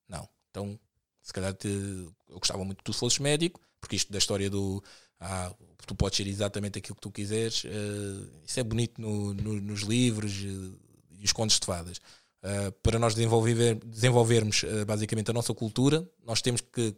Não, 0.08 0.26
então 0.50 0.80
se 1.20 1.30
calhar 1.30 1.52
te, 1.52 1.68
eu 1.68 2.38
gostava 2.38 2.64
muito 2.64 2.78
que 2.78 2.84
tu 2.84 2.94
fosses 2.94 3.18
médico, 3.18 3.60
porque 3.78 3.96
isto 3.96 4.10
da 4.10 4.16
história 4.16 4.48
do 4.48 4.82
ah, 5.20 5.54
tu 5.86 5.94
podes 5.94 6.16
ser 6.16 6.26
exatamente 6.26 6.78
aquilo 6.78 6.94
que 6.94 7.02
tu 7.02 7.10
quiseres, 7.10 7.64
uh, 7.64 8.30
isso 8.46 8.60
é 8.60 8.62
bonito 8.62 9.00
no, 9.00 9.34
no, 9.34 9.60
nos 9.60 9.80
livros 9.80 10.32
e 10.42 11.24
os 11.24 11.32
contos 11.32 11.58
de 11.60 11.66
fadas. 11.66 11.98
Uh, 12.42 12.72
para 12.82 12.98
nós 12.98 13.14
desenvolver, 13.14 13.74
desenvolvermos 13.84 14.62
uh, 14.62 14.86
basicamente 14.86 15.30
a 15.30 15.34
nossa 15.34 15.52
cultura, 15.52 16.08
nós 16.24 16.40
temos 16.40 16.62
que 16.62 16.96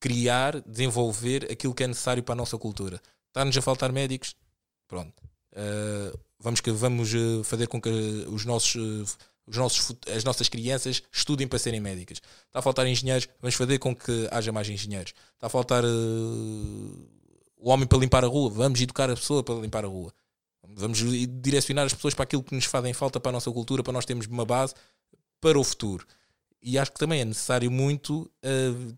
criar, 0.00 0.60
desenvolver 0.62 1.50
aquilo 1.50 1.74
que 1.74 1.84
é 1.84 1.86
necessário 1.88 2.22
para 2.22 2.34
a 2.34 2.36
nossa 2.36 2.56
cultura 2.56 3.02
está-nos 3.38 3.56
a 3.56 3.62
faltar 3.62 3.92
médicos, 3.92 4.34
pronto. 4.88 5.14
Uh, 5.52 6.18
vamos, 6.40 6.60
que, 6.60 6.72
vamos 6.72 7.14
uh, 7.14 7.44
fazer 7.44 7.68
com 7.68 7.80
que 7.80 7.88
os 8.28 8.44
nossos, 8.44 8.74
uh, 8.74 9.16
os 9.46 9.56
nossos, 9.56 9.96
as 10.14 10.24
nossas 10.24 10.48
crianças 10.48 11.02
estudem 11.12 11.46
para 11.46 11.58
serem 11.58 11.80
médicas. 11.80 12.18
Está 12.46 12.58
a 12.58 12.62
faltar 12.62 12.86
engenheiros, 12.86 13.28
vamos 13.40 13.54
fazer 13.54 13.78
com 13.78 13.94
que 13.94 14.28
haja 14.32 14.50
mais 14.50 14.68
engenheiros. 14.68 15.14
Está 15.34 15.46
a 15.46 15.50
faltar 15.50 15.84
o 15.84 17.70
homem 17.70 17.86
para 17.86 17.98
limpar 17.98 18.24
a 18.24 18.28
rua, 18.28 18.50
vamos 18.50 18.80
educar 18.80 19.08
a 19.08 19.14
pessoa 19.14 19.42
para 19.42 19.54
limpar 19.54 19.84
a 19.84 19.88
rua. 19.88 20.12
Vamos 20.70 20.98
direcionar 21.40 21.84
as 21.84 21.94
pessoas 21.94 22.14
para 22.14 22.24
aquilo 22.24 22.42
que 22.42 22.54
nos 22.54 22.66
fazem 22.66 22.92
falta 22.92 23.18
para 23.18 23.30
a 23.30 23.32
nossa 23.32 23.50
cultura, 23.50 23.82
para 23.82 23.92
nós 23.92 24.04
termos 24.04 24.26
uma 24.26 24.44
base 24.44 24.74
para 25.40 25.58
o 25.58 25.64
futuro. 25.64 26.06
E 26.60 26.76
acho 26.76 26.92
que 26.92 26.98
também 26.98 27.20
é 27.20 27.24
necessário 27.24 27.70
muito 27.70 28.30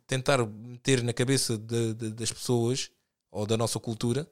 tentar 0.06 0.44
meter 0.44 1.02
na 1.02 1.12
cabeça 1.12 1.56
de, 1.56 1.94
de, 1.94 2.10
das 2.10 2.32
pessoas 2.32 2.90
ou 3.30 3.46
da 3.46 3.56
nossa 3.56 3.78
cultura, 3.78 4.24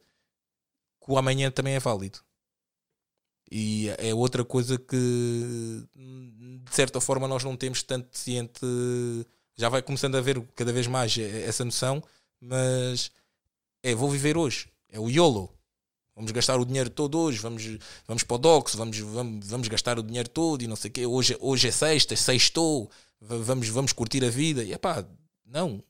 que 1.04 1.10
o 1.10 1.18
amanhã 1.18 1.50
também 1.50 1.74
é 1.74 1.80
válido. 1.80 2.18
E 3.50 3.88
é 3.98 4.12
outra 4.14 4.44
coisa 4.44 4.78
que, 4.78 5.86
de 5.94 6.74
certa 6.74 7.00
forma, 7.00 7.26
nós 7.26 7.44
não 7.44 7.56
temos 7.56 7.82
tanto 7.82 8.16
ciente. 8.16 8.60
Já 9.56 9.68
vai 9.68 9.80
começando 9.82 10.16
a 10.16 10.20
ver 10.20 10.40
cada 10.54 10.72
vez 10.72 10.86
mais 10.86 11.16
essa 11.16 11.64
noção, 11.64 12.02
mas 12.40 13.10
é 13.82 13.94
vou 13.94 14.10
viver 14.10 14.36
hoje. 14.36 14.70
É 14.90 15.00
o 15.00 15.08
YOLO. 15.08 15.50
Vamos 16.14 16.32
gastar 16.32 16.58
o 16.58 16.64
dinheiro 16.64 16.90
todo 16.90 17.16
hoje, 17.16 17.38
vamos, 17.38 17.64
vamos 18.06 18.24
para 18.24 18.34
o 18.34 18.38
DOX, 18.38 18.74
vamos, 18.74 18.98
vamos, 18.98 19.46
vamos 19.46 19.68
gastar 19.68 20.00
o 20.00 20.02
dinheiro 20.02 20.28
todo 20.28 20.62
e 20.62 20.66
não 20.66 20.74
sei 20.74 20.90
o 20.90 20.92
quê. 20.92 21.06
Hoje, 21.06 21.36
hoje 21.40 21.68
é 21.68 21.70
sexta, 21.70 22.16
sextou, 22.16 22.90
vamos, 23.20 23.68
vamos 23.68 23.92
curtir 23.92 24.24
a 24.24 24.28
vida. 24.28 24.64
E 24.64 24.76
pá, 24.76 25.06
não. 25.46 25.82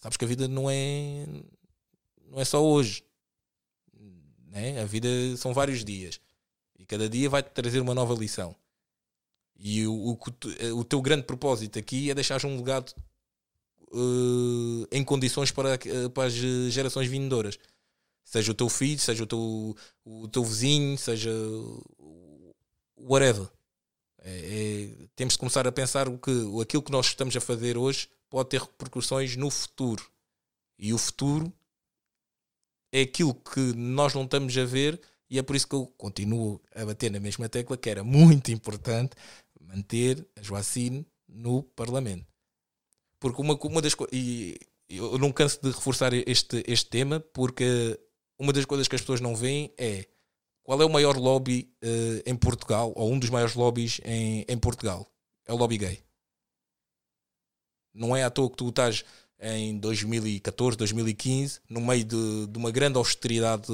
Sabes 0.00 0.16
que 0.16 0.24
a 0.24 0.28
vida 0.28 0.48
não 0.48 0.68
é, 0.68 1.26
não 2.30 2.40
é 2.40 2.44
só 2.44 2.64
hoje. 2.64 3.04
Né? 4.48 4.80
A 4.80 4.84
vida 4.84 5.08
são 5.36 5.52
vários 5.52 5.84
dias. 5.84 6.20
E 6.78 6.84
cada 6.84 7.08
dia 7.08 7.28
vai-te 7.28 7.50
trazer 7.50 7.80
uma 7.80 7.94
nova 7.94 8.14
lição. 8.14 8.54
E 9.58 9.86
o, 9.86 9.92
o, 9.92 10.18
o, 10.78 10.84
teu 10.84 11.00
grande 11.00 11.24
propósito 11.24 11.78
aqui 11.78 12.10
é 12.10 12.14
deixar 12.14 12.44
um 12.44 12.56
legado 12.56 12.92
uh, 13.92 14.86
em 14.92 15.02
condições 15.02 15.50
para, 15.50 15.78
para 16.12 16.24
as 16.24 16.34
gerações 16.34 17.08
vindouras. 17.08 17.58
Seja 18.22 18.52
o 18.52 18.54
teu 18.54 18.68
filho, 18.68 18.98
seja 18.98 19.22
o 19.22 19.26
teu, 19.26 19.76
o 20.04 20.28
teu 20.28 20.44
vizinho, 20.44 20.98
seja 20.98 21.32
whatever. 22.98 23.48
É, 24.18 24.30
é, 24.30 25.06
temos 25.14 25.34
de 25.34 25.38
começar 25.38 25.66
a 25.66 25.72
pensar 25.72 26.08
o 26.08 26.18
que 26.18 26.30
aquilo 26.60 26.82
que 26.82 26.90
nós 26.90 27.06
estamos 27.06 27.36
a 27.36 27.40
fazer 27.40 27.78
hoje 27.78 28.08
pode 28.28 28.48
ter 28.48 28.60
repercussões 28.60 29.36
no 29.36 29.50
futuro. 29.50 30.04
E 30.78 30.92
o 30.92 30.98
futuro 30.98 31.52
é 32.96 33.02
aquilo 33.02 33.34
que 33.34 33.60
nós 33.74 34.14
não 34.14 34.24
estamos 34.24 34.56
a 34.56 34.64
ver 34.64 34.98
e 35.28 35.38
é 35.38 35.42
por 35.42 35.54
isso 35.54 35.68
que 35.68 35.74
eu 35.74 35.86
continuo 35.98 36.62
a 36.74 36.82
bater 36.86 37.10
na 37.10 37.20
mesma 37.20 37.46
tecla 37.46 37.76
que 37.76 37.90
era 37.90 38.02
muito 38.02 38.50
importante 38.50 39.14
manter 39.60 40.26
a 40.34 40.42
Joacine 40.42 41.06
no 41.28 41.62
Parlamento. 41.62 42.26
Porque 43.20 43.42
uma, 43.42 43.54
uma 43.54 43.82
das 43.82 43.94
coisas. 43.94 44.16
E 44.16 44.58
eu 44.88 45.18
não 45.18 45.30
canso 45.30 45.60
de 45.60 45.70
reforçar 45.70 46.14
este, 46.14 46.64
este 46.66 46.88
tema, 46.88 47.20
porque 47.20 48.00
uma 48.38 48.52
das 48.52 48.64
coisas 48.64 48.88
que 48.88 48.94
as 48.94 49.02
pessoas 49.02 49.20
não 49.20 49.36
veem 49.36 49.74
é 49.76 50.06
qual 50.62 50.80
é 50.80 50.84
o 50.86 50.90
maior 50.90 51.18
lobby 51.18 51.70
uh, 51.84 52.22
em 52.24 52.34
Portugal, 52.34 52.94
ou 52.96 53.12
um 53.12 53.18
dos 53.18 53.28
maiores 53.28 53.54
lobbies 53.54 54.00
em, 54.04 54.46
em 54.48 54.56
Portugal. 54.56 55.06
É 55.44 55.52
o 55.52 55.56
lobby 55.56 55.76
gay. 55.76 56.02
Não 57.92 58.16
é 58.16 58.24
à 58.24 58.30
toa 58.30 58.48
que 58.48 58.56
tu 58.56 58.68
estás 58.70 59.04
em 59.40 59.78
2014, 59.78 60.76
2015, 60.76 61.60
no 61.68 61.80
meio 61.80 62.04
de, 62.04 62.46
de 62.46 62.58
uma 62.58 62.70
grande 62.70 62.98
austeridade 62.98 63.66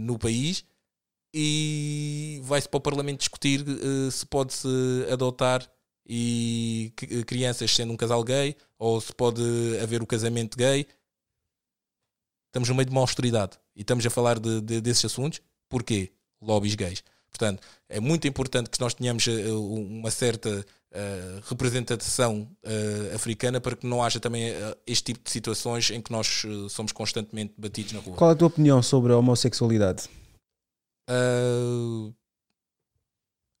no 0.00 0.18
país, 0.18 0.64
e 1.34 2.40
vai-se 2.44 2.68
para 2.68 2.78
o 2.78 2.80
Parlamento 2.80 3.20
discutir 3.20 3.62
uh, 3.62 4.10
se 4.10 4.26
pode-se 4.26 4.68
adotar 5.10 5.66
e 6.06 6.92
crianças 7.26 7.70
sendo 7.74 7.92
um 7.92 7.96
casal 7.96 8.22
gay 8.22 8.56
ou 8.78 9.00
se 9.00 9.14
pode 9.14 9.42
haver 9.82 10.02
o 10.02 10.06
casamento 10.06 10.58
gay. 10.58 10.86
Estamos 12.48 12.68
no 12.68 12.74
meio 12.74 12.86
de 12.86 12.92
uma 12.92 13.00
austeridade 13.00 13.58
e 13.74 13.80
estamos 13.80 14.04
a 14.04 14.10
falar 14.10 14.38
de, 14.38 14.60
de, 14.60 14.80
desses 14.80 15.06
assuntos. 15.06 15.40
Porquê? 15.70 16.12
Lobbies 16.40 16.74
gays. 16.74 17.02
Portanto, 17.32 17.62
é 17.88 17.98
muito 17.98 18.28
importante 18.28 18.68
que 18.68 18.78
nós 18.80 18.92
tenhamos 18.94 19.26
uh, 19.26 19.74
uma 19.74 20.10
certa 20.10 20.50
uh, 20.50 21.40
representação 21.48 22.46
uh, 22.62 23.14
africana 23.14 23.58
para 23.60 23.74
que 23.74 23.86
não 23.86 24.02
haja 24.02 24.20
também 24.20 24.50
uh, 24.52 24.76
este 24.86 25.04
tipo 25.14 25.24
de 25.24 25.30
situações 25.30 25.90
em 25.90 26.00
que 26.02 26.12
nós 26.12 26.42
somos 26.70 26.92
constantemente 26.92 27.54
batidos 27.56 27.92
na 27.94 28.00
rua. 28.00 28.16
Qual 28.16 28.30
é 28.30 28.34
a 28.34 28.36
tua 28.36 28.48
opinião 28.48 28.82
sobre 28.82 29.12
a 29.12 29.16
homossexualidade? 29.16 30.08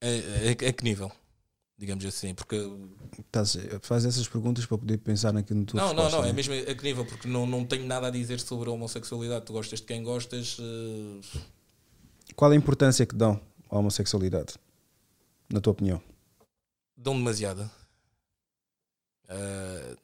A, 0.02 0.06
a- 0.06 0.68
a 0.68 0.72
que 0.72 0.84
nível? 0.84 1.10
Digamos 1.78 2.04
assim, 2.04 2.34
porque. 2.34 2.56
Estás, 3.18 3.56
faz 3.80 4.04
essas 4.04 4.28
perguntas 4.28 4.64
para 4.66 4.78
poder 4.78 4.98
pensar 4.98 5.32
naquilo 5.32 5.60
no 5.60 5.66
tua 5.66 5.80
Não, 5.80 5.88
não, 5.88 6.04
resposta, 6.04 6.16
não, 6.18 6.24
é 6.24 6.28
né? 6.28 6.32
mesmo 6.34 6.54
a 6.54 6.74
que 6.74 6.82
nível, 6.84 7.04
porque 7.04 7.26
não, 7.26 7.46
não 7.46 7.64
tenho 7.64 7.86
nada 7.86 8.06
a 8.06 8.10
dizer 8.10 8.38
sobre 8.40 8.68
a 8.68 8.72
homossexualidade. 8.72 9.46
Tu 9.46 9.52
gostas 9.52 9.80
de 9.80 9.86
quem 9.86 10.02
gostas. 10.02 10.58
eh, 10.60 11.38
Qual 12.36 12.50
a 12.50 12.54
importância 12.56 13.04
que 13.04 13.14
dão 13.16 13.40
à 13.72 13.78
homossexualidade? 13.78 14.54
Na 15.52 15.60
tua 15.60 15.72
opinião? 15.72 16.00
dão 17.02 17.16
demasiada. 17.16 17.70
Ah, 19.28 19.96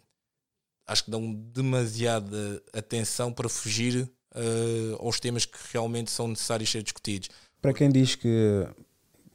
acho 0.87 1.05
que 1.05 1.11
dão 1.11 1.33
demasiada 1.33 2.63
atenção 2.73 3.33
para 3.33 3.49
fugir 3.49 4.11
ah, 4.35 4.97
aos 4.99 5.21
temas 5.21 5.45
que 5.45 5.59
realmente 5.73 6.11
são 6.11 6.29
necessários 6.29 6.71
ser 6.71 6.83
discutidos. 6.83 7.29
Para 7.63 7.73
quem 7.73 7.91
diz 7.91 8.15
que 8.15 8.67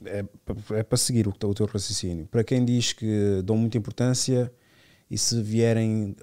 é, 0.06 0.26
é 0.72 0.84
para 0.84 0.98
seguir 0.98 1.28
o, 1.28 1.32
o 1.32 1.54
teu 1.54 1.66
raciocínio, 1.66 2.28
para 2.28 2.44
quem 2.44 2.64
diz 2.64 2.94
que 2.94 3.42
dão 3.44 3.58
muita 3.58 3.78
importância 3.78 4.54
e 5.10 5.18
se 5.18 5.42
vierem 5.42 6.16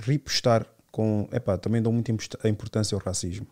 repostar 0.00 0.66
com. 0.90 1.28
Epá, 1.32 1.56
também 1.56 1.82
dão 1.82 1.92
muita 1.92 2.10
importância 2.48 2.94
ao 2.94 3.00
racismo. 3.00 3.46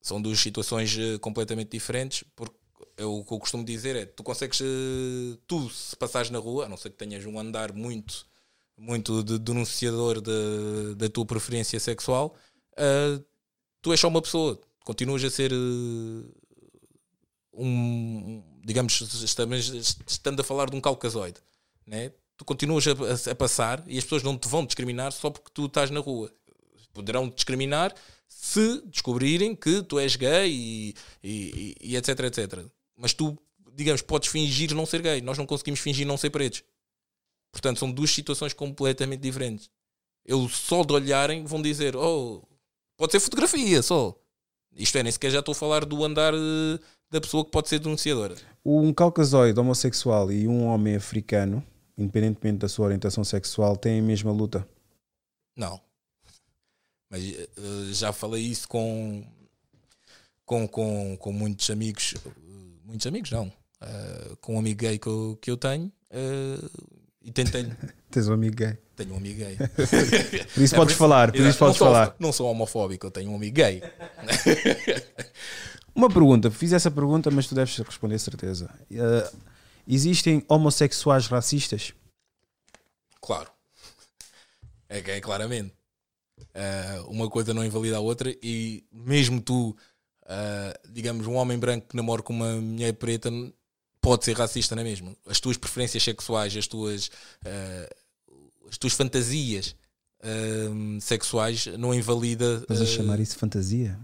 São 0.00 0.20
duas 0.20 0.40
situações 0.40 0.98
eh, 0.98 1.16
completamente 1.18 1.70
diferentes, 1.70 2.24
porque 2.34 2.56
é 2.96 3.04
o 3.04 3.24
que 3.24 3.32
eu 3.32 3.38
costumo 3.38 3.64
dizer 3.64 3.96
é 3.96 4.04
tu 4.06 4.22
consegues, 4.22 4.60
eh, 4.60 5.36
tu 5.46 5.68
se 5.70 5.96
passares 5.96 6.30
na 6.30 6.38
rua, 6.38 6.66
a 6.66 6.68
não 6.68 6.76
ser 6.76 6.90
que 6.90 6.96
tenhas 6.96 7.24
um 7.26 7.38
andar 7.38 7.72
muito, 7.72 8.26
muito 8.76 9.22
de 9.22 9.38
denunciador 9.38 10.20
de- 10.20 10.94
da 10.96 11.08
tua 11.08 11.24
preferência 11.26 11.78
sexual, 11.80 12.34
eh, 12.76 13.20
tu 13.80 13.92
és 13.92 14.00
só 14.00 14.08
uma 14.08 14.22
pessoa, 14.22 14.60
continuas 14.84 15.22
a 15.24 15.30
ser 15.30 15.52
eh, 15.52 16.24
um, 17.54 18.42
digamos, 18.64 19.00
estamos, 19.22 19.68
estando 20.06 20.40
a 20.40 20.44
falar 20.44 20.70
de 20.70 20.76
um 20.76 20.80
caucasoide, 20.80 21.40
né? 21.86 22.12
tu 22.36 22.44
continuas 22.44 22.86
a, 22.86 22.90
a- 22.92 23.32
a 23.32 23.34
passar 23.34 23.84
e 23.86 23.98
as 23.98 24.04
pessoas 24.04 24.22
não 24.22 24.36
te 24.38 24.48
vão 24.48 24.64
discriminar 24.64 25.12
só 25.12 25.30
porque 25.30 25.50
tu 25.52 25.66
estás 25.66 25.90
na 25.90 26.00
rua. 26.00 26.30
Poderão 26.92 27.28
discriminar 27.28 27.94
se 28.34 28.82
descobrirem 28.86 29.54
que 29.54 29.82
tu 29.82 29.98
és 29.98 30.16
gay 30.16 30.50
e, 30.50 30.94
e- 31.22 31.74
e 31.80 31.96
etc, 31.96 32.18
etc. 32.20 32.64
Mas 32.96 33.12
tu, 33.14 33.36
digamos, 33.74 34.02
podes 34.02 34.28
fingir 34.28 34.74
não 34.74 34.86
ser 34.86 35.02
gay. 35.02 35.20
Nós 35.20 35.38
não 35.38 35.46
conseguimos 35.46 35.80
fingir 35.80 36.06
não 36.06 36.16
ser 36.16 36.30
pretos. 36.30 36.62
Portanto, 37.52 37.78
são 37.78 37.90
duas 37.90 38.10
situações 38.10 38.52
completamente 38.52 39.20
diferentes. 39.20 39.70
Eles 40.24 40.52
só 40.52 40.82
de 40.84 40.92
olharem 40.92 41.44
vão 41.44 41.60
dizer, 41.60 41.96
oh, 41.96 42.42
pode 42.96 43.12
ser 43.12 43.20
fotografia 43.20 43.82
só. 43.82 44.14
Isto 44.74 44.98
é, 44.98 45.02
nem 45.02 45.12
sequer 45.12 45.30
já 45.30 45.40
estou 45.40 45.52
a 45.52 45.56
falar 45.56 45.84
do 45.84 46.02
andar 46.04 46.32
eh, 46.32 46.78
da 47.10 47.20
pessoa 47.20 47.44
que 47.44 47.50
pode 47.50 47.68
ser 47.68 47.78
denunciadora. 47.78 48.36
Um 48.64 48.92
caucasoide 48.92 49.58
homossexual 49.60 50.32
e 50.32 50.48
um 50.48 50.64
homem 50.64 50.96
africano, 50.96 51.62
independentemente 51.98 52.58
da 52.58 52.68
sua 52.68 52.86
orientação 52.86 53.22
sexual, 53.24 53.76
têm 53.76 53.98
a 54.00 54.02
mesma 54.02 54.32
luta. 54.32 54.66
Não. 55.56 55.78
Mas 57.12 57.22
eh, 57.22 57.92
já 57.92 58.10
falei 58.10 58.42
isso 58.42 58.66
com, 58.66 59.22
com, 60.46 60.66
com, 60.66 61.16
com 61.18 61.32
muitos 61.32 61.68
amigos. 61.70 62.14
eh, 62.16 62.30
Muitos 62.86 63.06
amigos, 63.06 63.30
não. 63.30 63.52
Eh, 63.82 64.30
com 64.40 64.56
um 64.56 64.58
amigo 64.58 64.80
gay 64.80 64.98
que 64.98 65.06
eu, 65.06 65.38
que 65.40 65.50
eu 65.50 65.56
tenho. 65.58 65.92
eh, 66.10 66.58
e 67.22 67.30
tentei. 67.30 67.70
Tens 68.10 68.28
um 68.28 68.32
amigo 68.32 68.56
gay. 68.56 68.78
tenho 68.96 69.12
um 69.12 69.16
amigo 69.18 69.38
gay. 69.38 69.56
Por 70.54 70.62
isso 70.62 70.74
É, 70.74 70.78
podes 70.78 70.96
falar, 70.96 71.30
por 71.32 71.40
isso 71.40 71.48
não 71.50 71.56
podes 71.58 71.76
sou, 71.78 71.86
falar. 71.86 72.16
Não 72.18 72.32
sou 72.32 72.50
homofóbico, 72.50 73.06
eu 73.06 73.10
tenho 73.10 73.30
um 73.30 73.36
amigo 73.36 73.54
gay. 73.56 73.82
Uma 75.94 76.08
pergunta, 76.08 76.50
fiz 76.50 76.72
essa 76.72 76.90
pergunta, 76.90 77.30
mas 77.30 77.46
tu 77.46 77.54
deves 77.54 77.76
responder 77.78 78.18
certeza. 78.18 78.70
Eh, 78.90 79.30
existem 79.86 80.42
homossexuais 80.48 81.26
racistas? 81.26 81.92
Claro. 83.20 83.50
É, 84.88 84.98
é 84.98 85.20
claramente. 85.20 85.74
Ah, 86.54 87.04
uma 87.08 87.28
coisa 87.30 87.54
não 87.54 87.64
invalida 87.64 87.96
a 87.96 88.00
outra 88.00 88.34
e 88.42 88.84
mesmo 88.92 89.40
tu, 89.40 89.76
ah, 90.26 90.78
digamos, 90.90 91.26
um 91.26 91.34
homem 91.34 91.58
branco 91.58 91.88
que 91.88 91.96
namora 91.96 92.22
com 92.22 92.32
uma 92.32 92.52
mulher 92.56 92.92
preta 92.94 93.30
pode 94.00 94.24
ser 94.24 94.36
racista, 94.36 94.74
não 94.74 94.82
é 94.82 94.84
mesmo? 94.84 95.16
As 95.26 95.38
tuas 95.40 95.56
preferências 95.56 96.02
sexuais, 96.02 96.56
as 96.56 96.66
tuas, 96.66 97.10
ah, 97.46 97.88
as 98.68 98.76
tuas 98.78 98.92
fantasias 98.92 99.74
sexuais 101.00 101.66
não 101.78 101.92
invalida. 101.94 102.58
Estás 102.62 102.80
a 102.80 102.86
chamar 102.86 103.18
isso 103.20 103.36
fantasia? 103.36 103.98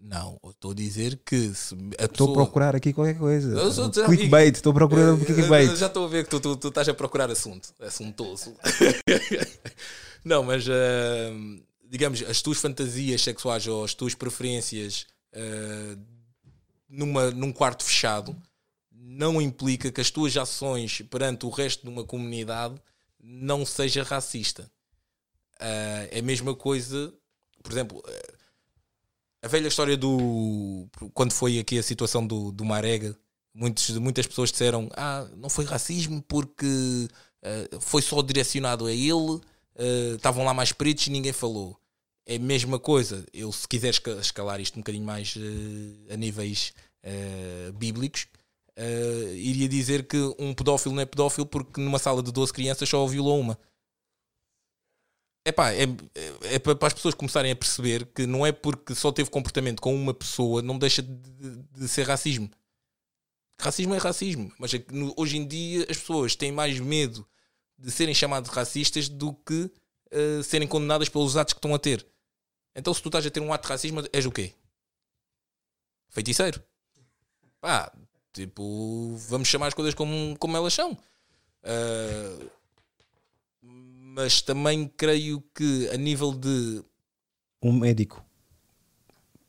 Não, 0.00 0.38
estou 0.48 0.70
a 0.70 0.74
dizer 0.74 1.20
que 1.26 1.52
se 1.54 1.74
a 1.98 2.04
Estou 2.04 2.28
pessoa... 2.28 2.30
a 2.30 2.34
procurar 2.46 2.74
aqui 2.76 2.92
qualquer 2.94 3.18
coisa. 3.18 3.48
Eu 3.50 3.70
sou- 3.72 3.92
já- 3.92 4.06
Clickbait, 4.06 4.54
estou 4.56 4.70
a 4.70 4.74
procurar 4.74 5.12
um 5.12 5.18
clickbait. 5.22 5.74
Já 5.76 5.86
estou 5.86 6.04
a 6.06 6.08
ver 6.08 6.24
que 6.24 6.30
tu, 6.30 6.40
tu, 6.40 6.56
tu 6.56 6.68
estás 6.68 6.88
a 6.88 6.94
procurar 6.94 7.28
assunto. 7.30 7.74
Assuntoso. 7.80 8.54
Não, 10.24 10.42
mas 10.42 10.68
ah, 10.68 10.72
digamos, 11.88 12.22
as 12.22 12.42
tuas 12.42 12.58
fantasias 12.58 13.22
sexuais 13.22 13.66
ou 13.66 13.84
as 13.84 13.94
tuas 13.94 14.14
preferências 14.14 15.06
ah, 15.34 15.98
numa, 16.88 17.30
num 17.30 17.52
quarto 17.52 17.84
fechado 17.84 18.36
não 18.90 19.40
implica 19.40 19.90
que 19.90 20.00
as 20.00 20.10
tuas 20.10 20.36
ações 20.36 21.02
perante 21.10 21.46
o 21.46 21.50
resto 21.50 21.82
de 21.82 21.88
uma 21.88 22.04
comunidade 22.04 22.80
não 23.20 23.64
seja 23.66 24.02
racista. 24.02 24.70
Ah, 25.60 26.08
é 26.10 26.20
a 26.20 26.22
mesma 26.22 26.54
coisa, 26.54 27.12
por 27.62 27.72
exemplo, 27.72 28.02
a 29.42 29.48
velha 29.48 29.68
história 29.68 29.96
do. 29.96 30.88
Quando 31.14 31.32
foi 31.32 31.58
aqui 31.58 31.78
a 31.78 31.82
situação 31.82 32.26
do, 32.26 32.52
do 32.52 32.64
Marega, 32.64 33.16
muitos, 33.54 33.90
muitas 33.98 34.26
pessoas 34.26 34.50
disseram: 34.50 34.88
Ah, 34.96 35.26
não 35.36 35.48
foi 35.48 35.64
racismo 35.64 36.22
porque 36.22 37.08
ah, 37.42 37.78
foi 37.80 38.02
só 38.02 38.20
direcionado 38.22 38.86
a 38.86 38.92
ele, 38.92 39.40
ah, 39.78 40.14
estavam 40.16 40.44
lá 40.44 40.52
mais 40.54 40.72
pretos 40.72 41.06
e 41.06 41.10
ninguém 41.10 41.32
falou. 41.32 41.78
É 42.26 42.36
a 42.36 42.38
mesma 42.38 42.78
coisa. 42.78 43.24
Eu, 43.32 43.50
se 43.52 43.66
quiser 43.66 43.90
esca- 43.90 44.18
escalar 44.20 44.60
isto 44.60 44.76
um 44.76 44.80
bocadinho 44.82 45.04
mais 45.04 45.34
ah, 46.10 46.14
a 46.14 46.16
níveis 46.16 46.72
ah, 47.04 47.72
bíblicos, 47.74 48.26
iria 49.34 49.68
dizer 49.68 50.06
que 50.06 50.16
um 50.38 50.54
pedófilo 50.54 50.94
não 50.94 51.02
é 51.02 51.06
pedófilo 51.06 51.44
porque 51.46 51.80
numa 51.80 51.98
sala 51.98 52.22
de 52.22 52.30
12 52.30 52.52
crianças 52.52 52.88
só 52.88 53.04
violou 53.06 53.40
uma. 53.40 53.58
Epá, 55.46 55.72
é, 55.72 55.84
é, 56.14 56.54
é 56.54 56.58
para 56.58 56.86
as 56.86 56.92
pessoas 56.92 57.14
começarem 57.14 57.50
a 57.50 57.56
perceber 57.56 58.06
que 58.14 58.26
não 58.26 58.44
é 58.44 58.52
porque 58.52 58.94
só 58.94 59.10
teve 59.10 59.30
comportamento 59.30 59.80
com 59.80 59.94
uma 59.94 60.12
pessoa, 60.12 60.60
não 60.60 60.78
deixa 60.78 61.02
de, 61.02 61.16
de- 61.72 61.88
ser 61.88 62.06
racismo. 62.06 62.50
Racismo 63.60 63.94
é 63.94 63.98
racismo, 63.98 64.52
mas 64.58 64.72
é 64.74 64.84
hoje 65.16 65.36
em 65.38 65.46
dia 65.46 65.82
as 65.90 65.96
pessoas 65.96 66.36
têm 66.36 66.52
mais 66.52 66.78
medo 66.78 67.26
de 67.78 67.90
serem 67.90 68.14
chamadas 68.14 68.48
racistas 68.50 69.08
do 69.08 69.32
que 69.32 69.70
eh, 70.10 70.42
serem 70.42 70.66
condenadas 70.66 71.08
pelos 71.08 71.36
atos 71.36 71.54
que 71.54 71.58
estão 71.58 71.74
a 71.74 71.78
ter. 71.78 72.06
Então, 72.74 72.92
se 72.92 73.02
tu 73.02 73.08
estás 73.08 73.24
a 73.24 73.30
ter 73.30 73.40
um 73.40 73.52
ato 73.52 73.62
de 73.62 73.68
racismo, 73.68 74.02
és 74.12 74.26
o 74.26 74.32
quê? 74.32 74.54
Feiticeiro. 76.08 76.62
Pá, 77.60 77.92
tipo, 78.32 79.16
vamos 79.28 79.48
chamar 79.48 79.68
as 79.68 79.74
coisas 79.74 79.94
como, 79.94 80.36
como 80.38 80.56
elas 80.56 80.74
são. 80.74 80.96
Ah, 81.62 82.50
mas 83.60 84.42
também 84.42 84.88
creio 84.88 85.40
que 85.54 85.88
a 85.90 85.96
nível 85.96 86.32
de 86.32 86.82
Um 87.62 87.72
médico 87.72 88.24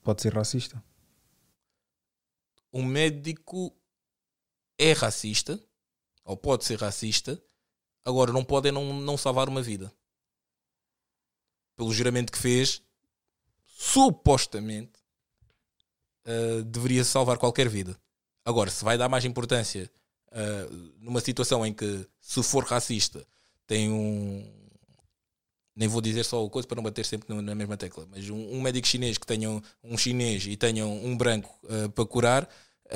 pode 0.03 0.21
ser 0.21 0.33
racista? 0.33 0.83
um 2.71 2.83
médico 2.83 3.75
é 4.77 4.91
racista, 4.93 5.59
ou 6.23 6.37
pode 6.37 6.65
ser 6.65 6.79
racista, 6.79 7.41
agora 8.05 8.31
não 8.31 8.43
pode 8.43 8.69
é 8.69 8.71
não, 8.71 8.93
não 8.93 9.17
salvar 9.17 9.49
uma 9.49 9.61
vida. 9.61 9.91
Pelo 11.75 11.93
juramento 11.93 12.31
que 12.31 12.37
fez, 12.37 12.81
supostamente 13.65 14.99
ah, 16.25 16.61
deveria 16.65 17.03
salvar 17.03 17.37
qualquer 17.37 17.67
vida. 17.67 17.99
Agora, 18.45 18.69
se 18.69 18.83
vai 18.83 18.97
dar 18.97 19.09
mais 19.09 19.25
importância 19.25 19.89
ah, 20.31 20.67
numa 20.99 21.21
situação 21.21 21.65
em 21.65 21.73
que, 21.73 22.07
se 22.21 22.41
for 22.43 22.63
racista, 22.63 23.25
tem 23.65 23.91
um. 23.91 24.59
Nem 25.75 25.87
vou 25.87 26.01
dizer 26.01 26.25
só 26.25 26.43
o 26.43 26.49
coisa 26.49 26.67
para 26.67 26.75
não 26.75 26.83
bater 26.83 27.05
sempre 27.05 27.33
na- 27.41 27.55
mesma 27.55 27.77
tecla, 27.77 28.05
mas 28.11 28.29
um, 28.29 28.35
um 28.53 28.61
médico 28.61 28.85
chinês 28.85 29.17
que 29.17 29.25
tenha 29.25 29.49
um, 29.49 29.61
um 29.83 29.97
chinês 29.97 30.45
e 30.45 30.57
tenha 30.57 30.85
um 30.85 31.15
branco 31.17 31.57
ah, 31.69 31.89
para 31.89 32.05
curar, 32.05 32.49
ah, 32.91 32.95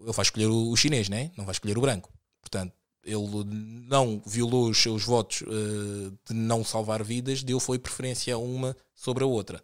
ele 0.00 0.12
vai 0.12 0.22
escolher 0.22 0.46
o, 0.46 0.70
o 0.70 0.76
chinês, 0.76 1.08
né? 1.08 1.30
não 1.36 1.44
vai 1.44 1.52
escolher 1.52 1.78
o 1.78 1.80
branco. 1.80 2.12
Portanto, 2.40 2.72
ele 3.04 3.44
não 3.88 4.22
violou 4.24 4.70
os 4.70 4.78
seus 4.78 5.04
votos 5.04 5.42
ah, 5.42 6.12
de 6.26 6.34
não 6.34 6.64
salvar 6.64 7.02
vidas, 7.02 7.42
deu 7.42 7.58
foi 7.60 7.78
preferência 7.78 8.34
a 8.34 8.38
uma 8.38 8.76
sobre 8.94 9.24
a 9.24 9.26
outra. 9.26 9.62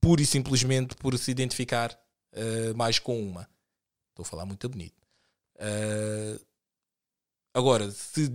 Pura 0.00 0.20
e 0.20 0.26
simplesmente 0.26 0.94
por 0.96 1.16
se 1.18 1.30
identificar 1.30 1.98
ah, 2.34 2.74
mais 2.76 2.98
com 2.98 3.20
uma. 3.22 3.48
Estou 4.10 4.22
a 4.22 4.26
falar 4.26 4.44
muito 4.46 4.68
bonito. 4.68 5.00
Ah, 5.58 6.38
agora, 7.54 7.90
se 7.90 8.30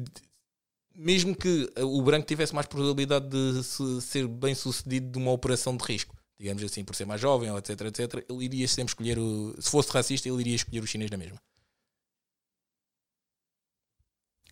mesmo 0.95 1.35
que 1.35 1.71
o 1.77 2.01
branco 2.01 2.27
tivesse 2.27 2.53
mais 2.53 2.67
probabilidade 2.67 3.29
de 3.29 3.63
se- 3.63 4.01
ser 4.01 4.27
bem 4.27 4.53
sucedido 4.53 5.11
de 5.11 5.17
uma 5.17 5.31
operação 5.31 5.75
de 5.77 5.83
risco, 5.85 6.15
digamos 6.37 6.61
assim, 6.63 6.83
por 6.83 6.95
ser 6.95 7.05
mais 7.05 7.21
jovem, 7.21 7.55
etc, 7.55 7.81
etc, 7.81 8.25
ele 8.29 8.45
iria 8.45 8.67
sempre 8.67 8.91
escolher 8.91 9.17
o. 9.17 9.55
Se 9.61 9.69
fosse 9.69 9.91
racista, 9.91 10.27
ele 10.27 10.41
iria 10.41 10.55
escolher 10.55 10.81
o 10.81 10.87
chinês 10.87 11.09
na 11.09 11.17
mesma. 11.17 11.39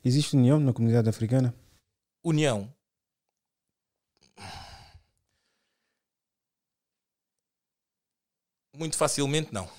Existe 0.07 0.37
união 0.37 0.57
na 0.57 0.71
comunidade 0.71 1.09
africana? 1.09 1.53
União. 2.23 2.73
Muito 8.73 8.95
facilmente, 8.95 9.53
não. 9.53 9.69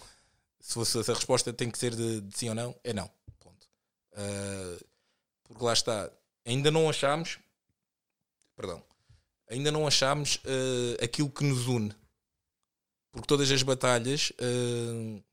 Se, 0.60 0.74
fosse, 0.74 1.02
se 1.02 1.10
a 1.10 1.14
resposta 1.14 1.50
tem 1.50 1.70
que 1.70 1.78
ser 1.78 1.94
de, 1.94 2.20
de 2.20 2.36
sim 2.36 2.50
ou 2.50 2.54
não, 2.54 2.78
é 2.84 2.92
não. 2.92 3.06
Uh, 3.06 4.86
porque 5.44 5.64
lá 5.64 5.72
está. 5.72 6.12
Ainda 6.44 6.70
não 6.70 6.90
achámos. 6.90 7.38
Perdão. 8.54 8.84
Ainda 9.48 9.72
não 9.72 9.86
achámos 9.86 10.36
uh, 10.44 11.02
aquilo 11.02 11.30
que 11.30 11.42
nos 11.42 11.66
une. 11.68 11.90
Porque 13.12 13.26
todas 13.26 13.50
as 13.50 13.62
batalhas 13.62 14.30
uh, 14.32 15.24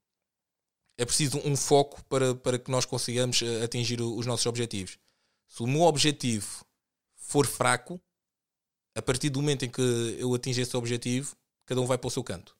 é 0.97 1.05
preciso 1.05 1.39
um 1.45 1.55
foco 1.55 2.03
para, 2.05 2.35
para 2.35 2.57
que 2.57 2.71
nós 2.71 2.85
consigamos 2.85 3.41
atingir 3.63 4.01
os 4.01 4.25
nossos 4.25 4.45
objetivos. 4.45 4.97
Se 5.47 5.61
o 5.61 5.67
meu 5.67 5.81
objetivo 5.81 6.65
for 7.15 7.45
fraco, 7.45 7.99
a 8.95 9.01
partir 9.01 9.29
do 9.29 9.41
momento 9.41 9.65
em 9.65 9.69
que 9.69 9.81
eu 10.17 10.33
atingo 10.33 10.59
esse 10.59 10.75
objetivo, 10.77 11.35
cada 11.65 11.81
um 11.81 11.85
vai 11.85 11.97
para 11.97 12.07
o 12.07 12.11
seu 12.11 12.23
canto. 12.23 12.55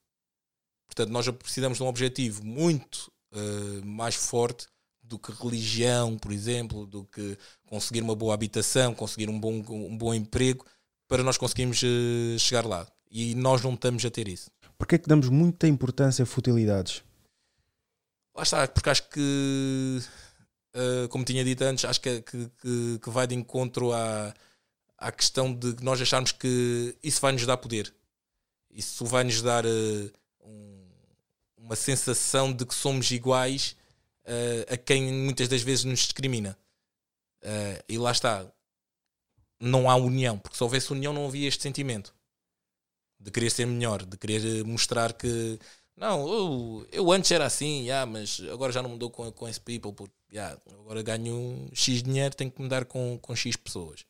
Portanto, 0.87 1.09
nós 1.09 1.27
precisamos 1.29 1.77
de 1.77 1.83
um 1.83 1.87
objetivo 1.87 2.43
muito 2.43 3.11
uh, 3.33 3.85
mais 3.85 4.15
forte 4.15 4.67
do 5.01 5.17
que 5.19 5.31
religião, 5.31 6.17
por 6.17 6.31
exemplo, 6.31 6.85
do 6.85 7.05
que 7.05 7.37
conseguir 7.67 8.01
uma 8.01 8.15
boa 8.15 8.33
habitação, 8.33 8.93
conseguir 8.93 9.29
um 9.29 9.39
bom, 9.39 9.63
um 9.69 9.97
bom 9.97 10.13
emprego, 10.13 10.65
para 11.07 11.23
nós 11.23 11.37
conseguirmos 11.37 11.81
uh, 11.81 12.39
chegar 12.39 12.65
lá. 12.65 12.87
E 13.09 13.33
nós 13.35 13.61
não 13.61 13.73
estamos 13.73 14.03
a 14.03 14.09
ter 14.09 14.27
isso. 14.27 14.49
Porquê 14.77 14.95
é 14.95 14.97
que 14.97 15.07
damos 15.07 15.29
muita 15.29 15.67
importância 15.67 16.23
a 16.23 16.25
futilidades? 16.25 17.03
Lá 18.35 18.43
está, 18.43 18.67
porque 18.67 18.89
acho 18.89 19.07
que, 19.09 19.99
uh, 20.75 21.07
como 21.07 21.23
tinha 21.23 21.43
dito 21.43 21.63
antes, 21.63 21.85
acho 21.85 22.01
que, 22.01 22.21
que, 22.21 22.49
que, 23.01 23.09
vai 23.09 23.25
de 23.25 23.33
encontro 23.33 23.93
à, 23.93 24.33
à 24.97 25.09
questão 25.09 25.53
de 25.53 25.81
nós 25.81 26.01
acharmos 26.01 26.33
que 26.33 26.97
isso 27.01 27.21
vai 27.21 27.31
nos 27.31 27.45
dar 27.45 27.55
poder. 27.55 27.93
Isso 28.69 29.05
vai 29.05 29.23
nos 29.23 29.41
dar 29.41 29.65
uh, 29.65 30.11
um, 30.41 30.85
uma 31.57 31.77
sensação 31.77 32.51
de 32.51 32.65
que 32.65 32.75
somos 32.75 33.09
iguais 33.09 33.77
uh, 34.25 34.73
a 34.73 34.75
quem 34.75 35.13
muitas 35.13 35.47
das 35.47 35.61
vezes 35.61 35.85
nos 35.85 35.99
discrimina. 35.99 36.57
Uh, 37.41 37.81
e 37.87 37.97
lá 37.97 38.11
está. 38.11 38.45
Não 39.61 39.89
há 39.89 39.95
união, 39.95 40.37
porque 40.37 40.57
se 40.57 40.63
houvesse 40.63 40.91
união 40.91 41.13
não 41.13 41.25
havia 41.25 41.47
este 41.47 41.63
sentimento 41.63 42.13
de 43.17 43.31
querer 43.31 43.49
ser 43.49 43.65
melhor, 43.65 44.03
de 44.03 44.17
querer 44.17 44.65
mostrar 44.65 45.13
que 45.13 45.57
não, 45.97 46.27
eu, 46.27 46.87
eu 46.91 47.11
antes 47.11 47.31
era 47.31 47.45
assim, 47.45 47.83
yeah, 47.83 48.09
mas 48.09 48.41
agora 48.51 48.71
já 48.71 48.81
não 48.81 48.89
mudou 48.89 49.09
com, 49.09 49.31
com 49.31 49.47
esse 49.47 49.61
people, 49.61 49.93
porque 49.93 50.13
yeah, 50.31 50.59
agora 50.79 51.01
ganho 51.01 51.69
X 51.73 52.03
dinheiro, 52.03 52.35
tenho 52.35 52.51
que 52.51 52.61
mudar 52.61 52.85
com, 52.85 53.17
com 53.21 53.35
X 53.35 53.55
pessoas. 53.55 54.05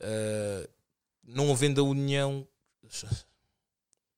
Uh, 0.00 0.68
não 1.22 1.52
havendo 1.52 1.80
a 1.80 1.84
união, 1.84 2.46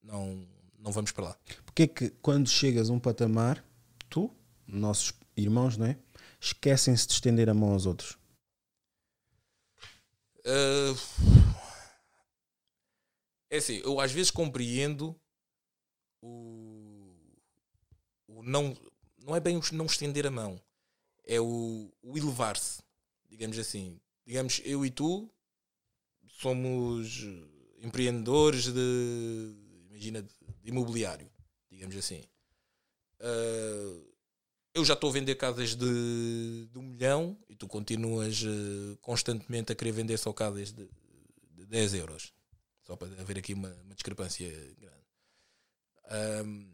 não, 0.03 0.47
não 0.79 0.93
vamos 0.93 1.13
para 1.13 1.25
lá. 1.25 1.39
Porque 1.65 1.83
é 1.83 1.87
que 1.87 2.11
quando 2.23 2.49
chegas 2.49 2.89
a 2.89 2.93
um 2.93 3.01
patamar, 3.01 3.65
tu, 4.09 4.31
nossos 4.67 5.13
irmãos, 5.37 5.77
não 5.77 5.87
é? 5.87 5.99
Esquecem-se 6.41 7.07
de 7.07 7.15
estender 7.15 7.49
a 7.49 7.55
mão 7.55 7.73
aos 7.73 7.87
outros. 7.87 8.17
Uh, 10.47 10.95
é 13.51 13.57
assim, 13.57 13.81
eu 13.83 13.99
às 13.99 14.13
vezes 14.13 14.31
compreendo 14.31 15.19
o, 16.21 16.74
o 16.74 16.74
não. 18.45 18.77
Não 19.19 19.35
é 19.35 19.41
bem 19.41 19.57
o 19.57 19.63
não 19.73 19.87
estender 19.87 20.27
a 20.27 20.31
mão, 20.31 20.61
é 21.25 21.41
o, 21.41 21.91
o 22.03 22.19
elevar-se, 22.19 22.83
digamos 23.31 23.59
assim. 23.59 23.99
Digamos, 24.27 24.61
eu 24.65 24.85
e 24.85 24.91
tu 24.91 25.31
somos 26.29 27.27
empreendedores 27.83 28.73
de. 28.73 29.55
Imagina, 29.89 30.23
de 30.23 30.69
imobiliário, 30.69 31.31
digamos 31.71 31.97
assim. 31.97 32.23
Uh, 33.21 34.15
eu 34.75 34.85
já 34.85 34.95
estou 34.95 35.09
a 35.09 35.13
vender 35.13 35.37
casas 35.37 35.75
de, 35.77 36.69
de, 36.71 36.79
um 36.79 36.83
milhão 36.83 37.39
e 37.49 37.55
tu 37.55 37.69
continuas 37.69 38.43
uh, 38.43 38.97
constantemente 39.01 39.73
a 39.73 39.75
querer 39.75 39.93
vender 39.93 40.19
só 40.19 40.33
casas 40.33 40.73
de, 40.73 40.89
de 41.53 41.67
10 41.67 41.95
euros. 41.95 42.33
Só 42.83 42.97
para 42.97 43.09
haver 43.21 43.39
aqui 43.39 43.55
uma, 43.55 43.73
uma 43.85 43.95
discrepância 43.95 44.49
grande. 44.79 46.45
Um, 46.45 46.74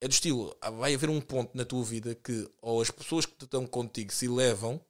é 0.00 0.08
do 0.08 0.12
estilo, 0.12 0.56
vai 0.78 0.94
haver 0.94 1.10
um 1.10 1.20
ponto 1.20 1.56
na 1.56 1.64
tua 1.64 1.82
vida 1.84 2.14
que 2.14 2.48
ou 2.62 2.80
as 2.80 2.90
pessoas 2.90 3.26
que 3.26 3.44
estão 3.44 3.66
contigo 3.66 4.12
se 4.12 4.28
levam, 4.28 4.80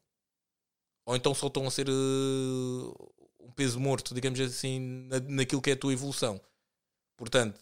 ou 1.06 1.16
então 1.16 1.35
só 1.35 1.47
estão 1.47 1.66
a 1.66 1.70
ser 1.70 1.89
uh, 1.89 3.12
um 3.40 3.51
peso 3.52 3.80
morto, 3.80 4.14
digamos 4.14 4.39
assim, 4.40 4.78
na, 5.09 5.20
naquilo 5.20 5.62
que 5.62 5.70
é 5.70 5.72
a 5.72 5.76
tua 5.76 5.93
evolução. 5.93 6.40
Portanto, 7.16 7.59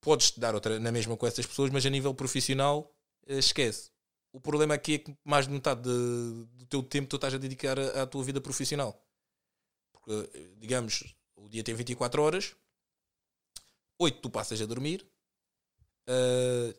podes 0.00 0.32
dar 0.32 0.54
outra 0.54 0.80
na 0.80 0.90
mesma 0.90 1.16
com 1.16 1.26
essas 1.26 1.46
pessoas, 1.46 1.70
mas 1.70 1.86
a 1.86 1.90
nível 1.90 2.12
profissional 2.14 2.92
eh, 3.26 3.38
esquece. 3.38 3.90
O 4.32 4.40
problema 4.40 4.74
aqui 4.74 4.94
é 4.94 4.98
que 4.98 5.16
mais 5.24 5.46
de 5.46 5.52
metade 5.52 5.82
de, 5.82 6.46
do 6.58 6.66
teu 6.66 6.82
tempo 6.82 7.08
tu 7.08 7.16
estás 7.16 7.34
a 7.34 7.38
dedicar 7.38 7.78
à, 7.78 8.02
à 8.02 8.06
tua 8.06 8.24
vida 8.24 8.40
profissional. 8.40 9.00
Porque, 9.92 10.30
eh, 10.34 10.50
digamos, 10.58 11.14
o 11.36 11.48
dia 11.48 11.62
tem 11.62 11.74
24 11.74 12.22
horas, 12.22 12.56
8 13.98 14.20
tu 14.20 14.30
passas 14.30 14.60
a 14.60 14.66
dormir, 14.66 15.06
uh, 16.10 16.74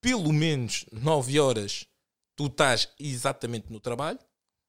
pelo 0.00 0.32
menos 0.32 0.86
9 0.90 1.38
horas 1.38 1.86
tu 2.36 2.46
estás 2.46 2.88
exatamente 2.98 3.72
no 3.72 3.78
trabalho, 3.78 4.18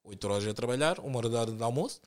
8 0.04 0.28
horas 0.28 0.48
a 0.48 0.54
trabalhar, 0.54 1.00
uma 1.00 1.18
hora 1.18 1.30
de, 1.30 1.58
de 1.58 1.64
almoço. 1.64 2.00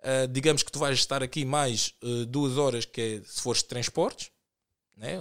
Uh, 0.00 0.26
digamos 0.28 0.62
que 0.62 0.72
tu 0.72 0.78
vais 0.78 0.98
estar 0.98 1.22
aqui 1.22 1.44
mais 1.44 1.94
uh, 2.02 2.26
duas 2.26 2.58
horas, 2.58 2.84
que 2.84 3.00
é 3.00 3.22
se 3.24 3.40
fores 3.40 3.62
de 3.62 3.68
transportes, 3.68 4.30
né? 4.96 5.18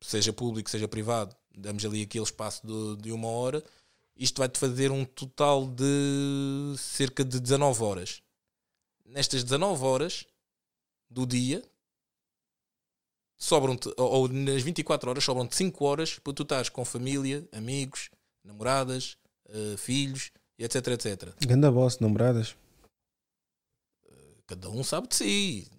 seja 0.00 0.32
público, 0.32 0.70
seja 0.70 0.86
privado, 0.86 1.34
damos 1.56 1.84
ali 1.84 2.02
aquele 2.02 2.24
espaço 2.24 2.64
de, 2.66 3.02
de 3.02 3.12
uma 3.12 3.28
hora, 3.28 3.64
isto 4.16 4.38
vai-te 4.38 4.58
fazer 4.58 4.90
um 4.90 5.04
total 5.04 5.66
de 5.66 6.74
cerca 6.76 7.24
de 7.24 7.40
19 7.40 7.82
horas. 7.82 8.22
Nestas 9.04 9.42
19 9.42 9.84
horas 9.84 10.26
do 11.08 11.26
dia, 11.26 11.62
sobram-te, 13.38 13.90
ou 13.96 14.28
nas 14.28 14.62
24 14.62 15.10
horas, 15.10 15.24
sobram-te 15.24 15.56
5 15.56 15.84
horas 15.84 16.18
para 16.18 16.32
tu 16.32 16.42
estás 16.42 16.68
com 16.68 16.84
família, 16.84 17.48
amigos, 17.52 18.10
namoradas, 18.44 19.16
uh, 19.48 19.76
filhos, 19.78 20.30
etc, 20.58 20.88
etc. 20.88 21.34
Ganda 21.46 21.70
boss, 21.70 21.98
namoradas. 21.98 22.54
Cada 24.46 24.68
um 24.68 24.82
sabe 24.82 25.08
de 25.08 25.14
si 25.14 25.70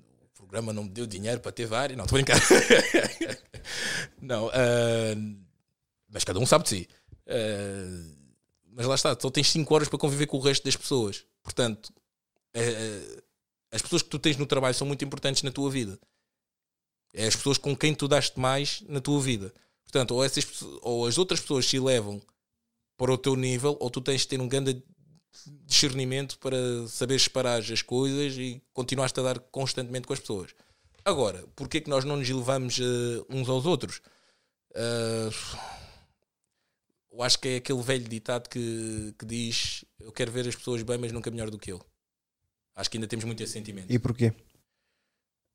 programa 0.50 0.74
não 0.74 0.84
me 0.84 0.90
deu 0.90 1.06
dinheiro 1.06 1.40
para 1.40 1.52
ter 1.52 1.68
vários. 1.68 1.96
Não, 1.96 2.06
estou 2.06 2.18
a 2.18 2.22
brincar. 2.22 2.42
não, 4.20 4.48
uh, 4.48 5.38
mas 6.10 6.24
cada 6.24 6.40
um 6.40 6.46
sabe 6.46 6.64
de 6.64 6.70
si. 6.70 6.90
Uh, 7.28 8.18
mas 8.74 8.88
lá 8.88 8.96
está, 8.96 9.16
só 9.20 9.30
tens 9.30 9.50
5 9.52 9.74
horas 9.74 9.88
para 9.88 10.00
conviver 10.00 10.26
com 10.26 10.38
o 10.38 10.42
resto 10.42 10.64
das 10.64 10.76
pessoas. 10.76 11.24
Portanto, 11.44 11.94
as 13.72 13.82
pessoas 13.82 14.02
que 14.02 14.10
tu 14.10 14.18
tens 14.18 14.38
no 14.38 14.46
trabalho 14.46 14.74
são 14.74 14.88
muito 14.88 15.04
importantes 15.06 15.44
na 15.44 15.52
tua 15.52 15.70
vida. 15.70 16.00
É 17.14 17.26
as 17.26 17.36
pessoas 17.36 17.58
com 17.58 17.76
quem 17.76 17.94
tu 17.94 18.08
daste 18.08 18.40
mais 18.40 18.82
na 18.88 19.02
tua 19.02 19.20
vida. 19.22 19.54
Portanto, 19.84 20.12
ou, 20.12 20.24
essas, 20.24 20.62
ou 20.82 21.08
as 21.08 21.18
outras 21.18 21.40
pessoas 21.40 21.66
se 21.66 21.80
levam 21.80 22.22
para 22.96 23.12
o 23.12 23.18
teu 23.18 23.36
nível, 23.36 23.78
ou 23.80 23.90
tu 23.90 24.02
tens 24.02 24.22
de 24.22 24.28
ter 24.28 24.40
um 24.40 24.48
grande 24.48 24.84
discernimento 25.66 26.38
para 26.40 26.58
saber 26.88 27.20
separar 27.20 27.60
as 27.60 27.82
coisas 27.82 28.38
e 28.38 28.62
continuaste 28.74 29.20
a 29.20 29.24
dar 29.24 29.40
constantemente 29.40 30.06
com 30.06 30.14
as 30.14 30.20
pessoas. 30.20 30.54
Agora, 31.06 31.44
porquê 31.56 31.82
que 31.82 31.90
nós 31.90 32.04
não 32.04 32.18
nos 32.18 32.30
elevamos 32.30 32.78
uh, 32.78 33.26
uns 33.30 33.48
aos 33.48 33.66
outros? 33.66 34.02
Uh, 34.72 35.58
eu 37.12 37.24
acho 37.24 37.40
que 37.40 37.48
é 37.48 37.56
aquele 37.56 37.82
velho 37.82 38.08
ditado 38.08 38.48
que, 38.50 39.16
que 39.18 39.26
diz 39.26 39.84
eu 40.00 40.12
quero 40.12 40.32
ver 40.32 40.48
as 40.48 40.56
pessoas 40.56 40.84
bem, 40.84 40.98
mas 40.98 41.12
nunca 41.12 41.32
melhor 41.32 41.50
do 41.50 41.58
que 41.58 41.72
eu. 41.72 41.82
Acho 42.76 42.90
que 42.90 42.98
ainda 42.98 43.08
temos 43.08 43.26
muito 43.26 43.42
esse 43.42 43.54
sentimento. 43.54 43.92
E 43.92 43.98
porquê? 43.98 44.34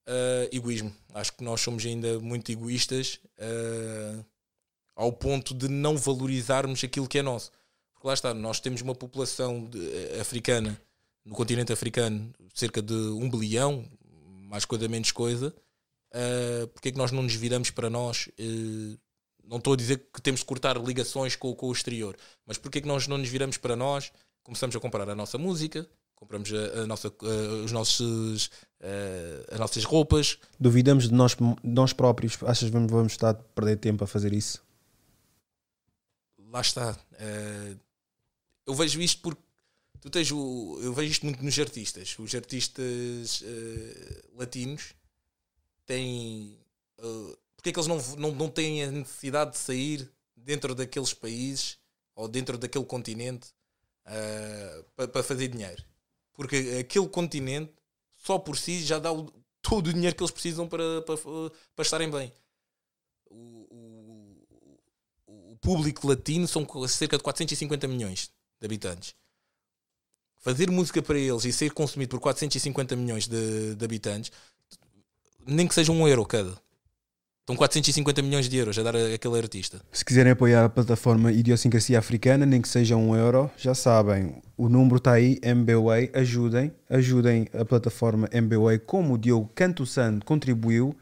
Uh, 0.07 0.49
egoísmo. 0.53 0.95
Acho 1.15 1.33
que 1.33 1.43
nós 1.43 1.61
somos 1.63 1.85
ainda 1.87 2.21
muito 2.21 2.53
egoístas 2.53 3.21
uh, 3.39 4.25
ao 4.95 5.13
ponto 5.13 5.55
de 5.55 5.69
não 5.69 5.97
valorizarmos 5.97 6.85
aquilo 6.85 7.09
que 7.09 7.19
é 7.19 7.23
nosso. 7.23 7.51
Porque 7.93 8.07
lá 8.07 8.15
está, 8.15 8.35
nós 8.35 8.61
temos 8.61 8.83
uma 8.83 8.95
população 8.95 9.65
de, 9.65 9.79
eh, 9.79 10.21
africana, 10.21 10.79
no 11.25 11.35
continente 11.35 11.73
africano, 11.73 12.33
cerca 12.55 12.83
de 12.83 12.93
um 12.93 13.31
bilhão, 13.31 13.85
mais 14.49 14.65
coisa 14.65 14.87
menos 14.89 15.11
coisa. 15.11 15.55
Uh, 16.11 16.69
porque 16.69 16.91
é 16.91 16.93
que 16.93 16.99
nós 16.99 17.11
não 17.11 17.23
nos 17.23 17.35
viramos 17.35 17.71
para 17.71 17.91
nós? 17.91 18.29
Uh, 18.39 18.99
não 19.43 19.57
estou 19.57 19.73
a 19.73 19.77
dizer 19.77 20.07
que 20.13 20.23
temos 20.23 20.43
que 20.43 20.47
cortar 20.47 20.77
ligações 20.77 21.35
com, 21.35 21.55
com 21.55 21.67
o 21.67 21.73
exterior, 21.73 22.17
mas 22.47 22.57
porque 22.57 22.79
é 22.79 22.81
que 22.81 22.87
nós 22.89 23.09
não 23.09 23.19
nos 23.19 23.29
viramos 23.29 23.57
para 23.57 23.75
nós? 23.75 24.13
Começamos 24.43 24.77
a 24.77 24.81
comprar 24.81 25.09
a 25.09 25.15
nossa 25.15 25.39
música, 25.39 25.89
compramos 26.15 26.53
a, 26.53 26.83
a 26.83 26.87
nossa, 26.87 27.09
a, 27.09 27.65
os 27.65 27.73
nossos, 27.73 28.51
a, 28.81 29.55
as 29.55 29.61
nossas 29.61 29.85
roupas. 29.85 30.39
Duvidamos 30.59 31.09
de 31.09 31.15
nós, 31.15 31.35
de 31.35 31.57
nós 31.63 31.93
próprios. 31.93 32.37
Achas 32.43 32.69
que 32.69 32.73
vamos, 32.73 32.91
vamos 32.91 33.13
estar 33.13 33.31
a 33.31 33.35
perder 33.35 33.77
tempo 33.77 34.05
a 34.05 34.07
fazer 34.07 34.33
isso? 34.33 34.63
Lá 36.51 36.61
está. 36.61 36.97
Eh, 37.19 37.77
eu 38.65 38.75
vejo 38.75 39.01
isto 39.01 39.21
porque 39.23 39.43
tu 40.01 40.09
tens 40.09 40.31
o. 40.31 40.79
Eu 40.81 40.95
vejo 40.95 41.11
isto 41.11 41.27
muito 41.27 41.43
nos 41.43 41.59
artistas. 41.59 42.17
Os 42.17 42.33
artistas 42.35 43.43
eh, 43.45 44.23
latinos 44.37 44.95
têm. 45.85 46.57
eh, 46.99 47.37
porque 47.57 47.71
é 47.71 47.73
que 47.73 47.79
eles 47.81 47.89
não, 47.89 48.17
não, 48.19 48.35
não 48.37 48.49
têm 48.49 48.85
a 48.85 48.91
necessidade 48.91 49.53
de 49.53 49.59
sair 49.59 50.09
dentro 50.37 50.75
daqueles 50.75 51.13
países 51.13 51.79
ou 52.15 52.29
dentro 52.29 52.57
daquele 52.59 52.85
continente 52.85 53.49
para, 54.95 55.09
para 55.09 55.23
fazer 55.23 55.49
dinheiro? 55.49 55.83
Porque 56.35 56.77
aquele 56.81 57.09
continente 57.09 57.73
só 58.17 58.39
por 58.39 58.57
si 58.57 58.83
já 58.83 58.99
dá 58.99 59.13
o- 59.13 59.33
todo 59.63 59.89
o 59.89 59.93
dinheiro 59.93 60.17
que 60.17 60.23
eles 60.23 60.31
precisam 60.33 60.69
para, 60.69 61.03
para, 61.03 61.17
para 61.75 61.83
estarem 61.83 62.11
bem. 62.11 62.33
O, 63.31 63.67
o- 63.71 65.53
o 65.53 65.57
público 65.61 66.07
latino 66.09 66.47
são 66.47 66.67
cerca 66.89 67.17
de 67.17 67.23
450 67.23 67.87
milhões 67.89 68.31
de 68.61 68.67
habitantes. 68.67 69.15
Fazer 70.41 70.71
música 70.71 71.03
para 71.03 71.19
eles 71.19 71.45
e 71.45 71.53
ser 71.53 71.73
consumido 71.73 72.11
por 72.11 72.21
450 72.21 72.95
milhões 72.97 73.27
de, 73.27 73.75
de 73.75 73.85
habitantes, 73.85 74.31
nem 75.47 75.67
que 75.67 75.75
seja 75.75 75.91
um 75.93 76.07
euro 76.07 76.27
cada. 76.27 76.61
Estão 77.45 77.57
450 77.57 78.23
milhões 78.23 78.49
de 78.49 78.57
euros 78.57 78.79
a 78.79 78.83
dar 78.83 78.97
aquele 78.97 79.37
artista. 79.37 79.79
Se 79.93 80.03
quiserem 80.03 80.33
apoiar 80.33 80.65
a 80.65 80.69
plataforma 80.71 81.31
Idiosincrasia 81.31 81.99
Africana, 81.99 82.47
nem 82.47 82.63
que 82.63 82.67
seja 82.67 82.97
um 82.97 83.15
euro, 83.15 83.51
já 83.59 83.75
sabem, 83.75 84.37
o 84.57 84.67
número 84.67 84.97
está 84.97 85.13
aí, 85.13 85.39
MBWay, 85.43 86.11
ajudem, 86.15 86.73
ajudem 86.89 87.47
a 87.53 87.63
plataforma 87.63 88.31
MBWay, 88.33 88.79
como 88.79 89.13
o 89.13 89.19
Diogo 89.19 89.51
Canto 89.55 89.85
Sando 89.85 90.25
contribuiu, 90.25 90.97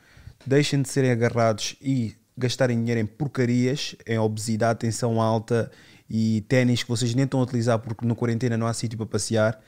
deixem 0.44 0.82
de 0.82 0.88
serem 0.88 1.12
agarrados 1.12 1.76
e 1.80 2.16
gastarem 2.36 2.76
dinheiro 2.76 3.00
em 3.00 3.06
porcarias, 3.06 3.94
em 4.04 4.18
obesidade, 4.18 4.80
tensão 4.80 5.20
alta 5.20 5.70
e 6.10 6.44
ténis 6.48 6.82
que 6.82 6.88
vocês 6.88 7.14
nem 7.14 7.24
estão 7.24 7.38
a 7.38 7.44
utilizar 7.44 7.78
porque 7.78 8.04
no 8.04 8.16
quarentena 8.16 8.56
não 8.56 8.66
há 8.66 8.72
sítio 8.72 8.98
para 8.98 9.06
passear. 9.06 9.60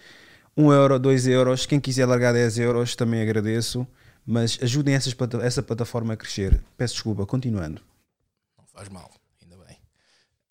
Um 0.56 0.72
euro, 0.72 0.98
dois 0.98 1.28
euros, 1.28 1.66
quem 1.66 1.78
quiser 1.78 2.06
largar 2.06 2.32
10 2.32 2.59
euros 2.59 2.96
também 2.96 3.22
agradeço, 3.22 3.86
mas 4.26 4.59
ajudem 4.62 4.94
essas 4.94 5.14
essa 5.42 5.62
plataforma 5.62 6.14
a 6.14 6.16
crescer. 6.16 6.62
Peço 6.76 6.94
desculpa, 6.94 7.26
continuando. 7.26 7.82
Não 8.56 8.66
faz 8.66 8.88
mal, 8.88 9.10
ainda 9.42 9.56
bem. 9.64 9.78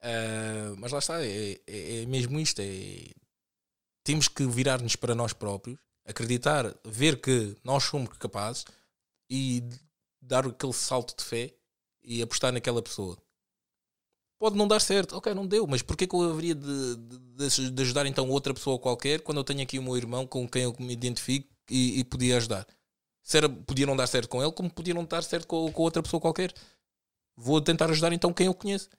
Ah, 0.02 0.76
mas 0.78 0.92
lá 0.92 1.00
está, 1.00 1.24
é, 1.26 1.60
é- 1.68 2.02
é 2.02 2.06
mesmo 2.06 2.40
isto. 2.40 2.60
É, 2.62 3.10
temos 4.04 4.28
que 4.28 4.46
virar-nos 4.46 4.96
para 4.96 5.16
nós 5.16 5.34
próprios, 5.34 5.80
acreditar, 6.06 6.76
ver 6.86 7.22
que 7.22 7.56
nós 7.64 7.84
somos 7.86 8.10
capazes 8.18 8.66
e 9.30 9.64
dar 10.22 10.46
aquele 10.46 10.74
salto 10.74 11.16
de 11.18 11.24
fé 11.24 11.54
e 12.04 12.22
apostar 12.22 12.52
naquela 12.52 12.82
pessoa. 12.82 13.18
Pode 14.38 14.58
não 14.58 14.68
dar 14.68 14.82
certo, 14.82 15.16
ok, 15.16 15.34
não 15.34 15.48
deu, 15.48 15.66
mas 15.66 15.82
porquê 15.82 16.06
que 16.06 16.14
eu 16.14 16.30
haveria 16.32 16.54
de, 16.54 16.96
de- 16.98 17.72
de 17.72 17.82
ajudar 17.82 18.06
então 18.06 18.30
outra 18.30 18.54
pessoa 18.54 18.78
qualquer 18.78 19.22
quando 19.22 19.38
eu 19.38 19.44
tenho 19.44 19.62
aqui 19.62 19.80
o 19.80 19.84
meu 19.84 19.96
irmão 19.96 20.28
com 20.28 20.46
quem 20.48 20.64
eu 20.64 20.76
me 20.80 20.92
identifico 20.92 21.48
e, 21.70 22.00
e 22.00 22.04
podia 22.04 22.36
ajudar? 22.36 22.68
Era, 23.34 23.48
podia 23.50 23.86
não 23.86 23.96
dar 23.96 24.08
certo 24.08 24.30
com 24.30 24.42
ele, 24.42 24.52
como 24.52 24.70
podia 24.70 24.94
não 24.94 25.06
dar 25.06 25.24
certo 25.24 25.48
com, 25.48 25.72
com 25.72 25.82
outra 25.82 26.04
pessoa 26.04 26.20
qualquer 26.20 26.54
vou 27.36 27.62
tentar 27.62 27.90
ajudar 27.90 28.14
então 28.14 28.34
quem 28.34 28.48
eu 28.48 28.54
conheço. 28.54 28.90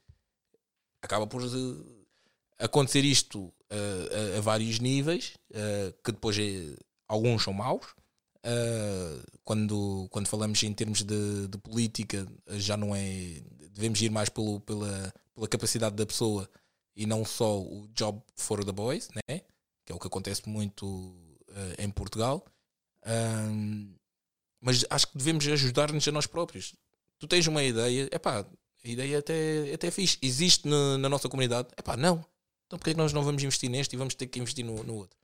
Acaba 1.02 1.26
por 1.26 1.42
eh, 1.42 2.04
acontecer 2.58 3.04
isto 3.04 3.52
eh, 3.70 4.34
a, 4.34 4.38
a 4.38 4.40
vários 4.40 4.78
níveis, 4.78 5.34
eh, 5.52 5.92
que 6.02 6.12
depois 6.12 6.36
eh, 6.38 6.76
alguns 7.08 7.42
são 7.42 7.52
maus. 7.52 7.94
Quando, 9.42 10.06
quando 10.10 10.26
falamos 10.26 10.62
em 10.62 10.72
termos 10.74 11.02
de, 11.02 11.48
de 11.48 11.56
política, 11.58 12.26
já 12.50 12.76
não 12.76 12.94
é. 12.94 13.40
Devemos 13.70 14.00
ir 14.02 14.10
mais 14.10 14.28
pelo, 14.28 14.60
pela, 14.60 15.12
pela 15.34 15.48
capacidade 15.48 15.96
da 15.96 16.04
pessoa 16.04 16.48
e 16.94 17.06
não 17.06 17.24
só 17.24 17.58
o 17.58 17.88
job 17.94 18.22
for 18.36 18.62
the 18.62 18.70
boys, 18.70 19.08
né? 19.14 19.40
que 19.84 19.92
é 19.92 19.94
o 19.94 19.98
que 19.98 20.06
acontece 20.06 20.46
muito 20.46 21.16
em 21.78 21.90
Portugal. 21.90 22.44
Ahm, 23.06 23.94
mas 24.64 24.84
acho 24.88 25.06
que 25.08 25.18
devemos 25.18 25.46
ajudar-nos 25.46 26.08
a 26.08 26.12
nós 26.12 26.26
próprios 26.26 26.74
tu 27.18 27.28
tens 27.28 27.46
uma 27.46 27.62
ideia, 27.62 28.08
é 28.10 28.18
pá, 28.18 28.44
a 28.84 28.88
ideia 28.88 29.18
até, 29.18 29.72
até 29.72 29.86
é 29.86 29.90
fixe, 29.90 30.18
existe 30.20 30.68
na, 30.68 30.98
na 30.98 31.08
nossa 31.08 31.28
comunidade, 31.28 31.68
é 31.76 31.82
pá, 31.82 31.96
não. 31.96 32.24
Então 32.66 32.78
porquê 32.78 32.90
é 32.90 32.94
que 32.94 32.98
nós 32.98 33.12
não 33.12 33.22
vamos 33.22 33.42
investir 33.42 33.70
neste 33.70 33.94
e 33.94 33.96
vamos 33.96 34.14
ter 34.14 34.26
que 34.26 34.38
investir 34.38 34.64
no, 34.64 34.82
no 34.84 34.94
outro? 34.94 35.16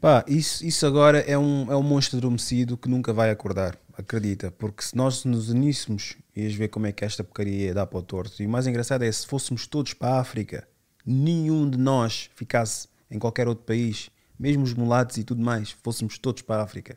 Pá, 0.00 0.24
isso, 0.28 0.64
isso 0.64 0.86
agora 0.86 1.20
é 1.20 1.36
um, 1.36 1.72
é 1.72 1.76
um 1.76 1.82
monstro 1.82 2.18
adormecido 2.18 2.76
que 2.76 2.88
nunca 2.88 3.12
vai 3.12 3.30
acordar, 3.30 3.78
acredita, 3.94 4.50
porque 4.50 4.82
se 4.82 4.94
nós 4.94 5.24
nos 5.24 5.48
uníssemos, 5.48 6.16
ias 6.36 6.54
ver 6.54 6.68
como 6.68 6.86
é 6.86 6.92
que 6.92 7.04
esta 7.04 7.24
porcaria 7.24 7.72
dá 7.72 7.86
para 7.86 7.98
o 7.98 8.02
torto. 8.02 8.42
E 8.42 8.46
o 8.46 8.50
mais 8.50 8.66
engraçado 8.66 9.02
é 9.02 9.10
se 9.10 9.26
fôssemos 9.26 9.66
todos 9.66 9.94
para 9.94 10.16
a 10.16 10.20
África, 10.20 10.68
nenhum 11.06 11.68
de 11.68 11.78
nós 11.78 12.30
ficasse 12.34 12.86
em 13.10 13.18
qualquer 13.18 13.48
outro 13.48 13.64
país, 13.64 14.10
mesmo 14.38 14.62
os 14.64 14.74
mulatos 14.74 15.16
e 15.16 15.24
tudo 15.24 15.42
mais, 15.42 15.70
fôssemos 15.82 16.18
todos 16.18 16.42
para 16.42 16.62
a 16.62 16.64
África. 16.64 16.96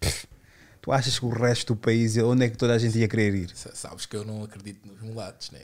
Pff, 0.00 0.26
tu 0.80 0.92
achas 0.92 1.18
que 1.18 1.24
o 1.24 1.28
resto 1.28 1.74
do 1.74 1.76
país, 1.80 2.16
onde 2.18 2.44
é 2.44 2.48
que 2.50 2.56
toda 2.56 2.74
a 2.74 2.78
gente 2.78 2.98
ia 2.98 3.08
querer 3.08 3.34
ir? 3.34 3.50
Sa- 3.54 3.74
Sabes 3.74 4.06
que 4.06 4.16
eu 4.16 4.24
não 4.24 4.44
acredito 4.44 4.86
nos 4.86 5.00
mulatos, 5.00 5.50
né? 5.50 5.60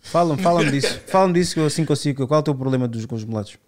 Falam, 0.00 0.36
falam 0.38 0.70
disso, 0.70 1.00
falam 1.08 1.32
disso 1.32 1.54
que 1.54 1.60
eu 1.60 1.66
assim 1.66 1.84
consigo. 1.84 2.26
Qual 2.26 2.38
é 2.38 2.40
o 2.40 2.44
teu 2.44 2.54
problema 2.54 2.86
dos, 2.88 3.04
com 3.06 3.14
os 3.16 3.24
mulatos? 3.24 3.58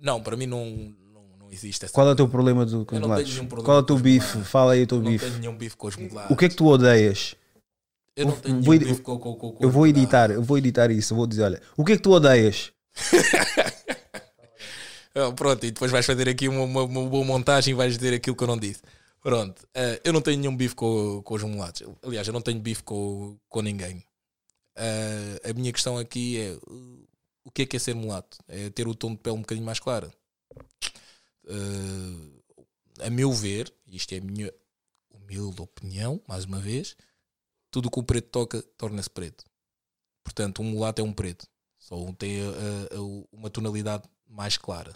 Não, 0.00 0.22
para 0.22 0.36
mim 0.36 0.46
não, 0.46 0.66
não, 1.12 1.22
não 1.40 1.50
existe 1.50 1.84
essa 1.84 1.92
Qual 1.94 2.06
é 2.08 2.12
o 2.12 2.16
teu 2.16 2.28
problema 2.28 2.64
do, 2.64 2.84
com 2.84 2.94
os 2.94 3.00
mulatos? 3.02 3.38
Qual 3.64 3.76
é 3.78 3.80
o 3.80 3.82
teu 3.82 3.98
bife? 3.98 4.38
Fala 4.44 4.72
aí 4.74 4.82
o 4.82 4.86
teu 4.86 4.98
Eu 4.98 5.02
não 5.02 5.10
bife. 5.10 5.24
tenho 5.26 5.38
nenhum 5.38 5.56
bife 5.56 5.76
com 5.76 5.86
os 5.88 5.96
mulatos. 5.96 6.30
O 6.30 6.36
que 6.36 6.44
é 6.44 6.48
que 6.48 6.54
tu 6.54 6.66
odeias? 6.66 7.34
Eu 8.16 8.26
não 8.26 8.36
tenho 8.36 8.62
vou 8.62 8.74
nenhum 8.74 8.88
bife 8.90 9.02
com, 9.02 9.18
com, 9.18 9.34
com, 9.34 9.56
Eu 9.60 9.70
vou 9.70 9.86
editar, 9.88 10.30
eu 10.30 10.42
vou 10.42 10.56
editar 10.56 10.88
isso. 10.90 11.12
Eu 11.12 11.16
vou 11.16 11.26
dizer, 11.26 11.42
olha, 11.42 11.60
o 11.76 11.84
que 11.84 11.92
é 11.94 11.96
que 11.96 12.02
tu 12.02 12.12
odeias? 12.12 12.70
Ah, 15.14 15.32
Pronto, 15.32 15.64
e 15.64 15.70
depois 15.70 15.90
vais 15.92 16.04
fazer 16.04 16.28
aqui 16.28 16.48
uma, 16.48 16.62
uma, 16.62 16.82
uma 16.82 17.08
boa 17.08 17.24
montagem 17.24 17.72
e 17.72 17.74
vais 17.74 17.96
dizer 17.96 18.14
aquilo 18.14 18.36
que 18.36 18.42
eu 18.42 18.48
não 18.48 18.56
disse. 18.58 18.82
Pronto, 19.20 19.66
ah, 19.74 20.00
eu 20.04 20.12
não 20.12 20.20
tenho 20.20 20.38
nenhum 20.40 20.56
bife 20.56 20.74
com, 20.74 21.22
com 21.22 21.34
os 21.34 21.42
mulatos. 21.42 21.82
Aliás, 22.02 22.26
eu 22.26 22.32
não 22.32 22.42
tenho 22.42 22.60
bife 22.60 22.82
com, 22.82 23.38
com 23.48 23.62
ninguém. 23.62 24.04
Ah, 24.76 25.50
a 25.50 25.52
minha 25.54 25.72
questão 25.72 25.98
aqui 25.98 26.38
é 26.38 26.52
uh, 26.54 27.08
o 27.44 27.50
que 27.50 27.62
é 27.62 27.66
que 27.66 27.76
é 27.76 27.78
ser 27.78 27.94
mulato? 27.94 28.38
É 28.48 28.70
ter 28.70 28.88
o 28.88 28.94
tom 28.94 29.12
de 29.12 29.18
pele 29.18 29.36
um 29.36 29.40
bocadinho 29.40 29.66
mais 29.66 29.78
claro. 29.80 30.12
Ah, 31.48 33.06
a 33.06 33.10
meu 33.10 33.32
ver, 33.32 33.72
isto 33.86 34.12
é 34.14 34.18
a 34.18 34.20
minha 34.20 34.52
humilde 35.10 35.60
opinião, 35.62 36.20
mais 36.28 36.44
uma 36.44 36.58
vez, 36.60 36.96
tudo 37.70 37.90
que 37.90 37.98
o 37.98 38.02
preto 38.02 38.28
toca 38.30 38.62
torna-se 38.76 39.10
preto. 39.10 39.44
Portanto, 40.24 40.62
um 40.62 40.64
mulato 40.64 41.00
é 41.00 41.04
um 41.04 41.12
preto. 41.12 41.46
Só 41.78 41.96
um 41.96 42.14
tem 42.14 42.40
uma 43.32 43.50
tonalidade 43.50 44.08
mais 44.28 44.56
clara. 44.56 44.94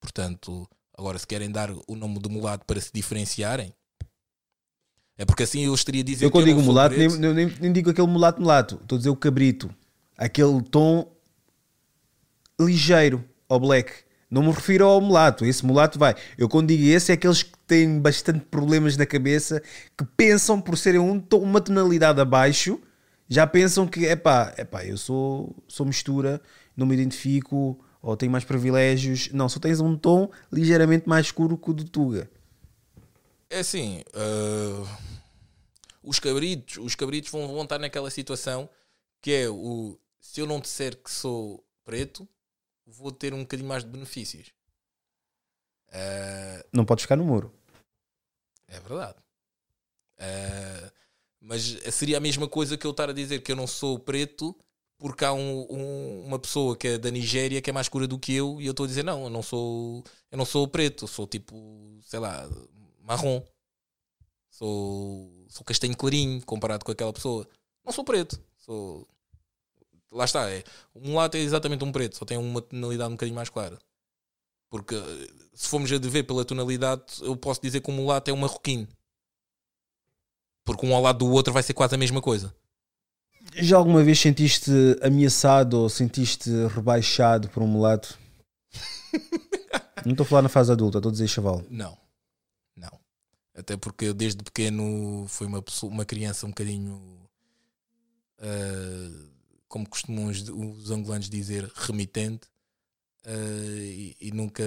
Portanto, 0.00 0.66
agora 0.96 1.18
se 1.18 1.26
querem 1.26 1.50
dar 1.50 1.70
o 1.70 1.94
nome 1.94 2.18
de 2.18 2.28
mulato 2.28 2.64
para 2.64 2.80
se 2.80 2.90
diferenciarem, 2.92 3.72
é 5.18 5.24
porque 5.26 5.42
assim 5.42 5.64
eu 5.66 5.74
estaria 5.74 6.00
a 6.00 6.04
dizer 6.04 6.24
Eu 6.24 6.30
quando 6.30 6.44
que 6.44 6.50
digo 6.50 6.60
não 6.60 6.64
sou 6.64 6.72
mulato, 6.74 6.96
nem, 6.96 7.08
nem, 7.34 7.46
nem- 7.60 7.72
digo 7.72 7.90
aquele 7.90 8.06
mulato 8.06 8.40
mulato. 8.40 8.76
Estou 8.82 8.96
a 8.96 8.98
dizer 8.98 9.10
o 9.10 9.16
cabrito. 9.16 9.70
Aquele 10.16 10.62
tom 10.62 11.12
ligeiro 12.58 13.22
ao 13.48 13.60
black. 13.60 13.92
Não 14.30 14.42
me 14.42 14.50
refiro 14.50 14.86
ao 14.86 15.00
mulato. 15.00 15.44
Esse 15.44 15.64
mulato 15.66 15.98
vai. 15.98 16.14
Eu 16.38 16.48
quando 16.48 16.68
digo 16.68 16.84
esse 16.84 17.10
é 17.10 17.14
aqueles 17.14 17.42
que 17.42 17.52
têm 17.66 18.00
bastante 18.00 18.40
problemas 18.46 18.96
na 18.96 19.04
cabeça, 19.04 19.62
que 19.98 20.04
pensam 20.16 20.60
por 20.60 20.78
serem 20.78 21.00
um 21.00 21.22
uma 21.34 21.60
tonalidade 21.60 22.20
abaixo, 22.20 22.80
já 23.28 23.46
pensam 23.46 23.86
que, 23.86 24.06
epá, 24.06 24.54
epá 24.56 24.84
eu 24.84 24.96
sou, 24.96 25.54
sou 25.68 25.84
mistura, 25.84 26.40
não 26.76 26.86
me 26.86 26.94
identifico, 26.94 27.78
ou 28.02 28.16
tenho 28.16 28.32
mais 28.32 28.44
privilégios. 28.44 29.28
Não, 29.32 29.48
só 29.48 29.58
tens 29.58 29.80
um 29.80 29.96
tom 29.96 30.30
ligeiramente 30.52 31.08
mais 31.08 31.26
escuro 31.26 31.56
que 31.58 31.70
o 31.70 31.74
do 31.74 31.84
Tuga. 31.84 32.30
É 33.48 33.58
assim, 33.60 34.02
ah, 34.14 34.98
os 36.02 36.18
cabritos, 36.18 36.78
os 36.78 36.94
cabritos 36.94 37.30
vão, 37.30 37.46
vão 37.48 37.62
estar 37.62 37.78
naquela 37.78 38.10
situação 38.10 38.68
que 39.20 39.32
é 39.32 39.48
o 39.48 39.98
se 40.20 40.40
eu 40.40 40.46
não 40.46 40.60
disser 40.60 40.96
que 40.96 41.10
sou 41.10 41.64
preto, 41.84 42.28
vou 42.86 43.10
ter 43.10 43.34
um 43.34 43.40
bocadinho 43.40 43.68
mais 43.68 43.82
de 43.82 43.90
benefícios. 43.90 44.52
Ah, 45.92 46.64
Não 46.72 46.84
podes 46.84 47.02
ficar 47.02 47.16
no 47.16 47.24
muro. 47.24 47.52
É 48.68 48.78
verdade. 48.78 49.16
Ah, 50.18 50.92
mas 51.40 51.62
seria 51.92 52.18
a 52.18 52.20
mesma 52.20 52.46
coisa 52.46 52.76
que 52.76 52.86
eu 52.86 52.90
estar 52.92 53.08
a 53.10 53.14
dizer 53.14 53.40
que 53.40 53.50
eu 53.50 53.56
não 53.56 53.66
sou 53.66 53.98
preto 53.98 54.54
porque 55.00 55.24
há 55.24 55.32
um- 55.32 55.66
um- 55.70 56.26
uma 56.26 56.38
pessoa 56.38 56.76
que 56.76 56.88
é 56.88 56.98
da 56.98 57.10
Nigéria 57.10 57.60
que 57.62 57.70
é 57.70 57.72
mais 57.72 57.86
escura 57.86 58.06
do 58.06 58.18
que 58.18 58.34
eu 58.34 58.60
e 58.60 58.66
eu 58.66 58.72
estou 58.72 58.84
a 58.84 58.86
dizer 58.86 59.02
não, 59.02 59.24
eu 59.24 59.30
não 59.30 59.42
sou, 59.42 60.04
eu 60.30 60.38
não 60.38 60.44
sou 60.44 60.68
preto, 60.68 61.08
sou 61.08 61.26
tipo, 61.26 61.56
sei 62.02 62.20
lá, 62.20 62.48
marrom. 63.02 63.42
Sou, 64.50 65.46
sou 65.48 65.64
castanho 65.64 65.96
clarinho 65.96 66.44
comparado 66.44 66.84
com 66.84 66.92
aquela 66.92 67.12
pessoa. 67.12 67.48
Não 67.84 67.92
sou 67.92 68.04
preto, 68.04 68.38
sou 68.58 69.08
lá 70.12 70.24
está, 70.24 70.50
é, 70.50 70.64
o 70.94 71.00
mulato 71.00 71.36
é 71.36 71.40
exatamente 71.40 71.84
um 71.84 71.92
preto, 71.92 72.16
só 72.16 72.24
tem 72.24 72.36
uma 72.36 72.60
tonalidade 72.60 73.10
um 73.10 73.14
bocadinho 73.16 73.36
mais 73.36 73.48
clara. 73.48 73.78
Porque 74.68 74.94
se 75.54 75.68
formos 75.68 75.90
a 75.92 75.98
ver 75.98 76.24
pela 76.24 76.44
tonalidade, 76.44 77.04
eu 77.22 77.36
posso 77.36 77.60
dizer 77.62 77.80
que 77.80 77.90
o 77.90 77.92
mulato 77.92 78.30
é 78.30 78.34
um 78.34 78.36
marroquino. 78.36 78.86
Porque 80.64 80.86
um 80.86 80.94
ao 80.94 81.02
lado 81.02 81.18
do 81.20 81.30
outro 81.32 81.52
vai 81.52 81.62
ser 81.62 81.74
quase 81.74 81.94
a 81.94 81.98
mesma 81.98 82.20
coisa. 82.20 82.54
Já 83.54 83.76
alguma 83.76 84.02
vez 84.02 84.18
sentiste 84.18 84.70
ameaçado 85.02 85.74
ou 85.74 85.88
sentiste 85.88 86.50
rebaixado 86.68 87.48
por 87.48 87.62
um 87.62 87.66
mulato? 87.66 88.18
não 90.04 90.12
estou 90.12 90.24
a 90.24 90.26
falar 90.26 90.42
na 90.42 90.48
fase 90.48 90.70
adulta, 90.72 90.98
estou 90.98 91.10
a 91.10 91.12
dizer 91.12 91.28
chaval. 91.28 91.62
Não, 91.68 91.96
não. 92.76 92.90
Até 93.56 93.76
porque 93.76 94.06
eu 94.06 94.14
desde 94.14 94.42
pequeno 94.42 95.26
fui 95.28 95.46
uma, 95.46 95.60
pessoa, 95.60 95.92
uma 95.92 96.04
criança 96.04 96.46
um 96.46 96.50
bocadinho, 96.50 96.94
uh, 98.38 99.30
como 99.68 99.88
costumam 99.88 100.26
os, 100.26 100.48
os 100.48 100.90
angolanos 100.90 101.28
dizer, 101.28 101.70
remitente. 101.74 102.48
Uh, 103.26 103.82
e, 103.82 104.16
e, 104.18 104.32
nunca, 104.32 104.64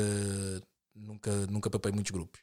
nunca, 0.94 1.48
nunca 1.48 1.70
papei 1.70 1.92
muitos 1.92 2.12
grupos. 2.12 2.40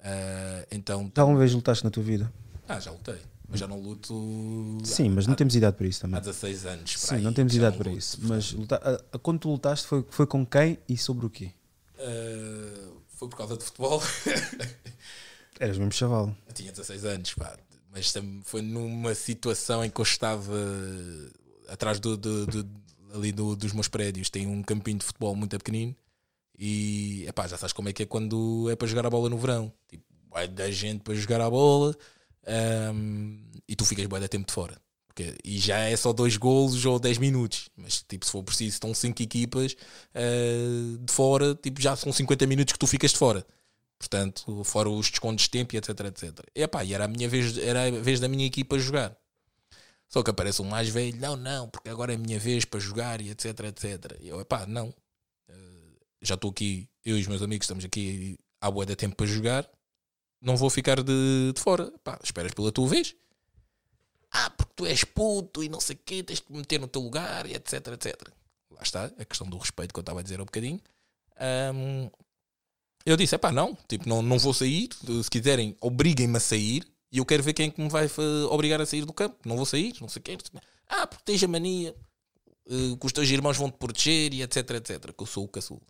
Uh, 0.00 0.66
então, 0.70 1.10
já 1.14 1.22
alguma 1.22 1.38
vez 1.38 1.52
lutaste 1.52 1.84
na 1.84 1.90
tua 1.90 2.02
vida? 2.02 2.32
Ah, 2.68 2.78
já 2.78 2.90
lutei. 2.90 3.20
Mas 3.50 3.58
já 3.58 3.66
não 3.66 3.80
luto. 3.80 4.78
Sim, 4.84 5.08
mas 5.08 5.26
não 5.26 5.34
há, 5.34 5.36
temos 5.36 5.56
idade 5.56 5.76
para 5.76 5.86
isso 5.86 6.00
também. 6.00 6.16
Há 6.16 6.20
16 6.20 6.66
anos. 6.66 6.94
Sim, 6.96 7.16
aí, 7.16 7.22
não 7.22 7.32
temos 7.32 7.54
idade 7.54 7.76
para 7.76 7.90
isso. 7.90 8.18
Mas 8.22 8.52
lutar, 8.52 8.80
a, 8.82 9.00
a, 9.12 9.18
quando 9.18 9.40
tu 9.40 9.50
lutaste 9.50 9.86
foi, 9.88 10.04
foi 10.08 10.26
com 10.26 10.46
quem 10.46 10.78
e 10.88 10.96
sobre 10.96 11.26
o 11.26 11.30
quê? 11.30 11.52
Uh, 11.98 13.00
foi 13.08 13.28
por 13.28 13.36
causa 13.36 13.56
de 13.56 13.64
futebol. 13.64 14.00
Eras 15.58 15.76
mesmo 15.76 15.92
chaval. 15.92 16.34
Eu 16.46 16.54
tinha 16.54 16.70
16 16.70 17.04
anos, 17.04 17.34
pá. 17.34 17.58
Mas 17.92 18.14
foi 18.44 18.62
numa 18.62 19.14
situação 19.16 19.84
em 19.84 19.90
que 19.90 20.00
eu 20.00 20.04
estava 20.04 20.56
atrás 21.68 21.98
do, 21.98 22.16
do, 22.16 22.46
do 22.46 22.70
ali 23.12 23.32
do, 23.32 23.56
dos 23.56 23.72
meus 23.72 23.88
prédios. 23.88 24.30
Tem 24.30 24.46
um 24.46 24.62
campinho 24.62 24.98
de 24.98 25.04
futebol 25.04 25.34
muito 25.34 25.58
pequenino. 25.58 25.94
E 26.56 27.24
epá, 27.26 27.48
já 27.48 27.58
sabes 27.58 27.72
como 27.72 27.88
é 27.88 27.92
que 27.92 28.04
é 28.04 28.06
quando 28.06 28.70
é 28.70 28.76
para 28.76 28.86
jogar 28.86 29.06
a 29.06 29.10
bola 29.10 29.28
no 29.28 29.36
verão. 29.36 29.72
Tipo, 29.88 30.04
vai 30.30 30.46
da 30.46 30.70
gente 30.70 31.02
para 31.02 31.14
jogar 31.14 31.40
a 31.40 31.50
bola 31.50 31.96
um, 32.50 33.42
e 33.68 33.76
tu 33.76 33.84
ficas 33.84 34.06
bem 34.06 34.20
da 34.20 34.28
tempo 34.28 34.46
de 34.46 34.52
fora. 34.52 34.76
Porque, 35.06 35.36
e 35.44 35.58
já 35.58 35.78
é 35.78 35.96
só 35.96 36.12
dois 36.12 36.36
golos 36.36 36.84
ou 36.84 36.98
10 36.98 37.18
minutos. 37.18 37.68
Mas 37.76 38.02
tipo, 38.02 38.24
se 38.24 38.32
for 38.32 38.42
preciso, 38.42 38.74
estão 38.74 38.94
5 38.94 39.22
equipas 39.22 39.76
uh, 40.14 40.98
de 40.98 41.12
fora, 41.12 41.54
tipo, 41.54 41.80
já 41.80 41.96
são 41.96 42.12
50 42.12 42.46
minutos 42.46 42.72
que 42.72 42.78
tu 42.78 42.86
ficas 42.86 43.12
de 43.12 43.18
fora. 43.18 43.46
Portanto, 43.98 44.64
fora 44.64 44.88
os 44.88 45.10
descontos 45.10 45.44
de 45.44 45.50
tempo 45.50 45.74
e 45.74 45.78
etc, 45.78 46.00
etc. 46.06 46.40
E, 46.54 46.62
epá, 46.62 46.84
e 46.84 46.94
era 46.94 47.04
a 47.04 47.08
minha 47.08 47.28
vez, 47.28 47.58
era 47.58 47.84
a 47.84 47.90
vez 47.90 48.18
da 48.18 48.28
minha 48.28 48.46
equipa 48.46 48.78
jogar. 48.78 49.16
Só 50.08 50.22
que 50.22 50.30
aparece 50.30 50.62
um 50.62 50.64
mais 50.64 50.88
velho, 50.88 51.16
não, 51.20 51.36
não, 51.36 51.68
porque 51.68 51.88
agora 51.88 52.12
é 52.12 52.16
a 52.16 52.18
minha 52.18 52.38
vez 52.38 52.64
para 52.64 52.80
jogar 52.80 53.20
e 53.20 53.30
etc, 53.30 53.60
etc. 53.66 54.16
E 54.20 54.28
eu, 54.28 54.40
epá, 54.40 54.66
não. 54.66 54.88
Uh, 55.48 55.96
já 56.22 56.34
estou 56.34 56.50
aqui, 56.50 56.88
eu 57.04 57.16
e 57.18 57.20
os 57.20 57.26
meus 57.26 57.42
amigos 57.42 57.64
estamos 57.64 57.84
aqui 57.84 58.38
há 58.60 58.70
boa 58.70 58.86
de 58.86 58.96
tempo 58.96 59.16
para 59.16 59.26
jogar 59.26 59.68
não 60.40 60.56
vou 60.56 60.70
ficar 60.70 61.02
de, 61.02 61.52
de 61.54 61.60
fora. 61.60 61.92
Pá, 62.02 62.18
esperas 62.22 62.52
pela 62.52 62.72
tua 62.72 62.88
vez. 62.88 63.14
Ah, 64.30 64.50
porque 64.50 64.72
tu 64.76 64.86
és 64.86 65.04
puto 65.04 65.62
e 65.62 65.68
não 65.68 65.80
sei 65.80 65.96
o 65.96 65.98
quê, 66.04 66.22
tens 66.22 66.40
de 66.40 66.46
te 66.46 66.52
meter 66.52 66.80
no 66.80 66.86
teu 66.86 67.02
lugar 67.02 67.46
e 67.46 67.54
etc, 67.54 67.88
etc. 67.88 68.28
Lá 68.70 68.82
está, 68.82 69.04
a 69.04 69.24
questão 69.24 69.46
do 69.48 69.58
respeito 69.58 69.92
que 69.92 69.98
eu 69.98 70.02
estava 70.02 70.20
a 70.20 70.22
dizer 70.22 70.38
há 70.38 70.42
um 70.42 70.46
bocadinho. 70.46 70.80
Um, 71.74 72.10
eu 73.04 73.16
disse, 73.16 73.34
é 73.34 73.38
pá, 73.38 73.50
não, 73.50 73.76
tipo, 73.88 74.08
não, 74.08 74.22
não 74.22 74.38
vou 74.38 74.54
sair. 74.54 74.88
Se 75.22 75.30
quiserem, 75.30 75.76
obriguem-me 75.80 76.36
a 76.36 76.40
sair. 76.40 76.86
E 77.12 77.18
eu 77.18 77.26
quero 77.26 77.42
ver 77.42 77.54
quem 77.54 77.68
é 77.68 77.70
que 77.70 77.80
me 77.80 77.88
vai 77.88 78.08
obrigar 78.50 78.80
a 78.80 78.86
sair 78.86 79.04
do 79.04 79.12
campo. 79.12 79.36
Não 79.44 79.56
vou 79.56 79.66
sair, 79.66 79.94
não 80.00 80.08
sei 80.08 80.20
o 80.20 80.22
quê. 80.22 80.38
Ah, 80.88 81.06
porque 81.06 81.24
tens 81.24 81.42
a 81.42 81.48
mania 81.48 81.94
uh, 82.66 82.96
que 82.96 83.06
os 83.06 83.12
teus 83.12 83.28
irmãos 83.28 83.56
vão 83.56 83.70
te 83.70 83.78
proteger 83.78 84.32
e 84.32 84.42
etc, 84.42 84.70
etc. 84.70 85.12
Que 85.12 85.22
eu 85.22 85.26
sou 85.26 85.44
o 85.44 85.48
caçulo. 85.48 85.82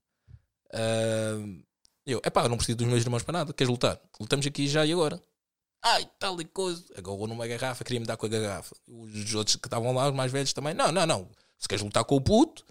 Uh, 0.73 1.63
eu, 2.07 2.21
é 2.25 2.31
pá, 2.31 2.49
não 2.49 2.57
preciso 2.57 2.79
dos 2.79 2.87
meus 2.87 3.03
irmãos 3.03 3.23
para 3.23 3.33
nada. 3.33 3.53
Queres 3.53 3.71
lutar? 3.71 4.01
Lutamos 4.19 4.47
aqui 4.47 4.67
já 4.67 4.85
e 4.85 4.93
agora. 4.93 5.21
Ai, 5.83 6.09
tal 6.19 6.41
e 6.41 6.45
coisa. 6.45 6.85
Agarrou 6.97 7.27
numa 7.27 7.47
garrafa, 7.47 7.85
queria-me 7.85 8.07
dar 8.07 8.17
com 8.17 8.27
a 8.27 8.29
garrafa. 8.29 8.75
Os 8.87 9.35
outros 9.35 9.57
que 9.57 9.67
estavam 9.67 9.93
lá, 9.95 10.09
os 10.09 10.15
mais 10.15 10.31
velhos 10.31 10.53
também. 10.53 10.75
Não, 10.75 10.93
não, 10.93 11.07
não. 11.07 11.29
Se 11.59 11.69
queres 11.69 11.83
lutar 11.83 12.05
com 12.05 12.17
o 12.17 12.21
puto, 12.21 12.65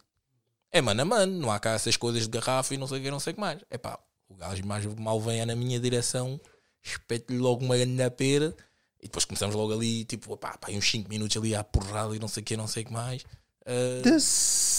é 0.71 0.81
mano 0.81 1.01
a 1.01 1.05
mano. 1.05 1.39
Não 1.39 1.51
há 1.51 1.59
cá 1.59 1.71
essas 1.71 1.97
coisas 1.97 2.23
de 2.23 2.29
garrafa 2.29 2.73
e 2.73 2.77
não 2.77 2.87
sei 2.87 2.99
o 2.99 3.01
que, 3.01 3.11
não 3.11 3.19
sei 3.19 3.31
o 3.31 3.33
que 3.35 3.41
mais. 3.41 3.61
É 3.69 3.77
pá, 3.77 3.99
o 4.27 4.35
gajo 4.35 4.65
mais 4.65 4.85
mal 4.85 5.19
vem 5.19 5.43
na 5.45 5.55
minha 5.55 5.79
direção, 5.79 6.39
espeto-lhe 6.83 7.39
logo 7.39 7.63
uma 7.63 7.77
grande 7.77 8.09
pera. 8.11 8.55
E 9.01 9.03
depois 9.03 9.25
começamos 9.25 9.55
logo 9.55 9.73
ali, 9.73 10.03
tipo, 10.03 10.35
pá, 10.35 10.57
pá, 10.57 10.69
uns 10.71 10.89
5 10.91 11.09
minutos 11.09 11.35
ali 11.37 11.55
à 11.55 11.63
porrada 11.63 12.15
e 12.15 12.19
não 12.19 12.27
sei 12.27 12.41
o 12.41 12.45
que, 12.45 12.57
não 12.57 12.67
sei 12.67 12.83
o 12.83 12.85
que 12.85 12.93
mais. 12.93 13.23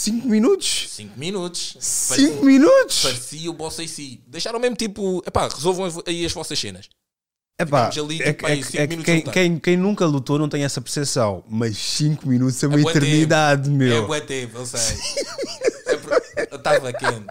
5 0.01 0.27
uh, 0.27 0.31
minutos? 0.31 0.87
5 0.89 1.19
minutos. 1.19 1.77
5 1.79 2.45
minutos? 2.45 3.03
Parecia 3.03 3.51
o 3.51 3.53
boss 3.53 3.77
si. 3.87 4.23
Deixaram 4.27 4.59
mesmo 4.59 4.75
tipo, 4.77 5.23
epá, 5.27 5.47
resolvam 5.49 5.87
aí 6.07 6.25
as 6.25 6.33
vossas 6.33 6.59
cenas. 6.59 6.89
Epá, 7.59 7.91
ali, 7.91 8.23
é, 8.23 8.33
tipo, 8.33 8.47
é, 8.47 8.53
aí, 8.53 8.65
é, 8.73 8.87
quem, 8.87 9.23
quem, 9.23 9.59
quem, 9.59 9.77
nunca 9.77 10.07
lutou 10.07 10.39
não 10.39 10.49
tem 10.49 10.65
essa 10.65 10.81
percepção, 10.81 11.45
mas 11.47 11.77
5 11.77 12.27
minutos 12.27 12.63
é 12.63 12.67
uma 12.67 12.79
é 12.79 12.81
eternidade, 12.81 13.65
tempo. 13.65 13.77
meu. 13.77 14.03
É 14.03 14.07
bué 14.07 14.21
tempo, 14.23 14.57
eu 14.57 14.65
sei. 14.65 14.97
eu 16.51 16.57
estava 16.57 16.91
quente. 16.95 17.27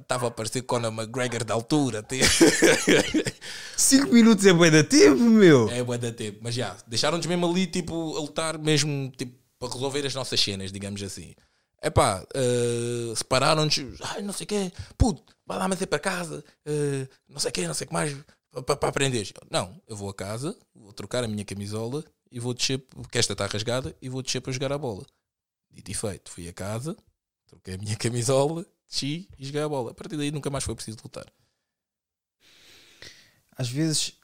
Estava 0.00 0.26
a 0.26 0.30
parecer 0.32 0.62
Conor 0.62 0.92
McGregor 0.92 1.44
da 1.44 1.54
altura. 1.54 2.04
5 3.76 4.12
minutos 4.12 4.44
é 4.44 4.52
bué 4.52 4.68
da 4.72 4.82
tempo, 4.82 5.20
meu. 5.20 5.68
É 5.70 5.84
bué 5.84 5.98
da 5.98 6.10
tempo, 6.10 6.40
mas 6.42 6.56
já, 6.56 6.76
deixaram-nos 6.88 7.26
mesmo 7.26 7.48
ali, 7.48 7.68
tipo, 7.68 8.16
a 8.16 8.20
lutar 8.20 8.58
mesmo, 8.58 9.12
tipo, 9.16 9.38
para 9.60 9.72
resolver 9.72 10.04
as 10.04 10.14
nossas 10.14 10.40
cenas, 10.40 10.72
digamos 10.72 11.00
assim. 11.00 11.32
É 11.84 11.90
pá, 11.90 12.26
uh, 12.34 13.14
separaram-nos, 13.14 14.00
ai 14.00 14.22
não 14.22 14.32
sei 14.32 14.44
o 14.44 14.48
quê, 14.48 14.72
puto, 14.96 15.22
vai 15.44 15.58
lá 15.58 15.68
meter 15.68 15.86
para 15.86 15.98
casa, 15.98 16.42
uh, 16.66 17.08
não 17.28 17.38
sei 17.38 17.50
o 17.50 17.52
quê, 17.52 17.66
não 17.66 17.74
sei 17.74 17.84
o 17.84 17.88
que 17.88 17.92
mais, 17.92 18.16
para 18.64 18.88
aprender. 18.88 19.30
Não, 19.50 19.78
eu 19.86 19.94
vou 19.94 20.08
a 20.08 20.14
casa, 20.14 20.56
vou 20.74 20.94
trocar 20.94 21.22
a 21.22 21.28
minha 21.28 21.44
camisola 21.44 22.02
e 22.30 22.40
vou 22.40 22.54
descer, 22.54 22.78
porque 22.78 23.18
esta 23.18 23.34
está 23.34 23.44
rasgada, 23.44 23.94
e 24.00 24.08
vou 24.08 24.22
descer 24.22 24.40
para 24.40 24.50
jogar 24.50 24.72
a 24.72 24.78
bola. 24.78 25.04
Dito 25.70 25.90
e 25.90 25.94
feito, 25.94 26.30
fui 26.30 26.48
a 26.48 26.54
casa, 26.54 26.96
troquei 27.46 27.74
a 27.74 27.78
minha 27.78 27.96
camisola, 28.00 28.64
desci 28.88 29.28
e 29.38 29.44
joguei 29.44 29.60
a 29.60 29.68
bola. 29.68 29.90
A 29.90 29.94
partir 29.94 30.16
daí 30.16 30.30
nunca 30.30 30.48
mais 30.48 30.64
foi 30.64 30.74
preciso 30.74 30.96
lutar. 31.04 31.30
Às 33.58 33.68
vezes 33.68 34.14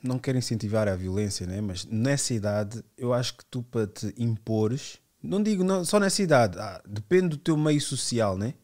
não 0.00 0.20
quero 0.20 0.38
incentivar 0.38 0.86
a 0.86 0.94
violência, 0.94 1.48
né? 1.48 1.60
mas 1.60 1.84
nessa 1.84 2.32
idade 2.32 2.80
eu 2.96 3.12
acho 3.12 3.38
que 3.38 3.44
tu 3.46 3.60
para 3.60 3.88
te 3.88 4.14
impores, 4.16 4.99
não 5.22 5.42
digo 5.42 5.62
não, 5.62 5.84
só 5.84 6.00
nessa 6.00 6.22
idade, 6.22 6.58
ah, 6.58 6.82
depende 6.86 7.28
do 7.28 7.36
teu 7.36 7.56
meio 7.56 7.80
social, 7.80 8.36
né? 8.36 8.54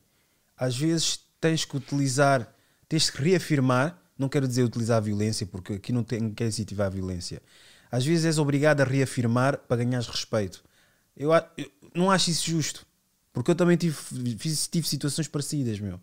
às 0.57 0.77
vezes 0.77 1.21
tens 1.41 1.65
que 1.65 1.77
utilizar, 1.77 2.53
tens 2.89 3.11
que 3.11 3.23
reafirmar, 3.23 4.01
não 4.19 4.29
quero 4.29 4.49
dizer 4.49 4.63
utilizar 4.63 4.97
a 4.97 5.01
violência, 5.01 5.47
porque 5.47 5.75
aqui 5.75 5.93
não 5.93 6.03
tem, 6.03 6.33
quer 6.33 6.49
incentivar 6.49 6.87
a 6.87 6.91
violência. 6.91 7.43
Às 7.91 8.05
vezes 8.05 8.25
és 8.25 8.39
obrigado 8.39 8.81
a 8.81 8.85
reafirmar 8.85 9.59
para 9.59 9.85
ganhares 9.85 10.09
respeito. 10.09 10.65
Eu, 11.15 11.31
eu 11.57 11.71
não 11.95 12.11
acho 12.11 12.31
isso 12.31 12.51
justo, 12.51 12.87
porque 13.33 13.51
eu 13.51 13.55
também 13.55 13.77
tive, 13.77 13.97
tive 14.71 14.89
situações 14.89 15.29
parecidas, 15.29 15.79
meu. 15.79 16.01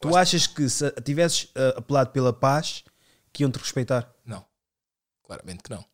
Tu 0.00 0.14
achas 0.14 0.46
que 0.46 0.68
se 0.68 0.90
tivesses 1.02 1.44
uh, 1.44 1.78
apelado 1.78 2.10
pela 2.10 2.32
paz, 2.32 2.84
que 3.32 3.42
iam 3.42 3.50
te 3.50 3.58
respeitar? 3.58 4.12
Não, 4.24 4.44
claramente 5.22 5.62
que 5.62 5.70
não. 5.70 5.84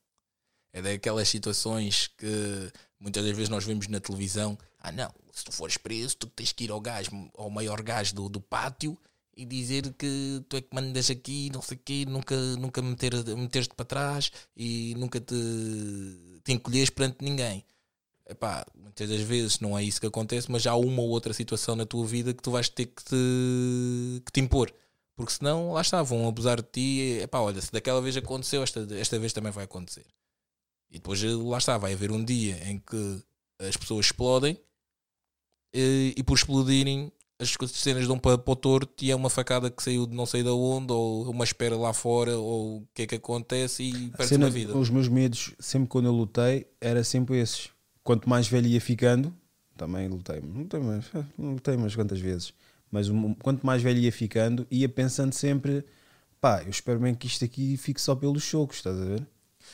É 0.73 0.83
daquelas 0.83 1.29
situações 1.29 2.09
que 2.09 2.73
muitas 3.01 3.25
das 3.25 3.35
vezes 3.35 3.49
nós 3.49 3.65
vemos 3.65 3.89
na 3.89 3.99
televisão: 3.99 4.57
ah, 4.79 4.93
não, 4.93 5.11
se 5.33 5.45
tu 5.45 5.53
fores 5.53 5.77
preso, 5.77 6.17
tu 6.17 6.27
tens 6.29 6.53
que 6.53 6.65
ir 6.65 6.71
ao 6.71 6.81
gás, 6.81 7.09
ao 7.37 7.51
maior 7.51 7.83
gás 7.83 8.13
do, 8.13 8.29
do 8.29 8.41
pátio 8.41 8.97
e 9.37 9.45
dizer 9.47 9.93
que 9.95 10.45
tu 10.49 10.57
é 10.57 10.61
que 10.61 10.75
mandas 10.75 11.11
aqui, 11.11 11.51
não 11.53 11.63
sei 11.63 11.77
o 11.77 11.81
quê, 11.83 12.05
nunca, 12.07 12.37
nunca 12.57 12.83
meter, 12.83 13.13
meter-te 13.37 13.75
para 13.75 13.87
trás 13.87 14.31
e 14.57 14.95
nunca 14.99 15.19
te, 15.19 15.35
te 16.45 16.53
encolheres 16.53 16.91
perante 16.91 17.25
ninguém. 17.25 17.65
Epá, 18.29 18.65
muitas 18.77 19.09
das 19.09 19.21
vezes 19.23 19.59
não 19.59 19.77
é 19.77 19.83
isso 19.83 20.01
que 20.01 20.07
acontece, 20.07 20.51
mas 20.51 20.67
há 20.67 20.77
uma 20.77 21.03
ou 21.03 21.09
outra 21.09 21.33
situação 21.33 21.75
na 21.75 21.87
tua 21.87 22.07
vida 22.07 22.33
que 22.35 22.43
tu 22.43 22.51
vais 22.51 22.69
ter 22.69 22.87
que 22.87 23.03
te, 23.03 24.23
que 24.25 24.33
te 24.33 24.41
impor. 24.41 24.73
Porque 25.17 25.33
senão, 25.33 25.73
lá 25.73 25.81
está, 25.81 26.03
vão 26.03 26.29
abusar 26.29 26.63
de 26.63 26.69
ti. 26.71 27.21
Epá, 27.23 27.41
olha, 27.41 27.61
se 27.61 27.73
daquela 27.73 28.01
vez 28.01 28.17
aconteceu, 28.17 28.63
esta, 28.63 28.87
esta 28.93 29.19
vez 29.19 29.33
também 29.33 29.51
vai 29.51 29.65
acontecer. 29.65 30.07
E 30.91 30.95
depois, 30.95 31.23
lá 31.23 31.59
está, 31.59 31.79
vai 31.79 31.93
haver 31.93 32.11
um 32.11 32.25
dia 32.25 32.59
em 32.69 32.79
que 32.79 33.23
as 33.59 33.77
pessoas 33.77 34.07
explodem 34.07 34.59
e, 35.73 36.15
e 36.17 36.23
por 36.23 36.37
explodirem 36.37 37.13
as 37.39 37.57
cenas 37.71 38.07
dão 38.07 38.19
para, 38.19 38.37
para 38.37 38.53
o 38.53 38.57
torto 38.57 39.03
e 39.05 39.11
é 39.11 39.17
uma 39.17 39.31
facada 39.31 39.71
que 39.71 39.83
saiu 39.83 40.07
de 40.07 40.15
não 40.15 40.27
sei 40.27 40.43
de 40.43 40.51
onde, 40.51 40.93
ou 40.93 41.31
uma 41.31 41.45
espera 41.45 41.77
lá 41.77 41.93
fora, 41.95 42.37
ou 42.37 42.79
o 42.79 42.89
que 42.93 43.03
é 43.03 43.07
que 43.07 43.15
acontece 43.15 43.83
e 43.85 44.11
perde 44.11 44.35
uma 44.35 44.51
vida. 44.51 44.77
Os 44.77 44.91
meus 44.91 45.09
medos, 45.09 45.55
sempre 45.59 45.89
quando 45.89 46.07
eu 46.07 46.13
lutei, 46.13 46.67
era 46.81 47.03
sempre 47.03 47.39
esses. 47.39 47.71
Quanto 48.03 48.29
mais 48.29 48.47
velho 48.47 48.67
ia 48.67 48.81
ficando, 48.81 49.35
também 49.77 50.09
lutei, 50.09 50.41
não 50.41 50.63
lutei, 50.63 50.81
mas, 50.81 51.11
não 51.39 51.53
lutei 51.53 51.77
umas 51.77 51.95
quantas 51.95 52.21
vezes 52.21 52.53
mas 52.91 53.07
quanto 53.43 53.65
mais 53.65 53.83
velho 53.83 54.01
ia 54.01 54.13
ficando, 54.13 54.67
ia 54.71 54.89
pensando 54.89 55.33
sempre: 55.33 55.85
pá, 56.41 56.63
eu 56.63 56.71
espero 56.71 56.99
bem 56.99 57.15
que 57.15 57.27
isto 57.27 57.45
aqui 57.45 57.77
fique 57.77 58.01
só 58.01 58.15
pelos 58.15 58.43
chocos, 58.43 58.79
estás 58.79 59.01
a 59.01 59.05
ver? 59.05 59.27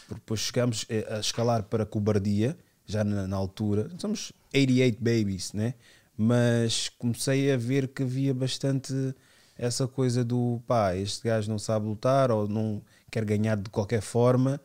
Porque 0.06 0.20
depois 0.20 0.40
chegamos 0.40 0.86
eh, 0.88 1.06
a 1.10 1.18
escalar 1.18 1.64
para 1.64 1.84
cobardia 1.84 2.56
já 2.86 3.02
na, 3.02 3.26
na 3.26 3.36
altura. 3.36 3.90
Somos 3.98 4.32
88 4.54 4.98
babies, 4.98 5.52
né? 5.52 5.74
Mas 6.16 6.88
comecei 6.88 7.52
a 7.52 7.56
ver 7.56 7.88
que 7.88 8.02
havia 8.02 8.32
bastante 8.32 8.92
essa 9.58 9.86
coisa 9.88 10.24
do 10.24 10.62
pá, 10.66 10.94
este 10.94 11.26
gajo 11.26 11.50
não 11.50 11.58
sabe 11.58 11.86
lutar 11.86 12.30
ou 12.30 12.46
não 12.48 12.82
quer 13.10 13.24
ganhar 13.24 13.56
de 13.56 13.70
qualquer 13.70 14.00
forma 14.00 14.60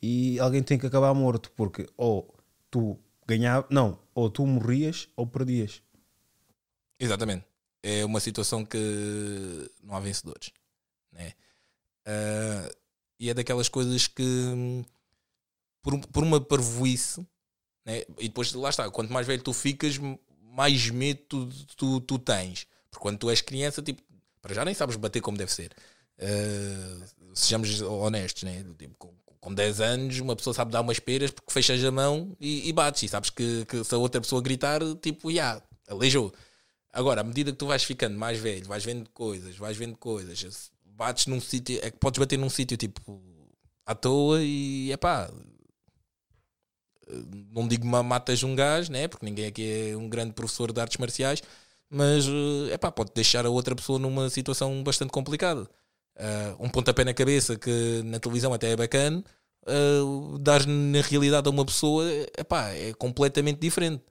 e 0.00 0.38
alguém 0.38 0.62
tem 0.62 0.78
que 0.78 0.86
acabar 0.86 1.12
morto, 1.14 1.50
porque 1.56 1.88
ou 1.96 2.34
tu 2.70 2.98
ganhava, 3.26 3.66
não, 3.70 3.98
ou 4.14 4.30
tu 4.30 4.46
morrias 4.46 5.08
ou 5.16 5.26
perdias. 5.26 5.82
Exatamente. 6.98 7.44
É 7.82 8.04
uma 8.04 8.20
situação 8.20 8.64
que 8.64 9.70
não 9.82 9.94
há 9.94 10.00
vencedores. 10.00 10.50
Né? 11.12 11.32
Uh, 12.06 12.76
e 13.18 13.30
é 13.30 13.34
daquelas 13.34 13.68
coisas 13.68 14.06
que, 14.06 14.24
por, 15.82 15.98
por 16.08 16.22
uma 16.22 16.40
parvoíce, 16.40 17.26
né? 17.84 18.02
e 18.18 18.28
depois 18.28 18.52
lá 18.52 18.70
está, 18.70 18.90
quanto 18.90 19.12
mais 19.12 19.26
velho 19.26 19.42
tu 19.42 19.52
ficas, 19.52 19.98
mais 20.56 20.90
medo 20.90 21.20
tu, 21.28 21.48
tu, 21.76 22.00
tu 22.00 22.18
tens. 22.18 22.66
Porque 22.90 23.02
quando 23.02 23.18
tu 23.18 23.30
és 23.30 23.40
criança, 23.40 23.82
tipo, 23.82 24.02
para 24.40 24.54
já 24.54 24.64
nem 24.64 24.74
sabes 24.74 24.96
bater 24.96 25.20
como 25.20 25.36
deve 25.36 25.52
ser. 25.52 25.72
Uh, 26.18 27.04
sejamos 27.34 27.80
honestos, 27.82 28.44
né? 28.44 28.64
Tipo, 28.78 28.94
com, 28.96 29.14
com 29.40 29.54
10 29.54 29.80
anos, 29.80 30.18
uma 30.20 30.34
pessoa 30.34 30.54
sabe 30.54 30.72
dar 30.72 30.80
umas 30.80 30.98
peras 30.98 31.30
porque 31.30 31.52
fechas 31.52 31.84
a 31.84 31.90
mão 31.90 32.34
e, 32.40 32.68
e 32.68 32.72
bates. 32.72 33.02
E 33.02 33.08
sabes 33.08 33.30
que, 33.30 33.64
que, 33.66 33.84
se 33.84 33.94
a 33.94 33.98
outra 33.98 34.20
pessoa 34.20 34.40
gritar, 34.40 34.80
tipo, 35.00 35.30
já, 35.30 35.34
yeah, 35.34 35.62
aleijou. 35.88 36.32
Agora, 36.92 37.20
à 37.20 37.24
medida 37.24 37.52
que 37.52 37.58
tu 37.58 37.66
vais 37.66 37.84
ficando 37.84 38.18
mais 38.18 38.38
velho, 38.38 38.66
vais 38.66 38.84
vendo 38.84 39.10
coisas, 39.10 39.56
vais 39.56 39.76
vendo 39.76 39.96
coisas, 39.98 40.70
bates 40.96 41.26
num 41.26 41.40
sítio, 41.40 41.78
é 41.82 41.90
que 41.90 41.98
podes 41.98 42.18
bater 42.18 42.38
num 42.38 42.50
sítio 42.50 42.76
tipo 42.76 43.20
à 43.84 43.94
toa 43.94 44.42
e 44.42 44.90
é 44.92 44.96
pá. 44.96 45.30
Não 47.52 47.68
digo 47.68 47.86
matas 47.86 48.42
um 48.42 48.54
gajo, 48.56 48.90
né? 48.90 49.06
Porque 49.06 49.24
ninguém 49.24 49.46
aqui 49.46 49.90
é 49.92 49.96
um 49.96 50.08
grande 50.08 50.32
professor 50.32 50.72
de 50.72 50.80
artes 50.80 50.96
marciais, 50.98 51.42
mas 51.88 52.24
é 52.70 52.76
pá, 52.78 52.90
pode 52.90 53.12
deixar 53.14 53.46
a 53.46 53.50
outra 53.50 53.76
pessoa 53.76 53.98
numa 53.98 54.28
situação 54.30 54.82
bastante 54.82 55.12
complicada. 55.12 55.68
Uh, 56.16 56.64
um 56.64 56.68
pontapé 56.68 57.04
na 57.04 57.14
cabeça 57.14 57.56
que 57.56 58.02
na 58.04 58.18
televisão 58.18 58.52
até 58.52 58.70
é 58.72 58.76
bacana, 58.76 59.22
uh, 59.68 60.38
dar 60.38 60.66
na 60.66 61.00
realidade 61.02 61.46
a 61.48 61.50
uma 61.50 61.64
pessoa 61.64 62.04
epá, 62.38 62.70
é 62.70 62.92
completamente 62.94 63.60
diferente. 63.60 64.02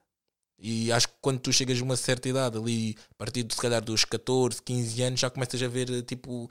E 0.58 0.92
acho 0.92 1.08
que 1.10 1.16
quando 1.22 1.40
tu 1.40 1.52
chegas 1.52 1.80
a 1.82 1.84
uma 1.84 1.98
certa 1.98 2.30
idade, 2.30 2.58
ali 2.58 2.96
a 3.12 3.16
partir 3.16 3.44
de 3.44 3.54
se 3.54 3.62
calhar 3.62 3.84
dos 3.84 4.06
14, 4.06 4.62
15 4.62 5.02
anos, 5.04 5.20
já 5.20 5.30
começas 5.30 5.62
a 5.62 5.68
ver 5.68 6.02
tipo. 6.04 6.50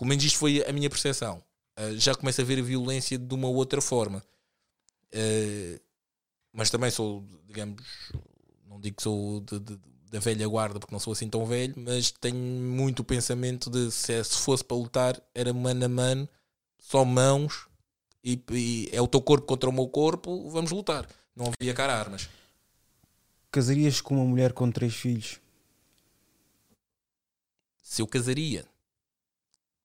Pelo 0.00 0.08
menos 0.08 0.24
isto 0.24 0.38
foi 0.38 0.64
a 0.66 0.72
minha 0.72 0.88
percepção. 0.88 1.44
Uh, 1.78 1.94
já 1.98 2.14
começo 2.14 2.40
a 2.40 2.44
ver 2.44 2.58
a 2.58 2.62
violência 2.62 3.18
de 3.18 3.34
uma 3.34 3.48
outra 3.48 3.82
forma. 3.82 4.24
Uh, 5.12 5.78
mas 6.50 6.70
também 6.70 6.90
sou, 6.90 7.22
digamos, 7.46 7.82
não 8.66 8.80
digo 8.80 8.96
que 8.96 9.02
sou 9.02 9.42
de, 9.42 9.60
de, 9.60 9.78
da 10.10 10.18
velha 10.18 10.48
guarda 10.48 10.80
porque 10.80 10.94
não 10.94 10.98
sou 10.98 11.12
assim 11.12 11.28
tão 11.28 11.44
velho, 11.44 11.74
mas 11.76 12.10
tenho 12.12 12.34
muito 12.34 13.00
o 13.00 13.04
pensamento 13.04 13.68
de 13.68 13.90
se, 13.90 14.24
se 14.24 14.38
fosse 14.38 14.64
para 14.64 14.78
lutar 14.78 15.22
era 15.34 15.52
mano 15.52 15.84
a 15.84 15.88
mano, 15.88 16.26
só 16.78 17.04
mãos 17.04 17.68
e, 18.24 18.42
e, 18.52 18.88
é 18.92 19.02
o 19.02 19.06
teu 19.06 19.20
corpo 19.20 19.46
contra 19.46 19.68
o 19.68 19.72
meu 19.72 19.86
corpo, 19.86 20.48
vamos 20.48 20.70
lutar. 20.70 21.06
Não 21.36 21.52
havia 21.60 21.74
cara 21.74 21.94
armas. 21.94 22.26
Casarias 23.50 24.00
com 24.00 24.14
uma 24.14 24.24
mulher 24.24 24.54
com 24.54 24.70
três 24.72 24.94
filhos? 24.94 25.38
Se 27.82 28.00
eu 28.00 28.06
casaria, 28.06 28.64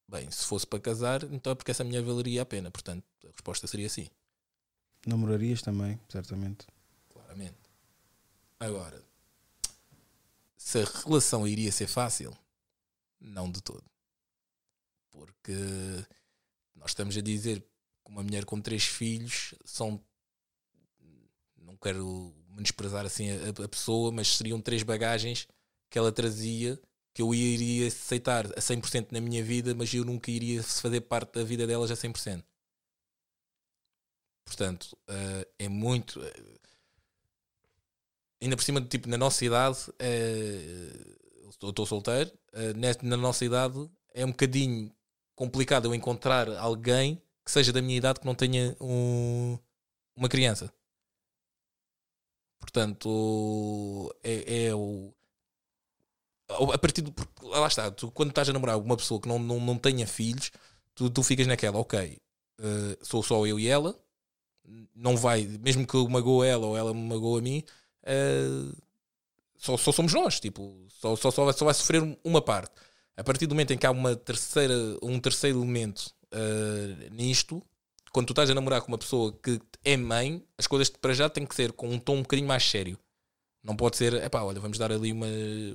bem, 0.07 0.29
se 0.31 0.45
fosse 0.45 0.65
para 0.65 0.79
casar, 0.79 1.23
então 1.23 1.51
é 1.51 1.55
porque 1.55 1.71
essa 1.71 1.83
mulher 1.83 2.03
valeria 2.03 2.41
a 2.41 2.45
pena. 2.45 2.71
Portanto, 2.71 3.03
a 3.23 3.27
resposta 3.27 3.67
seria 3.67 3.89
sim. 3.89 4.07
Namorarias 5.05 5.61
também, 5.61 5.99
certamente. 6.09 6.65
Claramente. 7.13 7.57
Agora, 8.59 9.03
se 10.57 10.79
a 10.79 10.85
relação 10.85 11.47
iria 11.47 11.71
ser 11.71 11.87
fácil, 11.87 12.35
não 13.19 13.51
de 13.51 13.61
todo. 13.61 13.83
Porque 15.11 15.53
nós 16.75 16.91
estamos 16.91 17.15
a 17.15 17.21
dizer 17.21 17.61
que 17.61 18.11
uma 18.11 18.23
mulher 18.23 18.45
com 18.45 18.59
três 18.59 18.83
filhos 18.83 19.53
são. 19.63 20.01
Não 21.57 21.77
quero 21.77 22.33
menosprezar 22.49 23.05
assim 23.05 23.29
a, 23.29 23.63
a 23.63 23.67
pessoa, 23.67 24.11
mas 24.11 24.37
seriam 24.37 24.61
três 24.61 24.83
bagagens 24.83 25.47
que 25.89 25.97
ela 25.97 26.11
trazia 26.11 26.79
que 27.15 27.21
eu 27.21 27.33
iria 27.33 27.87
aceitar 27.87 28.45
a 28.45 28.59
100% 28.59 29.07
na 29.11 29.21
minha 29.21 29.41
vida, 29.41 29.73
mas 29.73 29.91
eu 29.93 30.03
nunca 30.03 30.29
iria 30.29 30.61
fazer 30.61 30.99
parte 31.01 31.39
da 31.39 31.45
vida 31.45 31.65
delas 31.65 31.89
a 31.89 31.95
100%. 31.95 32.43
Portanto, 34.45 34.97
uh, 35.09 35.47
é 35.57 35.69
muito. 35.69 36.19
Uh, 36.19 36.59
ainda 38.43 38.57
por 38.57 38.63
cima, 38.63 38.81
tipo, 38.81 39.07
na 39.07 39.17
nossa 39.17 39.45
idade, 39.45 39.79
uh, 39.89 41.15
eu 41.41 41.69
estou 41.69 41.85
solteiro, 41.85 42.31
na 43.01 43.15
nossa 43.15 43.45
idade 43.45 43.89
é 44.13 44.25
um 44.25 44.31
bocadinho 44.31 44.91
complicado 45.35 45.85
eu 45.85 45.95
encontrar 45.95 46.49
alguém 46.57 47.21
que 47.45 47.51
seja 47.51 47.71
da 47.71 47.81
minha 47.81 47.97
idade 47.97 48.19
que 48.19 48.25
não 48.25 48.35
tenha 48.35 48.75
um, 48.81 49.57
uma 50.15 50.27
criança. 50.27 50.73
Portanto, 52.59 54.13
é, 54.21 54.65
é 54.65 54.75
o. 54.75 55.13
A 56.47 56.77
partir 56.77 57.01
do. 57.01 57.13
Lá 57.41 57.67
está, 57.67 57.89
tu, 57.89 58.11
quando 58.11 58.29
estás 58.29 58.49
a 58.49 58.53
namorar 58.53 58.77
uma 58.77 58.97
pessoa 58.97 59.19
que 59.19 59.27
não, 59.27 59.39
não, 59.39 59.59
não 59.59 59.77
tenha 59.77 60.05
filhos, 60.05 60.51
tu, 60.93 61.09
tu 61.09 61.23
ficas 61.23 61.47
naquela, 61.47 61.79
ok, 61.79 62.19
uh, 62.59 63.05
sou 63.05 63.23
só 63.23 63.45
eu 63.47 63.59
e 63.59 63.67
ela, 63.67 63.97
não 64.95 65.17
vai, 65.17 65.43
mesmo 65.43 65.85
que 65.85 65.95
eu 65.95 66.07
magoe 66.07 66.47
ela 66.47 66.65
ou 66.67 66.77
ela 66.77 66.93
me 66.93 67.01
magoe 67.01 67.39
a 67.39 67.41
mim, 67.41 67.63
uh, 68.03 68.75
só, 69.57 69.77
só 69.77 69.91
somos 69.91 70.13
nós, 70.13 70.39
tipo, 70.39 70.85
só, 70.89 71.15
só, 71.15 71.31
só, 71.31 71.45
vai, 71.45 71.53
só 71.53 71.65
vai 71.65 71.73
sofrer 71.73 72.17
uma 72.23 72.41
parte. 72.41 72.71
A 73.17 73.23
partir 73.23 73.47
do 73.47 73.55
momento 73.55 73.71
em 73.71 73.77
que 73.77 73.85
há 73.85 73.91
uma 73.91 74.15
terceira, 74.15 74.75
um 75.01 75.19
terceiro 75.19 75.59
elemento 75.59 76.13
uh, 76.33 77.13
nisto, 77.13 77.63
quando 78.11 78.27
tu 78.27 78.33
estás 78.33 78.49
a 78.49 78.53
namorar 78.53 78.81
com 78.81 78.89
uma 78.89 78.97
pessoa 78.97 79.37
que 79.41 79.59
é 79.83 79.97
mãe, 79.97 80.43
as 80.57 80.67
coisas 80.67 80.89
para 80.89 81.13
já 81.13 81.29
têm 81.29 81.45
que 81.45 81.55
ser 81.55 81.71
com 81.71 81.89
um 81.89 81.99
tom 81.99 82.17
um 82.17 82.21
bocadinho 82.21 82.47
mais 82.47 82.63
sério. 82.63 82.99
Não 83.65 83.75
pode 83.75 83.97
ser, 83.97 84.13
é 84.13 84.29
pá, 84.29 84.43
olha, 84.43 84.59
vamos 84.59 84.77
dar 84.77 84.91
ali 84.91 85.11
uma, 85.11 85.25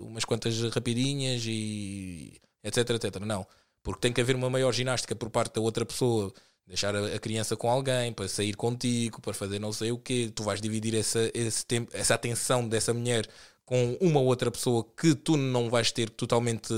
umas 0.01 0.25
quantas 0.25 0.61
rapidinhas 0.73 1.43
e 1.45 2.41
etc, 2.63 2.89
etc. 2.91 3.17
Não. 3.27 3.45
Porque 3.83 4.01
tem 4.01 4.13
que 4.13 4.21
haver 4.21 4.37
uma 4.37 4.49
maior 4.49 4.73
ginástica 4.73 5.17
por 5.17 5.29
parte 5.29 5.55
da 5.55 5.61
outra 5.61 5.85
pessoa, 5.85 6.33
deixar 6.65 6.95
a, 6.95 7.17
a 7.17 7.19
criança 7.19 7.57
com 7.57 7.69
alguém, 7.69 8.13
para 8.13 8.29
sair 8.29 8.55
contigo, 8.55 9.21
para 9.21 9.35
fazer 9.35 9.59
não 9.59 9.73
sei 9.73 9.91
o 9.91 9.99
quê. 9.99 10.31
Tu 10.33 10.43
vais 10.45 10.61
dividir 10.61 10.95
essa, 10.95 11.31
esse 11.35 11.67
tempo, 11.67 11.91
essa 11.93 12.15
atenção 12.15 12.69
dessa 12.69 12.95
mulher 12.95 13.27
com 13.65 13.97
uma 14.01 14.21
outra 14.21 14.53
pessoa 14.53 14.87
que 14.97 15.15
tu 15.15 15.37
não 15.37 15.69
vais 15.69 15.91
ter 15.91 16.11
totalmente 16.11 16.73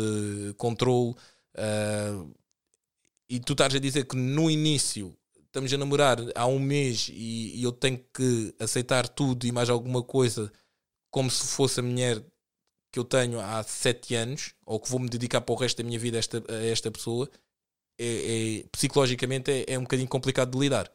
controle. 0.56 1.14
Uh, 1.55 2.34
e 3.28 3.39
tu 3.39 3.52
estás 3.52 3.74
a 3.74 3.78
dizer 3.78 4.06
que 4.06 4.16
no 4.16 4.51
início 4.51 5.14
estamos 5.47 5.70
a 5.72 5.76
namorar 5.76 6.18
há 6.34 6.47
um 6.47 6.59
mês 6.59 7.10
e, 7.12 7.59
e, 7.59 7.62
eu 7.62 7.72
tenho 7.72 8.02
que 8.14 8.55
aceitar 8.59 9.06
tudo 9.06 9.47
e 9.47 9.52
mais 9.52 9.68
alguma 9.68 10.02
coisa 10.02 10.51
como 11.12 11.30
se 11.30 11.47
fosse 11.47 11.78
a 11.78 11.82
mulher 11.82 12.24
que 12.90 12.98
eu 12.98 13.05
tenho 13.05 13.39
há 13.39 13.62
sete 13.62 14.14
anos 14.14 14.55
ou 14.66 14.80
que 14.80 14.90
vou 14.90 14.98
me 14.98 15.09
dedicar 15.09 15.43
para 15.43 15.52
o 15.52 15.56
resto 15.56 15.76
da 15.76 15.84
minha 15.86 15.98
vida 15.98 16.16
a 16.16 16.20
esta, 16.20 16.43
a 16.48 16.64
esta 16.64 16.90
pessoa, 16.90 17.30
é, 17.98 18.60
é 18.60 18.64
psicologicamente 18.72 19.51
é, 19.51 19.74
é, 19.74 19.78
um 19.78 19.82
bocadinho 19.82 20.09
complicado 20.09 20.51
de 20.51 20.59
lidar. 20.59 20.90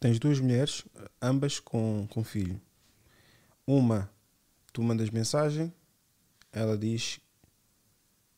Tens 0.00 0.18
duas 0.18 0.40
mulheres, 0.40 0.84
ambas 1.20 1.60
com, 1.60 2.08
com 2.10 2.24
filho. 2.24 2.60
Uma, 3.66 4.10
tu 4.72 4.82
mandas 4.82 5.10
mensagem, 5.10 5.72
ela 6.50 6.76
diz: 6.76 7.20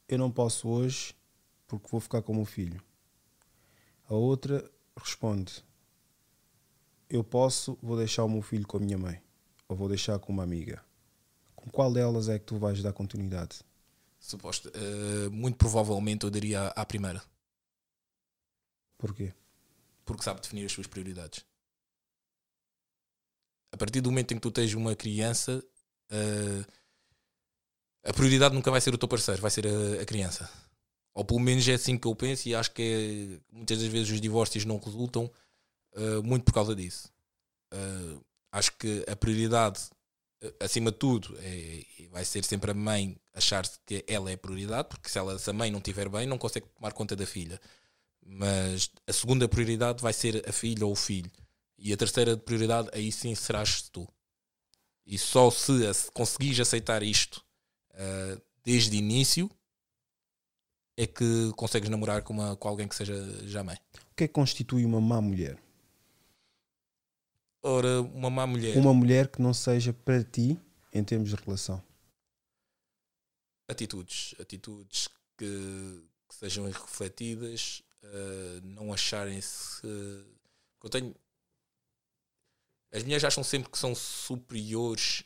Eu 0.08 0.18
não 0.18 0.30
posso 0.30 0.68
hoje 0.68 1.14
porque 1.68 1.88
vou 1.90 2.00
ficar 2.00 2.22
com 2.22 2.32
o 2.32 2.36
meu 2.36 2.44
filho. 2.44 2.82
A 4.08 4.14
outra 4.14 4.68
responde: 4.96 5.64
Eu 7.08 7.22
posso, 7.22 7.78
vou 7.80 7.96
deixar 7.96 8.24
o 8.24 8.28
meu 8.28 8.42
filho 8.42 8.66
com 8.66 8.78
a 8.78 8.80
minha 8.80 8.98
mãe, 8.98 9.20
ou 9.68 9.76
vou 9.76 9.88
deixar 9.88 10.18
com 10.18 10.32
uma 10.32 10.42
amiga. 10.42 10.87
Qual 11.72 11.92
delas 11.92 12.28
é 12.28 12.38
que 12.38 12.46
tu 12.46 12.58
vais 12.58 12.82
dar 12.82 12.92
continuidade? 12.92 13.60
Suposto, 14.18 14.70
uh, 14.70 15.30
muito 15.30 15.56
provavelmente 15.56 16.24
eu 16.24 16.30
daria 16.30 16.68
à 16.68 16.84
primeira. 16.84 17.22
Porquê? 18.96 19.32
Porque 20.04 20.24
sabe 20.24 20.40
definir 20.40 20.66
as 20.66 20.72
suas 20.72 20.86
prioridades. 20.86 21.44
A 23.70 23.76
partir 23.76 24.00
do 24.00 24.10
momento 24.10 24.32
em 24.32 24.36
que 24.36 24.40
tu 24.40 24.50
tens 24.50 24.74
uma 24.74 24.96
criança, 24.96 25.62
uh, 26.10 26.72
a 28.04 28.12
prioridade 28.12 28.54
nunca 28.54 28.70
vai 28.70 28.80
ser 28.80 28.92
o 28.92 28.98
teu 28.98 29.08
parceiro, 29.08 29.40
vai 29.40 29.50
ser 29.50 29.66
a, 29.66 30.02
a 30.02 30.04
criança. 30.04 30.50
Ou 31.14 31.24
pelo 31.24 31.40
menos 31.40 31.66
é 31.68 31.74
assim 31.74 31.98
que 31.98 32.06
eu 32.06 32.14
penso 32.14 32.48
e 32.48 32.54
acho 32.54 32.72
que 32.72 33.40
é, 33.50 33.54
muitas 33.54 33.78
das 33.78 33.88
vezes 33.88 34.10
os 34.10 34.20
divórcios 34.20 34.64
não 34.64 34.78
resultam 34.78 35.30
uh, 35.94 36.22
muito 36.22 36.44
por 36.44 36.52
causa 36.52 36.74
disso. 36.74 37.12
Acho 38.50 38.72
que 38.78 39.04
a 39.06 39.14
prioridade, 39.14 39.90
acima 40.60 40.90
de 40.90 40.98
tudo, 40.98 41.36
é, 41.40 41.84
vai 42.10 42.24
ser 42.24 42.44
sempre 42.44 42.70
a 42.70 42.74
mãe 42.74 43.16
achar 43.34 43.66
que 43.84 44.04
ela 44.06 44.30
é 44.30 44.34
a 44.34 44.38
prioridade, 44.38 44.88
porque 44.88 45.08
se, 45.08 45.18
ela, 45.18 45.38
se 45.38 45.48
a 45.50 45.52
mãe 45.52 45.70
não 45.70 45.78
estiver 45.78 46.08
bem, 46.08 46.26
não 46.26 46.38
consegue 46.38 46.66
tomar 46.68 46.92
conta 46.92 47.16
da 47.16 47.26
filha. 47.26 47.60
Mas 48.24 48.90
a 49.06 49.12
segunda 49.12 49.48
prioridade 49.48 50.02
vai 50.02 50.12
ser 50.12 50.48
a 50.48 50.52
filha 50.52 50.84
ou 50.84 50.92
o 50.92 50.96
filho. 50.96 51.30
E 51.78 51.92
a 51.92 51.96
terceira 51.96 52.36
prioridade, 52.36 52.88
aí 52.92 53.10
sim 53.10 53.34
serás 53.34 53.82
tu. 53.82 54.06
E 55.06 55.16
só 55.16 55.50
se 55.50 55.72
conseguires 56.12 56.60
aceitar 56.60 57.02
isto 57.02 57.42
uh, 57.94 58.42
desde 58.62 58.96
o 58.96 58.98
início 58.98 59.50
é 60.96 61.06
que 61.06 61.52
consegues 61.56 61.88
namorar 61.88 62.22
com, 62.22 62.32
uma, 62.34 62.56
com 62.56 62.68
alguém 62.68 62.88
que 62.88 62.94
seja 62.94 63.14
já 63.46 63.62
mãe. 63.62 63.78
O 64.10 64.14
que 64.16 64.24
é 64.24 64.28
que 64.28 64.34
constitui 64.34 64.84
uma 64.84 65.00
má 65.00 65.20
mulher? 65.20 65.56
Ora, 67.62 68.00
uma 68.02 68.30
má 68.30 68.46
mulher. 68.46 68.76
Uma 68.76 68.94
mulher 68.94 69.28
que 69.28 69.42
não 69.42 69.52
seja 69.52 69.92
para 69.92 70.22
ti 70.22 70.58
em 70.92 71.02
termos 71.02 71.30
de 71.30 71.36
relação. 71.36 71.82
atitudes, 73.68 74.34
atitudes 74.40 75.08
que, 75.36 76.08
que 76.28 76.34
sejam 76.34 76.64
refletidas, 76.64 77.82
eh, 78.02 78.60
não 78.62 78.92
acharem-se. 78.92 79.82
que 79.82 80.86
eu 80.86 80.90
tenho. 80.90 81.14
As 82.92 83.02
mulheres 83.02 83.24
acham 83.24 83.44
sempre 83.44 83.70
que 83.70 83.78
são 83.78 83.94
superiores 83.94 85.22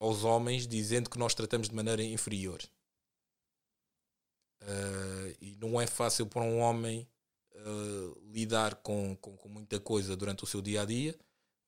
aos 0.00 0.24
homens, 0.24 0.66
dizendo 0.66 1.10
que 1.10 1.18
nós 1.18 1.34
tratamos 1.34 1.68
de 1.68 1.74
maneira 1.74 2.02
inferior. 2.02 2.62
Eh, 4.60 5.36
e 5.40 5.56
não 5.56 5.80
é 5.80 5.86
fácil 5.86 6.26
para 6.26 6.42
um 6.42 6.58
homem 6.58 7.06
eh, 7.66 8.20
lidar 8.32 8.76
com, 8.76 9.16
com, 9.16 9.36
com 9.36 9.48
muita 9.50 9.80
coisa 9.80 10.16
durante 10.16 10.44
o 10.44 10.48
seu 10.48 10.62
dia 10.62 10.82
a 10.82 10.86
dia, 10.86 11.18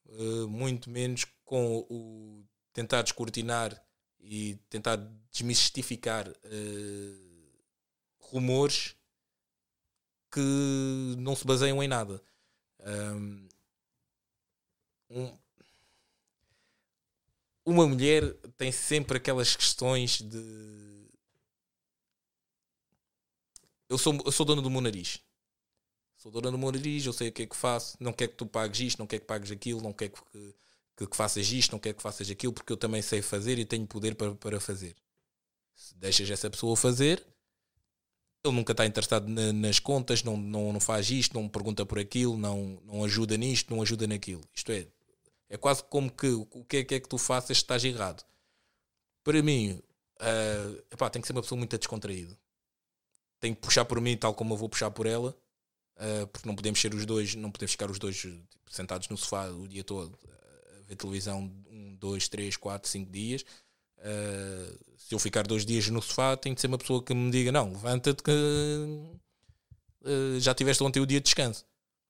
eh, 0.09 0.47
muito 0.49 0.91
menos 0.91 1.27
com 1.45 1.79
o 1.91 2.45
tentar 2.73 3.03
descortinar 3.03 3.81
e 4.20 4.57
tentar 4.70 4.97
desmistificar 5.33 6.29
eh, 6.45 7.15
rumores 8.20 8.97
que 10.31 10.41
não 11.19 11.35
se 11.35 11.47
baseiam 11.47 11.83
em 11.83 11.89
nada. 11.89 12.23
Um, 12.81 13.49
um- 15.11 15.39
uma 17.65 17.87
mulher 17.87 18.35
tem 18.57 18.73
sempre 18.73 19.19
aquelas 19.19 19.55
questões 19.55 20.20
de. 20.20 21.09
Eu 23.89 23.99
sou, 23.99 24.19
eu 24.25 24.33
sou 24.33 24.47
dona 24.47 24.62
do 24.62 24.70
meu 24.70 24.81
nariz. 24.81 25.20
Sou 26.19 26.32
dona 26.32 26.51
do 26.51 26.59
meu 26.59 26.70
eu 27.05 27.12
sei 27.12 27.28
o 27.28 27.32
que 27.32 27.43
é 27.43 27.47
que 27.47 27.57
faço. 27.57 27.97
Não 28.01 28.12
quero 28.12 28.32
que 28.32 28.36
tu 28.39 28.45
pagues 28.47 28.81
isto, 28.81 28.99
não 28.99 29.07
quero 29.07 29.20
que 29.23 29.27
pagues 29.27 29.51
aquilo, 29.53 29.81
não 29.81 29.93
quero 29.93 30.12
que, 30.12 30.55
que, 30.97 31.07
que 31.07 31.16
faças 31.16 31.51
isto, 31.53 31.70
não 31.73 31.78
quero 31.78 31.97
que 31.97 32.03
faças 32.03 32.28
aquilo, 32.28 32.53
porque 32.53 32.73
eu 32.73 32.77
também 32.77 33.01
sei 33.01 33.23
fazer 33.23 33.57
e 33.59 33.65
tenho 33.65 33.86
poder 33.86 34.16
para, 34.16 34.35
para 34.35 34.61
fazer. 34.61 34.97
Se 35.74 35.95
deixas 35.97 36.28
essa 36.31 36.51
pessoa 36.51 36.77
fazer, 36.77 37.24
ele 38.45 38.55
nunca 38.55 38.73
está 38.73 38.85
interessado 38.85 39.28
na- 39.28 39.53
nas 39.53 39.78
contas, 39.78 40.24
não, 40.24 40.36
não, 40.36 40.73
não 40.73 40.81
faz 40.81 41.09
isto, 41.11 41.35
não 41.35 41.49
pergunta 41.49 41.86
por 41.86 41.99
aquilo, 42.01 42.36
não, 42.36 42.81
não 42.85 43.05
ajuda 43.05 43.36
nisto, 43.36 43.73
não 43.73 43.81
ajuda 43.82 44.07
naquilo. 44.09 44.43
Isto 44.55 44.73
é, 44.73 44.89
é 45.49 45.57
quase 45.57 45.85
como 45.85 46.11
que 46.11 46.27
o 46.28 46.65
que 46.65 46.78
é 46.78 46.85
que, 46.85 46.95
é 46.97 47.01
que 47.01 47.09
tu 47.09 47.16
faças 47.19 47.59
estás 47.59 47.85
errado. 47.85 48.24
Para 49.23 49.40
mim, 49.43 49.81
ah, 50.20 50.82
epá, 50.90 51.11
tem 51.11 51.20
que 51.23 51.28
ser 51.28 51.32
uma 51.32 51.43
pessoa 51.43 51.59
muito 51.59 51.78
descontraída. 51.78 52.36
Tem 53.40 53.55
que 53.55 53.61
puxar 53.61 53.85
por 53.85 54.01
mim 54.01 54.16
tal 54.16 54.35
como 54.35 54.55
eu 54.55 54.59
vou 54.59 54.69
puxar 54.69 54.90
por 54.90 55.07
ela, 55.07 55.36
ah, 55.99 56.27
porque 56.33 56.49
não 56.49 56.55
podemos 56.55 56.81
ser 56.81 56.95
os 56.95 57.05
dois, 57.05 57.35
não 57.35 57.51
podemos 57.51 57.73
ficar 57.73 57.91
os 57.91 57.99
dois 57.99 58.16
tipo, 58.16 58.47
sentados 58.70 59.09
no 59.09 59.16
sofá 59.16 59.49
o 59.49 59.66
dia 59.66 59.83
todo 59.83 60.16
a 60.25 60.83
ver 60.89 60.95
televisão 60.97 61.51
um, 61.70 61.97
dois, 61.97 62.29
três, 62.29 62.57
quatro, 62.57 62.89
cinco 62.89 63.11
dias. 63.11 63.45
Uh, 63.99 64.79
se 64.97 65.12
eu 65.12 65.19
ficar 65.19 65.45
dois 65.45 65.66
dias 65.66 65.89
no 65.89 66.01
sofá, 66.01 66.37
tem 66.37 66.55
de 66.55 66.61
ser 66.61 66.69
uma 66.69 66.79
pessoa 66.79 67.03
que 67.03 67.12
me 67.12 67.33
diga: 67.33 67.51
Não, 67.51 67.73
levanta-te 67.73 68.23
que 68.23 68.31
uh, 68.31 69.19
já 70.39 70.55
tiveste 70.55 70.85
ontem 70.85 71.01
o 71.01 71.07
dia 71.07 71.19
de 71.19 71.25
descanso, 71.25 71.66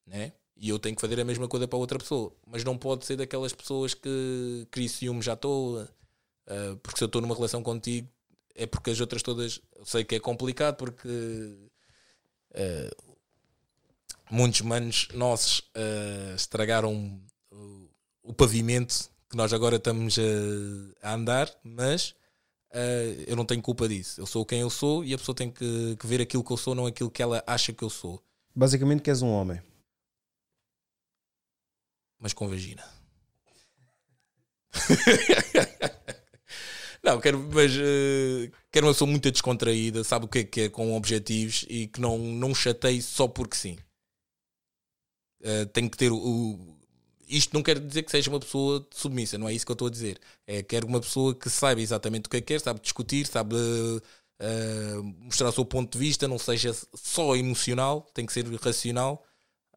né? 0.06 0.32
E 0.54 0.68
eu 0.68 0.78
tenho 0.78 0.94
que 0.94 1.00
fazer 1.00 1.18
a 1.18 1.24
mesma 1.24 1.48
coisa 1.48 1.66
para 1.66 1.78
outra 1.78 1.98
pessoa, 1.98 2.30
mas 2.46 2.62
não 2.64 2.76
pode 2.76 3.06
ser 3.06 3.16
daquelas 3.16 3.54
pessoas 3.54 3.94
que 3.94 4.66
cria 4.70 4.88
ciúme 4.88 5.22
já 5.22 5.32
estou, 5.32 5.80
uh, 5.80 5.88
porque 6.82 6.98
se 6.98 7.04
eu 7.04 7.06
estou 7.06 7.22
numa 7.22 7.34
relação 7.34 7.62
contigo 7.62 8.06
é 8.54 8.66
porque 8.66 8.90
as 8.90 9.00
outras 9.00 9.22
todas 9.22 9.62
eu 9.76 9.86
sei 9.86 10.04
que 10.04 10.16
é 10.16 10.20
complicado 10.20 10.76
porque 10.76 11.08
uh, 11.08 11.70
muitos 14.30 14.60
manos 14.62 15.08
nossos 15.14 15.60
uh, 15.60 16.34
estragaram 16.34 17.20
o, 17.50 17.88
o 18.22 18.34
pavimento 18.34 19.10
que 19.28 19.36
nós 19.36 19.52
agora 19.52 19.76
estamos 19.76 20.18
a, 20.18 21.08
a 21.08 21.14
andar, 21.14 21.50
mas 21.62 22.10
uh, 22.72 23.24
eu 23.26 23.36
não 23.36 23.44
tenho 23.44 23.60
culpa 23.60 23.88
disso. 23.88 24.20
Eu 24.20 24.26
sou 24.26 24.44
quem 24.44 24.60
eu 24.60 24.70
sou 24.70 25.04
e 25.04 25.12
a 25.12 25.18
pessoa 25.18 25.34
tem 25.34 25.50
que, 25.50 25.96
que 25.96 26.06
ver 26.06 26.20
aquilo 26.20 26.44
que 26.44 26.52
eu 26.52 26.56
sou, 26.56 26.74
não 26.74 26.86
aquilo 26.86 27.10
que 27.10 27.22
ela 27.22 27.42
acha 27.46 27.72
que 27.72 27.84
eu 27.84 27.90
sou. 27.90 28.22
Basicamente, 28.54 29.02
que 29.02 29.10
és 29.10 29.22
um 29.22 29.28
homem. 29.28 29.60
Mas 32.18 32.32
com 32.32 32.48
vagina. 32.48 32.84
não, 37.02 37.20
quero, 37.20 37.38
mas 37.52 37.76
uh, 37.76 38.50
quero 38.70 38.86
uma 38.86 38.92
pessoa 38.92 39.10
muito 39.10 39.30
descontraída, 39.30 40.02
sabe 40.02 40.24
o 40.24 40.28
que 40.28 40.38
é 40.38 40.44
que 40.44 40.60
é, 40.62 40.68
com 40.68 40.96
objetivos 40.96 41.64
e 41.68 41.86
que 41.86 42.00
não, 42.00 42.18
não 42.18 42.54
chateie 42.54 43.02
só 43.02 43.28
porque 43.28 43.56
sim. 43.56 43.78
Uh, 45.40 45.66
tem 45.66 45.88
que 45.88 45.96
ter 45.96 46.10
o, 46.10 46.58
Isto 47.28 47.54
não 47.54 47.62
quer 47.62 47.78
dizer 47.78 48.02
que 48.02 48.10
seja 48.10 48.30
uma 48.30 48.40
pessoa 48.40 48.86
submissa, 48.90 49.38
não 49.38 49.48
é 49.48 49.54
isso 49.54 49.64
que 49.64 49.72
eu 49.72 49.74
estou 49.74 49.88
a 49.88 49.90
dizer. 49.90 50.18
É 50.46 50.62
quero 50.62 50.86
uma 50.86 51.00
pessoa 51.00 51.34
que 51.34 51.48
saiba 51.48 51.80
exatamente 51.80 52.26
o 52.26 52.30
que 52.30 52.38
é 52.38 52.40
que 52.40 52.46
quer, 52.48 52.60
sabe 52.60 52.80
discutir, 52.80 53.26
sabe 53.26 53.54
uh, 53.56 55.02
mostrar 55.20 55.48
o 55.48 55.52
seu 55.52 55.64
ponto 55.64 55.92
de 55.92 55.98
vista, 55.98 56.26
não 56.26 56.38
seja 56.38 56.74
só 56.94 57.36
emocional, 57.36 58.02
tem 58.14 58.26
que 58.26 58.32
ser 58.32 58.44
racional 58.56 59.24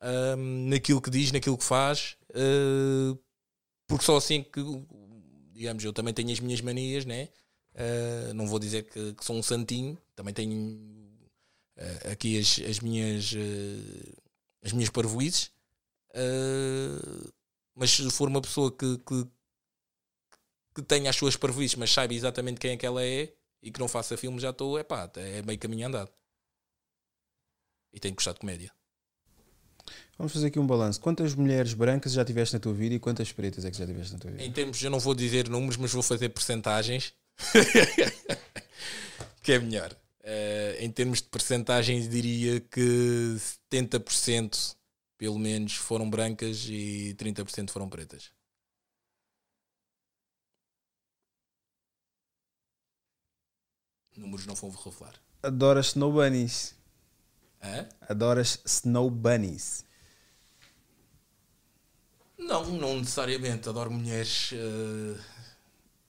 um, 0.02 0.70
naquilo 0.70 1.02
que 1.02 1.10
diz, 1.10 1.32
naquilo 1.32 1.58
que 1.58 1.64
faz, 1.64 2.18
uh, 2.32 3.18
porque 3.88 4.06
só 4.06 4.18
assim 4.18 4.44
que, 4.44 4.62
digamos, 5.54 5.84
eu 5.84 5.94
também 5.94 6.14
tenho 6.14 6.32
as 6.32 6.40
minhas 6.40 6.62
manias, 6.62 7.06
né? 7.06 7.30
Uh, 7.74 8.34
não 8.34 8.48
vou 8.48 8.60
dizer 8.60 8.84
que, 8.84 9.14
que, 9.14 9.24
sou 9.24 9.36
um 9.36 9.44
santinho, 9.44 9.98
também 10.16 10.34
tenho 10.34 10.58
uh, 11.78 12.12
aqui 12.12 12.40
as, 12.40 12.60
as 12.68 12.80
minhas 12.80 13.34
as 14.64 14.74
minhas 14.74 14.90
parvoices, 14.90 15.52
mas 17.76 17.92
se 17.92 18.10
for 18.12 18.28
uma 18.28 18.42
pessoa 18.42 18.72
que, 18.72 18.98
que, 19.00 19.28
que 20.76 20.82
tenha 20.84 21.10
as 21.10 21.16
suas 21.16 21.36
parvoices, 21.36 21.76
mas 21.76 21.92
saiba 21.92 22.14
exatamente 22.14 22.60
quem 22.60 22.72
é 22.72 22.78
que 22.78 22.86
ela 22.86 23.04
é 23.04 23.34
e 23.62 23.72
que 23.72 23.80
não 23.80 23.88
faça 23.88 24.18
filme, 24.18 24.40
já 24.40 24.50
estou, 24.50 24.78
é 24.78 24.84
pá, 24.84 25.10
é 25.16 25.42
meio 25.42 25.60
caminho 25.60 25.88
andado. 25.88 26.12
E 27.94 28.00
tenho 28.00 28.14
que 28.14 28.20
gostar 28.20 28.34
de 28.34 28.40
comédia. 28.40 28.72
Vamos 30.18 30.34
fazer 30.34 30.48
aqui 30.48 30.60
um 30.60 30.68
balanço. 30.68 31.02
Quantas 31.02 31.34
mulheres 31.34 31.74
brancas 31.74 32.14
já 32.14 32.24
tiveste 32.24 32.56
na 32.56 32.60
tua 32.60 32.74
vida 32.74 32.96
e 32.96 33.00
quantas 33.00 33.32
pretas 33.32 33.66
é 33.66 33.72
que 33.72 33.78
já 33.78 33.86
tiveste 33.86 34.14
na 34.14 34.20
tua 34.20 34.32
vida? 34.32 34.44
Em 34.44 34.52
termos, 34.52 34.82
eu 34.82 34.90
não 34.90 35.00
vou 35.00 35.16
dizer 35.16 35.50
números, 35.50 35.78
mas 35.78 35.92
vou 35.92 36.04
fazer 36.04 36.30
percentagens. 36.30 37.14
que 39.42 39.54
é 39.54 39.60
melhor. 39.60 39.96
Uh, 40.24 40.78
em 40.80 40.92
termos 40.92 41.20
de 41.22 41.30
percentagens, 41.30 42.08
diria 42.08 42.60
que 42.60 43.36
70% 43.72 44.76
pelo 45.18 45.38
menos 45.38 45.76
foram 45.76 46.10
brancas 46.10 46.66
e 46.68 47.16
30% 47.18 47.70
foram 47.72 47.90
pretas. 47.90 48.32
Números 54.16 54.46
não 54.46 54.56
vão 54.56 54.70
revelar. 54.70 55.16
Adoras 55.42 55.88
Snow 55.88 56.12
Bunnies. 56.12 56.76
Hã? 57.64 57.90
Adoras 58.02 58.62
Snow 58.66 59.10
Bunnies. 59.10 59.86
Não, 62.38 62.66
não 62.66 63.00
necessariamente. 63.00 63.70
Adoro 63.70 63.90
mulheres. 63.92 64.52
Uh... 64.52 65.41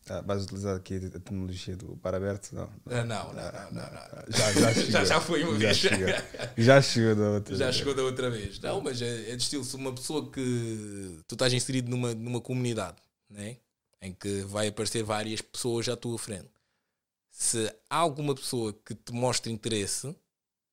Ah, 0.09 0.21
vais 0.21 0.45
utilizar 0.45 0.77
aqui 0.77 0.97
a 0.97 1.11
tecnologia 1.11 1.77
do 1.77 1.97
para 1.99 2.17
aberto? 2.17 2.53
Não. 2.53 2.69
Não, 2.85 3.05
não, 3.05 3.33
não. 3.33 3.35
não, 3.35 3.71
não, 3.71 3.83
não. 3.83 4.25
Já, 4.29 4.53
já, 4.53 4.73
já, 4.91 5.05
já 5.05 5.21
foi 5.21 5.45
uma 5.45 5.53
já 5.53 5.59
vez. 5.59 5.77
Chegou. 5.77 6.09
Já 6.59 6.83
chegou 6.83 7.15
da 7.15 7.31
outra 7.31 7.57
Já 7.57 7.65
vez. 7.67 7.77
chegou 7.77 7.95
da 7.95 8.03
outra 8.03 8.31
vez. 8.31 8.59
Não, 8.59 8.81
mas 8.81 9.01
é, 9.01 9.31
é 9.31 9.37
de 9.37 9.43
estilo. 9.43 9.65
Se 9.65 9.77
uma 9.77 9.93
pessoa 9.93 10.29
que 10.31 11.21
tu 11.29 11.35
estás 11.35 11.53
inserido 11.53 11.89
numa, 11.89 12.15
numa 12.15 12.41
comunidade 12.41 12.97
né? 13.31 13.59
em 14.01 14.13
que 14.13 14.43
vai 14.43 14.69
aparecer 14.69 15.05
várias 15.05 15.41
pessoas 15.41 15.89
à 15.89 15.97
tua 15.97 16.19
frente, 16.19 16.51
se 17.31 17.73
há 17.89 17.97
alguma 17.97 18.35
pessoa 18.35 18.73
que 18.85 18.95
te 18.95 19.13
mostre 19.13 19.53
interesse, 19.53 20.15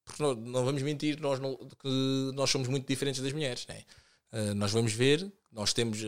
porque 0.04 0.24
não, 0.24 0.34
não 0.34 0.66
vamos 0.66 0.82
mentir, 0.82 1.20
nós, 1.22 1.40
não, 1.40 1.56
que 1.56 2.32
nós 2.34 2.50
somos 2.50 2.68
muito 2.68 2.88
diferentes 2.88 3.22
das 3.22 3.32
mulheres. 3.32 3.68
Né? 3.68 3.84
Uh, 4.34 4.56
nós 4.56 4.72
vamos 4.72 4.92
ver, 4.92 5.32
nós 5.52 5.72
temos, 5.72 6.00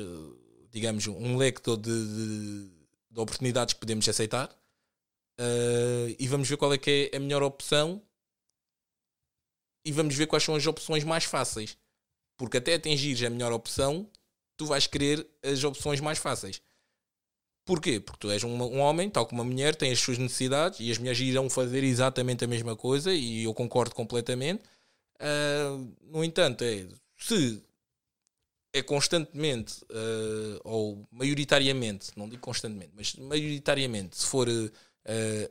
digamos, 0.72 1.06
um 1.06 1.38
leque 1.38 1.62
todo 1.62 1.84
de, 1.84 2.68
de 2.68 2.81
de 3.12 3.20
oportunidades 3.20 3.74
que 3.74 3.80
podemos 3.80 4.08
aceitar 4.08 4.50
uh, 5.40 6.16
e 6.18 6.28
vamos 6.28 6.48
ver 6.48 6.58
qual 6.58 6.74
é 6.74 6.78
que 6.78 7.10
é 7.12 7.18
a 7.18 7.20
melhor 7.20 7.44
opção 7.44 8.02
e 9.86 9.92
vamos 9.92 10.16
ver 10.16 10.28
quais 10.28 10.44
são 10.44 10.56
as 10.56 10.66
opções 10.66 11.04
mais 11.04 11.26
fáceis. 11.26 11.78
Porque 12.38 12.58
até 12.58 12.76
atingires 12.76 13.24
a 13.24 13.30
melhor 13.30 13.52
opção, 13.52 14.10
tu 14.56 14.66
vais 14.66 14.88
querer 14.88 15.28
as 15.44 15.64
opções 15.64 16.00
mais 16.00 16.18
fáceis. 16.18 16.62
Porquê? 17.66 18.00
Porque 18.00 18.20
tu 18.20 18.32
és 18.32 18.44
um, 18.44 18.50
um 18.50 18.80
homem, 18.80 19.10
tal 19.10 19.26
como 19.26 19.42
uma 19.42 19.50
mulher, 19.50 19.76
tem 19.76 19.92
as 19.92 20.00
suas 20.00 20.18
necessidades 20.18 20.80
e 20.80 20.92
as 20.92 20.98
mulheres 20.98 21.20
irão 21.20 21.50
fazer 21.50 21.84
exatamente 21.84 22.44
a 22.44 22.48
mesma 22.48 22.76
coisa 22.76 23.14
e 23.14 23.44
eu 23.44 23.54
concordo 23.54 23.94
completamente. 23.94 24.64
Uh, 25.20 25.94
no 26.02 26.24
entanto, 26.24 26.64
é, 26.64 26.88
se 27.18 27.62
é 28.74 28.82
constantemente, 28.82 29.84
uh, 29.84 30.62
ou 30.64 31.08
maioritariamente, 31.12 32.12
não 32.16 32.28
digo 32.28 32.42
constantemente, 32.42 32.92
mas 32.96 33.16
maioritariamente, 33.16 34.18
se 34.18 34.26
for 34.26 34.48
uh, 34.48 34.72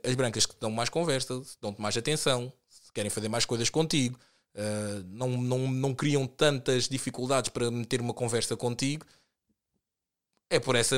as 0.03 0.15
brancas 0.15 0.45
que 0.45 0.55
te 0.55 0.59
dão 0.59 0.71
mais 0.71 0.89
conversa, 0.89 1.41
dão-te 1.61 1.79
mais 1.79 1.95
atenção, 1.95 2.51
se 2.67 2.91
querem 2.91 3.11
fazer 3.11 3.29
mais 3.29 3.45
coisas 3.45 3.69
contigo, 3.69 4.19
uh, 4.55 5.03
não, 5.07 5.29
não, 5.29 5.71
não 5.71 5.93
criam 5.93 6.25
tantas 6.25 6.89
dificuldades 6.89 7.49
para 7.49 7.69
meter 7.69 8.01
uma 8.01 8.13
conversa 8.13 8.57
contigo, 8.57 9.05
é 10.49 10.59
por, 10.59 10.75
essa, 10.75 10.97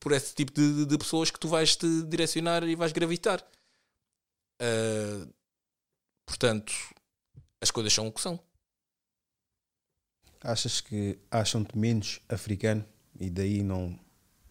por 0.00 0.12
esse 0.12 0.34
tipo 0.34 0.52
de, 0.52 0.86
de 0.86 0.98
pessoas 0.98 1.30
que 1.30 1.38
tu 1.38 1.46
vais 1.46 1.76
te 1.76 2.02
direcionar 2.04 2.64
e 2.64 2.74
vais 2.74 2.90
gravitar. 2.90 3.46
portanto, 6.26 6.72
as 7.60 7.70
coisas 7.70 7.92
são 7.92 8.08
o 8.08 8.12
que 8.12 8.20
são. 8.20 8.40
Achas 10.44 10.82
que 10.82 11.18
acham-te 11.30 11.76
menos 11.78 12.20
africano 12.28 12.84
e 13.18 13.30
daí 13.30 13.62
não 13.62 13.98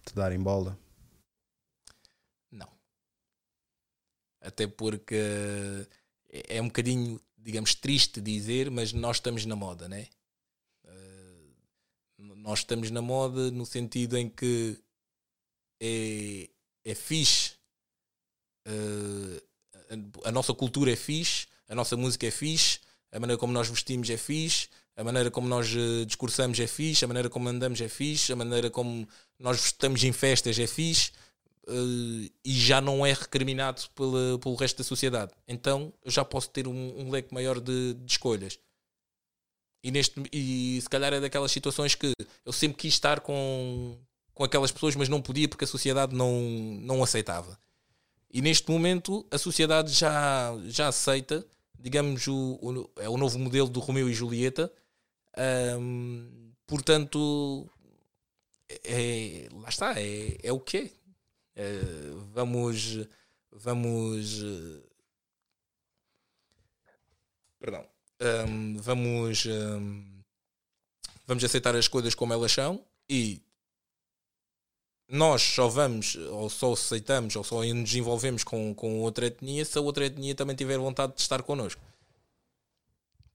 te 0.03 0.15
darem 0.15 0.41
bola? 0.41 0.75
Não. 2.51 2.67
Até 4.41 4.65
porque 4.65 5.15
é 6.31 6.59
um 6.59 6.65
bocadinho, 6.65 7.21
digamos, 7.37 7.75
triste 7.75 8.19
dizer, 8.19 8.71
mas 8.71 8.91
nós 8.91 9.17
estamos 9.17 9.45
na 9.45 9.55
moda, 9.55 9.87
né? 9.87 10.07
Uh, 10.83 11.53
nós 12.17 12.59
estamos 12.59 12.89
na 12.89 13.01
moda 13.01 13.51
no 13.51 13.63
sentido 13.63 14.17
em 14.17 14.27
que 14.27 14.81
é, 15.79 16.49
é 16.83 16.95
fixe, 16.95 17.51
a, 18.65 20.29
a 20.29 20.31
nossa 20.31 20.55
cultura 20.55 20.91
é 20.91 20.95
fixe, 20.95 21.45
a 21.69 21.75
nossa 21.75 21.95
música 21.95 22.25
é 22.25 22.31
fixe, 22.31 22.79
a 23.11 23.19
maneira 23.19 23.39
como 23.39 23.53
nós 23.53 23.69
vestimos 23.69 24.09
é 24.09 24.17
fixe, 24.17 24.69
a 24.95 25.03
maneira 25.03 25.31
como 25.31 25.47
nós 25.47 25.73
uh, 25.73 26.05
discursamos 26.05 26.59
é 26.59 26.67
fixe, 26.67 27.03
a 27.03 27.07
maneira 27.07 27.29
como 27.29 27.49
andamos 27.49 27.81
é 27.81 27.87
fixe, 27.87 28.31
a 28.31 28.35
maneira 28.35 28.69
como 28.69 29.07
nós 29.39 29.65
estamos 29.65 30.03
em 30.03 30.11
festas 30.11 30.57
é 30.59 30.67
fixe 30.67 31.11
uh, 31.67 32.31
e 32.43 32.53
já 32.53 32.79
não 32.79 33.05
é 33.05 33.13
recriminado 33.13 33.81
pela, 33.95 34.37
pelo 34.39 34.55
resto 34.55 34.77
da 34.77 34.83
sociedade. 34.83 35.31
Então 35.47 35.91
eu 36.03 36.11
já 36.11 36.23
posso 36.23 36.49
ter 36.49 36.67
um, 36.67 37.01
um 37.01 37.09
leque 37.09 37.33
maior 37.33 37.59
de, 37.59 37.93
de, 37.95 38.11
escolhas. 38.11 38.59
E, 39.83 39.91
neste, 39.91 40.21
e 40.31 40.79
se 40.81 40.89
calhar 40.89 41.11
é 41.11 41.19
daquelas 41.19 41.51
situações 41.51 41.95
que 41.95 42.13
eu 42.45 42.53
sempre 42.53 42.77
quis 42.77 42.93
estar 42.93 43.19
com, 43.19 43.97
com 44.33 44.43
aquelas 44.43 44.71
pessoas, 44.71 44.95
mas 44.95 45.09
não 45.09 45.21
podia 45.21 45.49
porque 45.49 45.65
a 45.65 45.67
sociedade 45.67 46.15
não, 46.15 46.39
não 46.81 47.03
aceitava. 47.03 47.59
E 48.31 48.41
neste 48.41 48.69
momento 48.71 49.25
a 49.29 49.37
sociedade 49.37 49.91
já, 49.91 50.57
já 50.65 50.87
aceita, 50.87 51.45
digamos, 51.77 52.27
o, 52.27 52.59
o, 52.61 52.89
é 53.01 53.09
o 53.09 53.17
novo 53.17 53.37
modelo 53.37 53.67
do 53.67 53.79
Romeu 53.79 54.09
e 54.09 54.13
Julieta, 54.13 54.71
um, 55.37 56.53
portanto, 56.67 57.69
é, 58.83 59.47
lá 59.51 59.69
está, 59.69 59.99
é, 59.99 60.37
é 60.43 60.51
o 60.51 60.59
que 60.59 60.77
é. 60.77 60.91
é. 61.55 61.79
vamos, 62.31 63.07
vamos, 63.51 64.43
perdão, 67.59 67.85
um, 68.47 68.77
vamos, 68.77 69.45
um, 69.45 70.21
vamos 71.25 71.43
aceitar 71.43 71.75
as 71.75 71.87
coisas 71.87 72.15
como 72.15 72.33
elas 72.33 72.51
são 72.51 72.85
e 73.09 73.41
nós 75.07 75.41
só 75.41 75.67
vamos, 75.67 76.15
ou 76.15 76.49
só 76.49 76.73
aceitamos, 76.73 77.35
ou 77.35 77.43
só 77.43 77.63
nos 77.63 77.93
envolvemos 77.93 78.43
com, 78.43 78.73
com 78.73 79.01
outra 79.01 79.27
etnia 79.27 79.63
se 79.65 79.77
a 79.77 79.81
outra 79.81 80.05
etnia 80.05 80.33
também 80.33 80.55
tiver 80.55 80.77
vontade 80.77 81.13
de 81.15 81.21
estar 81.21 81.43
connosco. 81.43 81.81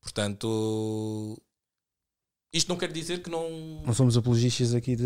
Portanto, 0.01 1.41
isto 2.53 2.69
não 2.69 2.77
quer 2.77 2.91
dizer 2.91 3.23
que 3.23 3.29
não. 3.29 3.83
Não 3.85 3.93
somos 3.93 4.17
apologistas 4.17 4.75
aqui 4.75 4.97
de, 4.97 5.05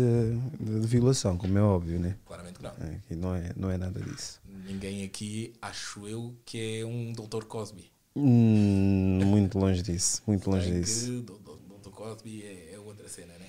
de, 0.59 0.79
de 0.79 0.87
violação, 0.87 1.37
como 1.37 1.57
é 1.57 1.61
óbvio, 1.61 1.99
né? 1.99 2.17
Claramente 2.25 2.57
que 2.57 2.63
não. 2.63 2.71
É, 2.71 2.95
aqui 2.95 3.15
não 3.15 3.35
é, 3.35 3.51
não 3.55 3.69
é 3.69 3.77
nada 3.77 3.99
disso. 3.99 4.41
Ninguém 4.65 5.03
aqui, 5.03 5.53
acho 5.61 6.07
eu, 6.07 6.35
que 6.45 6.79
é 6.79 6.85
um 6.85 7.11
Dr. 7.11 7.43
Cosby. 7.45 7.91
Hum, 8.15 9.19
muito 9.25 9.57
longe 9.57 9.81
disso, 9.81 10.21
muito 10.25 10.49
longe 10.49 10.71
disso. 10.71 11.07
Que 11.07 11.21
Dr. 11.21 11.89
Cosby 11.89 12.43
é, 12.43 12.73
é, 12.75 12.79
outra 12.79 13.09
cena, 13.09 13.33
né? 13.37 13.47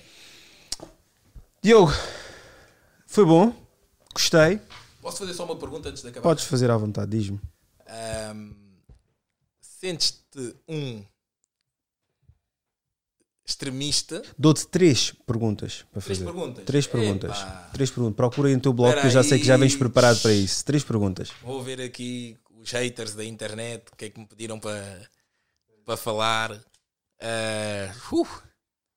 Diogo, 1.61 1.91
foi 3.07 3.25
bom, 3.25 3.53
gostei. 4.13 4.59
Posso 5.01 5.19
fazer 5.19 5.33
só 5.33 5.45
uma 5.45 5.55
pergunta 5.55 5.89
antes 5.89 6.01
de 6.01 6.09
acabar? 6.09 6.23
Podes 6.23 6.45
fazer 6.45 6.69
à 6.69 6.77
vontade, 6.77 7.11
diz-me. 7.17 7.39
Um, 8.33 8.53
Sentes-te 9.61 10.55
um 10.67 11.03
extremista. 13.45 14.23
Dou-te 14.37 14.65
três 14.67 15.11
perguntas 15.25 15.85
para 15.91 16.01
Três 16.01 16.17
fazer. 16.17 16.31
perguntas? 16.31 16.65
Três 16.65 16.87
perguntas. 16.87 17.37
Epá. 17.39 17.69
Três 17.73 17.91
perguntas. 17.91 18.15
Procura 18.15 18.47
aí 18.49 18.55
no 18.55 18.61
teu 18.61 18.73
blog 18.73 18.99
que 18.99 19.07
eu 19.07 19.11
já 19.11 19.23
sei 19.23 19.37
que 19.39 19.45
já 19.45 19.55
vens 19.57 19.75
preparado 19.75 20.19
para 20.21 20.33
isso. 20.33 20.65
Três 20.65 20.83
perguntas. 20.83 21.29
Vou 21.43 21.61
ver 21.63 21.79
aqui 21.81 22.37
os 22.49 22.71
haters 22.71 23.13
da 23.13 23.23
internet, 23.23 23.85
o 23.91 23.95
que 23.95 24.05
é 24.05 24.09
que 24.09 24.19
me 24.19 24.25
pediram 24.25 24.59
para, 24.59 25.09
para 25.85 25.95
falar. 25.97 26.51
Ah, 27.21 27.93
uh, 28.11 28.27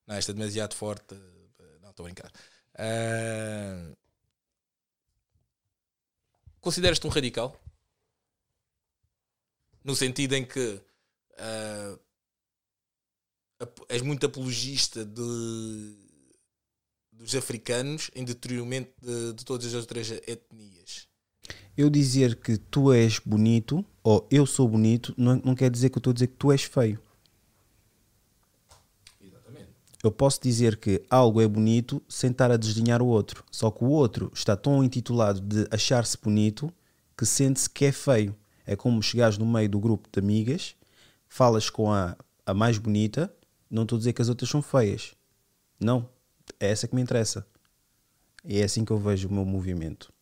não, 0.07 0.17
esta 0.17 0.33
é 0.33 0.35
demasiado 0.35 0.75
forte. 0.75 1.15
Não, 1.83 1.91
estou 1.91 2.05
a 2.05 2.09
brincar. 2.09 2.33
Ah, 2.75 3.93
Consideras-te 6.61 7.07
um 7.07 7.11
radical? 7.11 7.57
No 9.85 9.95
sentido 9.95 10.35
em 10.35 10.45
que 10.45 10.81
ap- 11.39 12.01
és 13.89 14.03
muito 14.03 14.25
apologista 14.25 15.05
de, 15.05 15.97
dos 17.13 17.35
africanos 17.35 18.11
em 18.15 18.25
detrimento 18.25 18.93
de, 19.03 19.33
de 19.33 19.45
todas 19.45 19.67
as 19.67 19.75
outras 19.75 20.11
etnias. 20.11 21.09
Eu 21.77 21.89
dizer 21.89 22.37
que 22.37 22.57
tu 22.57 22.93
és 22.93 23.19
bonito 23.19 23.85
ou 24.03 24.27
eu 24.31 24.45
sou 24.47 24.69
bonito 24.69 25.15
não, 25.17 25.37
não 25.45 25.55
quer 25.55 25.71
dizer 25.71 25.91
que 25.91 25.99
eu 25.99 26.01
estou 26.01 26.11
a 26.11 26.15
dizer 26.15 26.27
que 26.29 26.37
tu 26.37 26.53
és 26.53 26.63
feio. 26.63 27.01
Exatamente. 29.21 29.69
Eu 30.03 30.11
posso 30.11 30.41
dizer 30.43 30.77
que 30.77 31.03
algo 31.09 31.41
é 31.41 31.47
bonito 31.47 32.03
sem 32.09 32.31
estar 32.31 32.51
a 32.51 32.57
desdenhar 32.57 33.01
o 33.01 33.07
outro. 33.07 33.45
Só 33.51 33.71
que 33.71 33.85
o 33.85 33.89
outro 33.89 34.31
está 34.35 34.57
tão 34.57 34.83
intitulado 34.83 35.41
de 35.41 35.67
achar-se 35.71 36.19
bonito 36.21 36.73
que 37.17 37.25
sente-se 37.25 37.71
que 37.71 37.87
é 37.87 37.93
feio. 37.93 38.37
É 38.67 38.77
como 38.77 39.03
chegares 39.03 39.39
no 39.39 39.47
meio 39.47 39.69
do 39.69 39.81
grupo 39.81 40.09
de 40.13 40.19
amigas, 40.19 40.75
falas 41.29 41.71
com 41.71 41.93
a, 41.93 42.17
a 42.45 42.53
mais 42.53 42.77
bonita, 42.77 43.33
não 43.71 43.83
estou 43.83 43.97
a 43.97 43.99
dizer 43.99 44.13
que 44.13 44.23
as 44.23 44.29
outras 44.29 44.51
são 44.51 44.63
feias. 44.63 45.15
Não. 45.79 46.09
É 46.59 46.71
essa 46.71 46.89
que 46.89 46.95
me 46.95 47.03
interessa. 47.03 47.47
E 48.45 48.61
é 48.61 48.65
assim 48.65 48.85
que 48.85 48.91
eu 48.91 48.99
vejo 48.99 49.29
o 49.29 49.33
meu 49.33 49.45
movimento. 49.45 50.13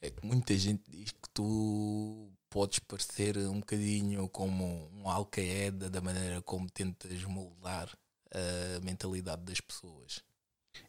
É 0.00 0.10
que 0.10 0.26
muita 0.26 0.56
gente 0.56 0.82
diz 0.90 1.10
que 1.10 1.30
tu 1.32 2.30
podes 2.50 2.78
parecer 2.80 3.36
um 3.38 3.60
bocadinho 3.60 4.28
como 4.28 4.90
um 4.94 5.08
Al-Qaeda 5.08 5.90
da 5.90 6.00
maneira 6.00 6.40
como 6.42 6.70
tentas 6.70 7.22
moldar 7.24 7.96
a 8.30 8.80
mentalidade 8.80 9.42
das 9.42 9.60
pessoas. 9.60 10.22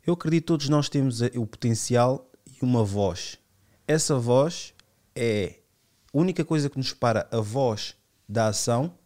Eu 0.05 0.13
acredito 0.13 0.43
que 0.43 0.47
todos 0.47 0.69
nós 0.69 0.89
temos 0.89 1.21
o 1.21 1.45
potencial 1.45 2.29
e 2.45 2.63
uma 2.63 2.83
voz. 2.83 3.37
Essa 3.87 4.17
voz 4.17 4.73
é 5.15 5.59
a 6.13 6.17
única 6.17 6.43
coisa 6.43 6.69
que 6.69 6.77
nos 6.77 6.89
separa 6.89 7.27
a 7.31 7.39
voz 7.39 7.95
da 8.27 8.47
ação. 8.47 8.97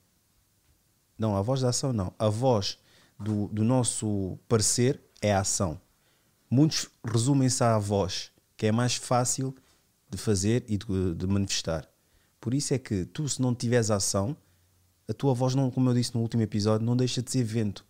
Não, 1.22 1.38
a 1.38 1.42
voz 1.44 1.62
da 1.62 1.70
ação 1.70 1.94
não. 1.94 2.12
A 2.18 2.30
voz 2.30 2.80
do, 3.20 3.48
do 3.50 3.64
nosso 3.64 4.40
parecer 4.50 5.00
é 5.22 5.32
a 5.32 5.42
ação. 5.42 5.80
Muitos 6.50 6.90
resumem-se 7.06 7.64
à 7.64 7.78
voz, 7.78 8.32
que 8.58 8.66
é 8.66 8.72
mais 8.72 8.96
fácil 8.96 9.56
de 10.10 10.18
fazer 10.18 10.66
e 10.68 10.80
de, 10.80 11.14
de 11.14 11.28
manifestar. 11.28 11.88
Por 12.40 12.56
isso 12.56 12.74
é 12.74 12.80
que 12.80 13.06
tu, 13.06 13.30
se 13.30 13.40
não 13.40 13.54
tiveres 13.54 13.92
ação, 13.92 14.36
a 15.08 15.14
tua 15.14 15.36
voz, 15.36 15.54
não, 15.54 15.70
como 15.70 15.92
eu 15.92 15.94
disse 15.94 16.16
no 16.16 16.22
último 16.22 16.42
episódio, 16.42 16.84
não 16.84 16.98
deixa 16.98 17.22
de 17.22 17.30
ser 17.30 17.44
vento. 17.44 17.86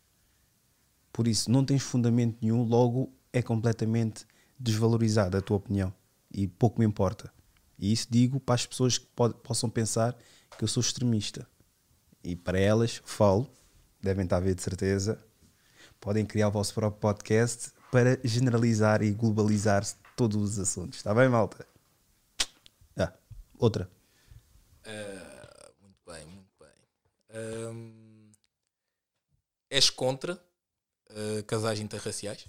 Por 1.14 1.26
isso, 1.26 1.50
não 1.50 1.64
tens 1.64 1.84
fundamento 1.84 2.38
nenhum, 2.42 2.66
logo 2.66 3.14
é 3.32 3.42
completamente 3.42 4.26
desvalorizada 4.60 5.38
a 5.38 5.42
tua 5.42 5.56
opinião. 5.56 5.94
E 6.34 6.50
pouco 6.50 6.82
me 6.82 6.86
importa. 6.86 7.32
E 7.80 7.94
isso 7.94 8.08
digo 8.10 8.42
para 8.42 8.56
as 8.56 8.66
pessoas 8.66 8.98
que 8.98 9.08
possam 9.42 9.70
pensar 9.70 10.18
que 10.58 10.66
eu 10.66 10.68
sou 10.68 10.82
extremista. 10.82 11.48
E 12.24 12.36
para 12.36 12.60
elas, 12.60 13.02
falo, 13.06 13.50
devem 14.02 14.24
estar 14.24 14.38
a 14.38 14.42
ver 14.42 14.56
de 14.56 14.62
certeza, 14.62 15.24
podem 16.00 16.26
criar 16.26 16.50
o 16.50 16.52
vosso 16.52 16.74
próprio 16.74 17.00
podcast 17.00 17.72
para 17.92 18.20
generalizar 18.24 19.02
e 19.02 19.12
globalizar 19.12 19.86
todos 20.16 20.38
os 20.38 20.60
assuntos. 20.60 20.98
Está 20.98 21.14
bem, 21.14 21.28
malta? 21.28 21.66
Ah, 22.98 23.14
outra. 23.58 23.90
Ah, 24.86 25.72
muito 25.82 26.00
bem, 26.06 26.26
muito 26.26 26.52
bem. 26.60 26.70
Ahm, 27.34 28.32
és 29.70 29.90
contra 29.90 30.42
ah, 31.10 31.44
casais 31.46 31.80
interraciais? 31.80 32.46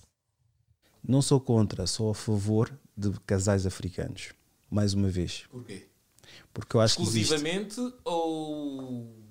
Não 1.03 1.21
sou 1.21 1.41
contra, 1.41 1.87
sou 1.87 2.11
a 2.11 2.15
favor 2.15 2.73
de 2.97 3.11
casais 3.21 3.67
africanos. 3.67 4.33
Mais 4.71 4.95
uma 4.95 5.09
vez. 5.09 5.45
Porquê? 5.51 5.89
Porque 6.53 6.77
eu 6.77 6.81
acho 6.81 6.97
que 6.97 7.03
existe. 7.03 7.35
Exclusivamente 7.35 7.81
ou 8.05 9.22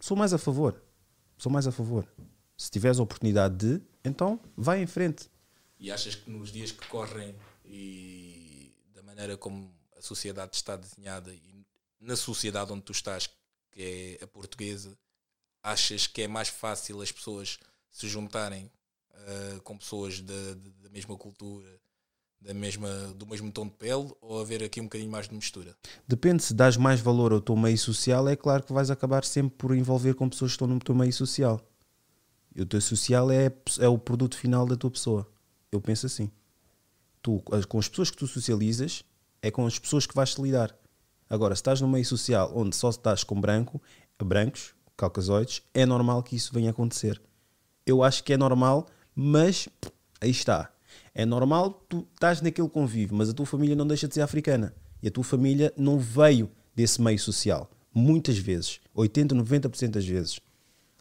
Sou 0.00 0.16
mais 0.16 0.32
a 0.32 0.38
favor. 0.38 0.82
Sou 1.36 1.52
mais 1.52 1.66
a 1.66 1.72
favor. 1.72 2.10
Se 2.56 2.70
tiveres 2.70 2.98
a 2.98 3.02
oportunidade 3.02 3.56
de, 3.56 3.82
então 4.02 4.40
vai 4.56 4.82
em 4.82 4.86
frente. 4.86 5.30
E 5.78 5.90
achas 5.90 6.14
que 6.14 6.30
nos 6.30 6.50
dias 6.50 6.72
que 6.72 6.86
correm 6.88 7.34
e 7.64 8.74
da 8.94 9.02
maneira 9.02 9.36
como 9.36 9.72
a 9.96 10.00
sociedade 10.00 10.56
está 10.56 10.74
desenhada 10.74 11.32
e 11.32 11.66
na 12.00 12.16
sociedade 12.16 12.72
onde 12.72 12.82
tu 12.82 12.92
estás, 12.92 13.28
que 13.70 14.18
é 14.20 14.24
a 14.24 14.26
portuguesa, 14.26 14.98
achas 15.62 16.06
que 16.06 16.22
é 16.22 16.28
mais 16.28 16.48
fácil 16.48 17.02
as 17.02 17.12
pessoas 17.12 17.58
se 17.90 18.08
juntarem 18.08 18.70
uh, 19.12 19.60
com 19.62 19.76
pessoas 19.76 20.20
da, 20.20 20.54
da 20.82 20.88
mesma 20.88 21.16
cultura, 21.16 21.78
da 22.40 22.54
mesma, 22.54 22.88
do 23.16 23.26
mesmo 23.26 23.52
tom 23.52 23.66
de 23.66 23.72
pele, 23.72 24.10
ou 24.20 24.40
haver 24.40 24.62
aqui 24.62 24.80
um 24.80 24.84
bocadinho 24.84 25.10
mais 25.10 25.28
de 25.28 25.34
mistura? 25.34 25.76
Depende, 26.08 26.42
se 26.42 26.54
dás 26.54 26.76
mais 26.76 27.00
valor 27.00 27.32
ao 27.32 27.40
teu 27.40 27.56
meio 27.56 27.76
social, 27.76 28.26
é 28.28 28.34
claro 28.34 28.62
que 28.62 28.72
vais 28.72 28.90
acabar 28.90 29.24
sempre 29.24 29.56
por 29.58 29.76
envolver 29.76 30.14
com 30.14 30.28
pessoas 30.28 30.52
que 30.52 30.54
estão 30.54 30.66
no 30.66 30.78
teu 30.78 30.94
meio 30.94 31.12
social. 31.12 31.60
E 32.54 32.62
o 32.62 32.66
teu 32.66 32.80
social 32.80 33.30
é, 33.30 33.52
é 33.78 33.88
o 33.88 33.98
produto 33.98 34.36
final 34.36 34.66
da 34.66 34.76
tua 34.76 34.90
pessoa. 34.90 35.28
Eu 35.70 35.80
penso 35.80 36.06
assim. 36.06 36.30
Tu, 37.22 37.40
com 37.68 37.78
as 37.78 37.88
pessoas 37.88 38.10
que 38.10 38.16
tu 38.16 38.26
socializas, 38.26 39.04
é 39.42 39.50
com 39.50 39.66
as 39.66 39.78
pessoas 39.78 40.06
que 40.06 40.14
vais 40.14 40.34
te 40.34 40.40
lidar. 40.40 40.74
Agora, 41.28 41.54
se 41.54 41.60
estás 41.60 41.80
no 41.80 41.88
meio 41.88 42.04
social 42.04 42.50
onde 42.54 42.74
só 42.74 42.90
estás 42.90 43.22
com 43.22 43.40
branco, 43.40 43.80
brancos, 44.18 44.74
caucasoides, 44.96 45.62
é 45.72 45.86
normal 45.86 46.22
que 46.22 46.34
isso 46.34 46.52
venha 46.52 46.70
a 46.70 46.72
acontecer. 46.72 47.20
Eu 47.86 48.02
acho 48.02 48.24
que 48.24 48.32
é 48.32 48.36
normal, 48.36 48.86
mas 49.14 49.68
aí 50.20 50.30
está. 50.30 50.72
É 51.14 51.26
normal 51.26 51.84
tu 51.88 52.06
estás 52.14 52.40
naquele 52.40 52.68
convívio, 52.68 53.16
mas 53.16 53.28
a 53.28 53.32
tua 53.32 53.46
família 53.46 53.76
não 53.76 53.86
deixa 53.86 54.06
de 54.06 54.14
ser 54.14 54.22
africana. 54.22 54.74
E 55.02 55.08
a 55.08 55.10
tua 55.10 55.24
família 55.24 55.72
não 55.76 55.98
veio 55.98 56.50
desse 56.74 57.00
meio 57.00 57.18
social. 57.18 57.70
Muitas 57.92 58.38
vezes. 58.38 58.80
80, 58.94 59.34
90% 59.34 59.90
das 59.90 60.06
vezes. 60.06 60.40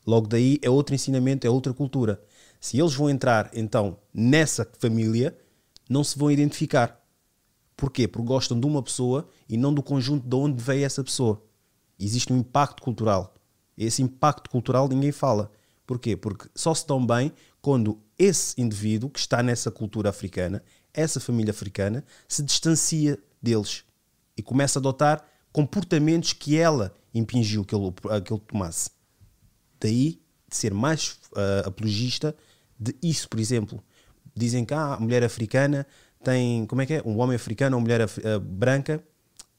Logo 0.05 0.27
daí 0.27 0.57
é 0.61 0.69
outro 0.69 0.95
ensinamento, 0.95 1.45
é 1.45 1.49
outra 1.49 1.73
cultura. 1.73 2.21
Se 2.59 2.79
eles 2.79 2.93
vão 2.93 3.09
entrar 3.09 3.51
então 3.53 3.97
nessa 4.13 4.67
família, 4.79 5.37
não 5.89 6.03
se 6.03 6.17
vão 6.17 6.31
identificar. 6.31 6.99
Porquê? 7.77 8.07
Porque 8.07 8.27
gostam 8.27 8.59
de 8.59 8.65
uma 8.65 8.83
pessoa 8.83 9.29
e 9.47 9.55
não 9.57 9.73
do 9.73 9.81
conjunto 9.81 10.27
de 10.27 10.35
onde 10.35 10.61
veio 10.61 10.85
essa 10.85 11.03
pessoa. 11.03 11.41
Existe 11.97 12.33
um 12.33 12.37
impacto 12.37 12.81
cultural. 12.81 13.35
Esse 13.77 14.01
impacto 14.01 14.49
cultural 14.49 14.87
ninguém 14.89 15.11
fala. 15.11 15.51
Porquê? 15.85 16.17
Porque 16.17 16.49
só 16.53 16.73
se 16.73 16.81
estão 16.81 17.05
bem 17.05 17.31
quando 17.61 17.97
esse 18.19 18.59
indivíduo 18.61 19.09
que 19.09 19.19
está 19.19 19.41
nessa 19.41 19.71
cultura 19.71 20.09
africana, 20.09 20.61
essa 20.93 21.19
família 21.21 21.51
africana, 21.51 22.03
se 22.27 22.43
distancia 22.43 23.17
deles 23.41 23.85
e 24.35 24.43
começa 24.43 24.77
a 24.77 24.81
adotar 24.81 25.25
comportamentos 25.51 26.33
que 26.33 26.57
ela 26.57 26.93
impingiu 27.13 27.63
que 27.63 27.73
ele, 27.73 27.91
que 28.23 28.33
ele 28.33 28.41
tomasse. 28.45 28.91
Daí 29.79 30.21
de 30.49 30.55
ser 30.55 30.73
mais 30.73 31.11
uh, 31.31 31.67
apologista 31.67 32.35
de 32.77 32.95
isso, 33.01 33.29
por 33.29 33.39
exemplo. 33.39 33.83
Dizem 34.35 34.65
que 34.65 34.73
ah, 34.73 34.95
a 34.95 34.99
mulher 34.99 35.23
africana 35.23 35.85
tem, 36.23 36.65
como 36.65 36.81
é 36.81 36.85
que 36.85 36.93
é? 36.95 37.03
Um 37.05 37.19
homem 37.19 37.35
africano 37.35 37.77
ou 37.77 37.81
mulher 37.81 38.01
uh, 38.01 38.39
branca 38.39 39.03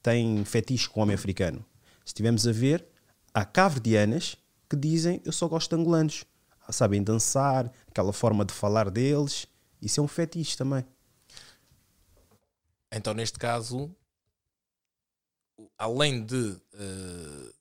tem 0.03 0.43
fetiche 0.43 0.89
com 0.89 0.99
o 0.99 1.03
homem 1.03 1.15
africano. 1.15 1.65
Se 2.03 2.07
estivermos 2.07 2.47
a 2.47 2.51
ver, 2.51 2.85
há 3.33 3.45
caverdianas 3.45 4.35
que 4.69 4.75
dizem 4.75 5.21
eu 5.25 5.31
só 5.31 5.47
gosto 5.47 5.75
de 5.75 5.81
angolanos. 5.81 6.25
Sabem 6.71 7.03
dançar, 7.03 7.71
aquela 7.87 8.13
forma 8.13 8.45
de 8.45 8.53
falar 8.53 8.89
deles. 8.89 9.45
Isso 9.81 9.99
é 9.99 10.03
um 10.03 10.07
fetiche 10.07 10.57
também. 10.57 10.85
Então, 12.91 13.13
neste 13.13 13.37
caso, 13.37 13.89
além 15.77 16.23
de 16.25 16.35
uh, 16.35 17.53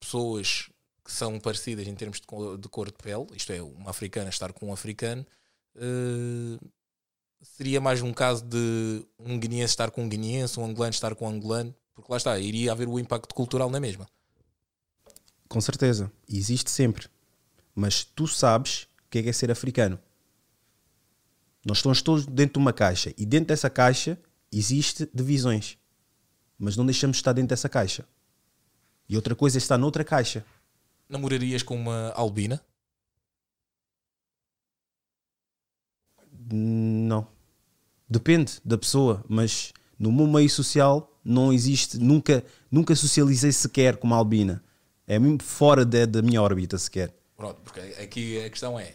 pessoas 0.00 0.68
que 1.04 1.12
são 1.12 1.38
parecidas 1.38 1.86
em 1.86 1.94
termos 1.94 2.20
de 2.20 2.26
cor, 2.26 2.58
de 2.58 2.68
cor 2.68 2.86
de 2.86 2.98
pele, 2.98 3.26
isto 3.34 3.52
é, 3.52 3.62
uma 3.62 3.90
africana 3.90 4.30
estar 4.30 4.52
com 4.52 4.66
um 4.66 4.72
africano, 4.72 5.26
uh, 5.76 6.70
seria 7.42 7.80
mais 7.80 8.02
um 8.02 8.12
caso 8.12 8.44
de 8.44 9.04
um 9.18 9.38
guineense 9.38 9.72
estar 9.72 9.90
com 9.90 10.04
um 10.04 10.08
guineense, 10.08 10.58
um 10.58 10.64
angolano 10.64 10.90
estar 10.90 11.14
com 11.14 11.26
um 11.26 11.30
angolano, 11.30 11.74
porque 11.94 12.10
lá 12.10 12.16
está, 12.16 12.38
iria 12.38 12.72
haver 12.72 12.88
o 12.88 12.98
impacto 12.98 13.34
cultural 13.34 13.70
na 13.70 13.80
mesma. 13.80 14.06
Com 15.48 15.60
certeza, 15.60 16.10
existe 16.28 16.70
sempre. 16.70 17.08
Mas 17.74 18.04
tu 18.04 18.26
sabes 18.26 18.84
o 19.06 19.10
que 19.10 19.18
é, 19.18 19.22
que 19.22 19.28
é 19.28 19.32
ser 19.32 19.50
africano. 19.50 19.98
Nós 21.64 21.78
estamos 21.78 22.02
todos 22.02 22.26
dentro 22.26 22.54
de 22.54 22.58
uma 22.58 22.72
caixa 22.72 23.14
e 23.16 23.24
dentro 23.24 23.48
dessa 23.48 23.70
caixa 23.70 24.18
existe 24.50 25.08
divisões. 25.14 25.78
Mas 26.58 26.76
não 26.76 26.84
deixamos 26.84 27.16
de 27.16 27.20
estar 27.20 27.32
dentro 27.32 27.48
dessa 27.48 27.68
caixa. 27.68 28.04
E 29.08 29.16
outra 29.16 29.34
coisa 29.34 29.56
é 29.56 29.60
estar 29.60 29.78
noutra 29.78 30.04
caixa. 30.04 30.44
Namorarias 31.08 31.62
com 31.62 31.76
uma 31.76 32.10
albina? 32.10 32.60
Não. 36.50 37.26
Depende 38.08 38.60
da 38.64 38.76
pessoa, 38.76 39.24
mas 39.28 39.72
no 39.98 40.12
meu 40.12 40.26
meio 40.26 40.50
social 40.50 41.18
não 41.24 41.52
existe, 41.52 41.98
nunca, 41.98 42.44
nunca 42.70 42.94
socializei 42.94 43.52
sequer 43.52 43.96
com 43.96 44.06
uma 44.06 44.16
albina. 44.16 44.62
É 45.06 45.18
mesmo 45.18 45.42
fora 45.42 45.84
de, 45.84 46.06
da 46.06 46.22
minha 46.22 46.42
órbita 46.42 46.76
sequer. 46.76 47.14
Pronto, 47.42 47.56
porque 47.64 47.80
aqui 48.00 48.40
a 48.40 48.48
questão 48.48 48.78
é 48.78 48.92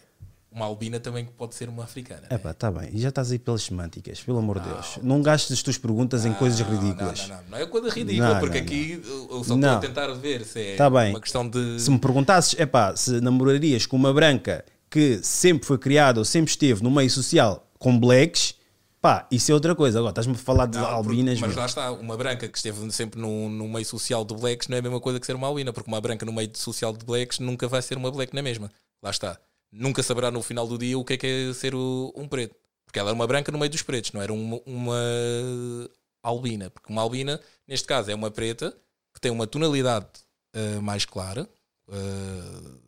uma 0.49 0.65
albina 0.65 1.01
também 1.01 1.25
pode 1.25 1.53
ser 1.53 1.67
uma 1.67 1.83
africana. 1.83 2.27
É 2.29 2.37
pá, 2.37 2.53
tá 2.53 2.71
bem. 2.71 2.91
E 2.93 2.97
já 2.97 3.09
estás 3.09 3.29
aí 3.29 3.37
pelas 3.37 3.63
semânticas, 3.63 4.21
pelo 4.21 4.37
amor 4.37 4.61
de 4.61 4.69
Deus. 4.69 4.99
Não 5.03 5.21
gastes 5.21 5.51
as 5.51 5.61
tuas 5.61 5.77
perguntas 5.77 6.25
em 6.25 6.31
coisas 6.33 6.57
ridículas. 6.61 7.27
Não, 7.27 7.35
não, 7.35 7.43
não, 7.43 7.49
não 7.49 7.57
é 7.57 7.65
coisa 7.65 7.89
ridícula, 7.89 8.39
porque 8.39 8.59
aqui 8.59 9.01
eu 9.03 9.43
só 9.43 9.53
estou 9.53 9.69
a 9.69 9.79
tentar 9.79 10.13
ver 10.13 10.45
se 10.45 10.61
é 10.61 10.75
tá 10.77 10.89
bem. 10.89 11.09
uma 11.09 11.19
questão 11.19 11.45
de. 11.45 11.77
Se 11.77 11.91
me 11.91 11.99
perguntasses, 11.99 12.57
é 12.57 12.65
pá, 12.65 12.95
se 12.95 13.19
namorarias 13.19 13.85
com 13.85 13.97
uma 13.97 14.13
branca 14.13 14.63
que 14.89 15.19
sempre 15.21 15.67
foi 15.67 15.77
criada 15.77 16.19
ou 16.19 16.23
sempre 16.23 16.49
esteve 16.49 16.81
no 16.81 16.89
meio 16.89 17.09
social 17.09 17.69
com 17.77 17.99
blacks, 17.99 18.55
pá, 19.01 19.27
isso 19.31 19.51
é 19.51 19.53
outra 19.53 19.75
coisa. 19.75 19.99
Agora 19.99 20.11
estás-me 20.11 20.33
a 20.33 20.37
falar 20.37 20.65
de 20.65 20.77
albinas. 20.77 21.39
Mas 21.39 21.55
lá 21.55 21.65
está, 21.65 21.91
uma 21.91 22.17
branca 22.17 22.47
que 22.47 22.57
esteve 22.57 22.91
sempre 22.91 23.19
no, 23.19 23.49
no 23.49 23.67
meio 23.67 23.85
social 23.85 24.23
de 24.23 24.33
blacks 24.35 24.67
não 24.67 24.75
é 24.75 24.79
a 24.79 24.83
mesma 24.83 24.99
coisa 24.99 25.19
que 25.19 25.25
ser 25.25 25.35
uma 25.35 25.47
albina, 25.47 25.71
porque 25.73 25.89
uma 25.89 26.01
branca 26.01 26.25
no 26.25 26.33
meio 26.33 26.49
social 26.55 26.93
de 26.93 27.05
blacks 27.05 27.39
nunca 27.39 27.67
vai 27.67 27.81
ser 27.81 27.97
uma 27.97 28.11
black 28.11 28.35
na 28.35 28.41
mesma. 28.41 28.71
Lá 29.01 29.09
está 29.09 29.39
nunca 29.71 30.01
saberá 30.01 30.31
no 30.31 30.41
final 30.41 30.67
do 30.67 30.77
dia 30.77 30.97
o 30.97 31.03
que 31.03 31.13
é 31.13 31.17
que 31.17 31.27
é 31.27 31.53
ser 31.53 31.75
o, 31.75 32.13
um 32.15 32.27
preto. 32.27 32.55
Porque 32.85 32.99
ela 32.99 33.09
era 33.09 33.15
uma 33.15 33.27
branca 33.27 33.51
no 33.51 33.57
meio 33.57 33.69
dos 33.69 33.81
pretos, 33.81 34.11
não 34.13 34.21
era 34.21 34.31
uma, 34.31 34.61
uma 34.65 35.89
albina. 36.23 36.69
Porque 36.69 36.91
uma 36.91 37.01
albina, 37.01 37.39
neste 37.67 37.85
caso, 37.85 38.09
é 38.09 38.15
uma 38.15 38.31
preta 38.31 38.75
que 39.13 39.19
tem 39.19 39.31
uma 39.31 39.45
tonalidade 39.45 40.07
uh, 40.55 40.81
mais 40.81 41.03
clara 41.05 41.49
uh, 41.89 42.79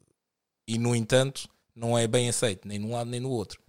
e, 0.68 0.77
no 0.77 0.95
entanto, 0.95 1.49
não 1.76 1.98
é 1.98 2.07
bem 2.07 2.30
aceito 2.30 2.68
nem 2.68 2.80
num 2.80 2.94
lado 2.94 3.10
nem 3.10 3.19
no 3.19 3.30
outro. 3.30 3.61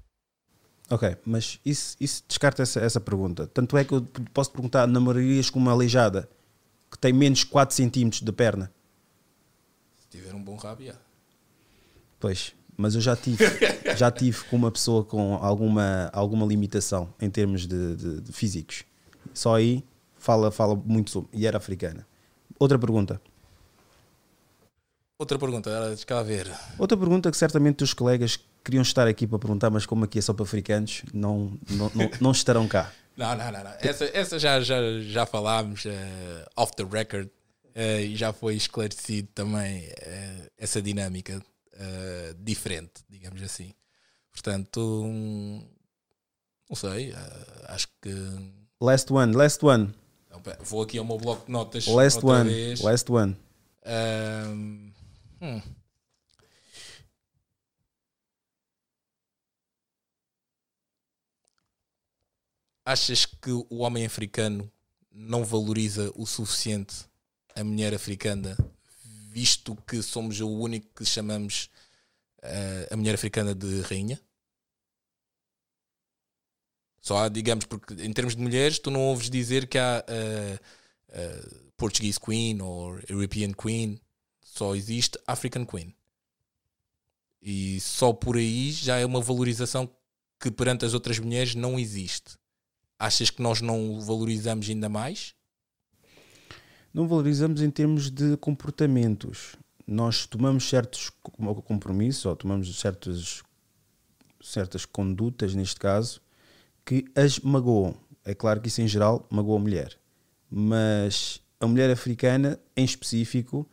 Ok, 0.90 1.16
mas 1.24 1.60
isso, 1.64 1.96
isso 2.00 2.24
descarta 2.26 2.62
essa, 2.62 2.80
essa 2.80 3.00
pergunta. 3.00 3.46
Tanto 3.46 3.78
é 3.78 3.84
que 3.84 3.92
eu 3.92 4.02
posso 4.34 4.50
perguntar: 4.50 4.88
namorarias 4.88 5.48
com 5.48 5.60
uma 5.60 5.70
aleijada 5.70 6.28
que 6.90 6.98
tem 6.98 7.12
menos 7.12 7.44
4 7.44 7.74
centímetros 7.74 8.22
de 8.22 8.32
perna? 8.32 8.72
Se 9.96 10.08
tiver 10.08 10.34
um 10.34 10.42
bom 10.42 10.56
rabo. 10.56 10.82
Pois, 12.18 12.52
mas 12.76 12.96
eu 12.96 13.00
já 13.00 13.14
tive, 13.14 13.44
já 13.96 14.10
tive 14.10 14.42
com 14.44 14.56
uma 14.56 14.70
pessoa 14.70 15.04
com 15.04 15.36
alguma, 15.36 16.10
alguma 16.12 16.44
limitação 16.44 17.14
em 17.20 17.30
termos 17.30 17.68
de, 17.68 17.94
de, 17.94 18.20
de 18.22 18.32
físicos. 18.32 18.84
Só 19.32 19.54
aí 19.54 19.84
fala, 20.16 20.50
fala 20.50 20.74
muito 20.74 21.10
sobre. 21.10 21.30
E 21.32 21.46
era 21.46 21.56
africana. 21.56 22.04
Outra 22.58 22.78
pergunta. 22.78 23.20
Outra 25.16 25.38
pergunta, 25.38 25.88
deixa 25.88 26.04
cá 26.04 26.22
ver. 26.22 26.50
Outra 26.78 26.96
pergunta 26.96 27.30
que 27.30 27.36
certamente 27.36 27.84
os 27.84 27.94
colegas 27.94 28.40
queriam 28.64 28.82
estar 28.82 29.06
aqui 29.06 29.26
para 29.26 29.38
perguntar, 29.38 29.70
mas 29.70 29.86
como 29.86 30.04
aqui 30.04 30.18
é 30.18 30.22
só 30.22 30.32
para 30.32 30.44
africanos, 30.44 31.02
não, 31.12 31.58
não, 31.68 31.90
não, 31.94 32.10
não 32.20 32.30
estarão 32.32 32.66
cá. 32.68 32.92
não, 33.16 33.36
não, 33.36 33.52
não, 33.52 33.64
não. 33.64 33.72
Essa, 33.80 34.04
essa 34.12 34.38
já, 34.38 34.60
já, 34.60 34.78
já 35.00 35.26
falámos 35.26 35.84
uh, 35.84 35.90
off 36.56 36.74
the 36.76 36.84
record 36.84 37.26
uh, 37.26 38.00
e 38.00 38.16
já 38.16 38.32
foi 38.32 38.54
esclarecido 38.54 39.28
também 39.34 39.84
uh, 39.86 40.50
essa 40.58 40.80
dinâmica 40.80 41.40
diferente, 42.36 43.02
digamos 43.08 43.42
assim. 43.42 43.72
Portanto, 44.30 45.02
um, 45.02 45.66
não 46.68 46.76
sei, 46.76 47.14
acho 47.68 47.88
que. 48.02 48.14
Last 48.78 49.10
one, 49.10 49.34
last 49.34 49.64
one. 49.64 49.94
Então, 50.26 50.42
vou 50.60 50.82
aqui 50.82 50.98
ao 50.98 51.06
meu 51.06 51.16
bloco 51.16 51.46
de 51.46 51.52
notas. 51.52 51.86
Last 51.86 52.20
one, 52.22 52.50
vez. 52.50 52.82
last 52.82 53.10
one. 53.10 53.34
Um, 53.86 54.92
hum. 55.40 55.62
Achas 62.90 63.24
que 63.24 63.52
o 63.52 63.76
homem 63.82 64.04
africano 64.04 64.68
não 65.12 65.44
valoriza 65.44 66.10
o 66.16 66.26
suficiente 66.26 67.04
a 67.54 67.62
mulher 67.62 67.94
africana 67.94 68.56
visto 69.28 69.76
que 69.86 70.02
somos 70.02 70.40
o 70.40 70.48
único 70.48 70.88
que 70.96 71.04
chamamos 71.04 71.70
uh, 72.42 72.92
a 72.92 72.96
mulher 72.96 73.14
africana 73.14 73.54
de 73.54 73.80
rainha? 73.82 74.20
Só 77.00 77.18
há, 77.18 77.28
digamos, 77.28 77.64
porque 77.64 77.94
em 77.94 78.12
termos 78.12 78.34
de 78.34 78.42
mulheres, 78.42 78.80
tu 78.80 78.90
não 78.90 79.02
ouves 79.02 79.30
dizer 79.30 79.68
que 79.68 79.78
há 79.78 80.04
uh, 80.08 81.16
uh, 81.16 81.72
Portuguese 81.76 82.18
Queen 82.18 82.60
ou 82.60 82.98
European 83.08 83.52
Queen, 83.52 84.00
só 84.42 84.74
existe 84.74 85.16
African 85.28 85.64
Queen. 85.64 85.94
E 87.40 87.78
só 87.80 88.12
por 88.12 88.36
aí 88.36 88.72
já 88.72 88.98
é 88.98 89.06
uma 89.06 89.20
valorização 89.20 89.88
que 90.40 90.50
perante 90.50 90.84
as 90.84 90.92
outras 90.92 91.20
mulheres 91.20 91.54
não 91.54 91.78
existe. 91.78 92.39
Achas 93.00 93.30
que 93.30 93.40
nós 93.40 93.62
não 93.62 93.94
o 93.94 94.00
valorizamos 94.02 94.68
ainda 94.68 94.86
mais? 94.86 95.34
Não 96.92 97.08
valorizamos 97.08 97.62
em 97.62 97.70
termos 97.70 98.10
de 98.10 98.36
comportamentos. 98.36 99.56
Nós 99.86 100.26
tomamos 100.26 100.68
certos 100.68 101.10
compromissos 101.64 102.26
ou 102.26 102.36
tomamos 102.36 102.78
certos, 102.78 103.42
certas 104.42 104.84
condutas, 104.84 105.54
neste 105.54 105.80
caso, 105.80 106.20
que 106.84 107.06
as 107.14 107.40
magoam. 107.40 107.94
É 108.22 108.34
claro 108.34 108.60
que 108.60 108.68
isso 108.68 108.82
em 108.82 108.86
geral 108.86 109.26
magoa 109.30 109.56
a 109.56 109.62
mulher. 109.62 109.98
Mas 110.50 111.40
a 111.58 111.66
mulher 111.66 111.90
africana, 111.90 112.60
em 112.76 112.84
específico, 112.84 113.66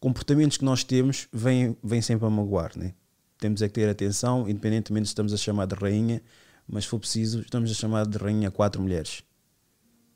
comportamentos 0.00 0.56
que 0.56 0.64
nós 0.64 0.82
temos 0.82 1.28
vêm, 1.32 1.76
vêm 1.80 2.02
sempre 2.02 2.26
a 2.26 2.30
magoar. 2.30 2.76
Né? 2.76 2.92
Temos 3.38 3.62
é 3.62 3.68
que 3.68 3.74
ter 3.74 3.88
atenção, 3.88 4.48
independentemente 4.48 5.06
se 5.06 5.12
estamos 5.12 5.32
a 5.32 5.36
chamar 5.36 5.66
de 5.66 5.76
rainha, 5.76 6.20
mas 6.66 6.84
se 6.84 6.90
for 6.90 6.98
preciso, 6.98 7.40
estamos 7.40 7.70
a 7.70 7.74
chamar 7.74 8.06
de 8.06 8.18
rainha 8.18 8.50
quatro 8.50 8.80
mulheres 8.80 9.22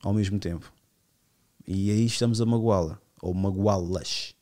ao 0.02 0.12
mesmo 0.12 0.38
tempo. 0.38 0.72
E 1.66 1.90
aí 1.90 2.06
estamos 2.06 2.40
a 2.40 2.46
magoá-la, 2.46 3.00
ou 3.20 3.34
magoá-las. 3.34 4.34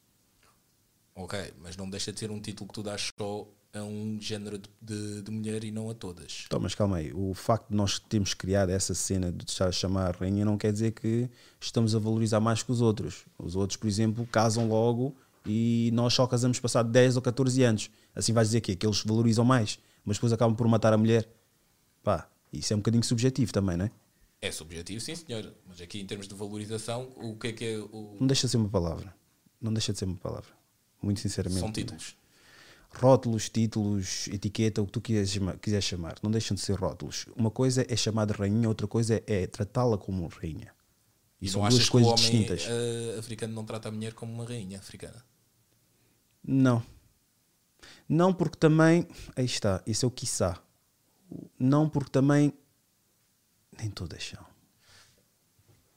Ok, 1.15 1.55
mas 1.59 1.77
não 1.77 1.89
deixa 1.89 2.13
de 2.13 2.21
ser 2.21 2.31
um 2.31 2.41
título 2.41 2.69
que 2.69 2.75
tu 2.75 2.83
dás 2.83 3.11
só 3.19 3.49
a 3.75 3.83
um 3.83 4.19
género 4.21 4.59
de, 4.59 4.69
de, 4.81 5.23
de 5.23 5.31
mulher 5.31 5.65
e 5.65 5.71
não 5.71 5.91
a 5.91 5.95
todas. 5.95 6.45
Então, 6.47 6.61
mas 6.61 6.75
calma 6.75 6.97
aí, 6.99 7.13
o 7.13 7.35
facto 7.35 7.69
de 7.69 7.77
nós 7.77 7.99
termos 7.99 8.35
criado 8.35 8.71
essa 8.71 8.95
cena 8.95 9.31
de 9.31 9.45
estar 9.45 9.69
a 9.69 9.73
chamar 9.73 10.15
a 10.15 10.19
rainha 10.19 10.45
não 10.45 10.57
quer 10.57 10.73
dizer 10.73 10.93
que 10.93 11.29
estamos 11.61 11.95
a 11.95 11.99
valorizar 11.99 12.41
mais 12.41 12.63
que 12.63 12.73
os 12.73 12.81
outros. 12.81 13.25
Os 13.39 13.57
outros, 13.57 13.77
por 13.77 13.87
exemplo, 13.87 14.27
casam 14.27 14.69
logo 14.69 15.15
e 15.45 15.91
nós 15.93 16.15
só 16.15 16.27
casamos 16.27 16.59
passado 16.59 16.91
10 16.91 17.17
ou 17.17 17.23
14 17.23 17.63
anos. 17.63 17.91
Assim 18.15 18.33
vais 18.33 18.49
dizer 18.49 18.61
que, 18.61 18.75
que 18.75 18.87
eles 18.87 19.03
valorizam 19.03 19.45
mais, 19.45 19.79
mas 20.05 20.17
depois 20.17 20.33
acabam 20.33 20.57
por 20.57 20.67
matar 20.69 20.93
a 20.93 20.99
mulher. 20.99 21.29
Pá, 22.07 22.31
isso 22.53 22.73
é 22.73 22.77
um 22.77 22.79
bocadinho 22.79 23.03
subjetivo 23.03 23.53
também, 23.53 23.77
não 23.77 23.87
é? 23.87 23.91
É 24.41 24.53
subjetivo, 24.53 25.01
sim 25.01 25.17
senhor. 25.17 25.53
Mas 25.67 25.81
aqui 25.81 26.01
em 26.01 26.07
termos 26.07 26.29
de 26.29 26.37
valorização, 26.37 27.11
o 27.17 27.35
que 27.35 27.49
é 27.49 27.53
que 27.53 27.65
é 27.65 27.79
o. 27.79 28.17
Não 28.21 28.29
deixa 28.29 28.47
de 28.47 28.53
ser 28.53 28.59
uma 28.59 28.69
palavra. 28.69 29.13
Não 29.61 29.73
deixa 29.73 29.93
de 29.93 29.99
ser 29.99 30.05
uma 30.05 30.17
palavra. 30.17 30.49
Muito 31.03 31.19
sinceramente. 31.19 31.59
São 31.59 31.73
títulos. 31.73 32.17
Rótulos, 32.91 33.49
títulos, 33.49 34.29
etiqueta, 34.29 34.81
o 34.81 34.87
que 34.87 34.93
tu 34.93 35.01
quiseres 35.01 35.85
chamar. 35.85 36.15
Não 36.23 36.31
deixam 36.31 36.55
de 36.55 36.61
ser 36.61 36.79
rótulos. 36.79 37.27
Uma 37.35 37.51
coisa 37.51 37.85
é 37.89 37.97
chamar 37.97 38.27
de 38.27 38.35
rainha, 38.35 38.69
outra 38.69 38.87
coisa 38.87 39.21
é, 39.27 39.49
tratá-la 39.49 39.99
como 39.99 40.29
rainha. 40.29 40.73
E, 41.41 41.47
e 41.47 41.49
são 41.49 41.69
duas 41.69 41.89
coisas 41.89 41.91
que 41.91 41.97
o 41.97 42.31
homem 42.31 42.47
distintas. 42.47 42.67
Uh, 42.67 43.19
africano 43.19 43.53
não 43.53 43.65
trata 43.65 43.89
a 43.89 43.91
mulher 43.91 44.15
como 44.15 44.33
uma 44.33 44.45
rainha 44.45 44.79
africana? 44.79 45.25
Não. 46.45 46.81
Não 48.09 48.33
porque 48.33 48.57
também. 48.57 49.09
Aí 49.35 49.45
está, 49.45 49.83
isso 49.85 50.07
é 50.07 50.09
o 50.09 50.11
quiçá. 50.13 50.63
Não 51.59 51.89
porque 51.89 52.11
também. 52.11 52.53
Nem 53.79 53.91
todas 53.91 54.23
são. 54.25 54.45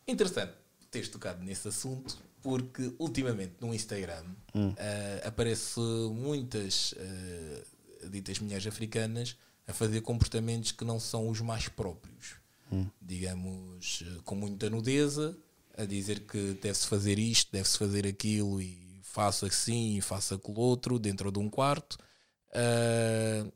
Interessante 0.07 0.53
teres 0.89 1.09
tocado 1.09 1.43
nesse 1.43 1.67
assunto, 1.67 2.17
porque 2.41 2.93
ultimamente 2.97 3.55
no 3.59 3.73
Instagram 3.73 4.23
hum. 4.53 4.69
uh, 4.69 5.27
aparece 5.27 5.79
muitas 5.79 6.93
uh, 6.93 8.09
ditas 8.09 8.39
mulheres 8.39 8.65
africanas 8.65 9.37
a 9.67 9.73
fazer 9.73 10.01
comportamentos 10.01 10.71
que 10.71 10.83
não 10.83 10.99
são 10.99 11.29
os 11.29 11.41
mais 11.41 11.67
próprios. 11.67 12.35
Hum. 12.71 12.87
Digamos, 13.01 14.03
com 14.23 14.35
muita 14.35 14.69
nudeza, 14.69 15.37
a 15.77 15.85
dizer 15.85 16.21
que 16.21 16.53
deve-se 16.61 16.87
fazer 16.87 17.19
isto, 17.19 17.51
deve-se 17.51 17.77
fazer 17.77 18.07
aquilo 18.07 18.61
e 18.61 18.99
faço 19.03 19.45
assim 19.45 19.97
e 19.97 20.01
faço 20.01 20.35
aquilo 20.35 20.59
outro 20.59 20.99
dentro 20.99 21.31
de 21.31 21.39
um 21.39 21.49
quarto 21.49 21.97
uh, 22.49 23.51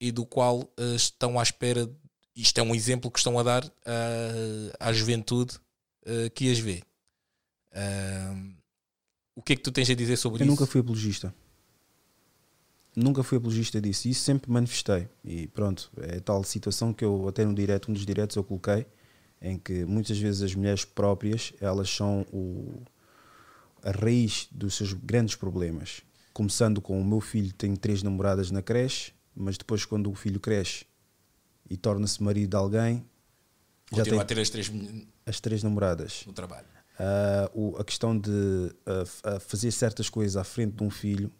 e 0.00 0.12
do 0.12 0.24
qual 0.24 0.60
uh, 0.60 0.94
estão 0.94 1.38
à 1.38 1.42
espera. 1.42 1.90
Isto 2.34 2.58
é 2.58 2.62
um 2.62 2.74
exemplo 2.74 3.10
que 3.10 3.18
estão 3.18 3.38
a 3.38 3.42
dar 3.42 3.64
uh, 3.64 4.76
à 4.78 4.92
juventude 4.92 5.58
que 6.34 6.50
as 6.50 6.58
vê. 6.58 6.82
o 9.36 9.42
que 9.42 9.52
é 9.52 9.56
que 9.56 9.62
tu 9.62 9.70
tens 9.70 9.90
a 9.90 9.94
dizer 9.94 10.16
sobre 10.16 10.42
Eu 10.42 10.46
isso? 10.46 10.52
Eu 10.52 10.52
nunca 10.52 10.66
fui 10.66 10.80
apologista. 10.80 11.34
Nunca 12.96 13.22
fui 13.22 13.36
apologista 13.36 13.78
disso. 13.78 14.08
Isso 14.08 14.22
sempre 14.22 14.50
manifestei. 14.50 15.06
E 15.22 15.48
pronto, 15.48 15.90
é 15.98 16.18
tal 16.18 16.42
situação 16.44 16.94
que 16.94 17.04
eu, 17.04 17.28
até 17.28 17.44
no 17.44 17.54
direto, 17.54 17.90
um 17.90 17.92
dos 17.92 18.06
diretos 18.06 18.36
eu 18.36 18.42
coloquei, 18.42 18.86
em 19.42 19.58
que 19.58 19.84
muitas 19.84 20.18
vezes 20.18 20.40
as 20.40 20.54
mulheres 20.54 20.82
próprias, 20.82 21.52
elas 21.60 21.90
são 21.90 22.22
o 22.32 22.80
a 23.82 23.90
raiz 23.90 24.48
dos 24.50 24.74
seus 24.74 24.92
grandes 24.92 25.34
problemas. 25.34 26.02
Começando 26.32 26.80
com 26.80 27.00
o 27.00 27.04
meu 27.04 27.20
filho 27.20 27.52
tem 27.52 27.74
três 27.74 28.02
namoradas 28.02 28.50
na 28.50 28.62
creche, 28.62 29.12
mas 29.38 29.56
depois 29.56 29.84
quando 29.84 30.10
o 30.10 30.14
filho 30.14 30.40
cresce 30.40 30.84
e 31.68 31.76
torna-se 31.76 32.22
marido 32.22 32.50
de 32.50 32.56
alguém, 32.56 33.04
já 33.94 34.04
tem 34.04 34.18
a 34.18 34.24
ter 34.24 34.38
as 34.38 34.50
três, 34.50 34.70
as 35.24 35.40
três 35.40 35.62
namoradas 35.62 36.24
no 36.26 36.32
trabalho. 36.32 36.66
Uh, 36.98 37.70
o, 37.74 37.76
a 37.76 37.84
questão 37.84 38.18
de 38.18 38.30
uh, 38.30 39.40
fazer 39.40 39.70
certas 39.70 40.10
coisas 40.10 40.36
à 40.36 40.44
frente 40.44 40.74
de 40.74 40.82
um 40.82 40.90
filho 40.90 41.32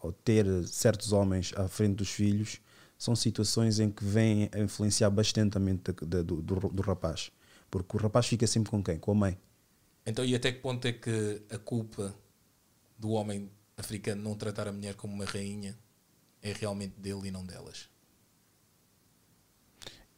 ou 0.00 0.12
ter 0.12 0.46
certos 0.66 1.12
homens 1.12 1.52
à 1.56 1.68
frente 1.68 1.94
dos 1.94 2.10
filhos 2.10 2.60
são 2.98 3.14
situações 3.14 3.78
em 3.78 3.90
que 3.90 4.04
vêm 4.04 4.50
a 4.52 4.58
influenciar 4.58 5.08
bastante 5.08 5.56
a 5.56 5.60
mente 5.60 5.92
do, 5.92 6.42
do, 6.42 6.68
do 6.68 6.82
rapaz. 6.82 7.30
Porque 7.70 7.96
o 7.96 8.00
rapaz 8.00 8.26
fica 8.26 8.46
sempre 8.46 8.70
com 8.70 8.82
quem? 8.82 8.98
Com 8.98 9.12
a 9.12 9.14
mãe. 9.14 9.38
Então, 10.04 10.24
e 10.24 10.34
até 10.34 10.50
que 10.50 10.58
ponto 10.58 10.84
é 10.86 10.92
que 10.92 11.42
a 11.48 11.58
culpa 11.58 12.14
do 12.98 13.10
homem 13.10 13.48
africano 13.76 14.22
não 14.22 14.34
tratar 14.34 14.66
a 14.66 14.72
mulher 14.72 14.94
como 14.94 15.14
uma 15.14 15.24
rainha 15.24 15.78
é 16.42 16.52
realmente 16.52 16.94
dele 16.98 17.28
e 17.28 17.30
não 17.30 17.44
delas? 17.44 17.88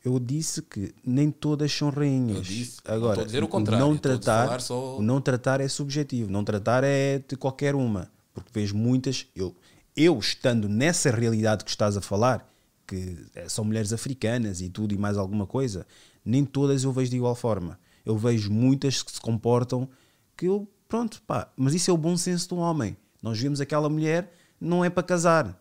Eu 0.03 0.19
disse 0.19 0.63
que 0.63 0.95
nem 1.05 1.31
todas 1.31 1.71
são 1.73 1.91
rainhas. 1.91 2.39
Eu 2.39 2.43
disse, 2.43 2.81
Agora, 2.87 3.19
não 3.19 3.27
dizer 3.27 3.45
o 3.45 3.49
contrário. 3.49 3.87
Não 3.87 3.97
tratar, 3.97 4.61
só... 4.61 4.99
Não 5.01 5.21
tratar 5.21 5.61
é 5.61 5.69
subjetivo. 5.69 6.31
Não 6.31 6.43
tratar 6.43 6.85
é 6.85 7.19
de 7.19 7.37
qualquer 7.37 7.75
uma. 7.75 8.11
Porque 8.33 8.51
vejo 8.53 8.75
muitas. 8.75 9.27
Eu, 9.37 9.55
eu 9.95 10.19
estando 10.19 10.69
nessa 10.69 11.11
realidade 11.11 11.65
que 11.65 11.71
estás 11.71 11.99
a 11.99 12.01
falar, 12.01 12.51
que 12.87 13.19
é, 13.35 13.47
são 13.49 13.63
mulheres 13.63 13.93
africanas 13.93 14.63
e 14.63 14.71
tudo 14.71 14.95
e 14.95 14.99
mais 14.99 15.19
alguma 15.19 15.47
coisa, 15.47 15.87
nem 16.25 16.47
todas 16.47 16.83
eu 16.85 16.93
vejo 16.93 17.11
de 17.11 17.17
igual 17.17 17.35
forma 17.35 17.79
eu 18.05 18.17
vejo 18.17 18.51
muitas 18.51 19.03
que 19.03 19.13
se 19.13 19.21
comportam 19.21 19.89
que 20.37 20.47
eu, 20.47 20.69
pronto, 20.89 21.23
pá, 21.27 21.51
mas 21.57 21.75
isso 21.75 21.91
é 21.91 21.95
o 21.95 21.99
bom 21.99 22.17
senso 22.17 22.55
um 22.55 22.59
homem. 22.59 22.97
Nós 23.23 23.39
vemos 23.39 23.61
aquela 23.61 23.89
mulher, 23.89 24.33
não 24.61 24.85
é 24.85 24.91
para 24.91 25.03
casar. 25.03 25.61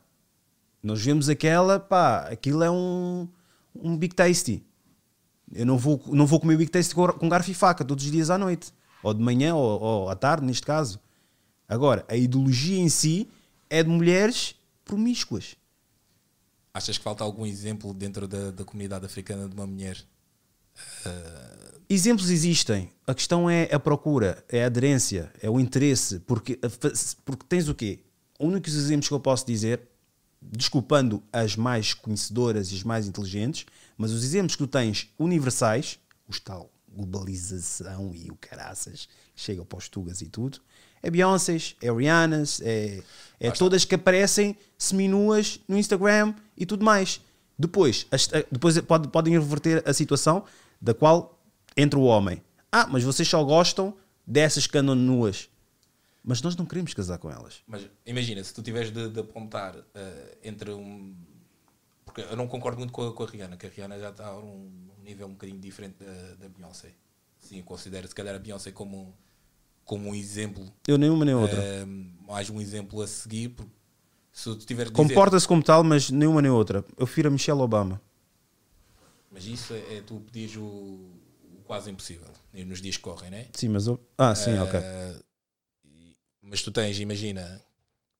Nós 0.81 1.01
vemos 1.01 1.29
aquela, 1.29 1.79
pá, 1.79 2.27
aquilo 2.29 2.63
é 2.63 2.71
um, 2.71 3.27
um 3.75 3.97
Big 3.97 4.15
Tasty. 4.15 4.63
Eu 5.53 5.65
não 5.65 5.77
vou, 5.77 6.01
não 6.07 6.25
vou 6.25 6.39
comer 6.39 6.57
Big 6.57 6.71
Tasty 6.71 6.93
com, 6.95 7.29
garfo 7.29 7.51
e 7.51 7.53
faca 7.53 7.83
todos 7.83 8.05
os 8.05 8.11
dias 8.11 8.29
à 8.29 8.37
noite, 8.37 8.73
ou 9.03 9.13
de 9.13 9.21
manhã, 9.21 9.55
ou, 9.55 9.81
ou 9.81 10.09
à 10.09 10.15
tarde, 10.15 10.45
neste 10.45 10.65
caso. 10.65 10.99
Agora, 11.67 12.05
a 12.07 12.15
ideologia 12.15 12.79
em 12.79 12.89
si 12.89 13.29
é 13.69 13.83
de 13.83 13.89
mulheres 13.89 14.55
promíscuas. 14.85 15.55
Achas 16.73 16.97
que 16.97 17.03
falta 17.03 17.23
algum 17.23 17.45
exemplo 17.45 17.93
dentro 17.93 18.27
da, 18.27 18.51
da 18.51 18.63
comunidade 18.63 19.05
africana 19.05 19.47
de 19.49 19.55
uma 19.55 19.67
mulher 19.67 19.97
uh, 21.05 21.69
Exemplos 21.91 22.29
existem. 22.29 22.91
A 23.07 23.15
questão 23.15 23.49
é 23.49 23.67
a 23.73 23.79
procura, 23.79 24.45
é 24.47 24.63
a 24.63 24.67
aderência, 24.67 25.33
é 25.41 25.49
o 25.49 25.59
interesse. 25.59 26.19
Porque, 26.19 26.59
porque 27.25 27.45
tens 27.49 27.67
o 27.67 27.73
quê? 27.73 28.01
Únicos 28.39 28.75
exemplos 28.75 29.07
que 29.07 29.13
eu 29.13 29.19
posso 29.19 29.43
dizer, 29.43 29.88
desculpando 30.41 31.21
as 31.31 31.55
mais 31.55 31.93
conhecedoras 31.93 32.71
e 32.71 32.75
as 32.75 32.83
mais 32.83 33.07
inteligentes, 33.07 33.65
mas 33.97 34.11
os 34.11 34.23
exemplos 34.23 34.55
que 34.55 34.63
tu 34.63 34.67
tens 34.67 35.09
universais, 35.17 35.99
os 36.27 36.39
tal 36.39 36.71
globalização 36.91 38.13
e 38.15 38.31
o 38.31 38.35
caraças, 38.35 39.07
chega 39.35 39.63
para 39.63 39.77
os 39.77 39.87
tugas 39.87 40.21
e 40.21 40.25
tudo, 40.25 40.59
é 41.01 41.09
Beyoncé, 41.09 41.57
é 41.81 41.91
Rihanna, 41.91 42.43
é, 42.61 43.01
é 43.39 43.51
todas 43.51 43.85
que 43.85 43.95
aparecem 43.95 44.57
seminuas 44.77 45.59
no 45.67 45.77
Instagram 45.77 46.33
e 46.57 46.65
tudo 46.65 46.83
mais. 46.83 47.21
Depois, 47.57 48.05
as, 48.11 48.27
depois 48.51 48.79
pode, 48.81 49.07
podem 49.07 49.33
reverter 49.33 49.83
a 49.85 49.93
situação 49.93 50.43
da 50.81 50.93
qual 50.93 51.39
entre 51.75 51.97
o 51.97 52.03
homem. 52.03 52.41
Ah, 52.71 52.87
mas 52.87 53.03
vocês 53.03 53.27
só 53.27 53.43
gostam 53.43 53.93
dessas 54.25 54.67
que 54.67 54.77
andam 54.77 54.95
nuas. 54.95 55.48
Mas 56.23 56.41
nós 56.41 56.55
não 56.55 56.65
queremos 56.65 56.93
casar 56.93 57.17
com 57.17 57.31
elas. 57.31 57.61
Mas 57.65 57.87
imagina, 58.05 58.43
se 58.43 58.53
tu 58.53 58.61
tiveres 58.61 58.91
de, 58.91 59.09
de 59.09 59.19
apontar 59.19 59.75
uh, 59.75 59.85
entre 60.43 60.71
um. 60.71 61.15
Porque 62.03 62.21
eu 62.21 62.35
não 62.35 62.47
concordo 62.47 62.79
muito 62.79 62.91
com 62.91 63.07
a, 63.07 63.13
com 63.13 63.23
a 63.23 63.27
Rihanna, 63.27 63.57
que 63.57 63.65
a 63.65 63.69
Rihanna 63.69 63.99
já 63.99 64.09
está 64.09 64.27
a 64.27 64.37
um, 64.37 64.69
nível 65.03 65.27
um 65.27 65.31
bocadinho 65.31 65.59
diferente 65.59 66.03
da, 66.03 66.35
da 66.35 66.49
Beyoncé. 66.49 66.93
Sim, 67.39 67.61
considero 67.61 68.07
se 68.07 68.15
calhar 68.15 68.35
a 68.35 68.39
Beyoncé 68.39 68.71
como, 68.71 69.15
como 69.85 70.09
um 70.09 70.15
exemplo. 70.15 70.71
Eu 70.87 70.97
nenhuma 70.97 71.23
nem 71.23 71.35
outra. 71.35 71.57
Uh, 71.57 72.27
mais 72.27 72.49
um 72.49 72.59
exemplo 72.59 73.01
a 73.01 73.07
seguir. 73.07 73.49
Porque 73.49 73.71
se 74.31 74.43
tu 74.43 74.57
tiver 74.57 74.91
Comporta-se 74.91 75.47
como 75.47 75.63
tal, 75.63 75.83
mas 75.83 76.09
nenhuma 76.09 76.41
nem 76.41 76.51
outra. 76.51 76.83
Eu 76.97 77.05
prefiro 77.05 77.29
a 77.29 77.31
Michelle 77.31 77.61
Obama. 77.61 78.01
Mas 79.31 79.45
isso 79.45 79.73
é, 79.73 79.97
é 79.97 80.01
tu 80.01 80.19
pedires 80.19 80.57
o 80.57 81.11
quase 81.69 81.91
impossível 81.91 82.27
nos 82.51 82.81
dias 82.81 82.97
que 82.97 83.03
correm, 83.03 83.29
né? 83.29 83.45
Sim, 83.53 83.69
mas. 83.69 83.85
Eu... 83.85 83.99
Ah, 84.17 84.33
sim, 84.33 84.57
uh, 84.57 84.63
ok. 84.63 84.79
Mas 86.49 86.61
tu 86.61 86.71
tens, 86.71 86.99
imagina, 86.99 87.61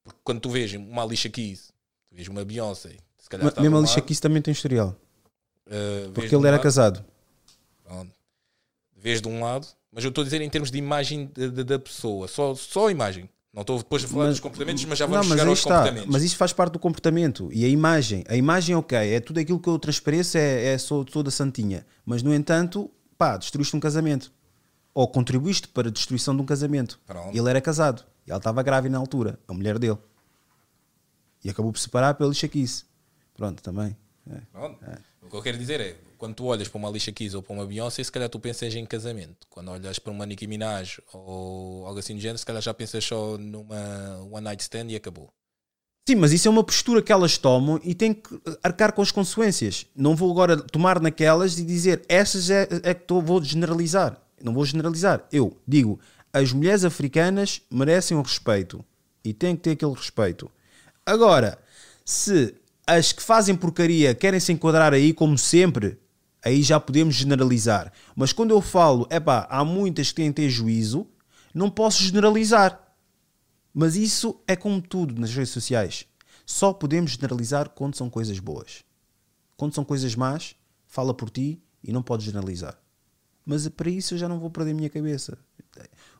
porque 0.03 0.19
quando 0.23 0.39
tu 0.39 0.49
vês 0.49 0.73
uma 0.73 1.03
Alicia 1.03 1.29
Keys 1.29 1.71
Tu 2.09 2.15
vês 2.15 2.27
uma 2.27 2.43
Beyoncé. 2.43 2.89
Se 3.17 3.29
calhar 3.29 3.45
Mas 3.45 3.51
está 3.53 3.61
mesmo 3.61 3.79
lado, 3.79 3.97
aqui 3.97 4.13
isso 4.13 4.21
também 4.21 4.41
tem 4.41 4.51
historial. 4.51 4.95
uh, 5.67 6.11
Porque 6.11 6.29
de 6.29 6.35
um 6.35 6.39
ele 6.39 6.47
era 6.47 6.57
lado, 6.57 6.63
casado. 6.63 7.05
pronto, 7.83 8.11
Vês 8.97 9.21
de 9.21 9.27
um 9.27 9.41
lado, 9.43 9.65
mas 9.91 10.03
eu 10.03 10.09
estou 10.09 10.21
a 10.23 10.25
dizer 10.25 10.41
em 10.41 10.49
termos 10.49 10.69
de 10.71 10.77
imagem 10.77 11.31
de- 11.33 11.49
de- 11.51 11.63
da 11.63 11.79
pessoa, 11.79 12.27
só, 12.27 12.53
só 12.55 12.87
a 12.87 12.91
imagem. 12.91 13.29
Não 13.53 13.61
estou 13.61 13.77
depois 13.77 14.03
a 14.03 14.07
falar 14.07 14.25
Mas- 14.25 14.33
dos 14.33 14.39
comportamentos, 14.41 14.83
mas 14.85 14.99
já 14.99 15.05
Não, 15.05 15.13
vamos 15.13 15.27
mas 15.27 15.37
chegar 15.39 15.49
aos 15.49 15.59
está. 15.59 15.69
comportamentos. 15.77 16.09
Mas 16.11 16.23
isso 16.23 16.35
faz 16.37 16.51
parte 16.53 16.73
do 16.73 16.79
comportamento. 16.79 17.49
E 17.53 17.63
a 17.65 17.67
imagem. 17.67 18.23
A 18.27 18.35
imagem, 18.35 18.75
ok, 18.75 18.97
é 18.97 19.19
tudo 19.19 19.39
aquilo 19.39 19.59
que 19.59 19.67
eu 19.69 19.79
transpareço, 19.79 20.37
é, 20.37 20.65
é 20.73 20.77
sou 20.77 21.03
toda 21.05 21.31
santinha. 21.31 21.85
Mas, 22.05 22.21
no 22.21 22.33
entanto, 22.33 22.91
pá, 23.17 23.37
destruíste 23.37 23.75
um 23.75 23.79
casamento. 23.79 24.31
Ou 24.93 25.07
contribuíste 25.07 25.67
para 25.67 25.87
a 25.87 25.91
destruição 25.91 26.35
de 26.35 26.41
um 26.41 26.45
casamento. 26.45 26.99
Pronto. 27.05 27.37
Ele 27.37 27.49
era 27.49 27.61
casado. 27.61 28.03
E 28.25 28.31
ela 28.31 28.39
estava 28.39 28.61
grávida 28.63 28.91
na 28.93 28.99
altura, 28.99 29.39
a 29.47 29.53
mulher 29.53 29.77
dele. 29.79 29.97
E 31.43 31.49
acabou 31.49 31.71
por 31.71 31.79
separar 31.79 32.15
pela 32.15 32.29
lixa-quice. 32.29 32.85
Pronto, 33.33 33.61
também. 33.63 33.95
É. 34.29 34.41
Pronto. 34.51 34.79
O 35.21 35.29
que 35.29 35.35
eu 35.35 35.41
quero 35.41 35.57
dizer 35.57 35.79
é, 35.79 35.95
quando 36.17 36.35
tu 36.35 36.45
olhas 36.45 36.67
para 36.67 36.77
uma 36.77 36.89
Alicia 36.89 37.13
Keys 37.13 37.33
ou 37.33 37.41
para 37.41 37.53
uma 37.53 37.65
Beyoncé, 37.65 38.03
se 38.03 38.11
calhar 38.11 38.27
tu 38.29 38.39
pensas 38.39 38.73
em 38.75 38.85
casamento. 38.85 39.47
Quando 39.49 39.69
olhas 39.69 39.99
para 39.99 40.11
uma 40.11 40.25
Nicki 40.25 40.47
Minaj 40.47 40.99
ou 41.13 41.85
algo 41.85 41.99
assim 41.99 42.15
do 42.15 42.19
género, 42.19 42.37
se 42.37 42.45
calhar 42.45 42.61
já 42.61 42.73
pensas 42.73 43.03
só 43.03 43.37
numa 43.37 44.19
one 44.31 44.43
night 44.43 44.61
stand 44.61 44.87
e 44.89 44.95
acabou. 44.95 45.31
Sim, 46.07 46.15
mas 46.15 46.31
isso 46.31 46.47
é 46.47 46.51
uma 46.51 46.63
postura 46.63 47.01
que 47.03 47.11
elas 47.11 47.37
tomam 47.37 47.79
e 47.83 47.93
têm 47.93 48.15
que 48.15 48.41
arcar 48.63 48.91
com 48.93 49.01
as 49.01 49.11
consequências. 49.11 49.85
Não 49.95 50.15
vou 50.15 50.31
agora 50.31 50.57
tomar 50.57 50.99
naquelas 50.99 51.59
e 51.59 51.63
dizer 51.63 52.03
essas 52.09 52.49
é, 52.49 52.67
é 52.83 52.93
que 52.93 53.05
tô, 53.05 53.21
vou 53.21 53.43
generalizar. 53.43 54.19
Não 54.43 54.53
vou 54.53 54.65
generalizar. 54.65 55.25
Eu 55.31 55.57
digo, 55.67 55.99
as 56.31 56.51
mulheres 56.51 56.83
africanas 56.85 57.61
merecem 57.71 58.17
o 58.17 58.21
respeito 58.21 58.83
e 59.23 59.33
têm 59.33 59.55
que 59.55 59.63
ter 59.63 59.71
aquele 59.71 59.93
respeito. 59.93 60.49
Agora, 61.05 61.59
se 62.05 62.55
as 62.85 63.11
que 63.11 63.21
fazem 63.21 63.55
porcaria 63.55 64.15
querem 64.15 64.39
se 64.39 64.51
enquadrar 64.51 64.93
aí 64.93 65.13
como 65.13 65.37
sempre, 65.37 65.97
aí 66.43 66.61
já 66.61 66.79
podemos 66.79 67.15
generalizar. 67.15 67.91
Mas 68.15 68.33
quando 68.33 68.51
eu 68.51 68.61
falo, 68.61 69.07
epá, 69.11 69.47
há 69.49 69.63
muitas 69.63 70.09
que 70.09 70.15
têm 70.15 70.31
que 70.31 70.41
ter 70.41 70.49
juízo, 70.49 71.07
não 71.53 71.69
posso 71.69 72.03
generalizar. 72.03 72.79
Mas 73.73 73.95
isso 73.95 74.39
é 74.47 74.55
como 74.55 74.81
tudo 74.81 75.19
nas 75.19 75.33
redes 75.33 75.51
sociais. 75.51 76.05
Só 76.45 76.73
podemos 76.73 77.11
generalizar 77.11 77.69
quando 77.69 77.95
são 77.95 78.09
coisas 78.09 78.39
boas. 78.39 78.83
Quando 79.55 79.75
são 79.75 79.83
coisas 79.83 80.15
más, 80.15 80.55
fala 80.87 81.13
por 81.13 81.29
ti 81.29 81.61
e 81.83 81.91
não 81.91 82.01
podes 82.01 82.25
generalizar. 82.25 82.77
Mas 83.49 83.67
para 83.67 83.89
isso 83.89 84.13
eu 84.13 84.17
já 84.19 84.29
não 84.29 84.39
vou 84.39 84.51
perder 84.51 84.71
a 84.71 84.73
minha 84.75 84.91
cabeça. 84.91 85.35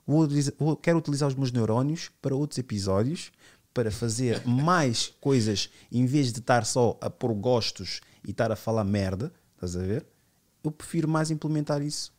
Vou 0.04 0.28
vou- 0.58 0.76
quero 0.76 0.98
utilizar 0.98 1.30
os 1.30 1.36
meus 1.36 1.52
neurónios 1.52 2.10
para 2.20 2.36
outros 2.36 2.58
episódios, 2.58 3.32
para 3.72 3.92
fazer 3.92 4.44
mais 4.48 5.10
coisas, 5.22 5.70
em 5.92 6.08
vez 6.08 6.34
de 6.34 6.40
estar 6.40 6.66
só 6.66 6.98
a 7.00 7.08
pôr 7.08 7.32
gostos 7.36 8.02
e 8.26 8.32
estar 8.32 8.52
a 8.52 8.56
falar 8.56 8.84
merda, 8.84 9.32
estás 9.54 9.76
a 9.76 9.80
ver? 9.80 10.08
Eu 10.64 10.72
prefiro 10.72 11.08
mais 11.08 11.30
implementar 11.30 11.84
isso. 11.84 12.12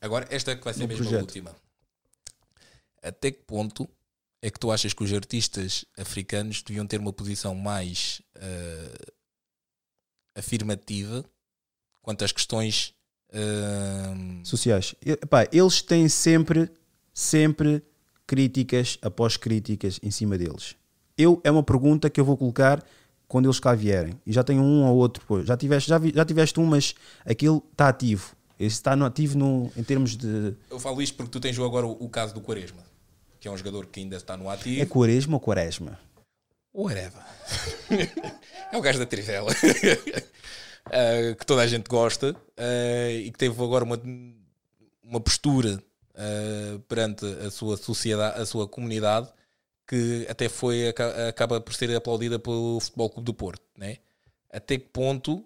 Agora, 0.00 0.24
esta 0.30 0.52
é 0.52 0.56
que 0.56 0.62
vai 0.62 0.72
ser 0.72 0.86
mesmo 0.86 1.08
a 1.16 1.18
última. 1.20 1.56
Até 3.02 3.32
que 3.32 3.42
ponto 3.42 3.88
é 4.40 4.52
que 4.52 4.60
tu 4.60 4.70
achas 4.70 4.92
que 4.94 5.02
os 5.02 5.12
artistas 5.12 5.84
africanos 5.98 6.62
deviam 6.62 6.86
ter 6.86 7.00
uma 7.00 7.12
posição 7.12 7.56
mais 7.56 8.22
eh, 8.36 9.12
afirmativa 10.36 11.24
quanto 12.00 12.24
às 12.24 12.30
questões 12.30 12.93
sociais. 14.44 14.94
Epá, 15.04 15.46
eles 15.52 15.82
têm 15.82 16.08
sempre, 16.08 16.70
sempre 17.12 17.82
críticas 18.26 18.98
após 19.02 19.36
críticas 19.36 19.98
em 20.02 20.10
cima 20.10 20.36
deles. 20.38 20.76
Eu 21.16 21.40
é 21.44 21.50
uma 21.50 21.62
pergunta 21.62 22.10
que 22.10 22.20
eu 22.20 22.24
vou 22.24 22.36
colocar 22.36 22.82
quando 23.28 23.46
eles 23.46 23.60
cá 23.60 23.74
vierem. 23.74 24.14
E 24.26 24.32
já 24.32 24.42
tenho 24.42 24.62
um 24.62 24.84
ou 24.84 24.96
outro. 24.96 25.24
pô. 25.26 25.42
Já 25.42 25.56
tiveste, 25.56 25.88
já, 25.88 25.98
vi- 25.98 26.12
já 26.14 26.24
tiveste 26.24 26.58
um, 26.60 26.66
mas 26.66 26.94
aquilo 27.24 27.62
está 27.72 27.88
ativo. 27.88 28.34
Esse 28.58 28.76
está 28.76 28.94
no 28.94 29.04
ativo 29.04 29.36
no, 29.38 29.70
em 29.76 29.82
termos 29.82 30.16
de. 30.16 30.54
Eu 30.70 30.78
falo 30.78 31.02
isto 31.02 31.16
porque 31.16 31.30
tu 31.30 31.40
tens 31.40 31.58
agora 31.58 31.86
o, 31.86 31.92
o 32.04 32.08
caso 32.08 32.32
do 32.34 32.40
Quaresma, 32.40 32.82
que 33.40 33.48
é 33.48 33.50
um 33.50 33.56
jogador 33.56 33.86
que 33.86 34.00
ainda 34.00 34.16
está 34.16 34.36
no 34.36 34.48
É 34.50 34.54
ativo. 34.54 34.86
quaresma 34.86 35.34
ou 35.34 35.40
quaresma? 35.40 35.98
Whatever. 36.72 37.22
é 38.72 38.76
o 38.76 38.80
gajo 38.80 38.98
da 38.98 39.06
Trivela. 39.06 39.52
Eh, 40.90 41.34
que 41.34 41.46
toda 41.46 41.62
a 41.62 41.66
gente 41.66 41.88
gosta 41.88 42.36
eh, 42.56 43.22
e 43.24 43.30
que 43.30 43.38
teve 43.38 43.62
agora 43.62 43.84
uma, 43.84 43.98
uma 45.02 45.20
postura 45.20 45.82
eh, 46.14 46.78
perante 46.88 47.24
a 47.24 47.50
sua 47.50 47.76
sociedade, 47.76 48.40
a 48.40 48.44
sua 48.44 48.68
comunidade, 48.68 49.28
que 49.86 50.26
até 50.28 50.48
foi 50.48 50.88
aca- 50.88 51.28
acaba 51.28 51.60
por 51.60 51.74
ser 51.74 51.94
aplaudida 51.96 52.38
pelo 52.38 52.78
Futebol 52.80 53.08
Clube 53.10 53.24
do 53.26 53.34
Porto, 53.34 53.62
né? 53.76 53.96
Até 54.52 54.78
que 54.78 54.86
ponto 54.86 55.44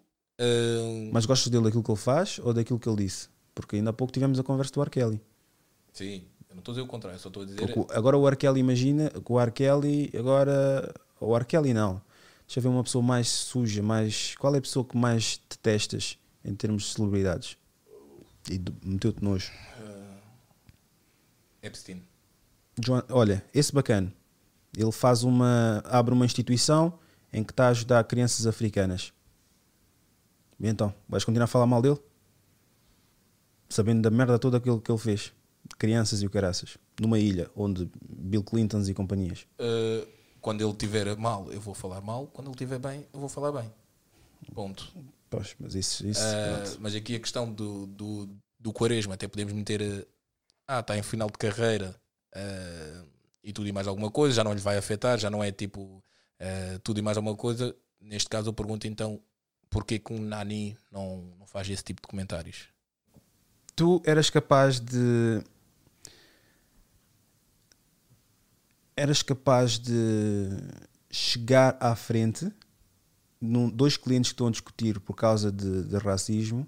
Mas 1.12 1.24
gostas 1.26 1.50
dele 1.50 1.64
daquilo 1.64 1.82
que 1.82 1.90
ele 1.90 1.98
faz 1.98 2.38
ou 2.42 2.52
daquilo 2.52 2.78
que 2.78 2.88
ele 2.88 3.04
disse? 3.04 3.28
Porque 3.54 3.76
ainda 3.76 3.90
há 3.90 3.92
pouco 3.92 4.12
tivemos 4.12 4.38
a 4.38 4.42
conversa 4.42 4.72
do 4.72 4.82
R. 4.82 4.90
Kelly. 4.90 5.20
sim, 5.92 6.22
eu 6.48 6.54
não 6.54 6.60
estou 6.60 6.72
a 6.72 6.74
dizer 6.74 6.82
o 6.82 6.86
contrário, 6.86 7.18
só 7.18 7.28
estou 7.28 7.42
a 7.42 7.46
dizer 7.46 7.58
Porque 7.58 7.92
agora 7.94 8.16
o 8.16 8.26
R. 8.28 8.36
Kelly 8.36 8.60
imagina 8.60 9.10
que 9.10 9.32
o 9.32 9.40
R. 9.40 9.50
Kelly 9.52 10.10
agora. 10.18 10.92
O 11.20 11.34
R. 11.36 11.44
Kelly 11.44 11.72
não. 11.74 12.00
Deixa 12.48 12.60
eu 12.60 12.62
ver 12.62 12.68
uma 12.70 12.82
pessoa 12.82 13.02
mais 13.04 13.28
suja, 13.28 13.82
mais. 13.82 14.34
Qual 14.36 14.54
é 14.54 14.58
a 14.58 14.60
pessoa 14.62 14.82
que 14.82 14.96
mais 14.96 15.38
detestas 15.50 16.18
em 16.42 16.54
termos 16.54 16.84
de 16.84 16.88
celebridades? 16.94 17.58
E 18.50 18.58
meteu-te 18.82 19.22
nojo. 19.22 19.52
Epstein. 21.62 22.02
Joan- 22.82 23.04
olha, 23.10 23.44
esse 23.52 23.70
bacana. 23.72 24.10
Ele 24.74 24.90
faz 24.92 25.24
uma. 25.24 25.82
abre 25.84 26.14
uma 26.14 26.24
instituição 26.24 26.98
em 27.32 27.44
que 27.44 27.52
está 27.52 27.66
a 27.66 27.70
ajudar 27.70 28.02
crianças 28.04 28.46
africanas. 28.46 29.12
E 30.58 30.66
então, 30.66 30.94
vais 31.06 31.24
continuar 31.24 31.44
a 31.44 31.48
falar 31.48 31.66
mal 31.66 31.82
dele? 31.82 31.98
Sabendo 33.68 34.00
da 34.00 34.10
merda 34.10 34.38
toda 34.38 34.56
aquilo 34.56 34.80
que 34.80 34.90
ele 34.90 34.98
fez. 34.98 35.34
Crianças 35.78 36.22
e 36.22 36.26
o 36.26 36.30
caraças. 36.30 36.78
Numa 36.98 37.18
ilha 37.18 37.50
onde 37.54 37.90
Bill 38.08 38.42
Clintons 38.42 38.88
e 38.88 38.94
companhias. 38.94 39.46
Eh, 39.58 40.08
quando 40.40 40.62
ele 40.62 40.72
estiver 40.72 41.16
mal, 41.16 41.50
eu 41.52 41.60
vou 41.60 41.74
falar 41.74 42.00
mal. 42.00 42.26
Quando 42.26 42.48
ele 42.48 42.54
estiver 42.54 42.78
bem, 42.78 43.06
eu 43.12 43.20
vou 43.20 43.28
falar 43.28 43.52
bem. 43.52 43.72
Ponto. 44.54 44.92
Pois, 45.30 45.54
mas 45.58 45.74
isso. 45.74 46.06
isso 46.06 46.20
pronto. 46.20 46.78
mas 46.80 46.94
aqui 46.94 47.16
a 47.16 47.20
questão 47.20 47.52
do, 47.52 47.86
do, 47.86 48.28
do 48.58 48.72
Quaresma, 48.72 49.14
até 49.14 49.28
podemos 49.28 49.52
meter. 49.52 50.06
Ah, 50.66 50.80
está 50.80 50.96
em 50.96 51.02
final 51.02 51.28
de 51.28 51.38
carreira 51.38 51.98
ah, 52.34 53.04
e 53.42 53.52
tudo 53.52 53.68
e 53.68 53.72
mais 53.72 53.86
alguma 53.86 54.10
coisa, 54.10 54.34
já 54.34 54.44
não 54.44 54.52
lhe 54.52 54.60
vai 54.60 54.76
afetar, 54.76 55.18
já 55.18 55.30
não 55.30 55.42
é 55.42 55.50
tipo 55.50 56.02
ah, 56.40 56.78
tudo 56.82 56.98
e 56.98 57.02
mais 57.02 57.16
alguma 57.16 57.36
coisa. 57.36 57.74
Neste 58.00 58.28
caso, 58.28 58.48
eu 58.48 58.52
pergunto 58.52 58.86
então: 58.86 59.20
porquê 59.68 59.98
que 59.98 60.12
um 60.12 60.20
Nani 60.20 60.76
não, 60.90 61.32
não 61.38 61.46
faz 61.46 61.68
esse 61.68 61.82
tipo 61.82 62.00
de 62.00 62.08
comentários? 62.08 62.68
tu 63.78 64.02
eras 64.04 64.28
capaz 64.28 64.80
de. 64.80 65.40
Eras 68.98 69.22
capaz 69.22 69.78
de 69.78 70.48
chegar 71.10 71.76
à 71.80 71.94
frente 71.94 72.50
num, 73.40 73.70
dois 73.70 73.96
clientes 73.96 74.30
que 74.30 74.34
estão 74.34 74.48
a 74.48 74.50
discutir 74.50 74.98
por 74.98 75.14
causa 75.14 75.52
de, 75.52 75.84
de 75.84 75.96
racismo 75.98 76.66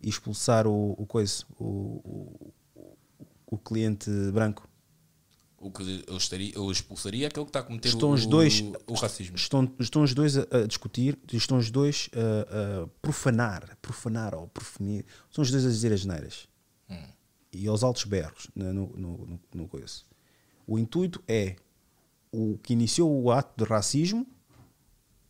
e 0.00 0.08
expulsar 0.08 0.66
o, 0.66 0.94
o 0.96 1.04
coisa, 1.06 1.44
o, 1.58 2.50
o, 2.74 2.94
o 3.46 3.58
cliente 3.58 4.08
branco. 4.32 4.68
O 5.58 5.70
que 5.72 6.04
eu, 6.06 6.16
estaria, 6.16 6.52
eu 6.54 6.70
expulsaria 6.70 7.26
é 7.26 7.28
aquele 7.28 7.46
que 7.46 7.50
está 7.50 7.58
a 7.60 7.62
cometer 7.64 7.88
Estão 7.88 8.10
o, 8.10 8.14
os 8.14 8.26
dois- 8.26 8.60
o, 8.86 8.94
racismo. 8.94 9.34
Estão, 9.36 9.72
estão 9.80 10.02
os 10.04 10.14
dois 10.14 10.38
a, 10.38 10.42
a 10.52 10.66
discutir, 10.68 11.18
estão 11.32 11.58
os 11.58 11.68
dois 11.68 12.08
a, 12.14 12.82
a 12.84 12.86
profanar, 13.00 13.76
profanar 13.82 14.34
ou 14.36 14.46
profanir, 14.46 15.04
estão 15.28 15.42
os 15.42 15.50
dois 15.50 15.66
a 15.66 15.68
dizer 15.68 15.92
as 15.92 16.04
neiras. 16.04 16.48
E 17.52 17.66
aos 17.66 17.82
altos 17.82 18.04
berros 18.04 18.48
né, 18.54 18.72
no, 18.72 18.86
no, 18.96 19.26
no, 19.26 19.40
no 19.52 19.68
coisa. 19.68 20.02
O 20.66 20.78
intuito 20.78 21.22
é 21.26 21.56
o 22.32 22.58
que 22.58 22.72
iniciou 22.72 23.22
o 23.22 23.30
ato 23.30 23.62
de 23.62 23.70
racismo 23.70 24.26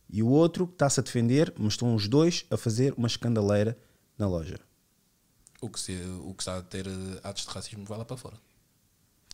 e 0.09 0.23
o 0.23 0.27
outro 0.27 0.65
que 0.65 0.73
está-se 0.73 0.99
a 0.99 1.03
defender, 1.03 1.53
mas 1.57 1.73
estão 1.73 1.93
os 1.93 2.07
dois 2.07 2.45
a 2.49 2.55
fazer 2.55 2.93
uma 2.97 3.07
escandaleira 3.07 3.77
na 4.17 4.27
loja. 4.27 4.59
O 5.61 5.69
que, 5.69 5.79
se, 5.79 5.93
o 6.23 6.33
que 6.33 6.41
está 6.41 6.57
a 6.57 6.61
ter 6.63 6.87
eh, 6.87 7.19
atos 7.23 7.45
de 7.45 7.51
racismo 7.51 7.85
vai 7.85 7.97
lá 7.97 8.05
para 8.05 8.17
fora. 8.17 8.37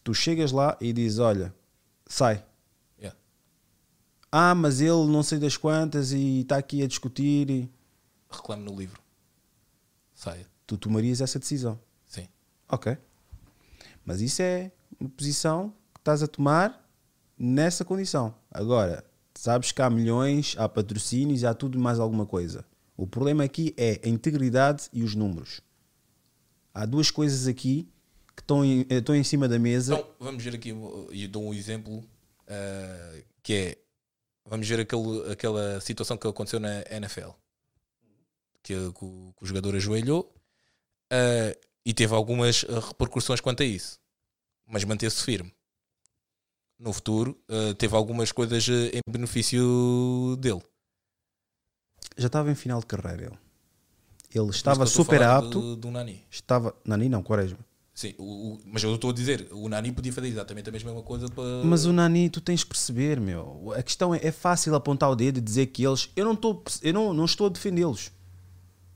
Tu 0.03 0.13
chegas 0.13 0.51
lá 0.51 0.77
e 0.79 0.93
dizes: 0.93 1.19
Olha, 1.19 1.53
sai. 2.05 2.45
Yeah. 2.97 3.17
Ah, 4.31 4.55
mas 4.55 4.79
ele 4.79 5.05
não 5.07 5.23
sei 5.23 5.39
das 5.39 5.57
quantas 5.57 6.11
e 6.11 6.41
está 6.41 6.57
aqui 6.57 6.83
a 6.83 6.87
discutir. 6.87 7.49
E... 7.49 7.69
Reclame 8.29 8.63
no 8.63 8.75
livro. 8.75 9.01
Saia. 10.13 10.45
Tu 10.67 10.77
tomarias 10.77 11.19
essa 11.19 11.39
decisão. 11.39 11.79
Sim. 12.05 12.27
Ok. 12.69 12.95
Mas 14.05 14.21
isso 14.21 14.41
é 14.41 14.71
uma 14.99 15.09
posição 15.09 15.73
que 15.93 15.99
estás 15.99 16.21
a 16.21 16.27
tomar 16.27 16.88
nessa 17.39 17.85
condição. 17.85 18.35
Agora, 18.51 19.03
sabes 19.33 19.71
que 19.71 19.81
há 19.81 19.89
milhões, 19.89 20.55
há 20.57 20.67
patrocínios, 20.67 21.43
há 21.43 21.53
tudo 21.53 21.79
mais 21.79 21.99
alguma 21.99 22.25
coisa. 22.25 22.65
O 22.97 23.07
problema 23.07 23.43
aqui 23.43 23.73
é 23.77 24.01
a 24.03 24.09
integridade 24.09 24.89
e 24.91 25.03
os 25.03 25.15
números. 25.15 25.61
Há 26.73 26.85
duas 26.85 27.09
coisas 27.09 27.47
aqui 27.47 27.89
que 28.35 28.41
estão 28.41 28.63
em, 28.63 28.81
eh, 28.89 28.95
estão 28.95 29.15
em 29.15 29.23
cima 29.23 29.47
da 29.47 29.57
mesa. 29.57 29.93
Então, 29.93 30.07
vamos 30.19 30.43
ver 30.43 30.55
aqui, 30.55 30.75
e 31.11 31.27
dou 31.27 31.43
um 31.43 31.53
exemplo 31.53 31.97
uh, 31.99 33.23
que 33.41 33.53
é 33.53 33.77
vamos 34.45 34.67
ver 34.67 34.79
aquele, 34.79 35.31
aquela 35.31 35.79
situação 35.79 36.17
que 36.17 36.27
aconteceu 36.27 36.59
na 36.59 36.83
NFL. 36.91 37.29
Que, 38.61 38.73
que 38.73 39.05
o, 39.05 39.33
que 39.37 39.43
o 39.43 39.45
jogador 39.45 39.75
ajoelhou 39.75 40.33
ah, 41.09 41.55
e 41.85 41.93
teve 41.93 42.13
algumas 42.13 42.63
repercussões 42.63 43.39
quanto 43.41 43.63
a 43.63 43.65
isso. 43.65 43.99
Mas 44.67 44.83
manteve-se 44.83 45.23
firme. 45.23 45.53
No 46.79 46.93
futuro, 46.93 47.37
ah, 47.49 47.73
teve 47.77 47.95
algumas 47.95 48.31
coisas 48.31 48.65
ah, 48.69 48.97
em 48.97 49.01
benefício 49.11 50.37
dele. 50.39 50.61
Já 52.17 52.27
estava 52.27 52.51
em 52.51 52.55
final 52.55 52.79
de 52.79 52.85
carreira 52.85 53.23
ele. 53.25 53.37
Ele 54.33 54.49
estava 54.51 54.85
super 54.85 55.21
apto. 55.23 55.59
Do, 55.59 55.75
do 55.75 55.91
Nani. 55.91 56.23
Estava. 56.29 56.75
Nani 56.85 57.09
não, 57.09 57.23
Quaresma. 57.23 57.57
Sim, 57.95 58.13
o- 58.17 58.53
o- 58.53 58.59
mas 58.65 58.81
eu 58.83 58.93
estou 58.95 59.09
a 59.09 59.13
dizer, 59.13 59.47
o 59.51 59.67
Nani 59.67 59.91
podia 59.91 60.13
fazer 60.13 60.27
exatamente 60.27 60.69
a 60.69 60.71
mesma 60.71 61.01
coisa 61.01 61.27
para. 61.27 61.63
Mas 61.65 61.85
o 61.85 61.91
Nani, 61.91 62.29
tu 62.29 62.39
tens 62.39 62.63
que 62.63 62.69
perceber, 62.69 63.19
meu. 63.19 63.73
A 63.75 63.81
questão 63.83 64.13
é, 64.15 64.19
é 64.25 64.31
fácil 64.31 64.73
apontar 64.75 65.09
o 65.09 65.15
dedo 65.15 65.39
e 65.39 65.41
dizer 65.41 65.65
que 65.67 65.85
eles. 65.85 66.09
Eu 66.15 66.23
não 66.25 66.33
estou, 66.33 66.63
eu 66.81 66.93
não, 66.93 67.13
não 67.13 67.25
estou 67.25 67.47
a 67.47 67.49
defendê-los. 67.49 68.11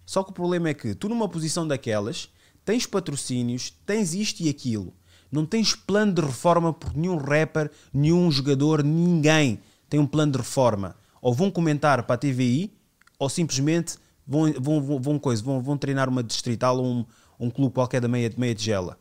Só 0.06 0.24
que 0.24 0.30
o 0.30 0.34
problema 0.34 0.70
é 0.70 0.74
que 0.74 0.94
tu, 0.96 1.10
numa 1.10 1.28
posição 1.28 1.68
daquelas, 1.68 2.30
tens 2.64 2.86
patrocínios, 2.86 3.74
tens 3.86 4.14
isto 4.14 4.42
e 4.42 4.50
aquilo. 4.50 4.94
Não 5.34 5.48
tens 5.48 5.74
plano 5.74 6.14
de 6.14 6.22
reforma 6.22 6.72
por 6.72 6.96
nenhum 6.96 7.18
rapper, 7.18 7.72
nenhum 7.92 8.30
jogador, 8.30 8.84
ninguém 8.84 9.60
tem 9.90 10.00
um 10.00 10.06
plano 10.06 10.32
de 10.32 10.38
reforma. 10.38 10.96
Ou 11.20 11.34
vão 11.34 11.50
comentar 11.50 12.04
para 12.04 12.14
a 12.14 12.18
TVI, 12.20 12.72
ou 13.18 13.28
simplesmente 13.28 13.96
vão, 14.28 14.54
vão, 14.54 14.80
vão, 14.80 15.02
vão, 15.02 15.18
coisa, 15.18 15.42
vão, 15.42 15.60
vão 15.60 15.76
treinar 15.76 16.08
uma 16.08 16.22
distrital 16.22 16.78
ou 16.78 16.86
um, 16.86 17.06
um 17.40 17.50
clube 17.50 17.74
qualquer 17.74 18.00
da 18.00 18.08
meia, 18.08 18.32
meia 18.38 18.54
tigela. 18.54 19.00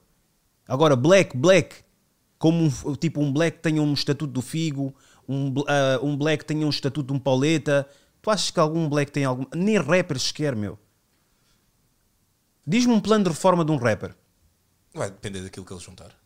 Agora, 0.67 0.97
Black, 0.97 1.37
Black, 1.37 1.85
como 2.39 2.65
um, 2.65 2.95
tipo 2.95 3.21
um 3.21 3.31
Black 3.31 3.59
tenha 3.59 3.83
um 3.83 3.93
estatuto 3.93 4.33
do 4.33 4.41
Figo, 4.41 4.95
um, 5.29 5.53
ah, 5.69 6.01
um 6.03 6.17
Black 6.17 6.47
tenha 6.47 6.67
um 6.67 6.71
estatuto 6.71 7.09
de 7.09 7.13
um 7.13 7.19
Pauleta. 7.19 7.87
Tu 8.23 8.31
achas 8.31 8.51
que 8.51 8.59
algum 8.59 8.89
Black 8.89 9.13
tem 9.13 9.27
algum. 9.27 9.45
Nem 9.55 9.79
rappers 9.79 10.23
sequer, 10.23 10.57
meu. 10.57 10.79
Diz-me 12.67 12.95
um 12.95 13.01
plano 13.01 13.25
de 13.25 13.31
reforma 13.31 13.67
de 13.67 13.71
um 13.71 13.77
rapper. 13.77 14.17
Vai 14.95 15.11
depender 15.11 15.43
daquilo 15.43 15.67
que 15.67 15.75
ele 15.75 15.81
juntar. 15.81 16.22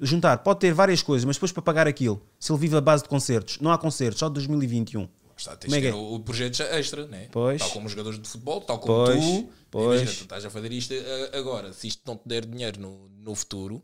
Juntar, 0.00 0.38
pode 0.38 0.60
ter 0.60 0.72
várias 0.72 1.02
coisas, 1.02 1.24
mas 1.24 1.36
depois 1.36 1.52
para 1.52 1.62
pagar 1.62 1.86
aquilo, 1.86 2.20
se 2.38 2.50
ele 2.50 2.58
vive 2.58 2.76
a 2.76 2.80
base 2.80 3.04
de 3.04 3.08
concertos, 3.08 3.58
não 3.60 3.70
há 3.70 3.78
concertos, 3.78 4.18
só 4.18 4.28
de 4.28 4.34
2021. 4.34 5.08
Está, 5.36 5.56
tens 5.56 5.72
é 5.72 5.76
de 5.76 5.82
ter 5.82 5.88
é? 5.88 5.94
o, 5.94 6.14
o 6.14 6.20
projeto 6.20 6.62
extra, 6.62 7.06
né? 7.06 7.28
Pois. 7.30 7.60
tal 7.60 7.70
como 7.70 7.86
os 7.86 7.92
jogadores 7.92 8.20
de 8.20 8.28
futebol, 8.28 8.60
tal 8.60 8.78
como 8.78 9.04
Pois, 9.04 9.20
tu. 9.20 9.48
pois. 9.70 10.00
Imagina, 10.02 10.18
tu 10.18 10.22
estás 10.22 10.44
a 10.44 10.50
fazer 10.50 10.72
isto 10.72 10.94
eh, 10.94 11.30
agora. 11.34 11.72
Se 11.72 11.88
isto 11.88 12.02
não 12.06 12.16
te 12.16 12.22
der 12.26 12.46
dinheiro 12.46 12.80
no, 12.80 13.08
no 13.08 13.34
futuro, 13.34 13.82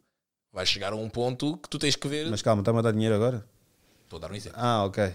vais 0.53 0.69
chegar 0.69 0.93
a 0.93 0.97
um 0.97 1.09
ponto 1.09 1.57
que 1.59 1.69
tu 1.69 1.79
tens 1.79 1.97
que 1.97 2.07
ver. 2.07 2.31
Mas 2.31 2.43
calma, 2.43 2.61
está-me 2.61 2.79
a 2.79 2.83
dar 2.83 2.93
dinheiro 2.93 3.15
agora? 3.15 3.45
Estou 4.05 4.19
a 4.19 4.21
dar 4.21 4.31
um 4.31 4.35
exemplo. 4.35 4.59
Ah, 4.61 4.85
ok. 4.85 5.13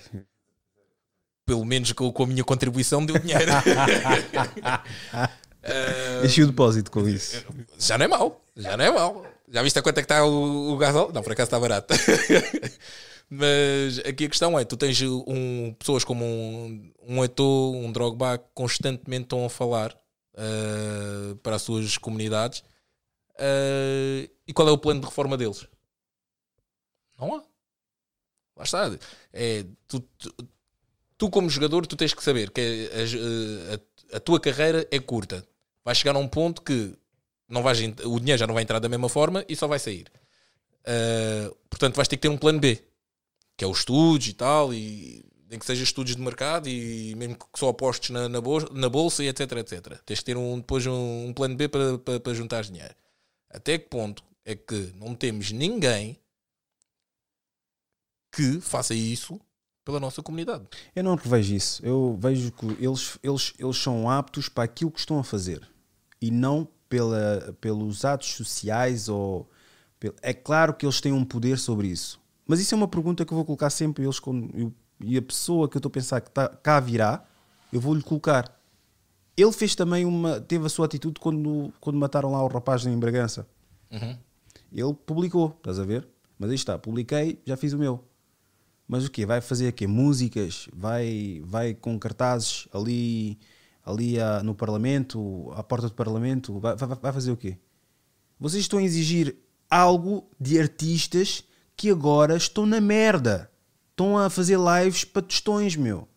Pelo 1.46 1.64
menos 1.64 1.92
com, 1.94 2.12
com 2.12 2.24
a 2.24 2.28
minha 2.28 2.44
contribuição 2.44 3.06
deu 3.06 3.18
dinheiro. 3.18 3.46
Enchi 6.24 6.44
o 6.44 6.48
depósito 6.48 6.92
com 6.92 7.08
isso. 7.08 7.46
já 7.78 7.98
não 7.98 8.06
é 8.06 8.08
mau. 8.08 8.44
Já 8.56 8.76
não 8.76 8.86
é 8.86 8.92
mau. 8.92 9.26
Já 9.50 9.62
viste 9.62 9.78
a 9.78 9.82
quanto 9.82 9.98
é 10.00 10.02
que 10.02 10.06
está 10.06 10.26
o, 10.26 10.74
o? 10.76 11.12
Não, 11.14 11.22
por 11.24 11.32
acaso 11.32 11.48
está 11.48 11.60
barato. 11.60 11.94
Mas 13.30 14.00
aqui 14.00 14.26
a 14.26 14.30
questão 14.30 14.58
é: 14.58 14.64
tu 14.66 14.78
tens 14.78 15.02
um, 15.02 15.74
pessoas 15.74 16.04
como 16.04 16.24
um, 16.26 16.92
um 17.08 17.24
Eto'o, 17.24 17.76
um 17.76 17.92
Drogba, 17.92 18.38
que 18.38 18.46
constantemente 18.54 19.24
estão 19.26 19.46
a 19.46 19.50
falar 19.50 19.96
eh, 20.36 21.36
para 21.42 21.56
as 21.56 21.62
suas 21.62 21.98
comunidades. 21.98 22.64
Eh, 23.40 24.30
e 24.48 24.54
qual 24.54 24.68
é 24.70 24.72
o 24.72 24.78
plano 24.78 25.02
de 25.02 25.08
reforma 25.08 25.38
deles? 25.38 25.68
Não 27.20 27.36
há. 27.36 27.44
Lá 28.58 28.64
está. 28.64 28.98
É, 29.34 29.66
tu, 29.88 30.00
tu, 30.18 30.34
tu 31.18 31.30
como 31.30 31.50
jogador, 31.50 31.86
tu 31.88 31.96
tens 31.96 32.14
que 32.14 32.24
saber 32.24 32.52
que 32.52 32.90
a, 32.94 33.76
a- 33.76 34.18
a 34.18 34.20
tua 34.20 34.40
carreira 34.40 34.88
é 34.92 35.00
curta. 35.00 35.46
Vai 35.84 35.96
chegar 35.96 36.16
a 36.16 36.20
um 36.20 36.28
ponto 36.28 36.62
que 36.62 36.96
não 37.48 37.62
vais, 37.62 37.80
o 37.80 38.20
dinheiro 38.20 38.40
já 38.40 38.48
não 38.48 38.54
vai 38.54 38.64
entrar 38.64 38.80
da 38.80 38.90
mesma 38.90 39.10
forma 39.10 39.46
e 39.48 39.56
só 39.56 39.68
vai 39.68 39.80
sair. 39.80 40.12
Uh, 40.82 41.56
portanto, 41.70 41.96
vais 41.96 42.08
ter 42.08 42.18
que 42.18 42.22
ter 42.22 42.30
um 42.30 42.38
plano 42.38 42.60
B, 42.60 42.82
que 43.58 43.64
é 43.64 43.68
os 43.68 43.80
estudos 43.80 44.28
e 44.28 44.34
tal, 44.34 44.74
e 44.74 45.26
nem 45.50 45.60
que 45.60 45.66
seja 45.66 45.84
estudos 45.84 46.16
de 46.16 46.22
mercado 46.22 46.68
e 46.68 47.14
mesmo 47.16 47.36
que 47.36 47.60
só 47.60 47.70
apostes 47.70 48.10
na, 48.10 48.28
na, 48.28 48.42
bolsa, 48.42 48.68
na 48.72 48.90
bolsa 48.90 49.24
e 49.24 49.28
etc, 49.28 49.52
etc. 49.54 50.00
Tens 50.06 50.20
que 50.20 50.26
ter 50.26 50.38
um, 50.38 50.58
depois 50.58 50.86
um, 50.86 51.28
um 51.28 51.34
plano 51.34 51.56
B 51.56 51.68
para, 51.68 51.98
para, 51.98 52.20
para 52.20 52.34
juntar 52.34 52.64
dinheiro. 52.64 52.94
Até 53.50 53.78
que 53.78 53.88
ponto 53.88 54.24
é 54.44 54.56
que 54.56 54.94
não 54.96 55.16
temos 55.16 55.52
ninguém 55.52 56.20
que 58.32 58.60
faça 58.60 58.94
isso 58.94 59.40
pela 59.84 60.00
nossa 60.00 60.22
comunidade? 60.22 60.66
Eu 60.96 61.04
não 61.04 61.16
revejo 61.16 61.56
isso. 61.56 61.86
Eu 61.86 62.18
vejo 62.20 62.52
que 62.52 62.66
eles, 62.84 63.18
eles, 63.24 63.54
eles 63.58 63.78
são 63.78 64.10
aptos 64.10 64.50
para 64.50 64.64
aquilo 64.64 64.92
que 64.92 65.00
estão 65.00 65.20
a 65.20 65.24
fazer 65.24 65.68
e 66.22 66.32
não 66.32 66.68
pela, 66.96 67.54
pelos 67.60 68.06
atos 68.06 68.30
sociais 68.36 69.10
ou 69.10 69.50
é 70.22 70.34
claro 70.34 70.74
que 70.74 70.86
eles 70.86 71.02
têm 71.02 71.12
um 71.12 71.26
poder 71.26 71.58
sobre 71.60 71.88
isso. 71.88 72.22
Mas 72.48 72.62
isso 72.62 72.74
é 72.74 72.78
uma 72.78 72.88
pergunta 72.88 73.26
que 73.26 73.34
eu 73.34 73.36
vou 73.36 73.44
colocar 73.44 73.70
sempre 73.70 74.04
a 74.04 74.06
eles 74.06 74.18
quando 74.20 74.50
eu- 74.58 74.74
e 75.02 75.18
a 75.18 75.22
pessoa 75.22 75.68
que 75.68 75.76
eu 75.76 75.80
estou 75.80 75.90
a 75.90 75.92
pensar 75.92 76.22
que 76.22 76.32
tá, 76.32 76.48
cá 76.48 76.80
virá, 76.80 77.26
eu 77.74 77.82
vou-lhe 77.82 78.02
colocar. 78.02 78.58
Ele 79.36 79.52
fez 79.52 79.76
também 79.76 80.06
uma. 80.06 80.40
teve 80.40 80.66
a 80.66 80.70
sua 80.70 80.86
atitude 80.86 81.20
quando, 81.20 81.74
quando 81.82 81.98
mataram 81.98 82.32
lá 82.32 82.42
o 82.42 82.48
rapaz 82.48 82.86
em 82.86 82.98
Bragança. 82.98 83.46
Uhum. 83.92 84.18
Ele 84.72 84.94
publicou, 85.06 85.54
estás 85.58 85.80
a 85.80 85.84
ver? 85.84 86.08
Mas 86.40 86.50
aí 86.50 86.56
está, 86.56 86.78
publiquei, 86.78 87.42
já 87.46 87.58
fiz 87.58 87.74
o 87.74 87.78
meu. 87.78 88.02
Mas 88.88 89.06
o 89.06 89.12
quê? 89.12 89.26
Vai 89.26 89.42
fazer 89.42 89.68
o 89.70 89.74
quê? 89.74 89.86
Músicas? 89.86 90.70
Vai, 90.74 91.42
vai 91.44 91.74
com 91.74 92.00
cartazes 92.00 92.68
ali, 92.72 93.38
ali 93.86 94.20
ah, 94.20 94.41
no 94.44 94.56
Parlamento, 94.56 95.52
à 95.56 95.62
porta 95.62 95.88
do 95.88 95.94
Parlamento? 95.94 96.60
Vai, 96.60 96.76
vai, 96.76 96.90
vai 96.90 97.14
fazer 97.14 97.32
o 97.32 97.38
quê? 97.38 97.57
Vocês 98.40 98.62
estão 98.62 98.80
a 98.80 98.84
exigir 98.84 99.38
algo 99.70 100.28
de 100.40 100.60
artistas 100.60 101.44
que 101.78 101.90
agora 101.90 102.36
estão 102.36 102.66
na 102.66 102.82
merda. 102.82 103.52
Estão 103.91 104.18
a 104.18 104.30
fazer 104.30 104.57
lives 104.57 105.06
para 105.06 105.22
tostões, 105.22 105.76
meu. 105.76 106.07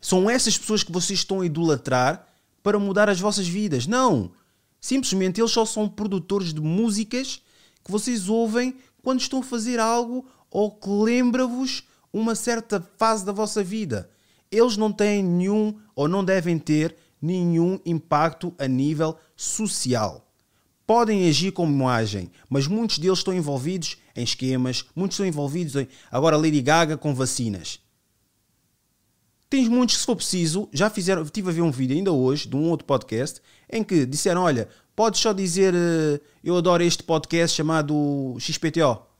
São 0.00 0.28
essas 0.28 0.58
pessoas 0.58 0.82
que 0.82 0.92
vocês 0.92 1.20
estão 1.20 1.40
a 1.40 1.46
idolatrar 1.46 2.26
para 2.62 2.78
mudar 2.78 3.08
as 3.08 3.20
vossas 3.20 3.46
vidas. 3.46 3.86
Não! 3.86 4.32
Simplesmente 4.80 5.40
eles 5.40 5.52
só 5.52 5.64
são 5.64 5.88
produtores 5.88 6.52
de 6.52 6.60
músicas 6.60 7.40
que 7.84 7.90
vocês 7.90 8.28
ouvem 8.28 8.76
quando 9.00 9.20
estão 9.20 9.38
a 9.38 9.44
fazer 9.44 9.78
algo 9.78 10.26
ou 10.50 10.72
que 10.72 10.88
lembra-vos 10.88 11.84
uma 12.12 12.34
certa 12.34 12.80
fase 12.98 13.24
da 13.24 13.32
vossa 13.32 13.62
vida. 13.62 14.10
Eles 14.50 14.76
não 14.76 14.92
têm 14.92 15.22
nenhum 15.22 15.74
ou 15.94 16.08
não 16.08 16.24
devem 16.24 16.58
ter 16.58 16.96
nenhum 17.20 17.78
impacto 17.86 18.52
a 18.58 18.66
nível 18.66 19.16
social. 19.36 20.28
Podem 20.86 21.28
agir 21.28 21.52
como 21.52 21.88
agem, 21.88 22.30
mas 22.50 22.66
muitos 22.66 22.98
deles 22.98 23.18
estão 23.18 23.32
envolvidos 23.32 23.96
em 24.16 24.24
esquemas, 24.24 24.84
muitos 24.94 25.14
estão 25.14 25.26
envolvidos 25.26 25.76
em. 25.76 25.86
Agora, 26.10 26.36
Lady 26.36 26.60
Gaga 26.60 26.96
com 26.96 27.14
vacinas. 27.14 27.80
Tens 29.48 29.68
muitos 29.68 29.98
se 29.98 30.06
for 30.06 30.16
preciso, 30.16 30.68
já 30.72 30.90
fizeram. 30.90 31.22
Estive 31.22 31.50
a 31.50 31.52
ver 31.52 31.60
um 31.60 31.70
vídeo 31.70 31.96
ainda 31.96 32.10
hoje 32.10 32.48
de 32.48 32.56
um 32.56 32.68
outro 32.68 32.86
podcast 32.86 33.40
em 33.70 33.84
que 33.84 34.04
disseram: 34.04 34.42
Olha, 34.42 34.68
podes 34.96 35.20
só 35.20 35.32
dizer 35.32 35.74
eh, 35.74 36.20
eu 36.42 36.56
adoro 36.56 36.82
este 36.82 37.02
podcast 37.02 37.56
chamado 37.56 38.36
XPTO. 38.40 39.12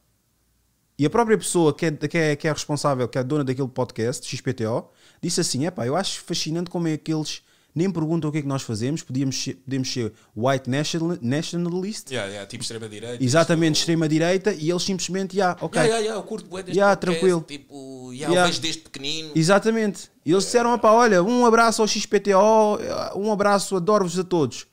E 0.98 1.06
a 1.06 1.10
própria 1.10 1.38
pessoa 1.38 1.74
que 1.74 1.86
é, 1.86 1.90
que, 1.90 2.18
é, 2.18 2.36
que 2.36 2.48
é 2.48 2.52
responsável, 2.52 3.08
que 3.08 3.18
é 3.18 3.20
a 3.20 3.24
dona 3.24 3.44
daquele 3.44 3.68
podcast, 3.68 4.26
XPTO, 4.26 4.88
disse 5.22 5.40
assim: 5.40 5.64
Epá, 5.66 5.86
eu 5.86 5.96
acho 5.96 6.20
fascinante 6.22 6.68
como 6.70 6.88
é 6.88 6.96
que 6.96 7.12
eles 7.12 7.42
nem 7.74 7.90
perguntam 7.90 8.28
o 8.28 8.32
que 8.32 8.38
é 8.38 8.42
que 8.42 8.46
nós 8.48 8.60
fazemos, 8.62 9.02
podíamos 9.02 9.42
ser, 9.42 9.54
podemos 9.54 9.90
ser 9.90 10.12
white 10.36 10.68
national, 10.68 11.16
nationalist, 11.22 12.10
Yeah, 12.10 12.28
yeah, 12.30 12.46
tipo 12.46 12.62
extrema-direita. 12.62 13.24
exatamente 13.24 13.72
isto- 13.76 13.80
extrema-direita, 13.84 14.52
e 14.52 14.68
eles 14.70 14.82
simplesmente, 14.82 15.34
já, 15.36 15.52
ok. 15.58 15.80
Yeah, 15.80 15.84
yeah, 15.86 15.98
yeah, 16.04 16.20
eu 16.20 16.22
curto 16.22 16.46
bué 16.48 16.62
deste 16.62 16.76
Yeah, 16.78 16.94
podcast, 16.94 17.18
tranquilo. 17.20 17.40
Tipo, 17.48 18.12
yeah, 18.12 18.30
Yeah. 18.32 18.40
eu 18.42 18.46
vejo 18.46 18.60
desde 18.60 18.82
pequenino. 18.82 19.30
Exatamente. 19.34 20.10
E 20.24 20.32
eles 20.32 20.44
disseram: 20.44 20.74
"Epá, 20.74 20.90
olha, 20.92 21.22
um 21.22 21.46
abraço 21.46 21.80
ao 21.80 21.88
XPTO, 21.88 22.78
um 23.16 23.32
abraço, 23.32 23.74
adoro-vos 23.76 24.18
a 24.18 24.24
todos. 24.24 24.66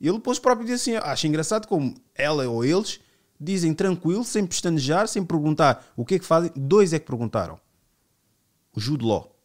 E 0.00 0.08
ele 0.08 0.16
depois 0.16 0.38
próprio 0.38 0.66
disse 0.66 0.94
assim: 0.94 1.00
acho 1.10 1.26
engraçado 1.26 1.66
como 1.66 1.94
ela 2.14 2.48
ou 2.48 2.64
eles 2.64 3.00
dizem 3.38 3.74
tranquilo, 3.74 4.24
sem 4.24 4.46
pestanejar, 4.46 5.08
sem 5.08 5.22
perguntar 5.22 5.86
o 5.94 6.06
que 6.06 6.14
é 6.14 6.18
que 6.18 6.24
fazem. 6.24 6.50
Dois 6.56 6.94
é 6.94 6.98
que 6.98 7.04
perguntaram: 7.06 7.60
o 8.74 8.80
Jude 8.80 9.04
Law 9.04 9.35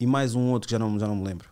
e 0.00 0.06
mais 0.06 0.34
um 0.34 0.50
outro 0.50 0.66
que 0.66 0.72
já 0.72 0.78
não, 0.78 0.98
já 0.98 1.06
não 1.06 1.14
me 1.14 1.24
lembro. 1.24 1.50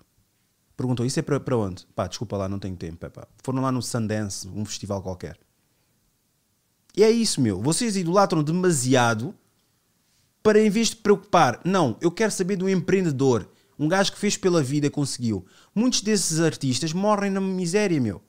Perguntou: 0.75 1.05
Isso 1.05 1.21
é 1.21 1.23
para, 1.23 1.39
para 1.39 1.57
onde? 1.57 1.87
Pá, 1.95 2.07
desculpa 2.07 2.37
lá, 2.37 2.49
não 2.49 2.59
tenho 2.59 2.75
tempo. 2.75 3.05
Epá. 3.05 3.29
Foram 3.45 3.61
lá 3.61 3.71
no 3.71 3.83
Sundance, 3.83 4.49
um 4.49 4.65
festival 4.65 5.03
qualquer. 5.03 5.39
E 6.97 7.05
é 7.05 7.11
isso, 7.11 7.41
meu. 7.41 7.61
Vocês 7.61 7.97
idolatram 7.97 8.43
demasiado 8.43 9.35
para 10.43 10.61
em 10.61 10.71
vez 10.71 10.89
de 10.89 10.97
preocupar, 10.97 11.61
não, 11.65 11.97
eu 12.01 12.11
quero 12.11 12.33
saber 12.33 12.57
do 12.57 12.71
empreendedor, 12.71 13.47
um 13.79 13.87
gajo 13.87 14.13
que 14.13 14.19
fez 14.19 14.37
pela 14.37 14.63
vida 14.63 14.87
e 14.87 14.91
conseguiu. 14.91 15.45
Muitos 15.75 16.01
desses 16.01 16.41
artistas 16.41 16.93
morrem 16.93 17.31
na 17.31 17.41
miséria, 17.41 18.01
meu. 18.01 18.23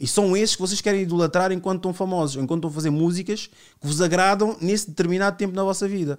E 0.00 0.06
são 0.06 0.36
esses 0.36 0.56
que 0.56 0.62
vocês 0.62 0.80
querem 0.80 1.02
idolatrar 1.02 1.52
enquanto 1.52 1.80
estão 1.80 1.92
famosos, 1.92 2.42
enquanto 2.42 2.60
estão 2.60 2.70
a 2.70 2.72
fazer 2.72 2.90
músicas 2.90 3.48
que 3.80 3.86
vos 3.86 4.00
agradam 4.00 4.56
nesse 4.60 4.88
determinado 4.88 5.36
tempo 5.36 5.54
na 5.54 5.62
vossa 5.62 5.86
vida. 5.86 6.18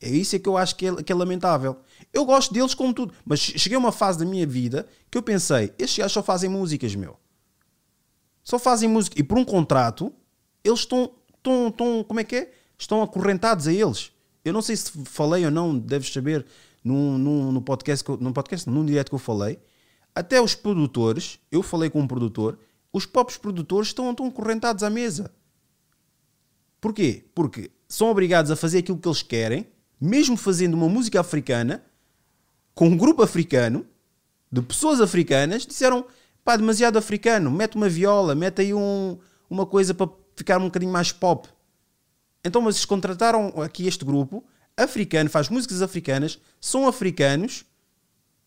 É 0.00 0.08
isso 0.08 0.36
é 0.36 0.38
que 0.38 0.48
eu 0.48 0.56
acho 0.56 0.76
que 0.76 0.86
é, 0.86 1.02
que 1.02 1.10
é 1.12 1.14
lamentável. 1.14 1.76
Eu 2.12 2.24
gosto 2.24 2.54
deles 2.54 2.72
como 2.74 2.94
tudo, 2.94 3.12
mas 3.24 3.40
cheguei 3.40 3.74
a 3.76 3.78
uma 3.78 3.90
fase 3.92 4.18
da 4.18 4.24
minha 4.24 4.46
vida 4.46 4.86
que 5.10 5.18
eu 5.18 5.22
pensei, 5.22 5.72
estes 5.78 5.98
gajos 5.98 6.12
só 6.12 6.22
fazem 6.22 6.48
músicas, 6.48 6.94
meu. 6.94 7.18
Só 8.44 8.58
fazem 8.58 8.88
música. 8.88 9.18
E 9.18 9.22
por 9.22 9.36
um 9.38 9.44
contrato, 9.44 10.12
eles 10.62 10.80
estão, 10.80 11.10
estão, 11.36 11.68
estão 11.68 12.04
como 12.04 12.20
é 12.20 12.24
que 12.24 12.36
é? 12.36 12.52
Estão 12.78 13.02
acorrentados 13.02 13.66
a 13.66 13.72
eles. 13.72 14.12
Eu 14.44 14.52
não 14.52 14.62
sei 14.62 14.76
se 14.76 14.90
falei 15.04 15.44
ou 15.44 15.50
não, 15.50 15.76
deves 15.76 16.12
saber, 16.12 16.46
num, 16.82 17.18
num, 17.18 17.52
no 17.52 17.60
podcast, 17.60 18.04
que 18.04 18.10
eu- 18.10 18.16
num 18.16 18.32
podcast, 18.32 18.70
num 18.70 18.86
direto 18.86 19.08
que 19.10 19.14
eu 19.14 19.18
falei. 19.18 19.58
Até 20.14 20.40
os 20.40 20.54
produtores, 20.54 21.38
eu 21.50 21.62
falei 21.62 21.90
com 21.90 22.00
um 22.00 22.06
produtor, 22.06 22.58
os 22.92 23.04
próprios 23.04 23.36
produtores 23.36 23.88
estão, 23.88 24.10
estão 24.10 24.26
acorrentados 24.26 24.82
à 24.82 24.88
mesa. 24.88 25.32
Porquê? 26.80 27.24
Porque 27.34 27.70
são 27.88 28.08
obrigados 28.10 28.50
a 28.50 28.56
fazer 28.56 28.78
aquilo 28.78 28.98
que 28.98 29.08
eles 29.08 29.22
querem, 29.22 29.66
mesmo 30.00 30.36
fazendo 30.36 30.74
uma 30.74 30.88
música 30.88 31.20
africana, 31.20 31.84
com 32.74 32.88
um 32.88 32.96
grupo 32.96 33.22
africano, 33.22 33.86
de 34.50 34.62
pessoas 34.62 35.00
africanas, 35.00 35.66
disseram, 35.66 36.06
pá, 36.44 36.56
demasiado 36.56 36.96
africano, 36.96 37.50
mete 37.50 37.74
uma 37.76 37.88
viola, 37.88 38.34
mete 38.34 38.60
aí 38.62 38.72
um, 38.72 39.18
uma 39.50 39.66
coisa 39.66 39.92
para 39.92 40.10
ficar 40.36 40.58
um 40.58 40.64
bocadinho 40.66 40.92
mais 40.92 41.12
pop. 41.12 41.48
Então, 42.44 42.62
mas 42.62 42.76
eles 42.76 42.84
contrataram 42.84 43.48
aqui 43.60 43.86
este 43.86 44.04
grupo, 44.04 44.44
africano, 44.76 45.28
faz 45.28 45.48
músicas 45.48 45.82
africanas, 45.82 46.38
são 46.60 46.86
africanos 46.86 47.64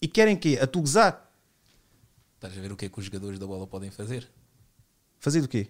e 0.01 0.07
querem 0.07 0.35
quê? 0.37 0.57
A 0.61 0.65
tu 0.65 0.79
gozar. 0.79 1.29
Estás 2.35 2.57
a 2.57 2.61
ver 2.61 2.71
o 2.71 2.75
que 2.77 2.85
é 2.85 2.89
que 2.89 2.97
os 2.97 3.05
jogadores 3.05 3.37
da 3.37 3.45
bola 3.45 3.67
podem 3.67 3.91
fazer 3.91 4.27
Fazer 5.19 5.41
do 5.41 5.47
quê? 5.47 5.67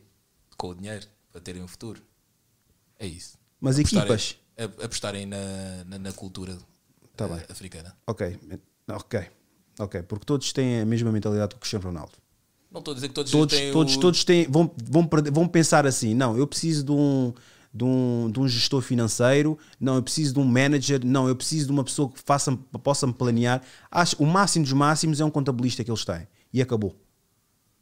com 0.56 0.70
o 0.70 0.76
dinheiro 0.76 1.06
para 1.32 1.42
terem 1.42 1.62
um 1.64 1.68
futuro? 1.68 2.02
É 3.00 3.08
isso. 3.08 3.38
Mas 3.60 3.78
Apostarem- 3.80 4.06
equipas. 4.06 4.38
Apostarem 4.66 5.26
na, 5.26 5.84
na, 5.86 6.00
na 6.00 6.12
cultura 6.12 6.58
Tá 7.16 7.26
eh, 7.28 7.46
africana. 7.52 7.96
Ok, 8.08 8.40
ok, 8.88 9.22
ok, 9.80 10.04
porque 10.04 10.26
todos 10.26 10.52
têm 10.54 10.82
a 10.82 10.86
mesma 10.86 11.12
mentalidade 11.12 11.50
que 11.50 11.58
o 11.58 11.60
Cristiano 11.60 11.86
Ronaldo. 11.86 12.14
Não 12.72 12.80
estou 12.80 12.94
a 12.94 12.96
dizer 12.96 13.10
que 13.10 13.14
todos, 13.14 13.32
Todos, 13.32 13.58
têm 13.58 13.72
todos, 13.72 13.96
o- 13.96 14.00
todos 14.00 14.24
têm, 14.24 14.48
vão, 14.50 14.72
vão, 14.84 15.10
vão 15.32 15.48
pensar 15.48 15.86
assim: 15.86 16.14
não, 16.14 16.38
eu 16.38 16.48
preciso 16.48 16.86
de 16.86 16.92
um, 16.92 17.34
de, 17.74 17.84
um, 17.84 18.32
de 18.32 18.40
um 18.40 18.48
gestor 18.48 18.82
financeiro, 18.82 19.58
não, 19.80 19.96
eu 19.96 20.04
preciso 20.04 20.34
de 20.36 20.40
um 20.40 20.46
manager, 20.46 21.06
não, 21.06 21.28
eu 21.28 21.36
preciso 21.36 21.66
de 21.68 21.72
uma 21.74 21.84
pessoa 21.84 22.10
que 22.10 22.20
faça, 22.26 22.56
possa 22.82 23.06
me 23.06 23.14
planear. 23.14 23.62
Acho, 23.92 24.16
o 24.24 24.26
máximo 24.26 24.64
dos 24.64 24.74
máximos 24.74 25.20
é 25.20 25.26
um 25.26 25.30
contabilista 25.30 25.84
que 25.84 25.92
eles 25.92 26.06
têm. 26.06 26.26
E 26.54 26.62
acabou. 26.62 26.96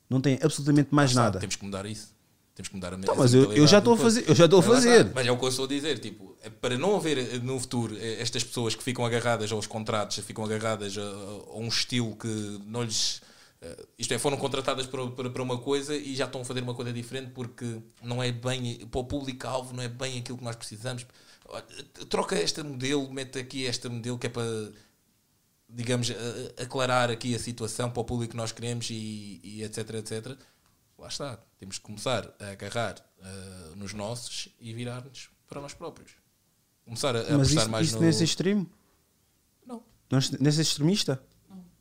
Não 0.09 0.19
tem 0.19 0.39
absolutamente 0.41 0.89
mais 0.93 1.13
nada. 1.13 1.39
Temos 1.39 1.55
que 1.55 1.63
mudar 1.65 1.85
isso. 1.85 2.15
Temos 2.59 2.67
que 2.67 2.75
mudar 2.75 2.93
a 2.93 2.97
essa 2.99 3.15
mas 3.15 3.33
eu- 3.33 3.53
eu 3.53 3.65
já 3.65 3.77
estou 3.77 3.93
a 3.93 3.97
fazer- 3.97 4.25
eu 4.29 4.35
já 4.35 4.43
estou 4.43 4.59
a 4.59 4.63
fazer. 4.63 4.99
está. 5.01 5.11
Mas 5.15 5.25
é 5.27 5.31
o 5.31 5.37
que 5.37 5.45
eu 5.45 5.49
estou 5.49 5.63
a 5.63 5.67
dizer, 5.69 5.97
tipo, 5.99 6.35
é 6.43 6.49
para 6.49 6.77
não 6.77 6.97
haver 6.97 7.17
eh, 7.17 7.37
no 7.39 7.57
futuro 7.57 7.95
eh, 7.97 8.21
estas 8.21 8.43
pessoas 8.43 8.75
que 8.75 8.83
ficam 8.83 9.05
agarradas 9.05 9.49
aos 9.53 9.65
contratos, 9.65 10.17
ficam 10.25 10.43
agarradas 10.43 10.97
a, 10.97 11.01
a 11.01 11.57
um 11.57 11.69
estilo 11.69 12.17
que 12.17 12.27
não 12.65 12.83
lhes. 12.83 13.21
eh, 13.61 13.85
Isto 13.97 14.13
é, 14.13 14.19
foram 14.19 14.35
contratadas 14.35 14.85
para, 14.87 15.07
para, 15.07 15.29
para 15.29 15.41
uma 15.41 15.57
coisa 15.57 15.95
e 15.95 16.13
já 16.17 16.25
estão 16.25 16.41
a 16.41 16.43
fazer 16.45 16.61
uma 16.61 16.73
coisa 16.75 16.91
diferente 16.91 17.31
porque 17.31 17.77
não 18.03 18.21
é 18.21 18.29
bem. 18.29 18.85
Para 18.87 18.99
o 18.99 19.05
público-alvo, 19.05 19.73
não 19.73 19.81
é 19.81 19.87
bem 19.87 20.19
aquilo 20.19 20.37
que 20.37 20.43
nós 20.43 20.57
precisamos. 20.57 21.05
Troca 22.09 22.35
este 22.35 22.61
modelo, 22.61 23.09
mete 23.09 23.39
aqui 23.39 23.63
este 23.63 23.87
modelo 23.87 24.17
que 24.19 24.27
é 24.27 24.29
para 24.29 24.43
digamos, 25.71 26.11
aclarar 26.61 27.11
aqui 27.11 27.35
a 27.35 27.39
situação 27.39 27.91
para 27.91 28.01
o 28.01 28.03
público 28.03 28.31
que 28.31 28.37
nós 28.37 28.51
queremos 28.51 28.89
e, 28.89 29.39
e 29.43 29.63
etc, 29.63 29.93
etc. 29.95 30.35
Lá 30.99 31.07
está. 31.07 31.37
Temos 31.57 31.77
que 31.77 31.83
começar 31.83 32.33
a 32.39 32.51
agarrar 32.51 32.95
ah, 33.21 33.73
nos 33.75 33.93
nossos 33.93 34.49
e 34.59 34.73
virar-nos 34.73 35.29
para 35.47 35.61
nós 35.61 35.73
próprios. 35.73 36.11
Começar 36.83 37.15
a, 37.15 37.21
a 37.21 37.37
mas 37.37 37.51
isso, 37.51 37.69
mais 37.69 37.87
isso 37.87 37.95
no... 37.95 38.01
nesse 38.01 38.23
extremo? 38.23 38.69
Não. 39.65 39.83
Nesse 40.39 40.61
extremista? 40.61 41.23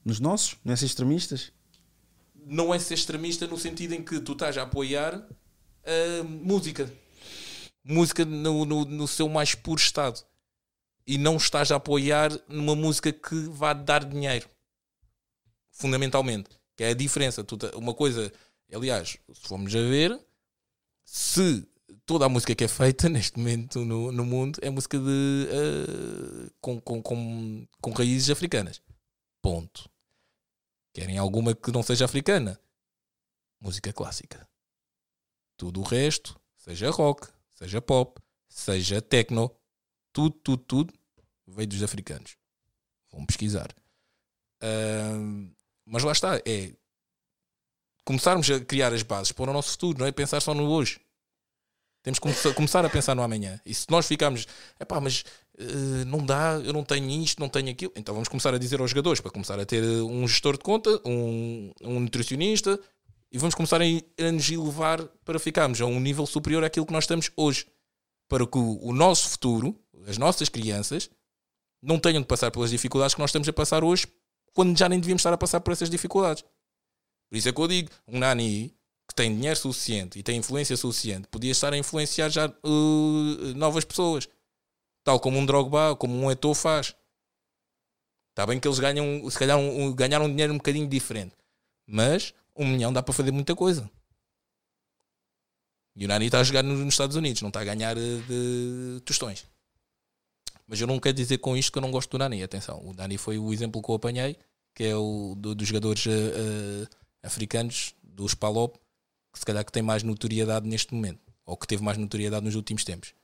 Nos 0.05 0.21
nossos? 0.21 0.57
Nesses 0.65 0.91
extremistas? 0.91 1.53
Não 2.35 2.73
é 2.73 2.79
ser 2.79 2.95
extremista 2.95 3.47
no 3.47 3.59
sentido 3.59 3.93
em 3.93 4.03
que 4.03 4.21
tu 4.21 4.33
estás 4.33 4.57
a 4.57 4.63
apoiar 4.63 5.15
a 5.85 6.23
música. 6.25 6.91
Música 7.85 8.25
no, 8.25 8.65
no, 8.65 8.85
no 8.85 9.09
seu 9.09 9.29
mais 9.29 9.55
puro 9.55 9.81
estado. 9.81 10.25
E 11.07 11.19
não 11.19 11.37
estás 11.37 11.73
a 11.73 11.77
apoiar 11.77 12.31
numa 12.49 12.77
música 12.77 13.13
que 13.13 13.35
vá 13.49 13.73
dar 13.73 14.05
dinheiro. 14.05 14.49
Fundamentalmente. 15.73 16.51
Que 16.77 16.85
é 16.85 16.91
a 16.91 16.95
diferença. 16.95 17.45
Uma 17.75 17.93
coisa, 17.93 18.33
aliás, 18.75 19.19
se 19.33 19.41
formos 19.49 19.75
a 19.75 19.81
ver, 19.81 20.19
se 21.05 21.67
toda 22.05 22.27
a 22.27 22.29
música 22.29 22.55
que 22.55 22.65
é 22.65 22.69
feita 22.69 23.09
neste 23.11 23.39
momento 23.39 23.85
no, 23.85 24.13
no 24.13 24.25
mundo 24.25 24.59
é 24.63 24.71
música 24.71 24.99
de, 24.99 25.49
eh, 25.51 26.51
com, 26.61 26.81
com, 26.81 27.03
com, 27.03 27.67
com 27.81 27.91
raízes 27.93 28.31
africanas. 28.31 28.83
Ponto. 29.43 29.89
Querem 30.93 31.19
alguma 31.19 31.55
que 31.55 31.71
não 31.71 31.83
seja 31.83 32.05
africana? 32.05 32.61
Música 33.61 33.93
clássica. 33.93 34.49
Tudo 35.57 35.81
o 35.81 35.85
resto, 35.85 36.41
seja 36.57 36.91
rock, 36.91 37.29
seja 37.51 37.81
pop, 37.81 38.21
seja 38.49 39.03
techno, 39.03 39.55
tudo, 40.13 40.37
tudo, 40.39 40.65
tudo 40.65 40.95
veio 41.47 41.69
dos 41.69 41.83
africanos. 41.83 42.37
Vão 43.11 43.25
pesquisar. 43.27 43.75
Ahm, 44.61 45.51
mas 45.85 46.03
lá 46.03 46.13
está, 46.13 46.37
é 46.39 46.75
começarmos 48.09 48.51
a 48.51 48.59
criar 48.59 48.93
as 48.95 49.03
bases 49.03 49.33
para 49.33 49.51
o 49.51 49.53
nosso 49.53 49.73
futuro, 49.73 49.99
não 49.99 50.07
é 50.07 50.13
pensar 50.13 50.41
só 50.41 50.55
no 50.55 50.67
hoje. 50.71 50.99
Temos 52.03 52.19
que 52.19 52.55
começar- 52.55 52.85
a 52.87 52.89
pensar 52.89 53.15
no 53.15 53.23
amanhã. 53.23 53.61
E 53.67 53.75
se 53.75 53.85
nós 53.91 54.07
ficarmos, 54.07 54.47
epá, 54.81 54.99
mas 54.99 55.25
eh, 55.59 56.05
não 56.07 56.25
dá, 56.25 56.59
eu 56.65 56.73
não 56.73 56.83
tenho 56.83 57.11
isto, 57.23 57.39
não 57.39 57.51
tenho 57.51 57.69
aquilo, 57.71 57.93
então 57.95 58.15
vamos 58.15 58.29
começar 58.29 58.55
a 58.55 58.59
dizer 58.59 58.81
aos 58.81 58.91
jogadores 58.91 59.21
para 59.21 59.31
começar 59.31 59.61
a 59.61 59.67
ter 59.67 59.85
eh, 59.85 60.03
um 60.03 60.27
gestor 60.27 60.57
de 60.57 60.65
conta, 60.65 60.89
um, 61.05 61.71
um 61.83 62.01
nutricionista 62.01 62.81
e 63.31 63.37
vamos 63.37 63.55
começar 63.55 63.79
a, 63.83 63.85
a 63.85 64.33
nos 64.33 64.51
elevar 64.51 65.03
para 65.23 65.39
ficarmos 65.39 65.79
a 65.83 65.85
um 65.85 66.01
nível 66.01 66.25
superior 66.25 66.65
àquilo 66.65 66.87
que 66.87 66.93
nós 66.93 67.05
estamos 67.05 67.31
hoje. 67.37 67.67
Para 68.27 68.47
que 68.47 68.57
o, 68.57 68.79
o 68.87 68.93
nosso 68.95 69.29
futuro, 69.29 69.79
as 70.07 70.17
nossas 70.17 70.49
crianças, 70.49 71.11
não 71.83 71.99
tenham 71.99 72.23
de 72.23 72.27
passar 72.27 72.51
pelas 72.51 72.71
dificuldades 72.71 73.15
que 73.15 73.21
nós 73.21 73.29
estamos 73.29 73.49
a 73.49 73.53
passar 73.53 73.85
hoje, 73.85 74.07
quando 74.55 74.79
já 74.79 74.89
nem 74.89 74.99
devíamos 74.99 75.21
estar 75.21 75.33
a 75.33 75.37
passar 75.39 75.61
por 75.61 75.73
essas 75.73 75.91
dificuldades. 75.91 76.43
Por 77.29 77.37
isso 77.37 77.49
é 77.49 77.53
que 77.53 77.61
eu 77.61 77.69
digo, 77.69 77.91
um 78.07 78.19
Nani 78.19 78.75
que 79.07 79.15
tem 79.15 79.35
dinheiro 79.35 79.57
suficiente 79.59 80.19
e 80.19 80.23
tem 80.23 80.37
influência 80.39 80.77
suficiente, 80.77 81.29
podia 81.29 81.51
estar 81.53 81.73
a 81.73 81.79
influenciar 81.79 82.29
já 82.29 82.47
uh, 82.49 83.55
novas 83.57 83.85
pessoas. 83.85 84.29
Tal 85.05 85.19
como 85.21 85.39
um 85.39 85.47
Drogba, 85.47 85.97
como 85.97 86.15
um 86.15 86.31
Eto'o 86.31 86.55
faz. 86.55 86.95
Está 88.31 88.47
bem 88.47 88.61
que 88.61 88.69
eles 88.69 88.79
ganham, 88.79 89.29
se 89.31 89.39
calhar, 89.39 89.59
um- 89.59 89.85
um- 89.85 89.95
ganharam 89.95 90.29
dinheiro 90.29 90.53
um 90.53 90.59
bocadinho 90.59 90.87
diferente. 90.89 91.35
Mas 91.87 92.35
um 92.55 92.67
milhão 92.67 92.93
dá 92.93 93.03
para 93.03 93.15
fazer 93.15 93.31
muita 93.33 93.55
coisa. 93.57 93.91
E 95.97 96.05
o 96.05 96.09
Nani 96.09 96.27
está 96.27 96.41
a 96.41 96.45
jogar 96.45 96.63
nos 96.63 96.81
Estados 96.95 97.17
Unidos, 97.17 97.43
não 97.43 97.49
está 97.49 97.61
a 97.61 97.65
ganhar 97.65 97.97
eh, 97.97 98.01
de 98.29 99.01
tostões. 99.05 99.47
Mas 100.67 100.81
eu 100.81 100.87
não 100.87 101.01
quero 101.01 101.17
dizer 101.17 101.39
com 101.39 101.57
isto 101.57 101.73
que 101.73 101.79
eu 101.79 101.83
não 101.83 101.91
gosto 101.91 102.11
do 102.11 102.19
Nani. 102.19 102.43
Atenção, 102.43 102.81
o 102.85 102.93
Nani 102.95 103.17
foi 103.19 103.39
o 103.39 103.53
exemplo 103.53 103.83
que 103.83 103.91
eu 103.91 103.95
apanhei, 103.97 104.37
que 104.75 104.85
é 104.85 104.95
o 104.95 105.35
do- 105.37 105.55
dos 105.55 105.67
jogadores 105.67 106.07
eh, 106.07 106.11
eh, 106.13 106.89
africanos, 107.23 107.95
dos 108.03 108.35
Palop, 108.35 108.77
que 109.33 109.39
se 109.39 109.45
calhar 109.45 109.65
que 109.65 109.73
tem 109.73 109.83
mais 109.83 110.03
notoriedade 110.03 110.67
neste 110.67 110.95
momento, 110.95 111.21
ou 111.45 111.57
que 111.57 111.67
teve 111.67 111.83
mais 111.83 111.99
notoriedade 111.99 112.45
nos 112.45 112.55
últimos 112.55 112.85
tempos. 112.85 113.15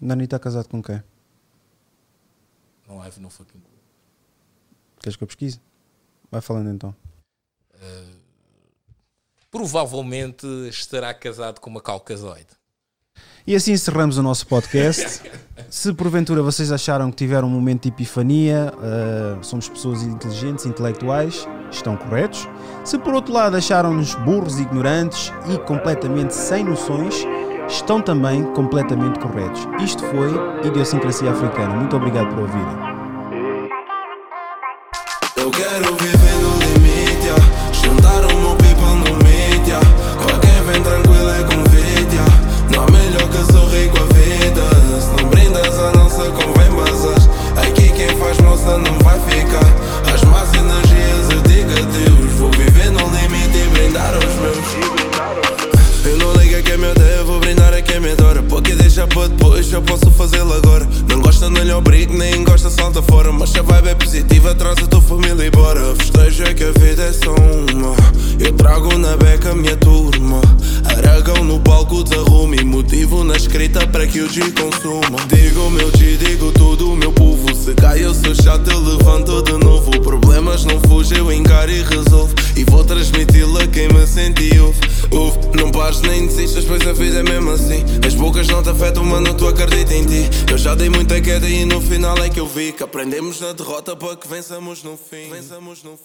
Nani 0.00 0.24
está 0.24 0.38
casado 0.38 0.68
com 0.68 0.82
quem? 0.82 1.02
Não 2.86 3.00
há 3.00 3.08
no 3.18 3.30
fucking. 3.30 3.62
Queres 5.00 5.16
que 5.16 5.22
eu 5.22 5.28
pesquise? 5.28 5.60
Vai 6.30 6.40
falando 6.40 6.70
então. 6.70 6.94
Provavelmente 9.50 10.46
estará 10.68 11.14
casado 11.14 11.60
com 11.60 11.70
uma 11.70 11.80
caucasoide. 11.80 12.48
E 13.46 13.54
assim 13.54 13.72
encerramos 13.72 14.16
o 14.16 14.22
nosso 14.22 14.46
podcast. 14.46 15.20
Se 15.68 15.92
porventura 15.92 16.42
vocês 16.42 16.72
acharam 16.72 17.10
que 17.10 17.16
tiveram 17.16 17.46
um 17.46 17.50
momento 17.50 17.82
de 17.82 17.88
epifania, 17.88 18.72
eh, 18.82 19.36
somos 19.42 19.68
pessoas 19.68 20.02
inteligentes, 20.02 20.64
intelectuais, 20.64 21.46
estão 21.70 21.94
corretos. 21.94 22.48
Se 22.84 22.96
por 22.96 23.12
outro 23.12 23.34
lado 23.34 23.56
acharam-nos 23.56 24.14
burros, 24.14 24.58
ignorantes 24.58 25.30
e 25.52 25.58
completamente 25.58 26.34
sem 26.34 26.64
noções, 26.64 27.26
estão 27.68 28.00
também 28.00 28.42
completamente 28.54 29.18
corretos. 29.18 29.60
Isto 29.82 30.02
foi 30.06 30.66
Idiosincrasia 30.66 31.30
Africana. 31.30 31.74
Muito 31.74 31.96
obrigado 31.96 32.28
por 32.28 32.40
ouvirem. 32.40 32.94
Eu 35.36 35.50
quero 35.50 35.94
viver 35.96 36.33
convém 46.32 46.70
bazar. 46.70 47.18
Aqui 47.66 47.90
quem 47.92 48.08
faz 48.16 48.38
moça 48.38 48.78
não 48.78 48.98
vai 49.00 49.18
ficar 49.20 49.63
quem 57.94 58.00
me 58.00 58.10
adora 58.10 58.42
Porque 58.42 58.74
deixa 58.74 59.06
para 59.06 59.28
depois, 59.28 59.72
eu 59.72 59.80
posso 59.80 60.10
fazê-lo 60.10 60.52
agora 60.54 60.88
melhor 61.64 61.80
briga, 61.80 62.12
nem 62.12 62.44
gosta, 62.44 62.68
salta 62.68 63.00
fora. 63.00 63.32
Mas 63.32 63.50
se 63.50 63.58
a 63.58 63.62
vibe 63.62 63.88
é 63.88 63.94
positiva, 63.94 64.54
traz 64.54 64.78
a 64.78 64.86
tua 64.86 65.00
família 65.00 65.46
embora. 65.46 65.94
Festeja 65.96 66.52
que 66.52 66.64
a 66.64 66.72
vida 66.72 67.02
é 67.02 67.12
só 67.12 67.34
uma. 67.34 67.94
Eu 68.38 68.52
trago 68.52 68.98
na 68.98 69.16
beca 69.16 69.52
a 69.52 69.54
minha 69.54 69.76
turma. 69.76 70.40
Aragão 70.84 71.42
no 71.44 71.58
palco, 71.60 72.04
desarrume. 72.04 72.62
Motivo 72.64 73.24
na 73.24 73.36
escrita 73.36 73.86
para 73.86 74.06
que 74.06 74.20
o 74.20 74.30
G 74.30 74.40
consuma. 74.52 75.18
Digo 75.28 75.70
meu 75.70 75.90
G, 75.96 76.16
digo 76.16 76.52
tudo 76.52 76.92
o 76.92 76.96
meu 76.96 77.12
povo. 77.12 77.54
Se 77.54 77.72
cai, 77.74 78.04
eu 78.04 78.12
sou 78.14 78.34
chato, 78.34 78.70
eu 78.70 78.80
levanto 78.80 79.42
de 79.42 79.52
novo. 79.52 79.90
Problemas 80.00 80.64
não 80.64 80.80
fugem, 80.80 81.18
eu 81.18 81.32
encaro 81.32 81.70
e 81.70 81.82
resolvo. 81.82 82.34
E 82.56 82.64
vou 82.64 82.84
transmiti-lo 82.84 83.58
a 83.58 83.66
quem 83.66 83.88
me 83.88 84.06
sentiu. 84.06 84.74
Uf, 85.12 85.56
não 85.56 85.70
pares 85.70 86.00
nem 86.00 86.26
desistas, 86.26 86.64
pois 86.64 86.86
a 86.86 86.92
vida 86.92 87.20
é 87.20 87.22
mesmo 87.22 87.50
assim. 87.50 87.84
As 88.06 88.14
bocas 88.14 88.46
não 88.48 88.62
te 88.62 88.68
afetam, 88.68 89.04
mano, 89.04 89.34
tu 89.34 89.46
acredita 89.46 89.94
em 89.94 90.04
ti. 90.04 90.30
Eu 90.50 90.58
já 90.58 90.74
dei 90.74 90.88
muita 90.88 91.20
queda 91.20 91.48
e 91.48 91.64
no 91.64 91.80
final 91.80 92.16
é 92.18 92.28
que 92.28 92.40
eu 92.40 92.46
vi 92.46 92.72
que 92.72 92.82
aprendemos 92.82 93.40
na 93.40 93.52
derrota 93.52 93.94
para 93.96 94.16
que 94.16 94.28
vençamos 94.28 94.82
no 94.82 94.96
fim. 94.96 95.30
Vençamos 95.30 95.82
no 95.82 95.90
fim. 95.92 95.98